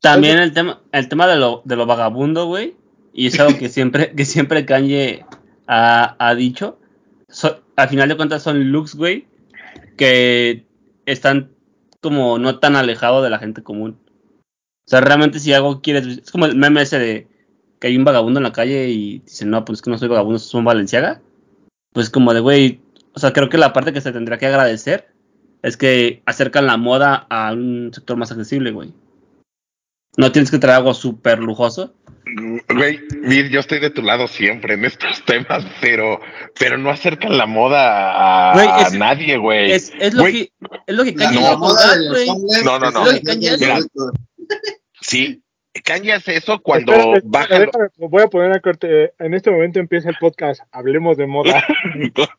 También 0.00 0.38
el 0.38 0.52
tema, 0.52 0.80
el 0.92 1.08
tema 1.08 1.26
de 1.26 1.36
lo, 1.36 1.62
de 1.64 1.74
lo 1.74 1.84
vagabundo, 1.84 2.46
güey. 2.46 2.76
Y 3.12 3.26
es 3.26 3.40
algo 3.40 3.58
que 3.58 3.68
siempre, 3.68 4.14
que 4.14 4.24
siempre 4.24 4.64
Kanye 4.64 5.24
ha, 5.66 6.16
ha 6.18 6.34
dicho. 6.34 6.78
So- 7.28 7.62
al 7.76 7.88
final 7.88 8.08
de 8.08 8.16
cuentas 8.16 8.42
son 8.42 8.70
looks, 8.72 8.94
güey, 8.94 9.26
que 9.96 10.66
están 11.06 11.50
como 12.00 12.38
no 12.38 12.58
tan 12.58 12.76
alejados 12.76 13.22
de 13.24 13.30
la 13.30 13.38
gente 13.38 13.62
común. 13.62 13.98
O 14.86 14.90
sea, 14.90 15.00
realmente 15.00 15.38
si 15.40 15.52
algo 15.52 15.80
quieres, 15.82 16.06
es 16.06 16.30
como 16.30 16.46
el 16.46 16.56
meme 16.56 16.82
ese 16.82 16.98
de 16.98 17.28
que 17.80 17.86
hay 17.88 17.96
un 17.96 18.04
vagabundo 18.04 18.38
en 18.40 18.44
la 18.44 18.52
calle 18.52 18.88
y 18.88 19.20
dicen, 19.20 19.50
no, 19.50 19.64
pues 19.64 19.78
es 19.78 19.82
que 19.82 19.90
no 19.90 19.98
soy 19.98 20.08
vagabundo, 20.08 20.38
soy 20.38 20.58
un 20.58 20.64
valenciaga. 20.64 21.20
Pues 21.92 22.10
como 22.10 22.34
de, 22.34 22.40
güey, 22.40 22.80
o 23.14 23.18
sea, 23.20 23.32
creo 23.32 23.48
que 23.48 23.58
la 23.58 23.72
parte 23.72 23.92
que 23.92 24.00
se 24.00 24.12
tendrá 24.12 24.38
que 24.38 24.46
agradecer 24.46 25.08
es 25.62 25.76
que 25.76 26.22
acercan 26.26 26.66
la 26.66 26.76
moda 26.76 27.26
a 27.30 27.52
un 27.52 27.90
sector 27.92 28.16
más 28.16 28.30
accesible, 28.30 28.70
güey. 28.72 28.92
No 30.16 30.32
tienes 30.32 30.50
que 30.50 30.58
traer 30.58 30.78
algo 30.78 30.94
súper 30.94 31.38
lujoso. 31.38 31.94
Güey, 32.74 33.00
Vir, 33.22 33.48
yo 33.48 33.60
estoy 33.60 33.78
de 33.80 33.90
tu 33.90 34.02
lado 34.02 34.26
siempre 34.28 34.74
en 34.74 34.84
estos 34.84 35.24
temas, 35.24 35.64
pero, 35.80 36.20
pero 36.58 36.76
no 36.76 36.90
acercan 36.90 37.38
la 37.38 37.46
moda 37.46 38.50
a, 38.50 38.54
Güey, 38.54 38.68
a 38.68 38.80
es- 38.82 38.92
nadie, 38.94 39.36
güey. 39.38 39.72
Es, 39.72 39.92
es 39.98 40.12
lo 40.14 40.22
Güey, 40.22 40.32
que 40.32 40.52
es 40.86 40.94
lo 40.96 41.04
que 41.04 41.12
La, 41.12 41.24
Kanye 41.26 41.40
la 41.40 41.56
moda 41.56 41.96
güey. 42.10 42.26
No, 42.64 42.78
no, 42.78 42.90
no. 42.90 43.06
es 43.10 43.22
Lo 43.24 43.40
que. 43.40 43.86
Sí, 45.00 45.42
Kanye 45.82 46.12
hace 46.14 46.36
eso 46.36 46.60
cuando 46.60 46.92
Espérate, 46.92 47.20
baja. 47.24 47.54
espérate, 47.56 47.94
voy 47.98 48.22
a 48.22 48.28
poner 48.28 48.52
a 48.52 48.60
corte. 48.60 49.12
En 49.18 49.34
este 49.34 49.50
momento 49.50 49.78
empieza 49.80 50.08
el 50.08 50.16
podcast. 50.20 50.62
Hablemos 50.72 51.16
de 51.16 51.26
moda. 51.26 51.64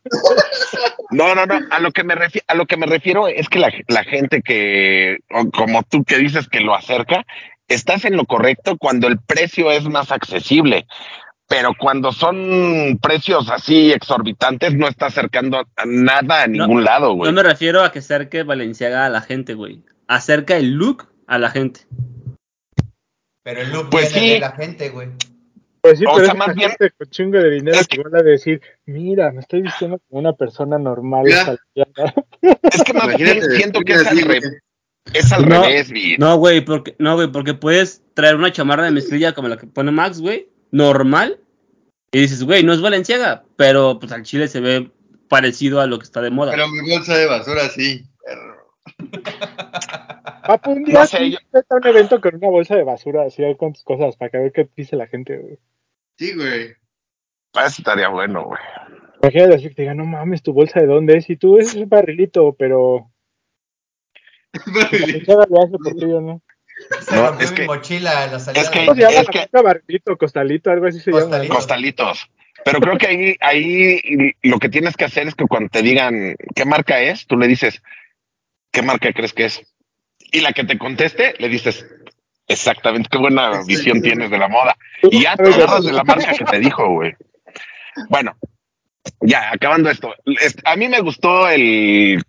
No, 1.10 1.34
no, 1.34 1.44
no. 1.44 1.58
A 1.70 1.80
lo 1.80 1.90
que 1.90 2.04
me 2.04 2.14
refiero, 2.14 2.44
a 2.48 2.54
lo 2.54 2.66
que 2.66 2.76
me 2.76 2.86
refiero 2.86 3.26
es 3.26 3.48
que 3.48 3.58
la, 3.58 3.72
la 3.88 4.04
gente 4.04 4.42
que, 4.42 5.18
o 5.30 5.50
como 5.50 5.82
tú 5.82 6.04
que 6.04 6.18
dices 6.18 6.48
que 6.48 6.60
lo 6.60 6.72
acerca, 6.74 7.24
estás 7.66 8.04
en 8.04 8.16
lo 8.16 8.26
correcto 8.26 8.76
cuando 8.78 9.08
el 9.08 9.18
precio 9.18 9.72
es 9.72 9.84
más 9.88 10.12
accesible. 10.12 10.86
Pero 11.48 11.74
cuando 11.76 12.12
son 12.12 12.96
precios 13.02 13.50
así 13.50 13.90
exorbitantes, 13.92 14.72
no 14.74 14.86
está 14.86 15.06
acercando 15.06 15.58
a 15.58 15.84
nada 15.84 16.44
a 16.44 16.46
No, 16.46 16.64
ningún 16.64 16.84
lado, 16.84 17.14
güey. 17.14 17.28
No 17.32 17.34
me 17.34 17.42
refiero 17.42 17.82
a 17.82 17.90
que 17.90 17.98
acerque 17.98 18.44
Valenciaga 18.44 19.04
a 19.04 19.08
la 19.08 19.20
gente, 19.20 19.54
güey. 19.54 19.82
Acerca 20.06 20.56
el 20.56 20.74
look 20.74 21.08
a 21.26 21.38
la 21.38 21.50
gente. 21.50 21.80
Pero 23.42 23.60
el 23.62 23.70
look 23.72 23.90
Pues 23.90 24.10
sí. 24.10 24.30
de 24.34 24.40
la 24.40 24.52
gente, 24.52 24.88
güey. 24.90 25.08
Pues 25.82 25.98
sí, 25.98 26.04
O 26.06 26.12
pero 26.14 26.26
sea, 26.26 26.32
es 26.34 26.38
más 26.38 26.54
bien- 26.54 26.68
gente 26.70 26.90
con 26.90 27.08
chingo 27.08 27.38
de 27.38 27.50
dinero 27.50 27.78
Es 27.80 27.88
que 27.88 28.02
van 28.02 28.14
a 28.14 28.22
decir, 28.22 28.60
mira, 28.84 29.32
me 29.32 29.40
estoy 29.40 29.62
vistiendo 29.62 29.98
como 30.08 30.20
una 30.20 30.34
persona 30.34 30.78
normal. 30.78 31.24
Ya. 31.26 31.40
asalariada". 31.42 32.14
Es 32.62 32.84
que 32.84 32.92
más 32.92 33.16
bien 33.16 33.42
siento 33.56 33.80
que 33.80 33.92
es 33.94 34.00
al, 34.00 34.06
así, 34.08 34.20
re- 34.22 34.38
güey. 34.40 34.52
es 35.14 35.32
al 35.32 35.48
No, 35.48 35.62
revés, 35.62 35.90
vi. 35.90 36.16
No, 36.18 36.36
güey, 36.36 36.60
porque, 36.62 36.94
no, 36.98 37.14
güey, 37.14 37.28
porque 37.32 37.54
puedes 37.54 38.02
traer 38.14 38.36
una 38.36 38.52
chamarra 38.52 38.84
de 38.84 38.90
mezclilla 38.90 39.32
como 39.32 39.48
la 39.48 39.56
que 39.56 39.66
pone 39.66 39.90
Max, 39.90 40.20
güey, 40.20 40.50
normal, 40.70 41.40
y 42.12 42.20
dices, 42.20 42.42
güey, 42.44 42.62
no 42.62 42.74
es 42.74 42.80
Valenciaga, 42.82 43.44
pero 43.56 43.98
pues 43.98 44.12
al 44.12 44.22
chile 44.22 44.48
se 44.48 44.60
ve 44.60 44.90
parecido 45.28 45.80
a 45.80 45.86
lo 45.86 45.98
que 45.98 46.04
está 46.04 46.20
de 46.20 46.30
moda. 46.30 46.52
Pero 46.52 46.68
mi 46.68 46.90
bolsa 46.90 47.16
de 47.16 47.24
basura 47.26 47.68
sí. 47.70 48.04
perro. 48.24 48.74
Papu, 50.46 50.70
un 50.72 50.84
día 50.84 51.00
No 51.00 51.06
sé, 51.06 51.30
yo- 51.30 51.38
un 51.52 51.86
evento 51.86 52.20
con 52.20 52.34
una 52.36 52.48
bolsa 52.48 52.76
de 52.76 52.84
basura, 52.84 53.24
así 53.24 53.42
con 53.56 53.72
tus 53.72 53.82
cosas, 53.84 54.16
para 54.16 54.30
que 54.30 54.38
ver 54.38 54.52
qué 54.52 54.68
dice 54.76 54.96
la 54.96 55.06
gente, 55.06 55.36
güey. 55.38 55.58
Sí, 56.18 56.34
güey. 56.34 56.74
Eso 57.54 57.74
estaría 57.78 58.08
bueno, 58.08 58.44
güey. 58.44 58.60
Imagínate 59.22 59.54
así 59.54 59.68
que 59.68 59.74
te 59.74 59.82
digan, 59.82 59.96
no 59.98 60.04
mames, 60.06 60.42
tu 60.42 60.52
bolsa 60.52 60.80
de 60.80 60.86
dónde 60.86 61.16
es, 61.18 61.28
y 61.30 61.36
tú, 61.36 61.58
es 61.58 61.74
un 61.74 61.88
barrilito, 61.88 62.54
pero... 62.58 63.10
Valenciaga 64.66 65.46
lo 65.48 65.62
hace 65.62 65.72
por 65.78 65.94
ti, 65.94 66.04
¿o 66.04 66.20
¿no? 66.20 66.42
No, 67.12 67.40
es 67.40 67.50
mi 67.50 67.56
que- 67.56 67.66
mochila 67.66 68.24
en 68.24 68.32
la 68.32 68.38
salida. 68.38 68.62
es 68.62 68.70
que- 68.70 68.80
de- 68.80 68.86
¿Cómo 68.86 68.94
se 68.96 69.00
llama 69.02 69.20
Es 69.20 69.26
la 69.34 69.46
que-? 69.46 69.62
Barrilito, 69.62 70.16
costalito, 70.16 70.70
algo 70.70 70.86
así 70.86 71.00
se 71.00 71.10
Costalito. 71.10 71.42
llama. 71.42 71.54
Costalitos. 71.54 72.30
Pero 72.64 72.80
creo 72.80 72.98
que 72.98 73.06
ahí, 73.06 73.36
ahí 73.40 74.32
lo 74.42 74.58
que 74.58 74.68
tienes 74.68 74.96
que 74.96 75.04
hacer 75.04 75.26
es 75.28 75.34
que 75.34 75.46
cuando 75.46 75.68
te 75.70 75.82
digan 75.82 76.36
qué 76.54 76.64
marca 76.64 77.00
es, 77.00 77.26
tú 77.26 77.36
le 77.38 77.46
dices, 77.46 77.82
¿qué 78.70 78.82
marca 78.82 79.12
crees 79.12 79.32
que 79.32 79.46
es? 79.46 79.62
Y 80.32 80.40
la 80.40 80.52
que 80.52 80.64
te 80.64 80.78
conteste, 80.78 81.34
le 81.38 81.48
dices, 81.48 81.86
exactamente, 82.46 83.08
qué 83.10 83.18
buena 83.18 83.62
Sí. 83.62 83.74
visión 83.76 84.00
tienes 84.02 84.30
de 84.30 84.38
la 84.38 84.48
moda. 84.48 84.76
Y 85.02 85.22
ya 85.22 85.36
te 85.36 85.52
agarras 85.52 85.84
de 85.84 85.92
la 85.92 86.04
marca 86.04 86.32
que 86.32 86.44
te 86.44 86.58
dijo, 86.58 86.88
güey. 86.88 87.14
Bueno, 88.08 88.36
ya, 89.20 89.50
acabando 89.52 89.90
esto. 89.90 90.14
Es- 90.40 90.56
A 90.64 90.76
mí 90.76 90.88
me 90.88 91.00
gustó 91.00 91.48
el 91.48 92.22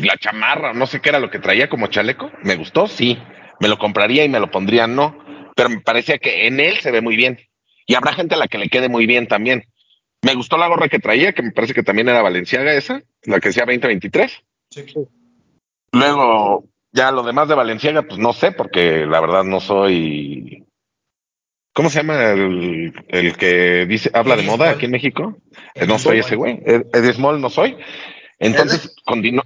la 0.00 0.16
chamarra, 0.16 0.72
no 0.72 0.86
sé 0.86 1.00
qué 1.00 1.10
era 1.10 1.20
lo 1.20 1.30
que 1.30 1.38
traía 1.38 1.68
como 1.68 1.86
chaleco. 1.88 2.30
Me 2.42 2.56
gustó, 2.56 2.86
sí. 2.88 3.18
Me 3.60 3.68
lo 3.68 3.78
compraría 3.78 4.24
y 4.24 4.28
me 4.28 4.40
lo 4.40 4.50
pondría, 4.50 4.86
no. 4.86 5.16
Pero 5.54 5.68
me 5.70 5.80
parecía 5.80 6.18
que 6.18 6.46
en 6.46 6.60
él 6.60 6.78
se 6.78 6.90
ve 6.90 7.00
muy 7.00 7.16
bien. 7.16 7.38
Y 7.86 7.94
habrá 7.94 8.12
gente 8.12 8.34
a 8.34 8.38
la 8.38 8.48
que 8.48 8.58
le 8.58 8.68
quede 8.68 8.88
muy 8.88 9.06
bien 9.06 9.28
también. 9.28 9.64
Me 10.22 10.34
gustó 10.34 10.56
la 10.58 10.66
gorra 10.66 10.88
que 10.88 10.98
traía, 10.98 11.32
que 11.32 11.42
me 11.42 11.52
parece 11.52 11.72
que 11.74 11.82
también 11.82 12.08
era 12.08 12.20
Valenciaga 12.22 12.72
esa, 12.74 13.00
la 13.24 13.38
que 13.38 13.50
decía 13.50 13.64
2023. 13.64 14.42
Sí. 14.70 14.84
Luego, 15.92 16.64
ya 16.96 17.12
lo 17.12 17.22
demás 17.22 17.46
de 17.48 17.54
Valenciaga, 17.54 18.02
pues 18.02 18.18
no 18.18 18.32
sé, 18.32 18.52
porque 18.52 19.06
la 19.06 19.20
verdad 19.20 19.44
no 19.44 19.60
soy. 19.60 20.64
¿Cómo 21.74 21.90
se 21.90 21.98
llama 22.00 22.30
el, 22.30 22.92
el 23.08 23.36
que 23.36 23.84
dice, 23.86 24.10
habla 24.14 24.34
de 24.36 24.42
moda 24.44 24.56
Small. 24.64 24.68
aquí 24.76 24.84
en 24.86 24.92
México? 24.92 25.36
Eh, 25.74 25.86
No 25.86 25.98
soy 25.98 26.20
ese 26.20 26.34
güey. 26.34 26.58
Ed- 26.64 27.12
Small 27.12 27.40
no 27.40 27.50
soy. 27.50 27.76
Entonces, 28.38 28.94
continu- 29.06 29.44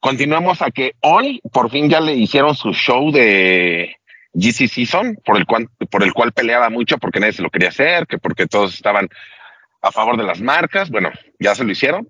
continuamos 0.00 0.62
a 0.62 0.70
que 0.70 0.92
hoy 1.02 1.40
por 1.52 1.70
fin 1.70 1.90
ya 1.90 2.00
le 2.00 2.14
hicieron 2.14 2.54
su 2.56 2.72
show 2.72 3.12
de 3.12 3.94
GC 4.32 4.68
Season, 4.68 5.18
por 5.24 5.36
el 5.36 5.44
cual, 5.44 5.68
por 5.90 6.02
el 6.02 6.14
cual 6.14 6.32
peleaba 6.32 6.70
mucho 6.70 6.96
porque 6.96 7.20
nadie 7.20 7.34
se 7.34 7.42
lo 7.42 7.50
quería 7.50 7.68
hacer, 7.68 8.06
que 8.06 8.16
porque 8.18 8.46
todos 8.46 8.74
estaban 8.74 9.08
a 9.82 9.92
favor 9.92 10.16
de 10.16 10.24
las 10.24 10.40
marcas. 10.40 10.88
Bueno, 10.90 11.10
ya 11.38 11.54
se 11.54 11.64
lo 11.64 11.72
hicieron. 11.72 12.08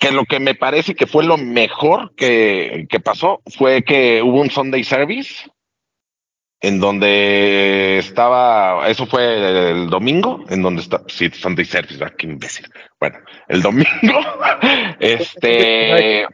Que 0.00 0.10
lo 0.10 0.24
que 0.24 0.40
me 0.40 0.54
parece 0.56 0.94
que 0.94 1.06
fue 1.06 1.24
lo 1.24 1.36
mejor 1.36 2.14
que, 2.16 2.86
que 2.88 2.98
pasó 3.00 3.42
fue 3.56 3.82
que 3.84 4.22
hubo 4.22 4.40
un 4.40 4.50
Sunday 4.50 4.82
Service 4.82 5.48
en 6.62 6.80
donde 6.80 7.98
estaba, 7.98 8.88
eso 8.88 9.06
fue 9.06 9.70
el 9.70 9.88
domingo, 9.88 10.44
en 10.50 10.60
donde 10.62 10.82
está, 10.82 11.02
sí, 11.06 11.30
Sunday 11.30 11.64
Service, 11.64 11.96
¿verdad? 11.98 12.16
qué 12.18 12.26
imbécil. 12.26 12.66
Bueno, 12.98 13.18
el 13.48 13.62
domingo, 13.62 13.86
este, 15.00 16.26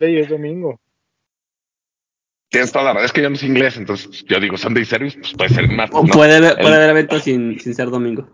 Sí, 0.00 0.16
es 0.16 0.28
domingo. 0.28 0.78
tienes 2.50 2.70
toda 2.72 2.84
la 2.84 2.90
verdad, 2.92 3.06
es 3.06 3.12
que 3.12 3.20
yo 3.22 3.28
no 3.30 3.36
sé 3.36 3.46
inglés, 3.46 3.76
entonces 3.76 4.24
yo 4.26 4.38
digo 4.40 4.56
Sunday 4.56 4.84
Service, 4.84 5.18
pues 5.18 5.34
puede 5.34 5.50
ser 5.50 5.68
martes, 5.68 5.98
O 5.98 6.04
¿no? 6.06 6.12
puede, 6.14 6.36
haber- 6.36 6.54
puede 6.56 6.68
El- 6.68 6.74
haber 6.74 6.90
eventos 6.90 7.22
sin, 7.24 7.58
sin 7.58 7.74
ser 7.74 7.90
domingo. 7.90 8.28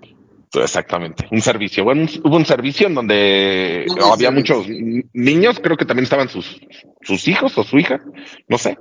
Exactamente, 0.63 1.27
un 1.31 1.41
servicio. 1.41 1.85
Bueno, 1.85 2.07
hubo 2.23 2.37
un 2.37 2.47
servicio 2.47 2.87
en 2.87 2.95
donde 2.95 3.85
Sunday 3.89 4.11
había 4.13 4.31
muchos 4.31 4.69
ni- 4.69 5.03
niños, 5.13 5.61
creo 5.61 5.77
que 5.77 5.85
también 5.85 6.05
estaban 6.05 6.29
sus, 6.29 6.61
sus 7.03 7.27
hijos 7.29 7.57
o 7.59 7.65
su 7.65 7.79
hija, 7.79 8.01
no 8.49 8.59
sé. 8.59 8.77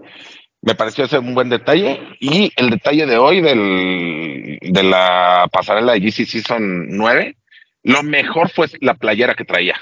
Me 0.61 0.75
pareció 0.75 1.03
ese 1.03 1.17
un 1.19 1.35
buen 1.35 1.49
detalle. 1.49 1.99
Y 2.21 2.51
el 2.55 2.69
detalle 2.69 3.05
de 3.05 3.17
hoy 3.17 3.41
del, 3.41 4.59
de 4.61 4.83
la 4.83 5.49
pasarela 5.51 5.91
de 5.93 5.99
GC 5.99 6.25
Season 6.25 6.87
9, 6.87 7.35
lo 7.83 8.01
mejor 8.03 8.49
fue 8.49 8.67
la 8.79 8.93
playera 8.93 9.35
que 9.35 9.43
traía. 9.43 9.75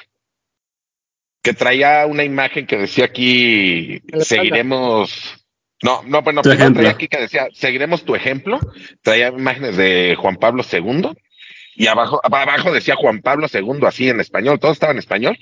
Que 1.44 1.54
traía 1.54 2.06
una 2.08 2.24
imagen 2.24 2.66
que 2.66 2.78
decía 2.78 3.06
aquí, 3.06 4.02
seguiremos. 4.22 5.46
No, 5.84 6.02
no, 6.06 6.22
bueno, 6.22 6.42
Tu 6.42 6.50
primero 6.50 6.64
ejemplo. 6.66 6.82
traía 6.82 6.96
aquí 6.96 7.08
que 7.08 7.20
decía, 7.22 7.48
seguiremos 7.54 8.04
tu 8.06 8.16
ejemplo. 8.16 8.60
Traía 9.04 9.30
imágenes 9.30 9.78
de 9.78 10.16
Juan 10.20 10.36
Pablo 10.38 10.64
II 10.72 11.10
y 11.76 11.88
abajo, 11.88 12.20
abajo 12.24 12.72
decía 12.72 12.96
Juan 12.96 13.22
Pablo 13.22 13.48
II, 13.52 13.80
así 13.86 14.10
en 14.10 14.20
español, 14.20 14.60
todo 14.60 14.72
estaba 14.72 14.92
en 14.92 15.00
español, 15.00 15.38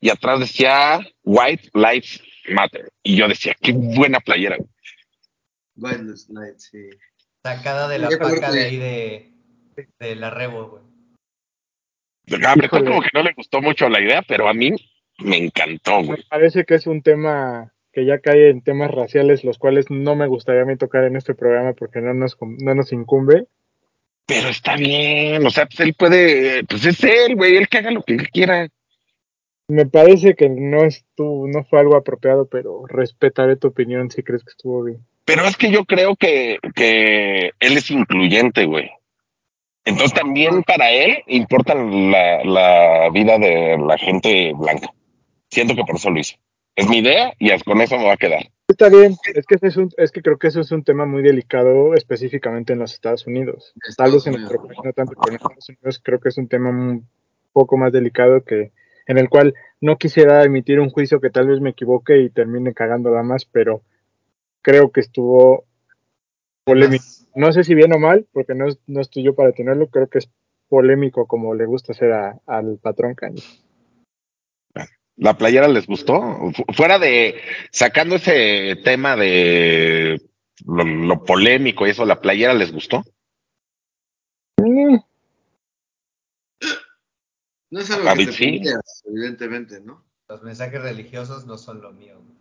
y 0.00 0.10
atrás 0.10 0.40
decía 0.40 1.00
White 1.24 1.70
Lives 1.74 2.22
Matter. 2.48 2.90
Y 3.02 3.16
yo 3.16 3.28
decía, 3.28 3.54
qué 3.60 3.72
buena 3.72 4.20
playera. 4.20 4.56
Wildest 5.76 6.30
Night, 6.30 6.58
sí. 6.58 6.90
Sacada 7.42 7.88
de 7.88 7.98
la 7.98 8.08
paca 8.10 8.50
de 8.50 8.64
ahí 8.64 8.76
de, 8.76 9.32
de 9.98 10.16
la 10.16 10.30
Rebo, 10.30 10.68
güey. 10.70 10.82
A 12.46 12.54
Bretón 12.54 12.80
Híjole. 12.80 12.84
como 12.90 13.02
que 13.02 13.10
no 13.12 13.22
le 13.22 13.32
gustó 13.34 13.60
mucho 13.60 13.88
la 13.88 14.00
idea, 14.00 14.22
pero 14.26 14.48
a 14.48 14.54
mí 14.54 14.70
me 15.18 15.36
encantó, 15.36 16.00
Me 16.00 16.06
güey. 16.06 16.22
parece 16.28 16.64
que 16.64 16.74
es 16.76 16.86
un 16.86 17.02
tema 17.02 17.72
que 17.92 18.06
ya 18.06 18.18
cae 18.18 18.48
en 18.50 18.62
temas 18.62 18.90
raciales, 18.90 19.44
los 19.44 19.58
cuales 19.58 19.86
no 19.90 20.16
me 20.16 20.26
gustaría 20.26 20.62
a 20.62 20.64
mí 20.64 20.76
tocar 20.76 21.04
en 21.04 21.16
este 21.16 21.34
programa 21.34 21.74
porque 21.74 22.00
no 22.00 22.14
nos, 22.14 22.36
no 22.40 22.74
nos 22.74 22.92
incumbe. 22.92 23.46
Pero 24.26 24.48
está 24.48 24.76
bien, 24.76 25.46
o 25.46 25.50
sea, 25.50 25.66
pues 25.66 25.80
él 25.80 25.94
puede, 25.94 26.64
pues 26.64 26.84
es 26.86 27.02
él, 27.04 27.36
güey, 27.36 27.56
él 27.56 27.68
que 27.68 27.78
haga 27.78 27.90
lo 27.90 28.02
que 28.02 28.14
él 28.14 28.30
quiera. 28.30 28.68
Me 29.68 29.86
parece 29.86 30.34
que 30.34 30.48
no 30.48 30.84
estuvo, 30.84 31.46
no 31.46 31.64
fue 31.64 31.80
algo 31.80 31.96
apropiado, 31.96 32.46
pero 32.48 32.86
respetaré 32.86 33.56
tu 33.56 33.68
opinión 33.68 34.10
si 34.10 34.22
crees 34.22 34.44
que 34.44 34.50
estuvo 34.50 34.82
bien. 34.82 35.04
Pero 35.24 35.44
es 35.44 35.56
que 35.56 35.70
yo 35.70 35.84
creo 35.84 36.16
que, 36.16 36.58
que 36.74 37.52
él 37.60 37.76
es 37.76 37.90
incluyente, 37.90 38.66
güey. 38.66 38.90
Entonces 39.86 40.14
también 40.14 40.62
para 40.62 40.90
él 40.90 41.22
importa 41.26 41.74
la, 41.74 42.44
la 42.44 43.10
vida 43.10 43.38
de 43.38 43.76
la 43.78 43.98
gente 43.98 44.52
blanca. 44.54 44.88
Siento 45.50 45.74
que 45.74 45.84
por 45.84 45.96
eso 45.96 46.10
lo 46.10 46.20
hizo. 46.20 46.36
Es 46.74 46.88
mi 46.88 46.98
idea 46.98 47.32
y 47.38 47.50
con 47.60 47.80
eso 47.80 47.96
me 47.98 48.04
va 48.04 48.14
a 48.14 48.18
quedar. 48.18 48.46
Está 48.74 48.88
bien, 48.88 49.12
es 49.34 49.46
que, 49.46 49.54
ese 49.54 49.68
es, 49.68 49.76
un, 49.76 49.88
es 49.96 50.10
que 50.10 50.20
creo 50.20 50.36
que 50.36 50.48
eso 50.48 50.60
es 50.60 50.72
un 50.72 50.82
tema 50.82 51.06
muy 51.06 51.22
delicado 51.22 51.94
específicamente 51.94 52.72
en 52.72 52.80
los 52.80 52.92
Estados 52.92 53.24
Unidos. 53.26 53.72
Tal 53.96 54.10
vez 54.12 54.26
en 54.26 54.32
nuestro 54.32 54.58
país 54.66 54.80
no 54.84 54.92
tanto, 54.92 55.14
pero 55.22 55.30
en 55.30 55.36
Estados 55.36 55.68
Unidos 55.68 56.00
creo 56.02 56.18
que 56.18 56.28
es 56.30 56.38
un 56.38 56.48
tema 56.48 56.70
un 56.70 57.06
poco 57.52 57.76
más 57.76 57.92
delicado 57.92 58.42
que 58.42 58.72
en 59.06 59.18
el 59.18 59.28
cual 59.28 59.54
no 59.80 59.96
quisiera 59.96 60.42
emitir 60.42 60.80
un 60.80 60.90
juicio 60.90 61.20
que 61.20 61.30
tal 61.30 61.46
vez 61.46 61.60
me 61.60 61.70
equivoque 61.70 62.18
y 62.18 62.30
termine 62.30 62.74
cagándola 62.74 63.22
más, 63.22 63.44
pero 63.44 63.82
creo 64.60 64.90
que 64.90 65.00
estuvo 65.00 65.64
polémico. 66.64 67.04
No 67.36 67.52
sé 67.52 67.62
si 67.62 67.74
bien 67.74 67.92
o 67.94 67.98
mal, 68.00 68.26
porque 68.32 68.54
no, 68.54 68.66
no 68.88 69.00
estoy 69.00 69.22
yo 69.22 69.34
para 69.36 69.52
tenerlo, 69.52 69.86
creo 69.88 70.08
que 70.08 70.18
es 70.18 70.28
polémico 70.68 71.26
como 71.26 71.54
le 71.54 71.66
gusta 71.66 71.92
hacer 71.92 72.12
a- 72.12 72.40
al 72.46 72.78
patrón 72.82 73.14
Caño. 73.14 73.42
¿La 75.16 75.36
playera 75.38 75.68
les 75.68 75.86
gustó? 75.86 76.20
Fu- 76.54 76.64
Fuera 76.74 76.98
de, 76.98 77.40
sacando 77.70 78.16
ese 78.16 78.76
tema 78.84 79.14
de 79.16 80.20
lo, 80.66 80.84
lo 80.84 81.24
polémico 81.24 81.86
y 81.86 81.90
eso, 81.90 82.04
¿la 82.04 82.20
playera 82.20 82.52
les 82.52 82.72
gustó? 82.72 83.04
Mm, 84.60 84.96
No 87.70 87.80
es 87.80 87.90
algo 87.90 88.14
que 88.16 88.26
te 88.26 88.32
sí. 88.32 88.60
evidentemente, 89.04 89.80
¿no? 89.80 90.04
Los 90.28 90.42
mensajes 90.42 90.80
religiosos 90.82 91.44
no 91.46 91.58
son 91.58 91.80
lo 91.82 91.92
mío. 91.92 92.18
güey. 92.20 92.38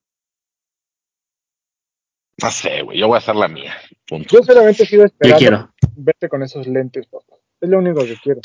No 2.42 2.50
sé, 2.52 2.82
güey, 2.82 3.00
yo 3.00 3.08
voy 3.08 3.16
a 3.16 3.20
hacer 3.20 3.36
la 3.36 3.48
mía. 3.48 3.76
Punto. 4.08 4.30
Yo 4.38 4.44
solamente 4.44 4.86
sigo 4.86 5.04
Yo 5.04 5.06
esperando 5.08 5.38
quiero. 5.38 5.74
verte 5.96 6.30
con 6.30 6.44
esos 6.44 6.68
lentes, 6.68 7.08
papá. 7.08 7.36
Es 7.62 7.70
lo 7.70 7.78
único 7.78 8.04
que 8.04 8.18
quiero. 8.18 8.42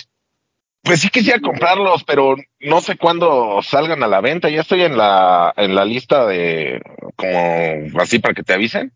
Pues 0.82 1.00
sí 1.00 1.08
quisiera 1.10 1.40
comprarlos, 1.40 2.04
pero 2.04 2.36
no 2.60 2.80
sé 2.80 2.96
cuándo 2.96 3.60
salgan 3.62 4.02
a 4.02 4.06
la 4.06 4.20
venta. 4.20 4.48
Ya 4.48 4.62
estoy 4.62 4.82
en 4.82 4.96
la, 4.96 5.52
en 5.56 5.74
la 5.74 5.84
lista 5.84 6.26
de, 6.26 6.80
como 7.16 8.00
así 8.00 8.18
para 8.18 8.34
que 8.34 8.42
te 8.42 8.54
avisen. 8.54 8.92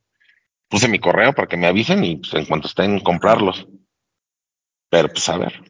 Puse 0.68 0.88
mi 0.88 0.98
correo 0.98 1.32
para 1.32 1.48
que 1.48 1.56
me 1.56 1.66
avisen 1.66 2.04
y 2.04 2.16
pues, 2.16 2.32
en 2.34 2.46
cuanto 2.46 2.68
estén 2.68 3.00
comprarlos. 3.00 3.66
Pero 4.90 5.08
pues 5.08 5.28
a 5.28 5.38
ver. 5.38 5.60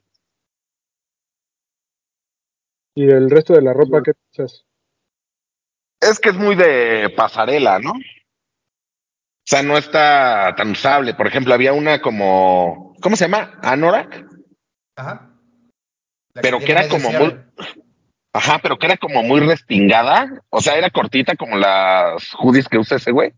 Y 2.94 3.06
del 3.06 3.30
resto 3.30 3.54
de 3.54 3.62
la 3.62 3.72
ropa, 3.72 4.02
¿qué 4.02 4.12
piensas? 4.14 4.64
Es 6.00 6.20
que 6.20 6.28
es 6.28 6.36
muy 6.36 6.56
de 6.56 7.12
pasarela, 7.16 7.78
¿no? 7.78 7.92
O 7.92 9.44
sea, 9.44 9.62
no 9.62 9.76
está 9.76 10.54
tan 10.56 10.70
usable. 10.70 11.14
Por 11.14 11.26
ejemplo, 11.26 11.54
había 11.54 11.72
una 11.72 12.00
como, 12.00 12.94
¿cómo 13.00 13.16
se 13.16 13.24
llama? 13.24 13.58
Anorak. 13.62 14.24
Ajá. 14.96 15.31
La 16.34 16.42
Pero 16.42 16.58
que 16.60 16.72
era 16.72 16.88
como 16.88 17.10
cierre. 17.10 17.44
Ajá, 18.32 18.60
pero 18.62 18.78
que 18.78 18.86
era 18.86 18.96
como 18.96 19.22
muy 19.22 19.40
respingada. 19.40 20.42
O 20.48 20.60
sea, 20.60 20.76
era 20.76 20.90
cortita 20.90 21.36
como 21.36 21.56
las 21.56 22.32
hoodies 22.34 22.68
que 22.68 22.78
usa 22.78 22.96
ese 22.96 23.10
güey. 23.10 23.32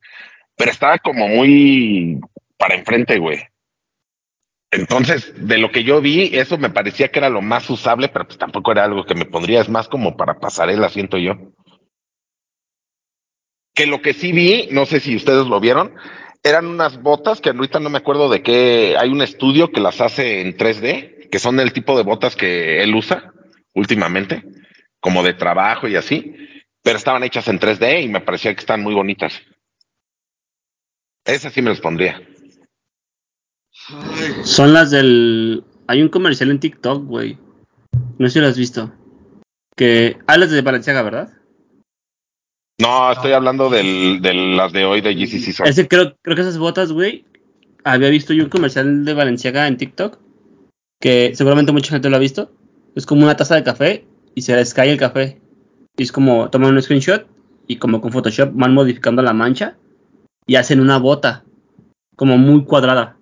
Pero 0.57 0.71
estaba 0.71 0.99
como 0.99 1.27
muy 1.27 2.21
para 2.57 2.77
enfrente, 2.77 3.19
güey. 3.19 3.41
Entonces, 4.71 5.33
de 5.37 5.59
lo 5.59 5.71
que 5.71 5.85
yo 5.85 6.01
vi, 6.01 6.31
eso 6.33 6.59
me 6.59 6.71
parecía 6.71 7.09
que 7.09 7.19
era 7.19 7.29
lo 7.29 7.43
más 7.43 7.69
usable, 7.71 8.09
pero 8.09 8.27
pues 8.27 8.39
tampoco 8.39 8.73
era 8.73 8.85
algo 8.85 9.05
que 9.05 9.15
me 9.15 9.25
pondría. 9.25 9.61
Es 9.61 9.69
más 9.69 9.89
como 9.89 10.17
para 10.17 10.39
pasarela, 10.39 10.89
siento 10.89 11.19
yo. 11.19 11.35
Que 13.75 13.87
lo 13.87 14.03
que 14.03 14.13
sí 14.13 14.33
vi, 14.33 14.69
no 14.71 14.87
sé 14.87 15.01
si 15.01 15.17
ustedes 15.17 15.47
lo 15.47 15.59
vieron, 15.59 15.95
eran 16.45 16.67
unas 16.67 17.01
botas 17.01 17.41
que 17.41 17.51
ahorita 17.51 17.81
no 17.81 17.91
me 17.91 17.99
acuerdo 17.99 18.29
de 18.29 18.43
qué. 18.43 18.97
Hay 18.99 19.11
un 19.11 19.23
estudio 19.23 19.73
que 19.73 19.81
las 19.81 20.01
hace 20.01 20.41
en 20.41 20.57
3D, 20.57 21.14
que 21.31 21.39
son 21.39 21.61
el 21.61 21.73
tipo 21.73 21.97
de 21.97 22.03
botas 22.03 22.37
que 22.37 22.83
él 22.83 22.95
usa 22.95 23.33
últimamente, 23.75 24.43
como 25.01 25.23
de 25.23 25.35
trabajo 25.35 25.89
y 25.89 25.97
así, 25.97 26.35
pero 26.83 26.97
estaban 26.97 27.25
hechas 27.25 27.49
en 27.49 27.59
3D 27.59 28.05
y 28.05 28.09
me 28.09 28.21
parecía 28.21 28.55
que 28.55 28.61
están 28.61 28.83
muy 28.83 28.95
bonitas. 28.95 29.41
Esas 31.25 31.53
sí 31.53 31.63
me 31.63 31.71
las 31.71 31.81
pondría. 31.81 32.21
Son 34.45 34.73
las 34.73 34.91
del. 34.91 35.65
Hay 35.87 36.03
un 36.03 36.09
comercial 36.09 36.51
en 36.51 36.61
TikTok, 36.61 37.05
güey. 37.05 37.39
No 38.19 38.29
sé 38.29 38.35
si 38.35 38.41
lo 38.41 38.47
has 38.47 38.59
visto. 38.59 38.93
Que. 39.77 40.17
Ah, 40.27 40.37
las 40.39 40.51
de 40.51 40.63
Balenciaga, 40.63 41.03
¿verdad? 41.03 41.33
No, 42.79 43.13
estoy 43.13 43.31
No. 43.31 43.37
hablando 43.37 43.71
del, 43.71 44.21
de 44.21 44.35
las 44.35 44.73
de 44.73 44.85
hoy 44.85 45.01
de 45.01 45.15
GCC 45.15 45.53
Son. 45.53 45.67
Ese 45.67 45.87
creo, 45.89 46.17
creo 46.23 46.37
que 46.37 46.43
esas 46.43 46.59
botas, 46.59 46.93
güey. 46.93 47.25
Había 47.85 48.09
visto 48.09 48.33
yo 48.33 48.45
un 48.45 48.51
comercial 48.51 49.05
de 49.05 49.15
Balenciaga 49.15 49.67
en 49.67 49.77
TikTok. 49.77 50.19
Que 51.01 51.33
seguramente 51.35 51.73
mucha 51.73 51.91
gente 51.91 52.11
lo 52.11 52.17
ha 52.17 52.21
visto. 52.21 52.51
Es 52.95 53.07
como 53.07 53.25
una 53.25 53.37
taza 53.37 53.57
de 53.57 53.65
café 53.65 54.07
y 54.35 54.43
se 54.43 54.55
les 54.55 54.75
cae 54.75 54.93
el 54.93 54.99
café. 54.99 55.41
Y 55.97 56.03
es 56.03 56.13
como 56.13 56.51
toman 56.51 56.75
un 56.75 56.83
screenshot 56.83 57.27
y 57.67 57.77
como 57.77 58.01
con 58.01 58.13
Photoshop 58.13 58.51
van 58.55 58.75
modificando 58.75 59.23
la 59.23 59.33
mancha 59.33 59.77
y 60.47 60.57
hacen 60.57 60.81
una 60.81 60.99
bota 60.99 61.45
como 62.17 62.39
muy 62.39 62.65
cuadrada. 62.65 63.17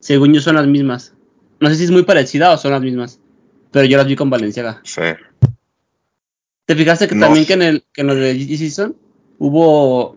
Según 0.00 0.34
yo 0.34 0.40
son 0.40 0.56
las 0.56 0.66
mismas. 0.66 1.14
No 1.60 1.68
sé 1.68 1.76
si 1.76 1.84
es 1.84 1.90
muy 1.90 2.02
parecida 2.02 2.52
o 2.52 2.58
son 2.58 2.72
las 2.72 2.82
mismas. 2.82 3.20
Pero 3.70 3.86
yo 3.86 3.96
las 3.96 4.06
vi 4.06 4.16
con 4.16 4.30
Valenciaga. 4.30 4.80
Sí. 4.84 5.02
¿Te 6.66 6.74
fijaste 6.74 7.08
que 7.08 7.14
No 7.14 7.26
también 7.26 7.46
que 7.46 7.52
en, 7.54 7.62
el, 7.62 7.84
que 7.92 8.00
en 8.02 8.06
lo 8.08 8.14
de 8.14 8.34
GG 8.34 8.58
Season 8.58 8.96
hubo 9.38 10.16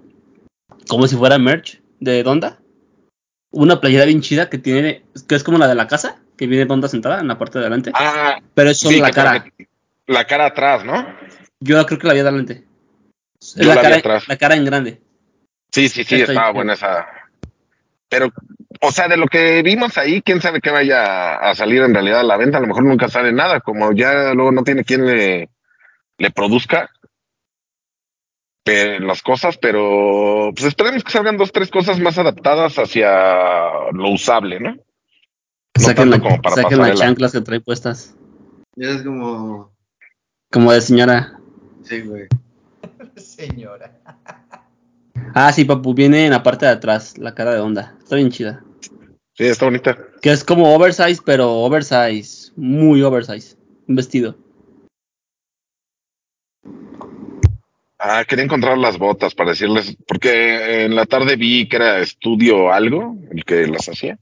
como 0.87 1.07
si 1.07 1.15
fuera 1.15 1.37
merch 1.37 1.81
de 1.99 2.23
Donda? 2.23 2.59
Una 3.51 3.79
playera 3.79 4.05
bien 4.05 4.21
chida 4.21 4.49
que 4.49 4.57
tiene, 4.57 5.03
que 5.27 5.35
es 5.35 5.43
como 5.43 5.57
la 5.57 5.67
de 5.67 5.75
la 5.75 5.87
casa, 5.87 6.19
que 6.39 6.47
viene 6.47 6.65
Donda 6.65 6.87
sentada 6.87 7.19
en 7.19 7.27
la 7.27 7.37
parte 7.37 7.59
de 7.59 7.65
adelante. 7.65 7.91
Ah, 7.93 8.39
pero 8.53 8.69
es 8.69 8.79
solo 8.79 8.95
sí, 8.95 9.01
la 9.01 9.11
cara. 9.11 9.45
la 10.07 10.25
cara 10.25 10.45
atrás, 10.45 10.85
¿no? 10.85 11.05
Yo 11.59 11.85
creo 11.85 11.99
que 11.99 12.07
la 12.07 12.13
vi 12.13 12.21
adelante. 12.21 12.63
Yo 13.57 13.67
la, 13.67 13.75
la 13.75 13.81
cara, 13.81 13.95
atrás. 13.97 14.27
la 14.29 14.37
cara 14.37 14.55
en 14.55 14.63
grande. 14.63 15.01
Sí, 15.69 15.89
sí, 15.89 16.05
sí, 16.05 16.21
estaba 16.21 16.51
buena 16.51 16.75
esa. 16.75 17.05
Pero, 18.07 18.31
o 18.79 18.91
sea, 18.93 19.09
de 19.09 19.17
lo 19.17 19.27
que 19.27 19.61
vimos 19.63 19.97
ahí, 19.97 20.21
quién 20.21 20.39
sabe 20.39 20.61
qué 20.61 20.69
vaya 20.71 21.35
a 21.35 21.53
salir 21.55 21.81
en 21.81 21.93
realidad 21.93 22.21
a 22.21 22.23
la 22.23 22.37
venta. 22.37 22.57
A 22.57 22.61
lo 22.61 22.67
mejor 22.67 22.85
nunca 22.85 23.09
sale 23.09 23.33
nada, 23.33 23.59
como 23.59 23.91
ya 23.91 24.33
luego 24.33 24.53
no 24.53 24.63
tiene 24.63 24.85
quien 24.85 25.05
le, 25.05 25.49
le 26.17 26.31
produzca 26.31 26.89
eh, 28.63 28.97
las 29.01 29.21
cosas, 29.21 29.57
pero 29.57 30.51
pues 30.55 30.67
esperemos 30.67 31.03
que 31.03 31.11
salgan 31.11 31.35
dos, 31.35 31.51
tres 31.51 31.69
cosas 31.69 31.99
más 31.99 32.17
adaptadas 32.17 32.79
hacia 32.79 33.91
lo 33.91 34.09
usable, 34.11 34.61
¿no? 34.61 34.77
No 35.79 35.85
saquen 35.85 36.09
la- 36.09 36.19
como 36.19 36.41
para 36.41 36.55
saquen 36.55 36.77
las 36.79 36.99
chanclas 36.99 37.31
que 37.31 37.41
trae 37.41 37.59
puestas. 37.59 38.15
ya 38.75 38.89
es 38.89 39.01
como. 39.03 39.71
Como 40.51 40.71
de 40.71 40.81
señora. 40.81 41.39
Sí, 41.83 42.01
güey. 42.01 42.27
Señora. 43.15 43.99
Ah, 45.33 45.51
sí, 45.53 45.65
papu, 45.65 45.93
viene 45.93 46.25
en 46.25 46.31
la 46.31 46.41
parte 46.43 46.65
de 46.65 46.71
atrás, 46.71 47.17
la 47.17 47.35
cara 47.35 47.53
de 47.53 47.59
onda. 47.59 47.95
Está 48.01 48.15
bien 48.15 48.29
chida. 48.31 48.63
Sí, 49.35 49.45
está 49.45 49.65
bonita. 49.65 49.97
Que 50.21 50.31
es 50.31 50.43
como 50.43 50.73
oversize, 50.73 51.21
pero 51.25 51.51
oversize. 51.51 52.51
Muy 52.55 53.01
oversize. 53.03 53.55
Un 53.87 53.95
vestido. 53.95 54.35
Ah, 58.01 58.23
quería 58.27 58.45
encontrar 58.45 58.77
las 58.77 58.97
botas 58.97 59.35
para 59.35 59.49
decirles, 59.51 59.95
porque 60.07 60.85
en 60.85 60.95
la 60.95 61.05
tarde 61.05 61.35
vi 61.35 61.67
que 61.67 61.75
era 61.75 61.99
estudio 61.99 62.71
algo, 62.71 63.17
el 63.31 63.43
que 63.43 63.67
las 63.67 63.89
hacía, 63.89 64.17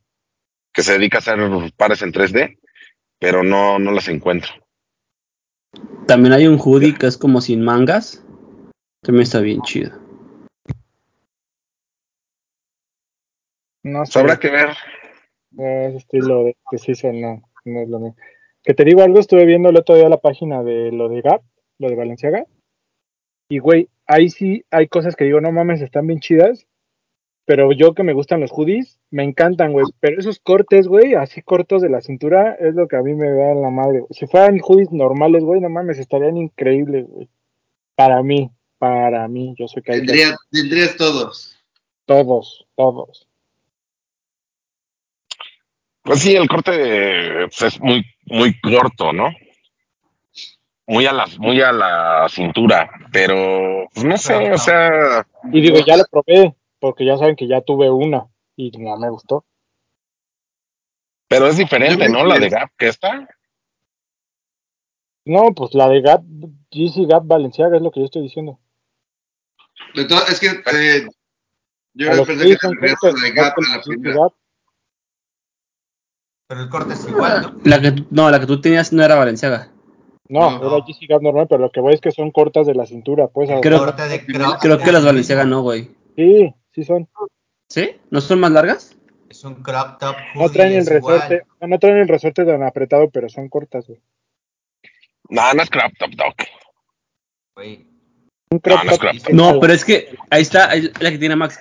que 0.78 0.84
se 0.84 0.94
dedica 0.94 1.18
a 1.18 1.22
hacer 1.22 1.40
pares 1.76 2.04
en 2.04 2.12
3D, 2.12 2.60
pero 3.18 3.42
no, 3.42 3.80
no 3.80 3.92
las 3.92 4.10
encuentro. 4.10 4.52
También 6.06 6.34
hay 6.34 6.46
un 6.46 6.60
hoodie 6.60 6.94
que 6.94 7.08
es 7.08 7.18
como 7.18 7.42
sin 7.42 7.66
mangas. 7.66 8.24
También 9.02 9.24
está 9.24 9.40
bien 9.40 9.60
chido. 9.64 9.98
No 13.82 14.06
sé. 14.06 14.20
Habrá 14.20 14.38
que 14.38 14.52
ver. 14.52 14.70
Eh, 15.58 15.88
Ese 15.88 15.98
estilo 15.98 16.44
de 16.44 16.56
de 16.72 16.78
season 16.78 17.22
no, 17.22 17.42
no 17.66 17.82
es 17.82 17.90
lo 17.90 18.00
mío. 18.00 18.16
Que 18.62 18.76
te 18.76 18.84
digo 18.84 19.02
algo, 19.02 19.20
estuve 19.20 19.48
viendo 19.48 19.70
el 19.70 19.78
otro 19.78 19.96
día 19.96 20.08
la 20.10 20.22
página 20.22 20.62
de 20.62 20.92
lo 20.92 21.10
de 21.10 21.22
Gap, 21.22 21.42
lo 21.80 21.90
de 21.90 21.96
Valenciaga. 21.96 22.46
Y 23.50 23.58
güey, 23.58 23.90
ahí 24.06 24.30
sí 24.30 24.64
hay 24.70 24.88
cosas 24.88 25.16
que 25.16 25.26
digo, 25.26 25.42
no 25.42 25.52
mames, 25.52 25.82
están 25.82 26.06
bien 26.06 26.20
chidas. 26.20 26.68
Pero 27.48 27.72
yo 27.72 27.94
que 27.94 28.04
me 28.04 28.12
gustan 28.12 28.42
los 28.42 28.52
hoodies, 28.52 29.00
me 29.10 29.24
encantan, 29.24 29.72
güey. 29.72 29.86
Pero 30.02 30.20
esos 30.20 30.38
cortes, 30.38 30.86
güey, 30.86 31.14
así 31.14 31.42
cortos 31.42 31.82
de 31.82 31.88
la 31.88 32.02
cintura, 32.02 32.58
es 32.60 32.76
lo 32.76 32.90
que 32.90 32.98
a 32.98 33.02
mí 33.02 33.14
me 33.14 33.30
da 33.30 33.54
en 33.54 33.62
la 33.62 33.70
madre. 33.70 34.04
Si 34.10 34.28
fueran 34.28 34.60
hoodies 34.60 34.92
normales, 34.92 35.46
güey, 35.46 35.62
no 35.62 35.70
mames, 35.70 35.98
estarían 35.98 36.36
increíbles, 36.36 37.08
güey. 37.08 37.30
Para 37.96 38.22
mí, 38.22 38.52
para 38.78 39.30
mí, 39.30 39.56
yo 39.58 39.70
soy 39.70 39.82
que 39.82 39.94
hay 39.94 40.00
Tendría, 40.00 40.36
tendrías 40.52 40.98
todos. 40.98 41.58
todos, 42.06 42.68
todos. 42.76 43.30
Pues 46.04 46.20
sí, 46.20 46.36
el 46.36 46.50
corte 46.50 47.48
pues, 47.48 47.62
es 47.62 47.80
muy, 47.80 48.04
muy 48.26 48.60
corto, 48.60 49.14
¿no? 49.14 49.30
Muy 50.86 51.06
a 51.06 51.14
la, 51.14 51.28
muy 51.38 51.62
a 51.62 51.72
la 51.72 52.28
cintura, 52.30 52.90
pero 53.14 53.88
pues, 53.94 54.06
no 54.06 54.18
sé, 54.18 54.52
o 54.52 54.58
sea, 54.58 55.26
Y 55.54 55.62
digo, 55.62 55.80
ya 55.86 55.96
lo 55.96 56.04
probé, 56.12 56.54
porque 56.80 57.06
ya 57.06 57.18
saben 57.18 57.36
que 57.36 57.48
ya 57.48 57.62
tuve 57.62 57.90
una 57.90 58.28
y 58.56 58.72
no 58.72 58.98
me 58.98 59.10
gustó. 59.10 59.46
pero 61.30 61.48
es 61.48 61.58
diferente, 61.58 62.08
¿no? 62.10 62.24
La 62.26 62.40
de 62.40 62.50
Gap 62.50 62.70
que 62.78 62.88
esta. 62.88 63.28
No, 65.26 65.54
pues 65.54 65.74
la 65.74 65.90
de 65.90 66.02
Gap, 66.02 66.24
GC 66.72 67.06
Gap 67.06 67.26
Valenciaga 67.28 67.76
es 67.76 67.82
lo 67.84 67.92
que 67.92 68.00
yo 68.00 68.06
estoy 68.06 68.22
diciendo. 68.22 68.60
De 69.94 70.06
todo- 70.06 70.26
es 70.30 70.40
que 70.40 70.48
eh, 70.48 71.08
yo 71.96 72.26
pensé 72.26 72.46
que 72.46 72.56
te 72.56 72.68
a 72.68 73.12
la 73.12 73.22
de 73.22 73.32
Gap 73.32 73.56
que 73.56 73.72
a 73.74 73.78
la 73.78 73.82
primera. 73.84 74.16
Gap. 74.22 74.34
Pero 76.48 76.62
el 76.62 76.70
corte 76.70 76.94
es 76.94 77.08
igual, 77.10 77.42
¿no? 77.42 77.60
La 77.66 77.82
que, 77.82 77.92
tú- 77.92 78.06
no, 78.10 78.30
la 78.32 78.40
que 78.40 78.46
tú 78.46 78.62
tenías 78.62 78.94
no 78.94 79.04
era 79.04 79.16
Valenciaga. 79.16 79.70
No, 80.30 80.52
No. 80.60 80.76
era 80.78 80.86
GC 80.86 81.08
Gap 81.08 81.22
normal, 81.22 81.48
pero 81.50 81.62
lo 81.64 81.72
que 81.72 81.82
voy 81.82 81.94
es 81.94 82.02
que 82.02 82.12
son 82.12 82.32
cortas 82.32 82.66
de 82.68 82.76
la 82.76 82.86
cintura, 82.86 83.28
pues. 83.28 83.50
a- 83.50 83.60
Creo- 83.60 83.80
corte 83.80 84.08
de 84.08 84.26
Crocs 84.26 84.60
Creo 84.62 84.78
que 84.78 84.92
las 84.94 85.04
Valenciaga 85.04 85.44
no, 85.44 85.62
güey. 85.62 85.90
Sí, 86.16 86.54
sí 86.78 86.84
son. 86.84 87.10
¿Sí? 87.70 87.90
¿No 88.12 88.22
son 88.22 88.40
más 88.40 88.52
largas? 88.52 88.96
Es 89.30 89.44
un 89.44 89.56
crop 89.56 89.98
top 90.00 90.16
No 90.36 90.48
traen 90.50 90.74
el 90.74 90.86
resorte, 90.86 91.42
no 91.60 91.80
traen 91.80 91.98
el 91.98 92.08
resorte 92.08 92.46
tan 92.46 92.62
apretado, 92.62 93.10
pero 93.10 93.28
son 93.30 93.50
cortas, 93.50 93.88
güey. 93.88 94.00
No, 95.30 95.54
no 95.56 95.64
es 95.64 95.70
crop 95.72 95.92
top 95.98 96.12
dog. 96.12 96.36
Güey. 97.56 97.88
Un 98.52 98.60
crop 98.60 98.78
No, 98.78 98.84
no 98.84 98.92
es 98.92 99.00
top 99.00 99.10
crop 99.10 99.22
top. 99.24 99.34
No, 99.34 99.60
pero 99.60 99.74
es 99.74 99.84
que 99.84 100.16
ahí 100.30 100.44
está 100.44 100.70
ahí 100.70 100.92
la 101.00 101.10
que 101.10 101.18
tiene 101.18 101.36
Max. 101.36 101.60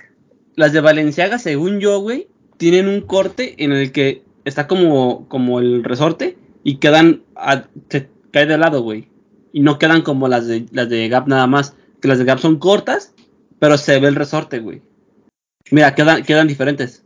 Las 0.54 0.74
de 0.74 0.80
Valenciaga, 0.82 1.38
según 1.38 1.80
yo, 1.80 1.98
güey, 2.00 2.28
tienen 2.58 2.88
un 2.88 3.00
corte 3.00 3.62
en 3.64 3.72
el 3.72 3.90
que 3.90 4.22
está 4.44 4.66
como, 4.66 5.26
como 5.28 5.60
el 5.60 5.82
resorte 5.82 6.36
y 6.62 6.76
quedan, 6.76 7.22
a- 7.34 7.64
se 7.88 8.10
cae 8.32 8.44
de 8.44 8.58
lado, 8.58 8.82
güey. 8.82 9.08
Y 9.52 9.60
no 9.60 9.78
quedan 9.78 10.02
como 10.02 10.28
las 10.28 10.46
de, 10.46 10.66
las 10.72 10.90
de 10.90 11.08
Gap 11.08 11.26
nada 11.26 11.46
más. 11.46 11.74
Que 12.02 12.08
las 12.08 12.18
de 12.18 12.24
Gap 12.26 12.38
son 12.38 12.58
cortas, 12.58 13.14
pero 13.58 13.78
se 13.78 13.98
ve 13.98 14.08
el 14.08 14.14
resorte, 14.14 14.58
güey. 14.60 14.82
Mira, 15.70 15.94
quedan, 15.94 16.22
quedan 16.22 16.48
diferentes. 16.48 17.04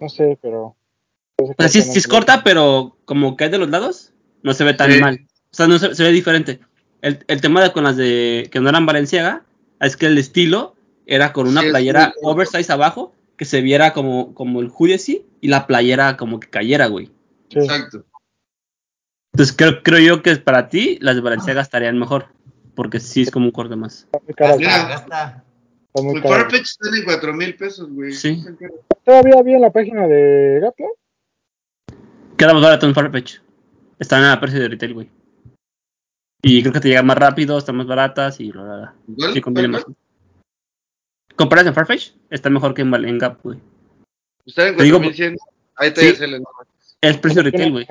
No 0.00 0.08
sé, 0.08 0.38
pero. 0.40 0.76
O 1.40 1.54
sea, 1.58 1.68
sí, 1.68 1.82
sí 1.82 1.98
es 1.98 2.06
corta, 2.08 2.42
pero 2.44 2.96
como 3.04 3.36
cae 3.36 3.48
de 3.48 3.58
los 3.58 3.68
lados, 3.68 4.12
no 4.42 4.54
se 4.54 4.64
ve 4.64 4.74
tan 4.74 4.92
Sí. 4.92 5.00
mal. 5.00 5.26
O 5.50 5.54
sea, 5.54 5.66
no 5.66 5.78
se, 5.78 5.94
se 5.94 6.02
ve 6.02 6.12
diferente. 6.12 6.60
El, 7.00 7.24
el 7.28 7.40
tema 7.40 7.62
de 7.62 7.72
con 7.72 7.84
las 7.84 7.96
de 7.96 8.48
que 8.50 8.60
no 8.60 8.68
eran 8.68 8.86
Valenciaga 8.86 9.44
es 9.80 9.96
que 9.96 10.06
el 10.06 10.18
estilo 10.18 10.74
era 11.06 11.32
con 11.32 11.46
una 11.48 11.62
Sí, 11.62 11.68
playera 11.68 12.12
oversize 12.22 12.72
abajo 12.72 13.14
que 13.36 13.44
se 13.44 13.60
viera 13.60 13.92
como, 13.92 14.34
como 14.34 14.60
el 14.60 14.70
hoodie 14.70 14.96
así 14.96 15.26
y 15.40 15.48
la 15.48 15.66
playera 15.66 16.16
como 16.16 16.40
que 16.40 16.50
cayera, 16.50 16.86
güey. 16.86 17.06
Sí. 17.50 17.60
Exacto. 17.60 18.04
Entonces 19.32 19.54
creo, 19.56 19.82
creo 19.82 20.00
yo 20.00 20.22
que 20.22 20.34
para 20.36 20.68
ti 20.68 20.98
las 21.00 21.14
de 21.14 21.20
Valenciaga 21.20 21.62
estarían 21.62 21.98
mejor. 21.98 22.26
Porque 22.74 23.00
sí 23.00 23.22
es 23.22 23.30
como 23.30 23.46
un 23.46 23.52
corte 23.52 23.74
más. 23.74 24.06
Está 24.28 25.44
muy 25.94 26.16
está. 26.16 26.28
Farfetch 26.28 26.62
están 26.62 26.94
en 26.94 27.04
cuatro 27.04 27.34
mil 27.34 27.56
pesos, 27.56 27.90
güey. 27.90 28.12
Sí. 28.12 28.44
Todavía 29.04 29.34
había 29.38 29.56
en 29.56 29.62
la 29.62 29.72
página 29.72 30.06
de 30.06 30.60
Gap, 30.60 30.74
¿no? 30.78 30.88
Queda 32.36 32.54
más 32.54 32.62
barato 32.62 32.86
en 32.86 32.94
Farfetch. 32.94 33.40
Están 33.98 34.24
a 34.24 34.40
precio 34.40 34.60
de 34.60 34.68
retail, 34.68 34.94
güey. 34.94 35.10
Y 36.42 36.62
creo 36.62 36.72
que 36.72 36.80
te 36.80 36.88
llegan 36.88 37.06
más 37.06 37.18
rápido, 37.18 37.58
están 37.58 37.76
más 37.76 37.86
baratas 37.86 38.38
y 38.38 38.52
bla, 38.52 38.62
bla, 38.62 38.76
bla. 38.76 38.94
¿Igual? 39.08 39.32
Sí, 39.32 39.40
conviene 39.40 39.68
más. 39.68 39.86
¿Comparas 41.34 41.66
en 41.66 41.74
Farfetch? 41.74 42.12
Está 42.30 42.50
mejor 42.50 42.74
que 42.74 42.82
en, 42.82 43.18
Gap, 43.18 43.42
güey. 43.42 43.58
Están 44.44 44.68
en 44.68 44.76
Te 44.76 44.84
digo, 44.84 44.98
4100. 44.98 45.36
Ahí 45.76 45.92
te 45.92 46.14
Sí. 46.14 46.24
el 46.24 46.42
Es 47.00 47.16
precio 47.18 47.42
retail, 47.42 47.72
güey. 47.72 47.86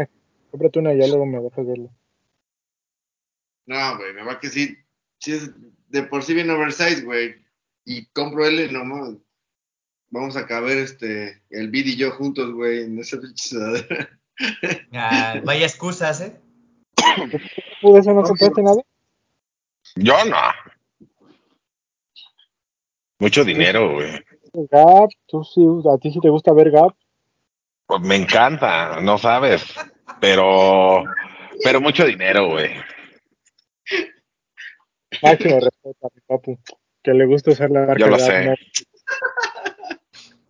Cómprate 0.51 0.79
una 0.79 0.93
y 0.93 0.99
ya 0.99 1.07
luego 1.07 1.25
me 1.25 1.41
dejas 1.41 1.65
verlo. 1.65 1.89
No, 3.65 3.97
güey, 3.97 4.13
me 4.13 4.23
va 4.23 4.39
que 4.39 4.49
sí. 4.49 4.77
Sí 5.19 5.33
es 5.33 5.51
de 5.89 6.03
por 6.03 6.23
sí 6.23 6.33
bien 6.33 6.49
oversize, 6.49 7.03
güey. 7.03 7.35
Y 7.89 8.05
compro 8.07 8.45
L, 8.45 8.69
no 8.69 8.83
mames. 8.83 9.17
Vamos 10.09 10.35
a 10.35 10.45
caber 10.45 10.77
este, 10.77 11.41
el 11.49 11.69
Bid 11.69 11.85
y 11.85 11.95
yo 11.95 12.11
juntos, 12.11 12.51
güey, 12.51 12.83
en 12.83 12.99
esa 12.99 13.17
pinche 13.17 13.47
sudadera. 13.47 14.09
Ah, 14.91 15.39
vaya 15.45 15.65
excusas, 15.65 16.19
¿eh? 16.19 16.37
¿Tú 17.81 17.93
de 17.93 18.01
eso 18.01 18.13
no 18.13 18.23
compraste 18.23 18.61
nada? 18.61 18.81
Yo 19.95 20.13
no. 20.25 20.37
Mucho 23.19 23.45
dinero, 23.45 23.93
güey. 23.93 24.21
Gap, 24.69 25.09
tú 25.25 25.45
sí, 25.45 25.61
a 25.89 25.97
ti 25.97 26.11
sí 26.11 26.19
te 26.19 26.29
gusta 26.29 26.51
ver 26.51 26.71
Gap. 26.71 26.93
Pues 27.85 28.01
me 28.01 28.17
encanta, 28.17 28.99
no 28.99 29.17
sabes. 29.17 29.63
Pero, 30.19 31.05
pero 31.63 31.79
mucho 31.79 32.03
dinero, 32.05 32.49
güey. 32.49 32.69
Máximo 35.23 35.59
respeto 35.61 36.05
a 36.05 36.09
mi 36.13 36.21
papu, 36.27 36.59
que 37.03 37.13
le 37.13 37.25
gusta 37.25 37.51
usar 37.51 37.69
la 37.71 37.81
marca 37.85 37.99
Yo 37.99 38.07
lo 38.07 38.19
sé. 38.19 38.55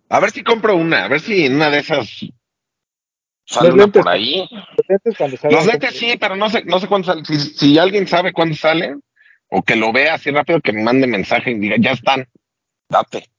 A 0.09 0.19
ver 0.19 0.31
si 0.31 0.43
compro 0.43 0.75
una, 0.75 1.05
a 1.05 1.07
ver 1.07 1.19
si 1.19 1.45
en 1.45 1.55
una 1.55 1.69
de 1.69 1.79
esas 1.79 2.07
sale 3.45 3.67
Los 3.69 3.73
una 3.75 3.83
lentes. 3.83 4.03
por 4.03 4.11
ahí. 4.11 4.47
Los 4.51 4.87
lentes 4.87 5.43
Los 5.51 5.65
lentes 5.65 5.95
sí, 5.97 6.17
pero 6.19 6.35
no 6.35 6.49
sé, 6.49 6.63
no 6.65 6.79
sé 6.79 6.87
cuándo 6.87 7.07
salen. 7.07 7.25
Si, 7.25 7.37
si 7.39 7.77
alguien 7.77 8.07
sabe 8.07 8.31
cuándo 8.33 8.55
salen, 8.55 9.01
o 9.49 9.61
que 9.63 9.75
lo 9.75 9.91
vea 9.91 10.15
así 10.15 10.31
rápido, 10.31 10.61
que 10.61 10.73
me 10.73 10.83
mande 10.83 11.07
mensaje 11.07 11.51
y 11.51 11.59
diga, 11.59 11.75
ya 11.79 11.91
están, 11.91 12.27
date. 12.89 13.29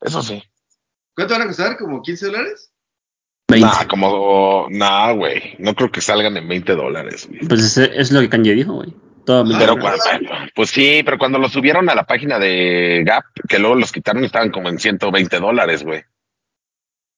Eso 0.00 0.22
sí. 0.22 0.42
¿Cuánto 1.14 1.34
van 1.34 1.42
a 1.42 1.46
costar? 1.46 1.76
¿Como 1.76 2.00
15 2.02 2.26
dólares? 2.26 2.72
20. 3.48 3.66
Nah, 3.66 3.86
como, 3.88 4.66
nah, 4.70 5.12
güey. 5.12 5.56
No 5.58 5.74
creo 5.74 5.90
que 5.90 6.00
salgan 6.00 6.36
en 6.36 6.46
20 6.48 6.74
dólares, 6.74 7.26
güey. 7.28 7.40
Pues 7.48 7.62
ese- 7.64 7.98
es 7.98 8.12
lo 8.12 8.20
que 8.20 8.28
Kanye 8.28 8.52
dijo, 8.54 8.74
güey. 8.74 8.94
Todo 9.28 9.44
Pero 9.58 9.78
cuando, 9.78 10.02
pues 10.54 10.70
sí, 10.70 11.02
pero 11.04 11.18
cuando 11.18 11.38
lo 11.38 11.50
subieron 11.50 11.90
a 11.90 11.94
la 11.94 12.06
página 12.06 12.38
de 12.38 13.02
Gap, 13.04 13.24
que 13.46 13.58
luego 13.58 13.74
los 13.74 13.92
quitaron, 13.92 14.24
estaban 14.24 14.50
como 14.50 14.70
en 14.70 14.78
120 14.78 15.38
dólares, 15.38 15.84
güey. 15.84 16.00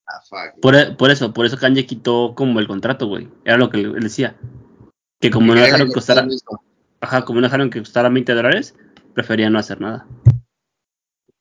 Ah. 0.08 0.50
Por, 0.60 0.96
por 0.96 1.12
eso, 1.12 1.32
por 1.32 1.46
eso 1.46 1.56
Kanye 1.56 1.86
quitó 1.86 2.34
como 2.34 2.58
el 2.58 2.66
contrato, 2.66 3.06
güey. 3.06 3.28
Era 3.44 3.58
lo 3.58 3.70
que 3.70 3.78
él 3.78 3.94
él 3.94 4.02
decía. 4.02 4.34
Que 5.20 5.30
como 5.30 5.54
no 5.54 5.60
dejaron 5.60 5.86
que 5.86 5.94
costara, 5.94 6.26
ajá, 7.00 7.24
como 7.24 7.40
no 7.40 7.46
dejaron 7.46 7.70
que 7.70 7.78
costara 7.78 8.08
20 8.08 8.34
dólares, 8.34 8.74
prefería 9.14 9.48
no 9.48 9.60
hacer 9.60 9.80
nada. 9.80 10.04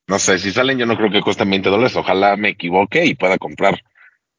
No 0.05 0.19
sé, 0.19 0.37
si 0.37 0.51
salen 0.51 0.77
yo 0.77 0.85
no 0.85 0.97
creo 0.97 1.09
que 1.09 1.21
cuesten 1.21 1.49
20 1.49 1.67
dólares. 1.67 1.95
Ojalá 1.95 2.35
me 2.37 2.49
equivoque 2.49 3.07
y 3.07 3.15
pueda 3.15 3.39
comprar 3.39 3.81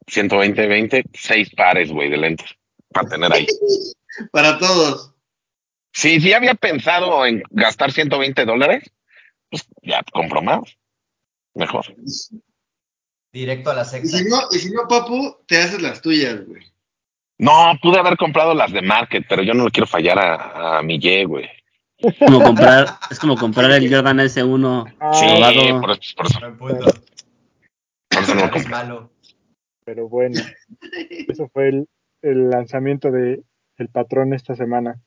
120, 0.07 0.69
20, 0.69 1.05
seis 1.13 1.51
pares, 1.57 1.91
güey, 1.91 2.09
de 2.09 2.19
lentes 2.19 2.55
para 2.93 3.09
tener 3.09 3.33
ahí. 3.33 3.49
Para 4.33 4.59
todos. 4.59 5.11
Sí, 5.93 6.21
sí 6.21 6.33
había 6.33 6.55
pensado 6.55 7.27
en 7.27 7.43
gastar 7.51 7.91
120 7.93 8.45
dólares, 8.45 8.91
pues 9.51 9.67
ya 9.83 10.03
compro 10.13 10.41
más. 10.43 10.61
Mejor. 11.55 11.85
Directo 13.33 13.71
a 13.71 13.75
la 13.75 13.83
Y 13.83 13.85
sexta. 13.87 14.19
si 14.19 14.25
no, 14.29 14.37
y 14.51 14.59
si 14.59 14.71
no, 14.73 14.87
papu, 14.89 15.37
te 15.47 15.59
haces 15.59 15.83
las 15.83 16.01
tuyas, 16.01 16.45
güey. 16.47 16.63
No, 17.39 17.73
pude 17.81 17.99
haber 17.99 18.17
comprado 18.17 18.55
las 18.55 18.73
de 18.73 18.83
Market, 18.83 19.25
pero 19.29 19.43
yo 19.43 19.55
no 19.55 19.65
le 19.65 19.71
quiero 19.71 19.87
fallar 19.87 20.19
a, 20.19 20.79
a 20.79 20.83
mi 20.83 20.97
Y, 21.01 21.25
güey. 21.25 21.49
Como 22.19 22.43
comprar, 22.43 22.87
es 23.11 23.19
como 23.19 23.37
comprar 23.37 23.71
el 23.73 23.93
Jordan 23.93 24.19
S1 24.19 24.97
Ah, 25.01 25.13
Sí, 25.15 25.27
robado. 25.27 25.81
por 25.81 25.91
eso, 25.91 26.15
por 26.17 26.27
eso, 26.27 26.41
por 28.11 28.23
eso 28.23 28.35
no 28.35 28.41
lo 28.47 28.51
compré. 28.51 28.71
malo. 28.71 29.11
Pero 29.85 30.09
bueno, 30.09 30.41
eso 31.29 31.49
fue 31.53 31.69
el, 31.69 31.89
el 32.23 32.51
lanzamiento 32.51 33.11
de 33.11 33.43
El 33.77 33.89
Patrón 33.89 34.35
esta 34.35 34.55
semana. 34.55 35.01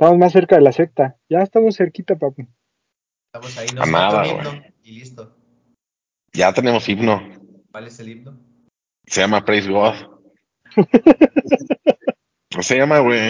Estamos 0.00 0.16
más 0.16 0.32
cerca 0.32 0.56
de 0.56 0.62
la 0.62 0.72
secta. 0.72 1.18
Ya 1.28 1.40
estamos 1.40 1.76
cerquita, 1.76 2.16
papu. 2.16 2.48
Estamos 3.26 3.58
ahí, 3.58 3.66
A 3.78 3.84
nos 3.84 4.14
güey. 4.14 4.30
himno 4.30 4.64
y 4.82 4.92
listo. 4.92 5.36
Ya 6.32 6.54
tenemos 6.54 6.88
himno. 6.88 7.20
¿Cuál 7.70 7.86
es 7.86 8.00
el 8.00 8.08
himno? 8.08 8.40
Se 9.06 9.20
llama 9.20 9.44
Praise 9.44 9.68
God. 9.70 9.94
No 12.56 12.62
se 12.62 12.78
llama, 12.78 13.00
güey. 13.00 13.28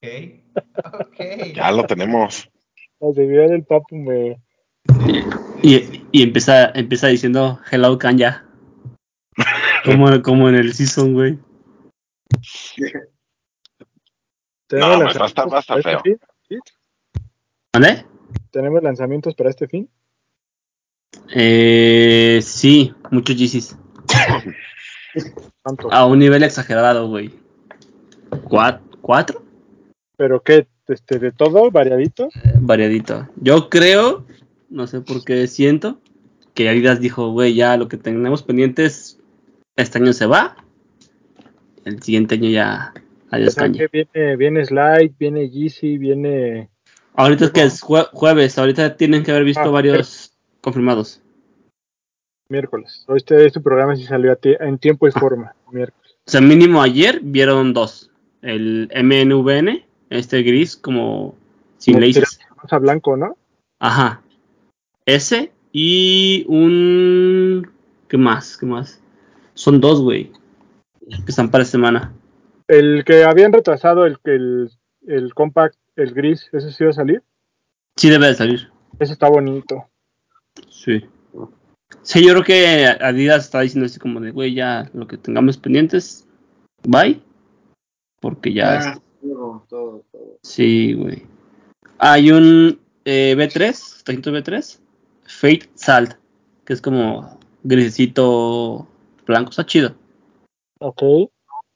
Ok. 0.00 0.62
Ok. 0.94 1.54
Ya 1.56 1.72
lo 1.72 1.84
tenemos. 1.88 2.48
La 3.00 3.12
seguridad 3.12 3.48
del 3.48 3.64
papu 3.64 3.96
me... 3.96 4.40
Y, 5.60 6.04
y 6.12 6.22
empieza, 6.22 6.70
empieza 6.70 7.08
diciendo 7.08 7.58
Hello 7.68 7.98
Kanye. 7.98 8.30
Como, 9.84 10.22
como 10.22 10.48
en 10.48 10.54
el 10.54 10.72
season, 10.72 11.14
güey. 11.14 11.36
¿Tenemos 14.70 14.98
No, 14.98 15.04
va 15.04 15.06
a 15.06 15.10
estar- 15.10 15.20
lanzamientos 15.20 15.52
va 15.52 15.56
a 15.56 15.60
estar 15.60 15.78
este 15.78 15.98
fin? 16.48 16.60
¿Vale? 17.72 18.06
¿Tenemos 18.52 18.82
lanzamientos 18.82 19.34
para 19.34 19.50
este 19.50 19.66
fin? 19.66 19.88
Eh, 21.34 22.38
sí, 22.42 22.94
muchos 23.10 23.36
GCs. 23.36 23.76
A 25.90 26.06
un 26.06 26.18
nivel 26.20 26.44
exagerado, 26.44 27.08
güey. 27.08 27.32
¿Cuat- 28.30 28.80
¿Cuatro? 29.00 29.42
¿Pero 30.16 30.40
qué? 30.42 30.68
Este, 30.86 31.18
¿De 31.18 31.32
todo? 31.32 31.70
¿Variadito? 31.70 32.26
Eh, 32.44 32.52
variadito. 32.60 33.28
Yo 33.36 33.68
creo, 33.70 34.24
no 34.68 34.86
sé 34.86 35.00
por 35.00 35.24
qué 35.24 35.46
siento, 35.48 36.00
que 36.54 36.68
Adidas 36.68 37.00
dijo, 37.00 37.30
güey, 37.32 37.54
ya 37.54 37.76
lo 37.76 37.88
que 37.88 37.96
tenemos 37.96 38.42
pendientes 38.44 39.18
este 39.76 39.98
año 39.98 40.12
se 40.12 40.26
va. 40.26 40.56
El 41.84 42.00
siguiente 42.02 42.36
año 42.36 42.50
ya 42.50 42.92
adiós 43.30 43.54
que 43.54 43.88
viene, 43.92 44.36
viene 44.36 44.64
Slide, 44.64 45.14
viene 45.18 45.48
Yeezy, 45.48 45.98
viene... 45.98 46.68
Ahorita 47.14 47.46
es 47.46 47.50
que 47.50 47.62
es 47.62 47.82
jue- 47.82 48.08
jueves, 48.12 48.58
ahorita 48.58 48.96
tienen 48.96 49.22
que 49.22 49.30
haber 49.32 49.44
visto 49.44 49.62
Ah, 49.62 49.68
varios 49.70 50.32
confirmados. 50.60 51.20
miércoles. 52.48 53.04
Hoy 53.08 53.18
este, 53.18 53.46
este 53.46 53.60
programa 53.60 53.96
sí 53.96 54.04
salió 54.04 54.32
a 54.32 54.36
ti- 54.36 54.56
en 54.58 54.78
tiempo 54.78 55.06
y 55.06 55.12
forma, 55.12 55.54
miércoles. 55.70 56.16
O 56.26 56.30
sea, 56.30 56.40
mínimo 56.40 56.82
ayer 56.82 57.20
vieron 57.22 57.72
dos. 57.72 58.10
El 58.42 58.90
MNVN, 58.94 59.84
este 60.10 60.42
gris 60.42 60.76
como 60.76 61.34
sin 61.78 62.00
laces. 62.00 62.40
Rosa 62.56 62.78
blanco, 62.78 63.16
¿no? 63.16 63.36
Ajá. 63.80 64.22
Ese 65.06 65.52
y 65.72 66.44
un... 66.48 67.70
¿Qué 68.08 68.16
más? 68.16 68.56
¿Qué 68.56 68.66
más? 68.66 69.00
Son 69.54 69.80
dos, 69.80 70.00
güey. 70.00 70.32
Que 71.08 71.24
están 71.28 71.50
para 71.50 71.64
semana. 71.64 72.12
El 72.70 73.04
que 73.04 73.24
habían 73.24 73.52
retrasado, 73.52 74.06
el 74.06 74.20
que 74.20 74.36
el, 74.36 74.70
el 75.08 75.34
compact, 75.34 75.74
el 75.96 76.14
gris, 76.14 76.48
ese 76.52 76.70
sí 76.70 76.84
va 76.84 76.90
a 76.90 76.92
salir. 76.92 77.20
Sí 77.96 78.08
debe 78.08 78.28
de 78.28 78.34
salir. 78.36 78.70
Ese 79.00 79.12
está 79.12 79.28
bonito. 79.28 79.88
Sí. 80.68 81.04
Sí, 82.02 82.24
yo 82.24 82.30
creo 82.30 82.44
que 82.44 82.86
Adidas 82.86 83.46
está 83.46 83.62
diciendo 83.62 83.86
así 83.86 83.98
como 83.98 84.20
de, 84.20 84.30
güey, 84.30 84.54
ya 84.54 84.88
lo 84.94 85.08
que 85.08 85.18
tengamos 85.18 85.58
pendientes, 85.58 86.28
bye. 86.84 87.20
Porque 88.20 88.52
ya... 88.52 88.78
Ah, 88.78 89.02
todo, 89.20 89.66
todo, 89.68 90.04
todo. 90.12 90.38
Sí, 90.44 90.92
güey. 90.92 91.24
Hay 91.98 92.30
un 92.30 92.78
eh, 93.04 93.34
B3, 93.36 94.04
300 94.04 94.32
B3, 94.32 94.78
Fate 95.24 95.68
Salt, 95.74 96.12
que 96.64 96.74
es 96.74 96.80
como 96.80 97.36
grisecito 97.64 98.86
blanco, 99.26 99.50
está 99.50 99.66
chido. 99.66 99.96
Ok. 100.78 101.02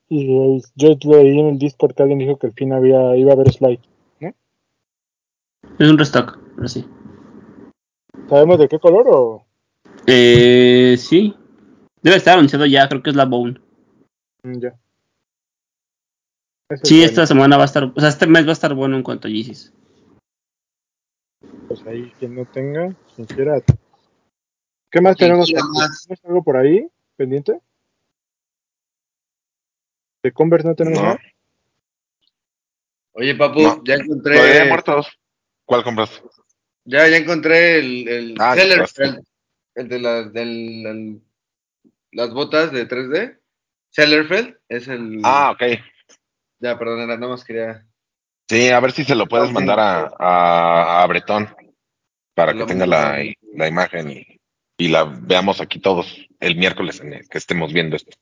Y 0.07 0.57
eh, 0.57 0.61
yo 0.75 0.89
leí 1.03 1.39
en 1.39 1.47
el 1.47 1.59
Discord 1.59 1.95
que 1.95 2.03
alguien 2.03 2.19
dijo 2.19 2.37
que 2.37 2.47
al 2.47 2.53
fin 2.53 2.73
había, 2.73 3.15
iba 3.15 3.31
a 3.31 3.35
haber 3.35 3.51
Slide. 3.51 3.81
Es 5.79 5.89
un 5.89 5.97
restock, 5.97 6.39
pero 6.55 6.67
sí. 6.67 6.85
¿Sabemos 8.29 8.59
de 8.59 8.67
qué 8.67 8.79
color 8.79 9.07
o...? 9.09 9.45
Eh, 10.07 10.95
sí. 10.97 11.35
Debe 12.01 12.17
estar 12.17 12.37
anunciado 12.37 12.65
ya, 12.65 12.87
creo 12.87 13.03
que 13.03 13.09
es 13.09 13.15
la 13.15 13.25
Bone. 13.25 13.59
Mm, 14.43 14.59
Ya. 14.59 14.79
Sí, 16.83 17.03
es 17.03 17.11
esta 17.11 17.27
semana 17.27 17.57
va 17.57 17.63
a 17.63 17.65
estar, 17.65 17.83
o 17.83 17.99
sea, 17.99 18.09
este 18.09 18.25
mes 18.25 18.45
va 18.45 18.49
a 18.49 18.53
estar 18.53 18.73
bueno 18.73 18.95
en 18.95 19.03
cuanto 19.03 19.27
a 19.27 19.31
Yeezys. 19.31 19.71
Pues 21.67 21.85
ahí, 21.85 22.11
quien 22.17 22.35
no 22.35 22.45
tenga, 22.45 22.95
quien 23.15 23.27
quiera. 23.27 23.61
¿Qué 23.61 24.99
tenemos? 25.17 25.51
más. 25.73 26.05
¿Tenemos 26.07 26.25
algo 26.25 26.43
por 26.43 26.57
ahí 26.57 26.87
pendiente? 27.17 27.59
¿De 30.25 30.31
Converse 30.31 30.67
no 30.67 30.73
tenemos 30.73 30.99
No. 30.99 31.05
nada? 31.05 31.19
Oye, 33.11 33.35
papu, 33.35 33.61
No. 33.61 33.83
ya 33.85 33.93
encontré. 33.93 34.65
muertos. 34.65 35.07
¿Cuál 35.65 35.83
compras? 35.83 36.19
Ya, 36.83 37.07
ya 37.07 37.17
encontré 37.17 37.77
el, 37.77 38.07
el 38.07 38.35
Ah, 38.39 38.55
Sellerfeld, 38.55 39.23
el 39.75 39.87
de 39.87 39.99
las, 39.99 40.33
del, 40.33 40.85
el- 40.87 41.21
las 42.11 42.33
botas 42.33 42.71
de 42.71 42.87
3D. 42.87 43.37
Sellerfeld 43.91 44.57
es 44.67 44.87
el. 44.87 45.21
Ah, 45.23 45.51
ok. 45.51 45.61
Ya, 46.57 46.79
perdón, 46.79 47.01
era- 47.01 47.17
nada 47.17 47.27
más 47.33 47.43
quería. 47.43 47.85
Sí, 48.49 48.69
a 48.69 48.79
ver 48.79 48.93
si 48.93 49.03
se 49.03 49.13
lo 49.13 49.27
puedes 49.27 49.51
mandar 49.51 49.79
a, 49.79 50.11
a, 50.17 51.03
a 51.03 51.07
Bretón 51.07 51.55
para 52.33 52.51
que 52.53 52.57
lo 52.59 52.65
tenga 52.65 52.87
la, 52.87 53.23
la 53.53 53.67
imagen 53.67 54.09
y, 54.09 54.39
y 54.77 54.87
la 54.87 55.03
veamos 55.03 55.61
aquí 55.61 55.79
todos 55.79 56.17
el 56.39 56.55
miércoles 56.55 56.99
en 56.99 57.13
el 57.13 57.29
que 57.29 57.37
estemos 57.37 57.71
viendo 57.71 57.95
esto. 57.95 58.17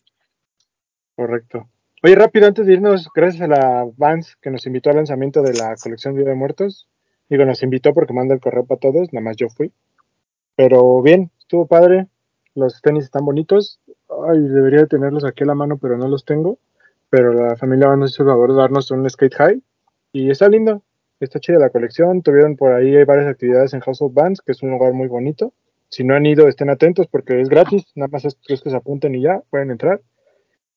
Correcto. 1.15 1.69
Oye, 2.05 2.15
rápido, 2.15 2.47
antes 2.47 2.67
de 2.67 2.73
irnos, 2.73 3.07
gracias 3.15 3.43
a 3.43 3.47
la 3.47 3.89
Vans 3.95 4.35
que 4.41 4.51
nos 4.51 4.65
invitó 4.65 4.89
al 4.89 4.97
lanzamiento 4.97 5.41
de 5.41 5.53
la 5.53 5.73
colección 5.81 6.15
Día 6.15 6.25
de 6.25 6.35
Muertos. 6.35 6.89
Digo, 7.29 7.45
nos 7.45 7.63
invitó 7.63 7.93
porque 7.93 8.11
manda 8.11 8.35
el 8.35 8.41
correo 8.41 8.65
para 8.65 8.77
todos, 8.77 9.13
nada 9.13 9.23
más 9.23 9.37
yo 9.37 9.47
fui. 9.47 9.71
Pero 10.57 11.01
bien, 11.01 11.31
estuvo 11.39 11.65
padre. 11.65 12.07
Los 12.55 12.81
tenis 12.81 13.05
están 13.05 13.23
bonitos. 13.23 13.79
Ay, 14.27 14.37
debería 14.37 14.81
de 14.81 14.87
tenerlos 14.87 15.23
aquí 15.23 15.45
a 15.45 15.47
la 15.47 15.55
mano, 15.55 15.77
pero 15.77 15.97
no 15.97 16.09
los 16.09 16.25
tengo. 16.25 16.59
Pero 17.09 17.31
la 17.31 17.55
familia 17.55 17.87
Vans 17.87 17.99
nos 18.01 18.11
hizo 18.11 18.23
el 18.23 18.29
favor 18.29 18.51
de 18.51 18.57
darnos 18.57 18.91
un 18.91 19.09
skate 19.09 19.35
high. 19.35 19.63
Y 20.11 20.29
está 20.29 20.49
lindo, 20.49 20.83
está 21.21 21.39
chida 21.39 21.57
la 21.57 21.69
colección. 21.69 22.21
Tuvieron 22.21 22.57
por 22.57 22.73
ahí 22.73 23.01
varias 23.05 23.27
actividades 23.27 23.73
en 23.73 23.79
House 23.79 24.01
of 24.01 24.13
Bands, 24.13 24.41
que 24.41 24.51
es 24.51 24.61
un 24.61 24.71
lugar 24.71 24.91
muy 24.91 25.07
bonito. 25.07 25.53
Si 25.87 26.03
no 26.03 26.15
han 26.15 26.25
ido, 26.25 26.49
estén 26.49 26.69
atentos 26.69 27.07
porque 27.07 27.39
es 27.39 27.47
gratis. 27.47 27.85
Nada 27.95 28.09
más 28.11 28.25
es 28.25 28.35
que 28.45 28.57
se 28.57 28.75
apunten 28.75 29.15
y 29.15 29.21
ya, 29.21 29.41
pueden 29.49 29.71
entrar. 29.71 30.01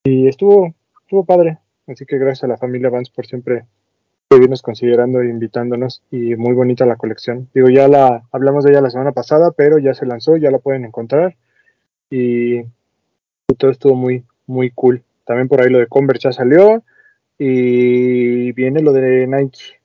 Y 0.04 0.28
estuvo, 0.28 0.72
estuvo 1.06 1.24
padre. 1.24 1.58
Así 1.86 2.04
que 2.04 2.18
gracias 2.18 2.44
a 2.44 2.48
la 2.48 2.56
familia 2.56 2.90
Vance 2.90 3.12
por 3.14 3.26
siempre 3.26 3.64
seguirnos 4.28 4.60
considerando 4.60 5.20
e 5.20 5.28
invitándonos. 5.28 6.02
Y 6.10 6.34
muy 6.34 6.52
bonita 6.52 6.84
la 6.84 6.96
colección. 6.96 7.48
Digo, 7.54 7.70
ya 7.70 7.86
la 7.86 8.24
hablamos 8.32 8.64
de 8.64 8.72
ella 8.72 8.80
la 8.80 8.90
semana 8.90 9.12
pasada, 9.12 9.52
pero 9.52 9.78
ya 9.78 9.94
se 9.94 10.04
lanzó, 10.04 10.36
ya 10.36 10.50
la 10.50 10.58
pueden 10.58 10.84
encontrar. 10.84 11.36
Y, 12.10 12.58
y 12.58 13.54
todo 13.56 13.70
estuvo 13.70 13.94
muy, 13.94 14.24
muy 14.46 14.70
cool. 14.70 15.02
También 15.24 15.46
por 15.46 15.60
ahí 15.60 15.70
lo 15.70 15.78
de 15.78 15.86
Converse 15.86 16.28
ya 16.28 16.32
salió. 16.32 16.82
Y 17.38 18.50
viene 18.52 18.82
lo 18.82 18.92
de 18.92 19.28
Nike. 19.28 19.78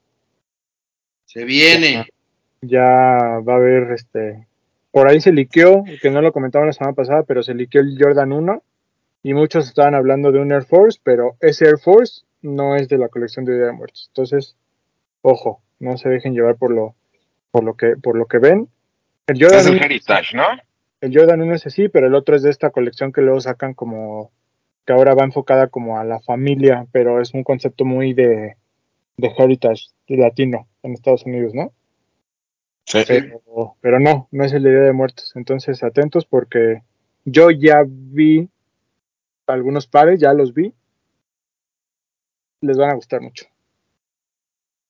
Se 1.26 1.45
viene. 1.45 2.07
Ya 2.61 3.39
va 3.48 3.53
a 3.53 3.57
haber 3.57 3.91
este. 3.91 4.48
Por 4.89 5.07
ahí 5.07 5.22
se 5.22 5.31
liqueó, 5.31 5.84
que 6.02 6.10
no 6.10 6.22
lo 6.22 6.34
comentaba 6.34 6.65
la 6.65 6.73
semana 6.73 6.93
pasada, 6.93 7.23
pero 7.23 7.43
se 7.43 7.53
liqueó 7.53 7.81
el 7.81 7.95
Jordan 7.99 8.34
1 8.34 8.64
y 9.23 9.34
muchos 9.34 9.68
estaban 9.68 9.95
hablando 9.95 10.31
de 10.31 10.39
un 10.39 10.52
Air 10.52 10.64
Force, 10.64 10.99
pero 11.03 11.35
ese 11.39 11.65
Air 11.65 11.77
Force 11.77 12.23
no 12.41 12.76
es 12.76 12.89
de 12.89 12.98
la 12.98 13.10
colección 13.10 13.45
de 13.45 13.56
Día 13.56 13.68
de 13.68 13.72
Muertos. 13.72 14.06
Entonces, 14.10 14.56
ojo, 15.22 15.61
no 15.80 15.98
se 15.98 16.10
dejen 16.10 16.34
llevar 16.34 16.56
por 16.56 16.72
lo, 16.72 16.95
por 17.52 17.64
lo 17.64 17.76
que, 17.76 17.95
por 17.98 18.18
lo 18.18 18.26
que 18.26 18.39
ven. 18.39 18.68
El 19.27 19.41
Es 19.41 19.43
Jordan, 19.43 19.68
el 19.68 19.76
1, 19.76 19.85
Heritage, 19.85 20.35
¿no? 20.35 20.43
el 21.02 21.15
Jordan 21.15 21.41
1 21.41 21.56
es 21.56 21.68
así, 21.68 21.89
pero 21.89 22.07
el 22.07 22.15
otro 22.15 22.35
es 22.35 22.43
de 22.43 22.49
esta 22.49 22.72
colección 22.72 23.11
que 23.11 23.22
luego 23.22 23.41
sacan 23.41 23.73
como 23.73 24.31
que 24.85 24.93
ahora 24.93 25.14
va 25.14 25.23
enfocada 25.23 25.68
como 25.68 25.99
a 25.99 26.03
la 26.03 26.19
familia, 26.19 26.88
pero 26.91 27.22
es 27.22 27.34
un 27.34 27.43
concepto 27.43 27.85
muy 27.85 28.14
de, 28.14 28.56
de 29.18 29.31
heritage 29.38 29.89
de 30.07 30.18
latino 30.18 30.68
en 30.81 30.93
Estados 30.93 31.26
Unidos, 31.26 31.53
¿no? 31.53 31.72
Sí. 32.85 33.03
pero, 33.07 33.76
pero 33.80 33.99
no, 33.99 34.27
no 34.31 34.43
es 34.43 34.53
el 34.53 34.64
de 34.64 34.72
Día 34.72 34.81
de 34.81 34.93
Muertos. 34.93 35.31
Entonces, 35.35 35.84
atentos 35.84 36.26
porque 36.26 36.81
yo 37.26 37.52
ya 37.52 37.84
vi 37.88 38.49
algunos 39.53 39.88
pares, 39.88 40.19
ya 40.19 40.34
los 40.34 40.53
vi. 40.53 40.73
Les 42.61 42.78
van 42.78 42.91
a 42.91 42.95
gustar 42.95 43.22
mucho. 43.22 43.45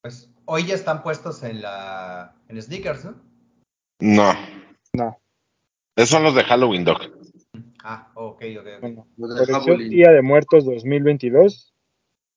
Pues 0.02 0.30
hoy 0.46 0.66
ya 0.66 0.76
están 0.76 1.04
puestos 1.04 1.44
en 1.44 1.62
la 1.62 2.36
en 2.50 2.62
sneakers, 2.62 3.06
¿no? 3.06 3.16
No. 4.00 4.34
No, 4.94 5.18
Esos 5.96 6.10
son 6.10 6.24
los 6.24 6.36
de 6.36 6.44
Halloween, 6.44 6.84
Doc. 6.84 7.02
Ah, 7.84 8.12
ok, 8.14 8.44
ok, 8.60 8.68
ok. 8.78 8.84
no, 8.84 8.90
no. 8.90 9.28
Los 9.28 9.66
de. 9.66 9.78
Día 9.90 10.12
de 10.12 10.22
Muertos 10.22 10.66
2022 10.66 11.74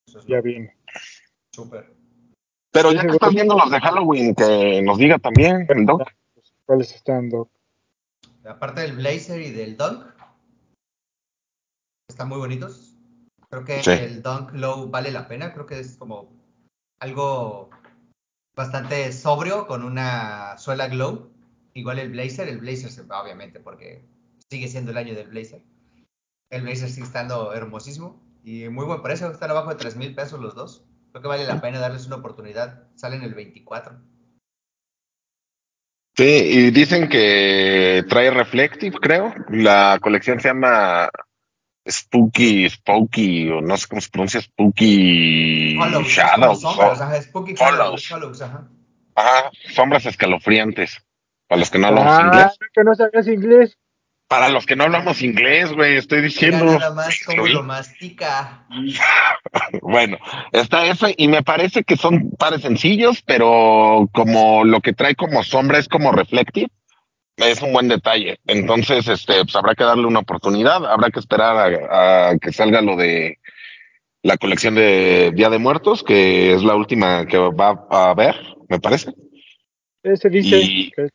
Eso 0.06 0.18
es 0.20 0.26
ya 0.26 0.40
viene. 0.40 0.76
Súper. 1.52 1.92
Pero 2.70 2.92
ya 2.92 3.02
que 3.02 3.12
estás 3.12 3.34
viendo 3.34 3.56
los 3.56 3.70
de 3.70 3.80
Halloween, 3.80 4.34
que 4.34 4.82
nos 4.82 4.98
diga 4.98 5.18
también 5.18 5.66
el 5.68 5.86
Doc. 5.86 6.08
¿Cuáles 6.64 6.94
están, 6.94 7.28
Doc? 7.28 7.50
Aparte 8.44 8.82
del 8.82 8.92
blazer 8.92 9.40
y 9.40 9.50
del 9.50 9.76
dunk, 9.76 10.04
están 12.14 12.28
muy 12.28 12.38
bonitos. 12.38 12.96
Creo 13.50 13.64
que 13.64 13.82
Sí. 13.82 13.90
el 13.90 14.22
dunk 14.22 14.52
low 14.52 14.88
vale 14.88 15.10
la 15.10 15.28
pena. 15.28 15.52
Creo 15.52 15.66
que 15.66 15.80
es 15.80 15.96
como 15.96 16.32
algo 17.00 17.70
bastante 18.56 19.12
sobrio 19.12 19.66
con 19.66 19.84
una 19.84 20.56
suela 20.58 20.88
glow. 20.88 21.30
Igual 21.74 21.98
el 21.98 22.10
blazer, 22.10 22.48
el 22.48 22.58
blazer 22.58 22.90
se 22.90 23.02
va 23.02 23.22
obviamente 23.22 23.60
porque 23.60 24.04
sigue 24.48 24.68
siendo 24.68 24.92
el 24.92 24.96
año 24.96 25.14
del 25.14 25.28
blazer. 25.28 25.62
El 26.50 26.62
blazer 26.62 26.88
sigue 26.88 27.06
estando 27.06 27.52
hermosísimo 27.52 28.22
y 28.44 28.68
muy 28.68 28.84
buen 28.86 29.02
precio. 29.02 29.30
Están 29.30 29.50
abajo 29.50 29.70
de 29.70 29.76
3 29.76 29.96
mil 29.96 30.14
pesos 30.14 30.40
los 30.40 30.54
dos. 30.54 30.84
Creo 31.10 31.22
que 31.22 31.28
vale 31.28 31.44
la 31.46 31.60
pena 31.60 31.78
darles 31.80 32.06
una 32.06 32.16
oportunidad. 32.16 32.88
Salen 32.94 33.22
el 33.22 33.34
24. 33.34 34.00
Sí, 36.16 36.22
y 36.24 36.70
dicen 36.70 37.08
que 37.08 38.04
trae 38.08 38.30
Reflective, 38.30 38.96
creo. 39.00 39.34
La 39.48 39.98
colección 40.00 40.38
se 40.38 40.48
llama 40.48 41.08
Spooky, 41.86 42.68
Spooky, 42.70 43.50
o 43.50 43.60
no 43.60 43.76
sé 43.76 43.86
cómo 43.88 44.00
se 44.00 44.10
pronuncia, 44.10 44.40
Spooky 44.40 45.76
Hollows, 45.78 46.08
Shadows. 46.08 46.60
sombras, 46.60 47.00
o- 47.00 47.02
ajá, 47.04 47.22
Spooky 47.22 47.54
Hollows. 47.58 48.10
Hollows, 48.10 48.12
Hollows, 48.12 48.42
ajá. 48.42 48.68
ajá, 49.14 49.50
sombras 49.74 50.06
escalofriantes. 50.06 51.02
Para 51.46 51.58
los 51.60 51.70
que 51.70 51.78
no 51.78 51.88
hablamos 51.88 52.12
Ah, 52.18 52.22
inglés. 52.26 52.58
que 52.72 52.84
no 52.84 52.94
sabes 52.94 53.28
inglés. 53.28 53.78
Para 54.26 54.48
los 54.48 54.64
que 54.64 54.74
no 54.74 54.84
hablamos 54.84 55.20
inglés, 55.20 55.70
güey, 55.74 55.96
estoy 55.98 56.18
Mira 56.18 56.28
diciendo. 56.28 56.64
nada 56.78 56.94
más 56.94 57.20
cómo 57.26 57.42
Oí. 57.42 57.52
lo 57.52 57.62
mastica. 57.62 58.66
Bueno, 59.82 60.18
está 60.52 60.86
eso 60.86 61.06
y 61.16 61.28
me 61.28 61.42
parece 61.42 61.84
que 61.84 61.96
son 61.96 62.30
pares 62.38 62.62
sencillos, 62.62 63.22
pero 63.22 64.08
como 64.12 64.64
lo 64.64 64.80
que 64.80 64.92
trae 64.92 65.14
como 65.14 65.44
sombra 65.44 65.78
es 65.78 65.88
como 65.88 66.10
reflective, 66.10 66.68
es 67.36 67.62
un 67.62 67.72
buen 67.72 67.88
detalle. 67.88 68.38
Entonces, 68.46 69.08
este, 69.08 69.42
pues 69.44 69.56
habrá 69.56 69.74
que 69.74 69.84
darle 69.84 70.06
una 70.06 70.20
oportunidad, 70.20 70.84
habrá 70.86 71.10
que 71.10 71.20
esperar 71.20 71.56
a, 71.90 72.28
a 72.30 72.38
que 72.38 72.52
salga 72.52 72.80
lo 72.80 72.96
de 72.96 73.38
la 74.22 74.36
colección 74.38 74.74
de 74.74 75.32
Día 75.34 75.50
de 75.50 75.58
Muertos, 75.58 76.02
que 76.02 76.54
es 76.54 76.62
la 76.62 76.74
última 76.76 77.26
que 77.26 77.36
va 77.38 77.86
a 77.90 78.10
haber, 78.10 78.36
me 78.68 78.80
parece. 78.80 79.12
Ese 80.02 80.28
dice 80.30 80.58
Y- 80.60 80.90
que 80.92 81.08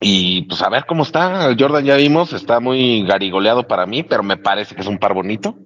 Y 0.00 0.42
pues 0.42 0.62
a 0.62 0.68
ver 0.70 0.86
cómo 0.86 1.02
está. 1.02 1.46
El 1.50 1.56
Jordan 1.60 1.84
ya 1.84 1.96
vimos, 1.96 2.32
está 2.32 2.60
muy 2.60 3.04
garigoleado 3.06 3.66
para 3.66 3.84
mí, 3.84 4.02
pero 4.04 4.22
me 4.22 4.36
parece 4.36 4.74
que 4.74 4.80
es 4.82 4.86
un 4.86 4.98
par 4.98 5.12
bonito. 5.12 5.56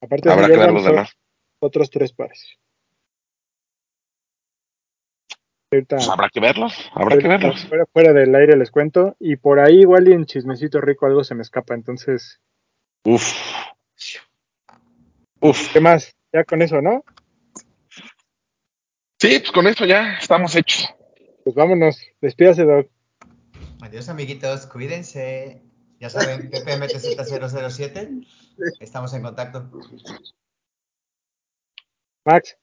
aparte 0.00 0.28
de 0.28 0.34
Habrá 0.34 0.48
que 0.48 0.56
ver 0.56 0.72
los 0.72 0.84
demás. 0.84 1.10
otros 1.60 1.90
tres 1.90 2.12
pares. 2.12 2.56
Ahorita- 5.63 5.63
Pues 5.82 6.08
habrá 6.08 6.28
que 6.28 6.40
verlos, 6.40 6.90
habrá 6.94 7.18
que 7.18 7.28
verlos. 7.28 7.66
Fuera, 7.66 7.86
fuera 7.86 8.12
del 8.12 8.34
aire 8.34 8.56
les 8.56 8.70
cuento. 8.70 9.16
Y 9.18 9.36
por 9.36 9.60
ahí 9.60 9.80
igual 9.80 10.08
y 10.08 10.12
en 10.12 10.26
chismecito 10.26 10.80
rico 10.80 11.06
algo 11.06 11.24
se 11.24 11.34
me 11.34 11.42
escapa. 11.42 11.74
Entonces, 11.74 12.40
Uf. 13.04 13.34
Uf. 15.40 15.72
¿qué 15.72 15.80
más? 15.80 16.14
Ya 16.32 16.44
con 16.44 16.62
eso, 16.62 16.80
¿no? 16.80 17.04
Sí, 19.20 19.38
pues 19.38 19.52
con 19.52 19.66
eso 19.66 19.84
ya 19.84 20.14
estamos 20.14 20.54
hechos. 20.56 20.88
Pues 21.44 21.54
vámonos. 21.54 21.98
Despídase, 22.20 22.64
Doc. 22.64 22.88
Adiós, 23.82 24.08
amiguitos, 24.08 24.66
cuídense. 24.66 25.62
Ya 26.00 26.08
saben, 26.08 26.50
PPMTZ007. 26.50 28.26
Estamos 28.80 29.12
en 29.12 29.22
contacto. 29.22 29.70
Max, 32.24 32.56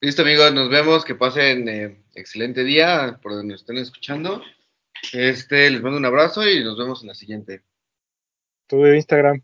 Listo, 0.00 0.22
amigos, 0.22 0.52
nos 0.52 0.68
vemos. 0.68 1.04
Que 1.04 1.14
pasen 1.14 1.68
eh, 1.68 2.04
excelente 2.14 2.64
día 2.64 3.18
por 3.22 3.32
donde 3.32 3.52
nos 3.52 3.62
estén 3.62 3.78
escuchando. 3.78 4.42
Este, 5.12 5.70
les 5.70 5.80
mando 5.80 5.96
un 5.96 6.04
abrazo 6.04 6.46
y 6.46 6.62
nos 6.62 6.76
vemos 6.76 7.00
en 7.00 7.08
la 7.08 7.14
siguiente. 7.14 7.62
tu 8.66 8.84
Instagram. 8.86 9.42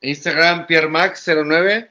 Instagram, 0.00 0.66
PierreMax09. 0.66 1.88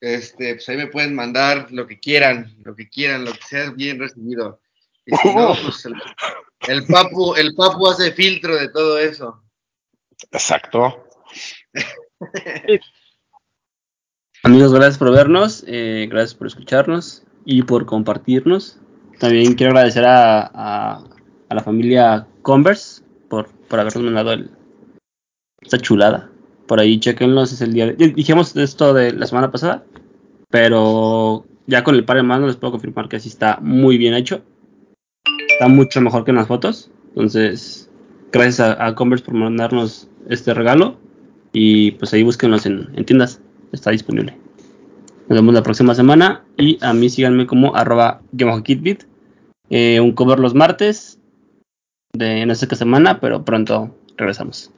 Este, 0.00 0.54
pues 0.54 0.68
ahí 0.68 0.76
me 0.76 0.88
pueden 0.88 1.14
mandar 1.14 1.68
lo 1.70 1.86
que 1.86 2.00
quieran, 2.00 2.56
lo 2.64 2.74
que 2.74 2.88
quieran, 2.88 3.24
lo 3.24 3.32
que 3.32 3.42
sea 3.42 3.70
bien 3.70 4.00
recibido. 4.00 4.60
Y 5.04 5.14
si 5.16 5.34
no, 5.34 5.54
pues 5.62 5.86
el, 5.86 5.94
el 6.66 6.86
papu, 6.86 7.36
el 7.36 7.54
papu 7.54 7.88
hace 7.88 8.10
filtro 8.10 8.56
de 8.56 8.70
todo 8.70 8.98
eso. 8.98 9.44
Exacto. 10.32 11.06
Amigos, 14.42 14.72
gracias 14.72 14.98
por 14.98 15.10
vernos, 15.10 15.64
eh, 15.66 16.06
gracias 16.10 16.34
por 16.34 16.46
escucharnos 16.46 17.24
y 17.44 17.62
por 17.62 17.84
compartirnos. 17.86 18.78
También 19.18 19.54
quiero 19.54 19.72
agradecer 19.72 20.04
a, 20.04 20.50
a, 20.54 21.04
la 21.50 21.62
familia 21.62 22.26
Converse 22.42 23.02
por, 23.28 23.48
por 23.68 23.80
habernos 23.80 24.04
mandado 24.04 24.32
el, 24.32 24.50
esta 25.62 25.78
chulada. 25.78 26.30
Por 26.68 26.78
ahí 26.80 27.00
chequenlos, 27.00 27.52
es 27.52 27.60
el 27.60 27.72
día 27.72 27.86
de- 27.86 28.08
Dijimos 28.08 28.54
esto 28.56 28.92
de 28.94 29.12
la 29.12 29.26
semana 29.26 29.50
pasada, 29.50 29.84
pero 30.50 31.44
ya 31.66 31.82
con 31.82 31.94
el 31.94 32.04
par 32.04 32.18
en 32.18 32.26
mano 32.26 32.46
les 32.46 32.56
puedo 32.56 32.72
confirmar 32.72 33.08
que 33.08 33.18
sí 33.20 33.28
está 33.28 33.58
muy 33.60 33.98
bien 33.98 34.14
hecho. 34.14 34.42
Está 35.48 35.68
mucho 35.68 36.00
mejor 36.00 36.24
que 36.24 36.30
en 36.30 36.36
las 36.36 36.46
fotos. 36.48 36.90
Entonces, 37.08 37.90
gracias 38.30 38.60
a, 38.60 38.86
a 38.86 38.94
Converse 38.94 39.24
por 39.24 39.34
mandarnos 39.34 40.08
este 40.28 40.54
regalo. 40.54 40.98
Y 41.52 41.92
pues 41.92 42.12
ahí 42.12 42.22
búsquenlos 42.22 42.66
en, 42.66 42.90
en 42.94 43.04
tiendas. 43.06 43.40
Está 43.76 43.90
disponible. 43.90 44.36
Nos 45.28 45.38
vemos 45.38 45.54
la 45.54 45.62
próxima 45.62 45.94
semana. 45.94 46.44
Y 46.56 46.78
a 46.82 46.92
mí 46.92 47.08
síganme 47.08 47.46
como 47.46 47.76
arroba 47.76 48.22
kitbit. 48.64 49.04
Eh, 49.70 50.00
un 50.00 50.12
cover 50.12 50.38
los 50.38 50.54
martes. 50.54 51.20
De 52.12 52.46
no 52.46 52.54
sé 52.54 52.66
qué 52.66 52.76
semana, 52.76 53.20
pero 53.20 53.44
pronto 53.44 53.94
regresamos. 54.16 54.72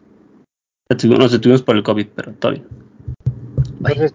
Nos 0.91 1.33
detuvimos 1.33 1.63
por 1.63 1.77
el 1.77 1.83
COVID, 1.83 2.09
pero 2.15 2.33
todo 2.33 2.53
bien. 2.53 2.67
Entonces, 3.79 4.15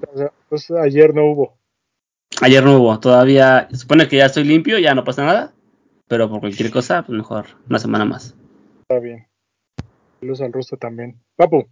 pues, 0.49 0.69
ayer 0.71 1.13
no 1.15 1.25
hubo. 1.25 1.57
Ayer 2.41 2.63
no 2.63 2.77
hubo, 2.77 2.99
todavía 2.99 3.67
se 3.69 3.77
supone 3.77 4.07
que 4.07 4.17
ya 4.17 4.25
estoy 4.25 4.43
limpio, 4.43 4.79
ya 4.79 4.95
no 4.95 5.03
pasa 5.03 5.23
nada, 5.23 5.53
pero 6.07 6.29
por 6.29 6.41
cualquier 6.41 6.71
cosa, 6.71 7.03
pues 7.03 7.15
mejor 7.15 7.45
una 7.69 7.79
semana 7.79 8.05
más. 8.05 8.35
Está 8.81 8.99
bien. 8.99 9.27
Luz 10.21 10.41
al 10.41 10.51
ruso 10.51 10.75
también. 10.77 11.21
Papu, 11.35 11.67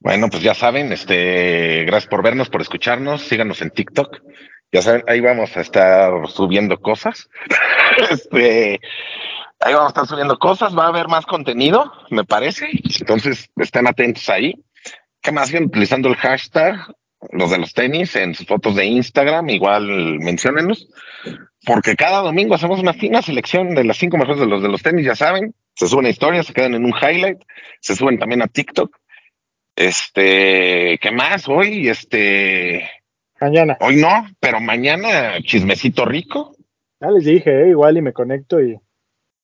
Bueno, 0.00 0.28
pues 0.30 0.42
ya 0.42 0.54
saben, 0.54 0.92
este, 0.92 1.84
gracias 1.84 2.08
por 2.08 2.22
vernos, 2.22 2.48
por 2.48 2.60
escucharnos, 2.60 3.22
síganos 3.22 3.60
en 3.62 3.70
TikTok. 3.70 4.18
Ya 4.70 4.82
saben, 4.82 5.02
ahí 5.08 5.20
vamos 5.20 5.56
a 5.56 5.60
estar 5.60 6.12
subiendo 6.28 6.78
cosas. 6.78 7.28
este, 8.10 8.80
ahí 9.58 9.74
vamos 9.74 9.86
a 9.86 9.88
estar 9.88 10.06
subiendo 10.06 10.38
cosas, 10.38 10.76
va 10.76 10.84
a 10.84 10.88
haber 10.88 11.08
más 11.08 11.26
contenido, 11.26 11.92
me 12.10 12.24
parece. 12.24 12.68
Entonces, 13.00 13.50
estén 13.56 13.88
atentos 13.88 14.28
ahí. 14.28 14.54
¿Qué 15.20 15.32
más? 15.32 15.48
Siguen 15.48 15.64
utilizando 15.64 16.08
el 16.08 16.16
hashtag, 16.16 16.76
los 17.32 17.50
de 17.50 17.58
los 17.58 17.74
tenis, 17.74 18.14
en 18.14 18.34
sus 18.36 18.46
fotos 18.46 18.76
de 18.76 18.86
Instagram, 18.86 19.48
igual 19.48 20.20
menciónenlos. 20.20 20.88
Porque 21.64 21.96
cada 21.96 22.20
domingo 22.20 22.54
hacemos 22.54 22.78
una 22.78 22.92
fina 22.92 23.20
selección 23.20 23.74
de 23.74 23.82
las 23.82 23.96
cinco 23.96 24.16
mejores 24.16 24.40
de 24.40 24.46
los 24.46 24.62
de 24.62 24.68
los 24.68 24.82
tenis, 24.82 25.04
ya 25.04 25.16
saben. 25.16 25.54
Se 25.74 25.88
suben 25.88 26.06
a 26.06 26.10
historias, 26.10 26.46
se 26.46 26.54
quedan 26.54 26.74
en 26.74 26.84
un 26.84 26.94
highlight, 26.94 27.38
se 27.80 27.96
suben 27.96 28.18
también 28.18 28.42
a 28.42 28.46
TikTok. 28.46 28.96
Este, 29.78 30.98
¿qué 31.00 31.12
más? 31.12 31.48
Hoy, 31.48 31.88
este, 31.88 32.90
mañana. 33.40 33.76
hoy 33.80 33.94
no, 33.94 34.26
pero 34.40 34.58
mañana 34.58 35.40
chismecito 35.40 36.04
rico. 36.04 36.56
Ya 37.00 37.12
les 37.12 37.24
dije, 37.24 37.62
eh, 37.62 37.68
igual 37.68 37.96
y 37.96 38.02
me 38.02 38.12
conecto 38.12 38.60
y 38.60 38.76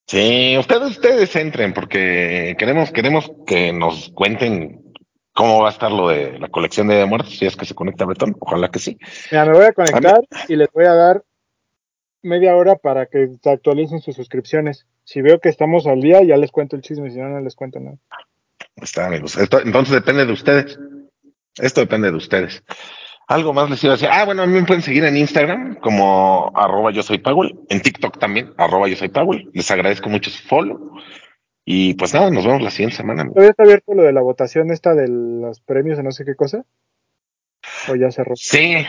Sí, 0.09 0.57
ustedes, 0.59 0.91
ustedes 0.91 1.37
entren 1.37 1.73
porque 1.73 2.57
queremos, 2.59 2.91
queremos 2.91 3.31
que 3.47 3.73
nos 3.73 4.11
cuenten 4.11 4.93
cómo 5.33 5.63
va 5.63 5.69
a 5.69 5.73
estar 5.73 5.93
lo 5.93 6.09
de 6.09 6.37
la 6.41 6.49
colección 6.49 6.89
de 6.89 7.07
muertos, 7.07 7.39
si 7.39 7.47
es 7.47 7.55
que 7.57 7.65
se 7.65 7.77
conecta 7.77 8.05
Bretón, 8.05 8.37
ojalá 8.41 8.71
que 8.73 8.81
sí. 8.81 8.99
Mira, 9.31 9.47
me 9.47 9.53
voy 9.53 9.67
a 9.67 9.73
conectar 9.73 10.21
y 10.49 10.57
les 10.57 10.69
voy 10.73 10.87
a 10.87 10.95
dar 10.95 11.23
media 12.23 12.57
hora 12.57 12.75
para 12.75 13.07
que 13.07 13.31
se 13.41 13.51
actualicen 13.51 14.01
sus 14.01 14.17
suscripciones. 14.17 14.85
Si 15.05 15.23
veo 15.23 15.39
que 15.39 15.49
estamos 15.49 15.87
al 15.87 16.01
día, 16.01 16.25
ya 16.25 16.37
les 16.37 16.51
cuento 16.51 16.75
el 16.75 16.83
chisme, 16.83 17.13
si 17.13 17.19
no, 17.19 17.29
no 17.29 17.41
les 17.41 17.55
cuento 17.55 17.79
nada. 17.79 17.99
Está, 18.77 19.07
amigos. 19.07 19.37
Esto, 19.37 19.61
entonces 19.61 19.95
depende 19.95 20.27
de 20.27 20.33
ustedes. 20.33 20.79
Esto 21.57 21.81
depende 21.81 22.11
de 22.11 22.17
ustedes. 22.17 22.63
Algo 23.27 23.55
más 23.55 23.71
les 23.71 23.83
iba 23.83 23.95
a 23.95 23.97
decir. 23.97 24.09
Ah, 24.11 24.25
bueno, 24.25 24.43
a 24.43 24.47
mí 24.47 24.53
me 24.53 24.67
pueden 24.67 24.83
seguir 24.83 25.05
en 25.05 25.17
Instagram 25.17 25.77
como 25.77 26.53
arroba 26.55 26.91
yo 26.91 27.03
soy 27.03 27.19
Powell, 27.19 27.59
en 27.71 27.81
TikTok 27.81 28.19
también, 28.19 28.53
arroba 28.59 28.89
yo 28.89 28.97
soy 28.97 29.09
Powell. 29.09 29.51
Les 29.55 29.71
agradezco 29.71 30.11
mucho 30.11 30.31
su 30.31 30.47
follow. 30.47 30.99
Y 31.65 31.95
pues 31.95 32.13
nada, 32.13 32.31
nos 32.31 32.45
vemos 32.45 32.61
la 32.61 32.71
siguiente 32.71 32.97
semana. 32.97 33.23
amigos. 33.23 33.37
¿Todavía 33.37 33.51
está 33.51 33.63
abierto 33.63 33.95
lo 33.95 34.03
de 34.03 34.13
la 34.13 34.21
votación 34.21 34.71
esta 34.71 34.95
de 34.95 35.09
los 35.09 35.61
premios 35.61 35.99
o 35.99 36.03
no 36.03 36.13
sé 36.13 36.25
qué 36.27 36.35
cosa? 36.35 36.65
¿O 37.89 37.95
ya 37.95 38.11
cerró? 38.11 38.37
Sí, 38.37 38.85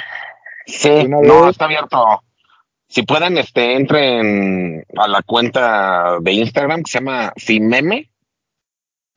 sí, 0.66 1.07
no, 1.07 1.49
está 1.49 1.66
abierto. 1.66 2.22
Si 2.88 3.03
pueden, 3.03 3.38
este, 3.38 3.76
entren 3.76 4.86
a 4.98 5.07
la 5.07 5.22
cuenta 5.22 6.18
de 6.20 6.34
Instagram 6.34 6.84
que 6.84 6.91
se 6.91 6.99
llama 6.99 7.32
Fimeme. 7.38 8.12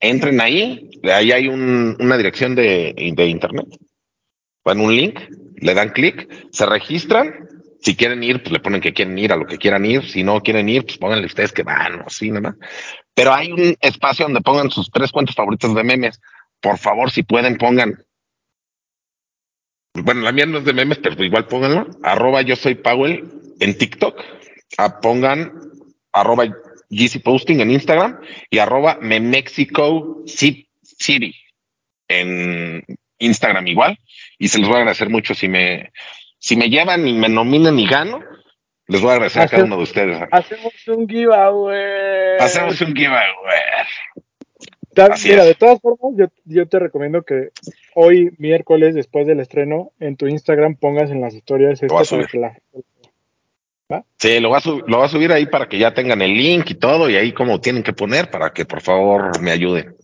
Entren 0.00 0.40
ahí, 0.40 0.90
ahí 1.04 1.32
hay 1.32 1.48
un- 1.48 1.96
una 1.98 2.16
dirección 2.16 2.54
de, 2.54 2.94
de 3.16 3.26
internet. 3.26 3.66
Van 4.64 4.80
un 4.80 4.94
link, 4.94 5.18
le 5.56 5.74
dan 5.74 5.90
clic, 5.90 6.28
se 6.52 6.66
registran. 6.66 7.48
Si 7.80 7.94
quieren 7.96 8.22
ir, 8.22 8.42
pues 8.42 8.52
le 8.52 8.60
ponen 8.60 8.80
que 8.80 8.92
quieren 8.92 9.16
ir 9.18 9.32
a 9.32 9.36
lo 9.36 9.46
que 9.46 9.56
quieran 9.58 9.84
ir. 9.84 10.04
Si 10.08 10.22
no 10.24 10.40
quieren 10.40 10.68
ir, 10.68 10.84
pues 10.84 10.98
pónganle 10.98 11.26
ustedes 11.26 11.52
que 11.52 11.62
van 11.62 12.00
o 12.00 12.04
así, 12.06 12.28
nada 12.28 12.40
más. 12.50 12.56
Pero 13.14 13.32
hay 13.32 13.50
un 13.52 13.76
espacio 13.80 14.24
donde 14.26 14.40
pongan 14.40 14.70
sus 14.70 14.90
tres 14.90 15.10
cuentas 15.12 15.34
favoritas 15.36 15.74
de 15.74 15.84
memes. 15.84 16.20
Por 16.60 16.78
favor, 16.78 17.10
si 17.10 17.22
pueden, 17.22 17.56
pongan. 17.56 18.04
Bueno, 19.94 20.20
la 20.22 20.32
mía 20.32 20.46
no 20.46 20.58
es 20.58 20.64
de 20.64 20.72
memes, 20.72 20.98
pero 20.98 21.22
igual 21.24 21.46
pónganlo. 21.46 21.86
Arroba 22.02 22.42
yo 22.42 22.56
soy 22.56 22.74
Powell 22.76 23.24
en 23.60 23.78
TikTok. 23.78 24.20
Ah, 24.76 25.00
pongan 25.00 25.52
arroba 26.12 26.44
GC 26.90 27.22
Posting 27.22 27.60
en 27.60 27.70
Instagram 27.70 28.20
y 28.50 28.58
arroba 28.58 28.98
Memexico 29.00 30.24
Ci- 30.24 30.68
City 30.82 31.34
en 32.08 32.84
Instagram 33.18 33.66
igual. 33.66 33.98
Y 34.38 34.48
se 34.48 34.58
los 34.58 34.68
voy 34.68 34.76
a 34.76 34.80
agradecer 34.80 35.10
mucho 35.10 35.34
si 35.34 35.48
me, 35.48 35.90
si 36.38 36.56
me 36.56 36.70
llevan 36.70 37.06
y 37.06 37.12
me 37.12 37.28
nominan 37.28 37.78
y 37.78 37.86
gano. 37.86 38.20
Les 38.86 39.02
voy 39.02 39.10
a 39.10 39.14
agradecer 39.14 39.42
a 39.42 39.48
cada 39.48 39.64
uno 39.64 39.76
de 39.76 39.82
ustedes. 39.82 40.18
Hacemos 40.30 40.72
un 40.88 41.06
giveaway. 41.06 42.38
Hacemos 42.38 42.80
un 42.80 42.94
giveaway. 42.94 43.26
Así 44.96 45.28
mira, 45.28 45.42
es. 45.42 45.48
de 45.48 45.54
todas 45.54 45.80
formas, 45.80 46.14
yo, 46.16 46.26
yo 46.44 46.66
te 46.66 46.78
recomiendo 46.78 47.22
que 47.22 47.50
hoy, 47.94 48.30
miércoles, 48.38 48.94
después 48.94 49.26
del 49.26 49.40
estreno, 49.40 49.92
en 50.00 50.16
tu 50.16 50.26
Instagram 50.26 50.74
pongas 50.76 51.10
en 51.10 51.20
las 51.20 51.34
historias 51.34 51.82
esto 51.82 51.94
para 51.94 52.26
que 52.26 52.38
la 52.38 52.58
Sí, 54.18 54.40
lo 54.40 54.48
voy, 54.48 54.58
a 54.58 54.60
sub- 54.60 54.84
lo 54.88 54.98
voy 54.98 55.06
a 55.06 55.08
subir 55.08 55.32
ahí 55.32 55.46
para 55.46 55.66
que 55.68 55.78
ya 55.78 55.94
tengan 55.94 56.20
el 56.22 56.34
link 56.34 56.70
y 56.70 56.74
todo, 56.74 57.08
y 57.08 57.16
ahí 57.16 57.32
como 57.32 57.60
tienen 57.60 57.82
que 57.82 57.92
poner 57.92 58.30
para 58.30 58.50
que 58.50 58.64
por 58.66 58.80
favor 58.82 59.40
me 59.40 59.50
ayuden 59.50 59.94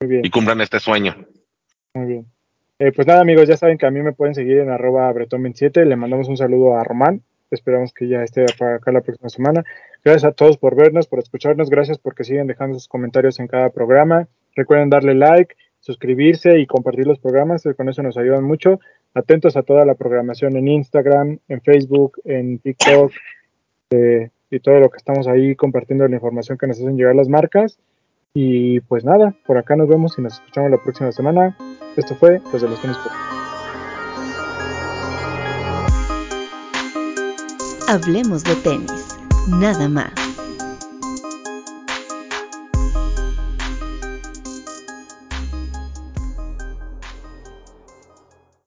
Muy 0.00 0.08
bien, 0.10 0.24
y 0.24 0.30
cumplan 0.30 0.60
este 0.60 0.80
sueño. 0.80 1.14
muy 1.94 2.06
bien. 2.06 2.26
Eh, 2.78 2.90
pues 2.90 3.06
nada, 3.06 3.20
amigos, 3.20 3.46
ya 3.46 3.56
saben 3.56 3.78
que 3.78 3.86
a 3.86 3.90
mí 3.92 4.02
me 4.02 4.12
pueden 4.12 4.34
seguir 4.34 4.58
en 4.58 4.70
arroba 4.70 5.12
bretón27. 5.12 5.84
Le 5.84 5.94
mandamos 5.94 6.28
un 6.28 6.36
saludo 6.36 6.76
a 6.76 6.82
Román. 6.82 7.22
Esperamos 7.52 7.92
que 7.92 8.08
ya 8.08 8.24
esté 8.24 8.44
para 8.58 8.76
acá 8.76 8.90
la 8.90 9.02
próxima 9.02 9.28
semana. 9.28 9.62
Gracias 10.04 10.24
a 10.24 10.32
todos 10.32 10.56
por 10.56 10.74
vernos, 10.74 11.06
por 11.06 11.20
escucharnos. 11.20 11.70
Gracias 11.70 11.98
porque 11.98 12.24
siguen 12.24 12.48
dejando 12.48 12.74
sus 12.74 12.88
comentarios 12.88 13.38
en 13.38 13.46
cada 13.46 13.70
programa. 13.70 14.26
Recuerden 14.56 14.90
darle 14.90 15.14
like, 15.14 15.54
suscribirse 15.78 16.58
y 16.58 16.66
compartir 16.66 17.06
los 17.06 17.20
programas. 17.20 17.62
Con 17.76 17.88
eso 17.88 18.02
nos 18.02 18.16
ayudan 18.16 18.42
mucho. 18.42 18.80
Atentos 19.14 19.56
a 19.56 19.62
toda 19.62 19.84
la 19.84 19.94
programación 19.94 20.56
en 20.56 20.68
Instagram, 20.68 21.38
en 21.48 21.60
Facebook, 21.60 22.20
en 22.24 22.58
TikTok 22.58 23.12
eh, 23.90 24.30
y 24.50 24.60
todo 24.60 24.80
lo 24.80 24.90
que 24.90 24.96
estamos 24.96 25.28
ahí 25.28 25.54
compartiendo 25.54 26.08
la 26.08 26.16
información 26.16 26.56
que 26.56 26.66
nos 26.66 26.78
hacen 26.78 26.96
llegar 26.96 27.14
las 27.14 27.28
marcas. 27.28 27.78
Y 28.34 28.80
pues 28.80 29.04
nada, 29.04 29.34
por 29.46 29.58
acá 29.58 29.76
nos 29.76 29.88
vemos 29.88 30.18
y 30.18 30.22
nos 30.22 30.34
escuchamos 30.34 30.70
la 30.70 30.82
próxima 30.82 31.12
semana. 31.12 31.56
Esto 31.96 32.14
fue 32.14 32.40
Los 32.52 32.62
de 32.62 32.68
los 32.68 32.80
Tenis. 32.80 32.96
Hablemos 37.88 38.42
de 38.44 38.54
tenis, 38.56 39.18
nada 39.48 39.86
más. 39.86 40.21